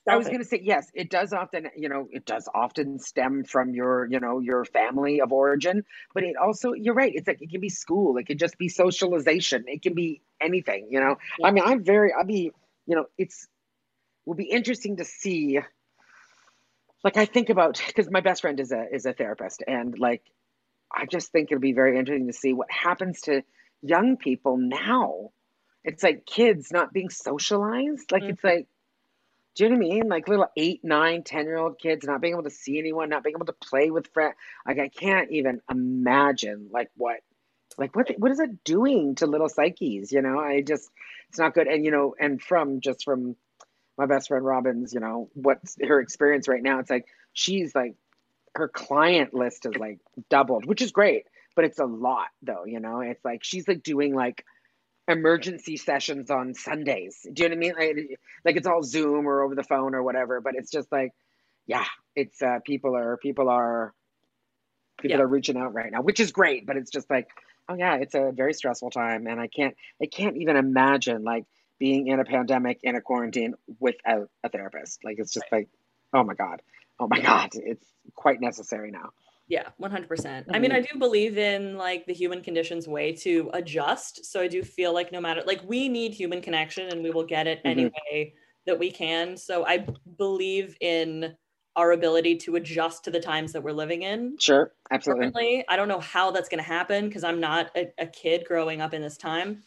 I 0.07 0.15
was 0.17 0.27
going 0.27 0.39
to 0.39 0.45
say 0.45 0.59
yes. 0.61 0.91
It 0.93 1.09
does 1.09 1.33
often, 1.33 1.67
you 1.75 1.89
know, 1.89 2.07
it 2.11 2.25
does 2.25 2.47
often 2.53 2.99
stem 2.99 3.43
from 3.43 3.73
your, 3.73 4.05
you 4.05 4.19
know, 4.19 4.39
your 4.39 4.65
family 4.65 5.19
of 5.19 5.31
origin. 5.31 5.83
But 6.13 6.23
it 6.23 6.35
also, 6.37 6.73
you're 6.73 6.93
right. 6.93 7.11
It's 7.13 7.27
like 7.27 7.41
it 7.41 7.49
can 7.49 7.59
be 7.59 7.69
school. 7.69 8.17
It 8.17 8.27
can 8.27 8.37
just 8.37 8.59
be 8.59 8.69
socialization. 8.69 9.65
It 9.67 9.81
can 9.81 9.95
be 9.95 10.21
anything. 10.39 10.89
You 10.91 10.99
know. 10.99 11.17
Yeah. 11.39 11.47
I 11.47 11.51
mean, 11.51 11.63
I'm 11.65 11.83
very. 11.83 12.13
I'll 12.13 12.23
be. 12.23 12.51
You 12.85 12.95
know, 12.97 13.05
it's 13.17 13.47
will 14.25 14.35
be 14.35 14.45
interesting 14.45 14.97
to 14.97 15.05
see 15.05 15.59
like 17.03 17.17
I 17.17 17.25
think 17.25 17.49
about 17.49 17.81
because 17.85 18.09
my 18.09 18.21
best 18.21 18.41
friend 18.41 18.59
is 18.59 18.71
a 18.71 18.85
is 18.91 19.05
a 19.05 19.13
therapist, 19.13 19.63
and 19.67 19.97
like 19.97 20.23
I 20.91 21.05
just 21.05 21.31
think 21.31 21.51
it'll 21.51 21.61
be 21.61 21.73
very 21.73 21.97
interesting 21.97 22.27
to 22.27 22.33
see 22.33 22.53
what 22.53 22.71
happens 22.71 23.21
to 23.21 23.43
young 23.81 24.17
people 24.17 24.57
now. 24.57 25.31
It's 25.83 26.03
like 26.03 26.25
kids 26.25 26.71
not 26.71 26.93
being 26.93 27.09
socialized. 27.09 28.11
Like 28.11 28.23
mm-hmm. 28.23 28.31
it's 28.31 28.43
like, 28.43 28.67
do 29.55 29.65
you 29.65 29.69
know 29.69 29.75
what 29.75 29.85
I 29.85 29.89
mean? 29.89 30.07
Like 30.07 30.27
little 30.29 30.47
eight, 30.55 30.79
nine, 30.83 31.23
ten 31.23 31.45
year 31.45 31.57
old 31.57 31.77
kids 31.77 32.05
not 32.05 32.21
being 32.21 32.35
able 32.35 32.43
to 32.43 32.49
see 32.49 32.79
anyone, 32.79 33.09
not 33.09 33.23
being 33.23 33.35
able 33.35 33.47
to 33.47 33.53
play 33.53 33.91
with 33.91 34.07
friends. 34.13 34.35
Like 34.65 34.79
I 34.79 34.87
can't 34.87 35.29
even 35.31 35.61
imagine 35.69 36.69
like 36.71 36.89
what, 36.95 37.17
like 37.77 37.95
what 37.95 38.11
what 38.17 38.31
is 38.31 38.39
it 38.39 38.63
doing 38.63 39.15
to 39.15 39.27
little 39.27 39.49
psyches? 39.49 40.11
You 40.11 40.21
know, 40.21 40.39
I 40.39 40.61
just 40.61 40.89
it's 41.29 41.39
not 41.39 41.53
good. 41.53 41.67
And 41.67 41.83
you 41.83 41.91
know, 41.91 42.15
and 42.17 42.41
from 42.41 42.79
just 42.79 43.03
from 43.03 43.35
my 43.97 44.05
best 44.05 44.27
friend 44.27 44.43
Robin's, 44.43 44.93
you 44.93 44.99
know, 44.99 45.29
what's 45.33 45.77
her 45.81 45.99
experience 45.99 46.47
right 46.47 46.63
now. 46.63 46.79
It's 46.79 46.89
like 46.89 47.05
she's 47.33 47.75
like 47.75 47.95
her 48.55 48.67
client 48.67 49.33
list 49.33 49.65
is 49.65 49.75
like 49.75 49.99
doubled, 50.29 50.65
which 50.65 50.81
is 50.81 50.91
great, 50.91 51.25
but 51.55 51.65
it's 51.65 51.79
a 51.79 51.85
lot 51.85 52.27
though, 52.41 52.65
you 52.65 52.79
know. 52.79 53.01
It's 53.01 53.23
like 53.23 53.43
she's 53.43 53.67
like 53.67 53.83
doing 53.83 54.15
like 54.15 54.45
emergency 55.07 55.77
sessions 55.77 56.31
on 56.31 56.53
Sundays. 56.53 57.25
Do 57.31 57.43
you 57.43 57.49
know 57.49 57.55
what 57.55 57.81
I 57.81 57.93
mean? 57.93 57.97
Like, 57.97 58.19
like 58.45 58.55
it's 58.55 58.67
all 58.67 58.83
Zoom 58.83 59.27
or 59.27 59.41
over 59.41 59.55
the 59.55 59.63
phone 59.63 59.95
or 59.95 60.03
whatever, 60.03 60.41
but 60.41 60.55
it's 60.55 60.71
just 60.71 60.91
like, 60.91 61.11
yeah, 61.65 61.85
it's 62.15 62.41
uh 62.41 62.59
people 62.65 62.95
are 62.95 63.17
people 63.17 63.49
are 63.49 63.93
people 65.01 65.17
yeah. 65.17 65.23
are 65.23 65.27
reaching 65.27 65.57
out 65.57 65.73
right 65.73 65.91
now, 65.91 66.01
which 66.01 66.19
is 66.19 66.31
great, 66.31 66.65
but 66.65 66.77
it's 66.77 66.91
just 66.91 67.09
like, 67.09 67.27
oh 67.69 67.75
yeah, 67.75 67.95
it's 67.95 68.15
a 68.15 68.31
very 68.33 68.53
stressful 68.53 68.91
time 68.91 69.27
and 69.27 69.39
I 69.39 69.47
can't 69.47 69.75
I 70.01 70.05
can't 70.05 70.37
even 70.37 70.57
imagine 70.57 71.23
like 71.23 71.45
being 71.79 72.07
in 72.07 72.19
a 72.19 72.25
pandemic 72.25 72.79
in 72.83 72.95
a 72.95 73.01
quarantine 73.01 73.55
without 73.79 74.29
a 74.43 74.49
therapist. 74.49 74.99
Like 75.03 75.15
it's 75.19 75.33
just 75.33 75.45
right. 75.51 75.59
like, 75.59 75.69
oh 76.13 76.23
my 76.23 76.33
god, 76.33 76.61
oh 76.99 77.07
my 77.07 77.19
god, 77.19 77.49
it's 77.53 77.87
quite 78.15 78.41
necessary 78.41 78.91
now. 78.91 79.09
Yeah, 79.47 79.69
100%. 79.81 80.07
percent 80.07 80.47
I 80.53 80.59
mean, 80.59 80.71
mm-hmm. 80.71 80.77
I 80.77 80.87
do 80.91 80.97
believe 80.97 81.37
in 81.37 81.77
like 81.77 82.05
the 82.05 82.13
human 82.13 82.41
conditions 82.41 82.87
way 82.87 83.11
to 83.17 83.51
adjust. 83.53 84.25
So 84.25 84.39
I 84.39 84.47
do 84.47 84.63
feel 84.63 84.93
like 84.93 85.11
no 85.11 85.19
matter 85.19 85.43
like 85.45 85.61
we 85.67 85.89
need 85.89 86.13
human 86.13 86.41
connection 86.41 86.89
and 86.89 87.03
we 87.03 87.11
will 87.11 87.25
get 87.25 87.45
it 87.45 87.59
mm-hmm. 87.59 87.67
any 87.67 87.85
way 87.85 88.33
that 88.65 88.79
we 88.79 88.89
can. 88.89 89.35
So 89.35 89.65
I 89.65 89.85
believe 90.17 90.77
in 90.79 91.35
our 91.75 91.91
ability 91.91 92.37
to 92.37 92.55
adjust 92.55 93.03
to 93.03 93.11
the 93.11 93.19
times 93.19 93.51
that 93.53 93.63
we're 93.63 93.71
living 93.71 94.03
in. 94.03 94.37
Sure, 94.39 94.71
absolutely. 94.91 95.23
Currently, 95.23 95.65
I 95.67 95.75
don't 95.75 95.87
know 95.87 95.99
how 95.99 96.31
that's 96.31 96.47
going 96.47 96.63
to 96.63 96.67
happen 96.69 97.07
because 97.07 97.23
I'm 97.23 97.39
not 97.39 97.71
a, 97.75 97.91
a, 97.97 98.05
kid 98.05 98.45
growing 98.47 98.79
up 98.79 98.93
in 98.93 99.01
this 99.01 99.17
time. 99.17 99.63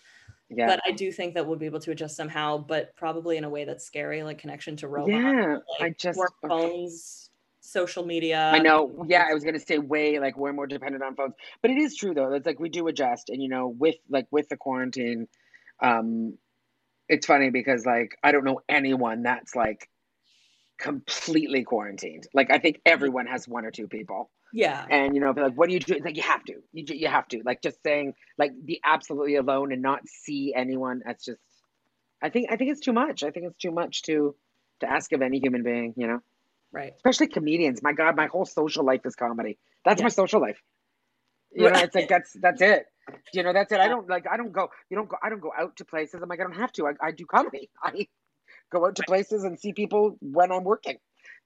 Yeah. 0.48 0.66
But 0.66 0.80
I 0.86 0.92
do 0.92 1.10
think 1.10 1.34
that 1.34 1.46
we'll 1.46 1.58
be 1.58 1.66
able 1.66 1.80
to 1.80 1.90
adjust 1.90 2.16
somehow, 2.16 2.58
but 2.58 2.94
probably 2.96 3.36
in 3.36 3.44
a 3.44 3.48
way 3.48 3.64
that's 3.64 3.84
scary, 3.84 4.22
like 4.22 4.38
connection 4.38 4.76
to 4.76 4.88
robots. 4.88 5.12
Yeah, 5.12 5.58
like 5.80 5.90
I 5.92 5.94
just 5.98 6.18
work 6.18 6.34
phones, 6.46 7.30
social 7.60 8.06
media. 8.06 8.52
I 8.54 8.60
know. 8.60 9.04
Yeah, 9.08 9.24
I 9.28 9.34
was 9.34 9.42
gonna 9.42 9.58
say 9.58 9.78
way 9.78 10.20
like 10.20 10.36
we're 10.36 10.52
more 10.52 10.68
dependent 10.68 11.02
on 11.02 11.16
phones, 11.16 11.34
but 11.62 11.72
it 11.72 11.78
is 11.78 11.96
true 11.96 12.14
though. 12.14 12.32
It's 12.32 12.46
like 12.46 12.60
we 12.60 12.68
do 12.68 12.86
adjust, 12.86 13.28
and 13.28 13.42
you 13.42 13.48
know, 13.48 13.66
with 13.66 13.96
like 14.08 14.28
with 14.30 14.48
the 14.48 14.56
quarantine, 14.56 15.26
um, 15.82 16.38
it's 17.08 17.26
funny 17.26 17.50
because 17.50 17.84
like 17.84 18.16
I 18.22 18.30
don't 18.30 18.44
know 18.44 18.60
anyone 18.68 19.24
that's 19.24 19.56
like 19.56 19.90
completely 20.78 21.64
quarantined. 21.64 22.28
Like 22.34 22.52
I 22.52 22.58
think 22.58 22.80
everyone 22.86 23.26
has 23.26 23.48
one 23.48 23.64
or 23.64 23.72
two 23.72 23.88
people 23.88 24.30
Yeah. 24.56 24.86
And 24.88 25.14
you 25.14 25.20
know, 25.20 25.34
be 25.34 25.42
like, 25.42 25.52
what 25.52 25.68
do 25.68 25.74
you 25.74 25.80
do? 25.80 25.96
It's 25.96 26.04
like 26.04 26.16
you 26.16 26.22
have 26.22 26.42
to. 26.44 26.54
You 26.72 26.84
you 26.88 27.08
have 27.08 27.28
to. 27.28 27.42
Like 27.44 27.60
just 27.60 27.82
saying, 27.82 28.14
like 28.38 28.52
be 28.64 28.80
absolutely 28.82 29.36
alone 29.36 29.70
and 29.70 29.82
not 29.82 30.08
see 30.08 30.54
anyone. 30.56 31.02
That's 31.04 31.26
just. 31.26 31.40
I 32.22 32.30
think 32.30 32.50
I 32.50 32.56
think 32.56 32.70
it's 32.70 32.80
too 32.80 32.94
much. 32.94 33.22
I 33.22 33.30
think 33.30 33.44
it's 33.46 33.58
too 33.58 33.70
much 33.70 34.00
to 34.04 34.34
to 34.80 34.90
ask 34.90 35.12
of 35.12 35.20
any 35.20 35.40
human 35.40 35.62
being. 35.62 35.92
You 35.98 36.06
know. 36.06 36.20
Right. 36.72 36.94
Especially 36.96 37.26
comedians. 37.26 37.82
My 37.82 37.92
God, 37.92 38.16
my 38.16 38.28
whole 38.28 38.46
social 38.46 38.82
life 38.82 39.02
is 39.04 39.14
comedy. 39.14 39.58
That's 39.84 40.00
yeah. 40.00 40.06
my 40.06 40.08
social 40.08 40.40
life. 40.40 40.62
You 41.52 41.70
know, 41.70 41.78
it's 41.78 41.94
like 41.94 42.08
that's 42.08 42.32
that's 42.40 42.62
it. 42.62 42.86
You 43.34 43.42
know, 43.42 43.52
that's 43.52 43.70
it. 43.72 43.80
I 43.80 43.88
don't 43.88 44.08
like. 44.08 44.24
I 44.30 44.38
don't 44.38 44.52
go. 44.52 44.70
You 44.88 44.96
don't 44.96 45.08
go. 45.08 45.16
I 45.22 45.28
don't 45.28 45.40
go 45.40 45.52
out 45.56 45.76
to 45.76 45.84
places. 45.84 46.22
I'm 46.22 46.30
like, 46.30 46.40
I 46.40 46.44
don't 46.44 46.56
have 46.56 46.72
to. 46.72 46.86
I, 46.86 46.92
I 47.08 47.10
do 47.10 47.26
comedy. 47.26 47.68
I 47.82 48.08
go 48.70 48.86
out 48.86 48.96
to 48.96 49.02
places 49.02 49.44
and 49.44 49.60
see 49.60 49.74
people 49.74 50.16
when 50.22 50.50
I'm 50.50 50.64
working 50.64 50.96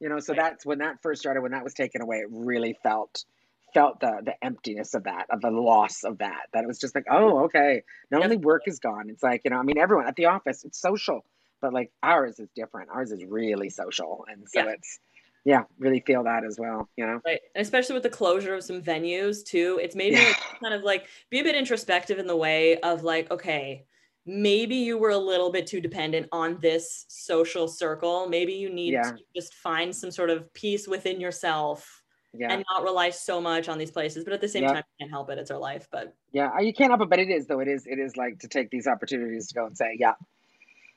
you 0.00 0.08
know 0.08 0.18
so 0.18 0.32
right. 0.32 0.42
that's 0.42 0.66
when 0.66 0.78
that 0.78 1.00
first 1.02 1.20
started 1.20 1.42
when 1.42 1.52
that 1.52 1.64
was 1.64 1.74
taken 1.74 2.00
away 2.00 2.18
it 2.18 2.28
really 2.30 2.76
felt 2.82 3.24
felt 3.72 4.00
the 4.00 4.20
the 4.24 4.44
emptiness 4.44 4.94
of 4.94 5.04
that 5.04 5.26
of 5.30 5.40
the 5.40 5.50
loss 5.50 6.02
of 6.02 6.18
that 6.18 6.46
that 6.52 6.64
it 6.64 6.66
was 6.66 6.78
just 6.78 6.94
like 6.94 7.04
oh 7.10 7.44
okay 7.44 7.82
not 8.10 8.22
only 8.22 8.36
work 8.36 8.62
is 8.66 8.78
gone 8.78 9.08
it's 9.08 9.22
like 9.22 9.42
you 9.44 9.50
know 9.50 9.58
i 9.58 9.62
mean 9.62 9.78
everyone 9.78 10.06
at 10.06 10.16
the 10.16 10.26
office 10.26 10.64
it's 10.64 10.80
social 10.80 11.24
but 11.60 11.72
like 11.72 11.92
ours 12.02 12.38
is 12.38 12.48
different 12.56 12.88
ours 12.90 13.12
is 13.12 13.24
really 13.24 13.70
social 13.70 14.24
and 14.30 14.44
so 14.48 14.60
yeah. 14.60 14.72
it's 14.72 14.98
yeah 15.44 15.62
really 15.78 16.00
feel 16.00 16.24
that 16.24 16.44
as 16.44 16.58
well 16.58 16.88
you 16.96 17.06
know 17.06 17.20
right 17.24 17.40
and 17.54 17.62
especially 17.62 17.94
with 17.94 18.02
the 18.02 18.10
closure 18.10 18.54
of 18.54 18.64
some 18.64 18.82
venues 18.82 19.44
too 19.44 19.78
it's 19.82 19.94
made 19.94 20.12
me 20.12 20.32
kind 20.62 20.74
of 20.74 20.82
like 20.82 21.06
be 21.30 21.40
a 21.40 21.44
bit 21.44 21.54
introspective 21.54 22.18
in 22.18 22.26
the 22.26 22.36
way 22.36 22.78
of 22.80 23.04
like 23.04 23.30
okay 23.30 23.84
maybe 24.30 24.76
you 24.76 24.96
were 24.96 25.10
a 25.10 25.18
little 25.18 25.50
bit 25.50 25.66
too 25.66 25.80
dependent 25.80 26.28
on 26.30 26.58
this 26.60 27.04
social 27.08 27.66
circle. 27.66 28.28
Maybe 28.28 28.52
you 28.52 28.70
need 28.70 28.92
yeah. 28.92 29.02
to 29.02 29.18
just 29.34 29.54
find 29.54 29.94
some 29.94 30.10
sort 30.10 30.30
of 30.30 30.52
peace 30.54 30.86
within 30.86 31.20
yourself 31.20 32.02
yeah. 32.32 32.52
and 32.52 32.64
not 32.70 32.84
rely 32.84 33.10
so 33.10 33.40
much 33.40 33.68
on 33.68 33.76
these 33.76 33.90
places. 33.90 34.22
But 34.22 34.32
at 34.32 34.40
the 34.40 34.48
same 34.48 34.62
yeah. 34.62 34.74
time, 34.74 34.84
you 34.98 35.04
can't 35.04 35.10
help 35.10 35.30
it. 35.30 35.38
It's 35.38 35.50
our 35.50 35.58
life. 35.58 35.88
But 35.90 36.14
yeah, 36.32 36.58
you 36.60 36.72
can't 36.72 36.90
help 36.90 37.02
it. 37.02 37.10
But 37.10 37.18
it 37.18 37.28
is 37.28 37.48
though. 37.48 37.58
It 37.58 37.68
is. 37.68 37.86
It 37.86 37.98
is 37.98 38.16
like 38.16 38.38
to 38.38 38.48
take 38.48 38.70
these 38.70 38.86
opportunities 38.86 39.48
to 39.48 39.54
go 39.54 39.66
and 39.66 39.76
say, 39.76 39.96
yeah, 39.98 40.14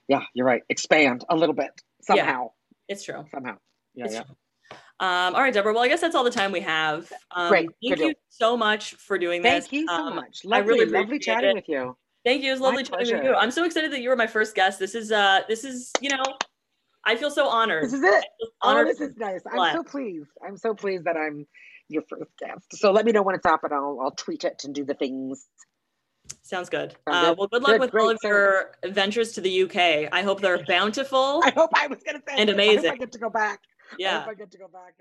yeah, 0.07 0.21
you're 0.35 0.45
right. 0.45 0.61
Expand 0.69 1.25
a 1.27 1.35
little 1.35 1.55
bit 1.55 1.71
somehow. 2.01 2.51
It's 2.87 3.03
true. 3.03 3.25
Somehow. 3.31 3.57
Yeah. 3.95 4.05
It's 4.05 4.13
yeah. 4.13 4.23
True. 4.23 4.35
Um, 4.99 5.35
all 5.35 5.41
right, 5.41 5.53
Deborah. 5.53 5.73
Well, 5.73 5.83
I 5.83 5.87
guess 5.87 6.01
that's 6.01 6.15
all 6.15 6.23
the 6.23 6.31
time 6.31 6.51
we 6.51 6.61
have. 6.61 7.11
Um, 7.31 7.49
Great. 7.49 7.69
Thank 7.81 7.97
Good 7.97 8.07
you 8.09 8.13
so 8.29 8.55
much 8.55 8.93
for 8.95 9.17
doing 9.17 9.41
this. 9.41 9.67
Thank 9.67 9.73
you 9.73 9.87
so 9.87 9.93
um, 9.93 10.15
much. 10.15 10.45
Lovely, 10.45 10.63
I 10.63 10.67
really 10.67 10.85
lovely 10.85 11.19
chatting 11.19 11.49
it. 11.49 11.55
with 11.55 11.67
you. 11.67 11.97
Thank 12.25 12.43
you. 12.43 12.49
It 12.49 12.53
was 12.53 12.61
lovely 12.61 12.83
chatting 12.83 13.15
with 13.15 13.23
you. 13.23 13.33
I'm 13.33 13.51
so 13.51 13.65
excited 13.65 13.91
that 13.91 14.01
you 14.01 14.09
were 14.09 14.15
my 14.15 14.27
first 14.27 14.55
guest. 14.55 14.79
This 14.79 14.95
is 14.95 15.11
uh 15.11 15.41
this 15.47 15.63
is, 15.63 15.91
you 16.01 16.09
know, 16.09 16.23
I 17.05 17.15
feel 17.15 17.29
so 17.29 17.47
honored. 17.47 17.83
This 17.83 17.93
is 17.93 18.03
it. 18.03 18.25
Oh, 18.61 18.85
this 18.85 19.01
is 19.01 19.17
nice. 19.17 19.41
I'm 19.51 19.75
so 19.75 19.83
pleased. 19.83 20.29
I'm 20.45 20.57
so 20.57 20.73
pleased 20.73 21.03
that 21.05 21.17
I'm 21.17 21.45
your 21.89 22.03
first 22.09 22.31
guest. 22.39 22.65
So 22.73 22.91
let 22.91 23.05
me 23.05 23.11
know 23.11 23.23
when 23.23 23.35
it's 23.35 23.45
up 23.45 23.63
and 23.63 23.73
I'll 23.73 23.99
I'll 24.01 24.11
tweet 24.11 24.45
it 24.45 24.63
and 24.63 24.73
do 24.73 24.85
the 24.85 24.93
things. 24.93 25.47
Sounds 26.41 26.69
good. 26.69 26.95
Uh, 27.05 27.35
well, 27.37 27.47
good 27.47 27.61
luck 27.63 27.73
good, 27.73 27.81
with 27.81 27.91
great. 27.91 28.01
all 28.01 28.09
of 28.09 28.17
your 28.23 28.71
adventures 28.83 29.33
to 29.33 29.41
the 29.41 29.63
UK. 29.63 30.07
I 30.11 30.21
hope 30.21 30.39
they're 30.39 30.63
bountiful. 30.67 31.41
I 31.43 31.51
hope 31.51 31.71
I 31.75 31.87
was 31.87 31.99
going 32.03 32.15
to 32.15 32.23
say 32.27 32.35
and 32.37 32.49
amazing. 32.49 32.91
I, 32.91 32.93
I 32.93 32.97
get 32.97 33.11
to 33.11 33.19
go 33.19 33.29
back. 33.29 33.59
Yeah. 33.99 34.19
I 34.19 34.21
hope 34.21 34.29
I 34.29 34.33
get 34.35 34.51
to 34.51 34.57
go 34.57 34.69
back. 34.69 34.93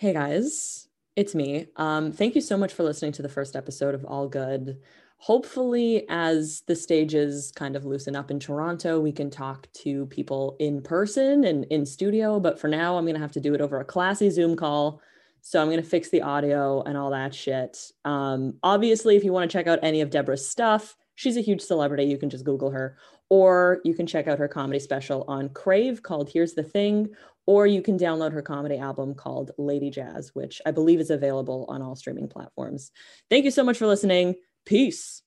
Hey 0.00 0.12
guys, 0.12 0.86
it's 1.16 1.34
me. 1.34 1.66
Um, 1.74 2.12
thank 2.12 2.36
you 2.36 2.40
so 2.40 2.56
much 2.56 2.72
for 2.72 2.84
listening 2.84 3.10
to 3.14 3.22
the 3.22 3.28
first 3.28 3.56
episode 3.56 3.96
of 3.96 4.04
All 4.04 4.28
Good. 4.28 4.78
Hopefully, 5.16 6.06
as 6.08 6.62
the 6.68 6.76
stages 6.76 7.50
kind 7.56 7.74
of 7.74 7.84
loosen 7.84 8.14
up 8.14 8.30
in 8.30 8.38
Toronto, 8.38 9.00
we 9.00 9.10
can 9.10 9.28
talk 9.28 9.66
to 9.72 10.06
people 10.06 10.54
in 10.60 10.82
person 10.82 11.42
and 11.42 11.64
in 11.64 11.84
studio. 11.84 12.38
But 12.38 12.60
for 12.60 12.68
now, 12.68 12.96
I'm 12.96 13.06
going 13.06 13.16
to 13.16 13.20
have 13.20 13.32
to 13.32 13.40
do 13.40 13.54
it 13.54 13.60
over 13.60 13.80
a 13.80 13.84
classy 13.84 14.30
Zoom 14.30 14.54
call. 14.54 15.02
So 15.40 15.60
I'm 15.60 15.66
going 15.66 15.82
to 15.82 15.88
fix 15.88 16.10
the 16.10 16.22
audio 16.22 16.80
and 16.82 16.96
all 16.96 17.10
that 17.10 17.34
shit. 17.34 17.90
Um, 18.04 18.54
obviously, 18.62 19.16
if 19.16 19.24
you 19.24 19.32
want 19.32 19.50
to 19.50 19.52
check 19.58 19.66
out 19.66 19.80
any 19.82 20.00
of 20.00 20.10
Deborah's 20.10 20.48
stuff, 20.48 20.96
she's 21.16 21.36
a 21.36 21.40
huge 21.40 21.60
celebrity. 21.60 22.04
You 22.04 22.18
can 22.18 22.30
just 22.30 22.44
Google 22.44 22.70
her, 22.70 22.98
or 23.30 23.80
you 23.84 23.94
can 23.94 24.06
check 24.06 24.28
out 24.28 24.38
her 24.38 24.46
comedy 24.46 24.78
special 24.78 25.24
on 25.26 25.48
Crave 25.48 26.04
called 26.04 26.30
Here's 26.30 26.54
the 26.54 26.62
Thing, 26.62 27.08
or 27.48 27.66
you 27.66 27.80
can 27.80 27.98
download 27.98 28.30
her 28.32 28.42
comedy 28.42 28.76
album 28.76 29.14
called 29.14 29.52
Lady 29.56 29.88
Jazz, 29.88 30.34
which 30.34 30.60
I 30.66 30.70
believe 30.70 31.00
is 31.00 31.08
available 31.08 31.64
on 31.70 31.80
all 31.80 31.96
streaming 31.96 32.28
platforms. 32.28 32.90
Thank 33.30 33.46
you 33.46 33.50
so 33.50 33.64
much 33.64 33.78
for 33.78 33.86
listening. 33.86 34.34
Peace. 34.66 35.22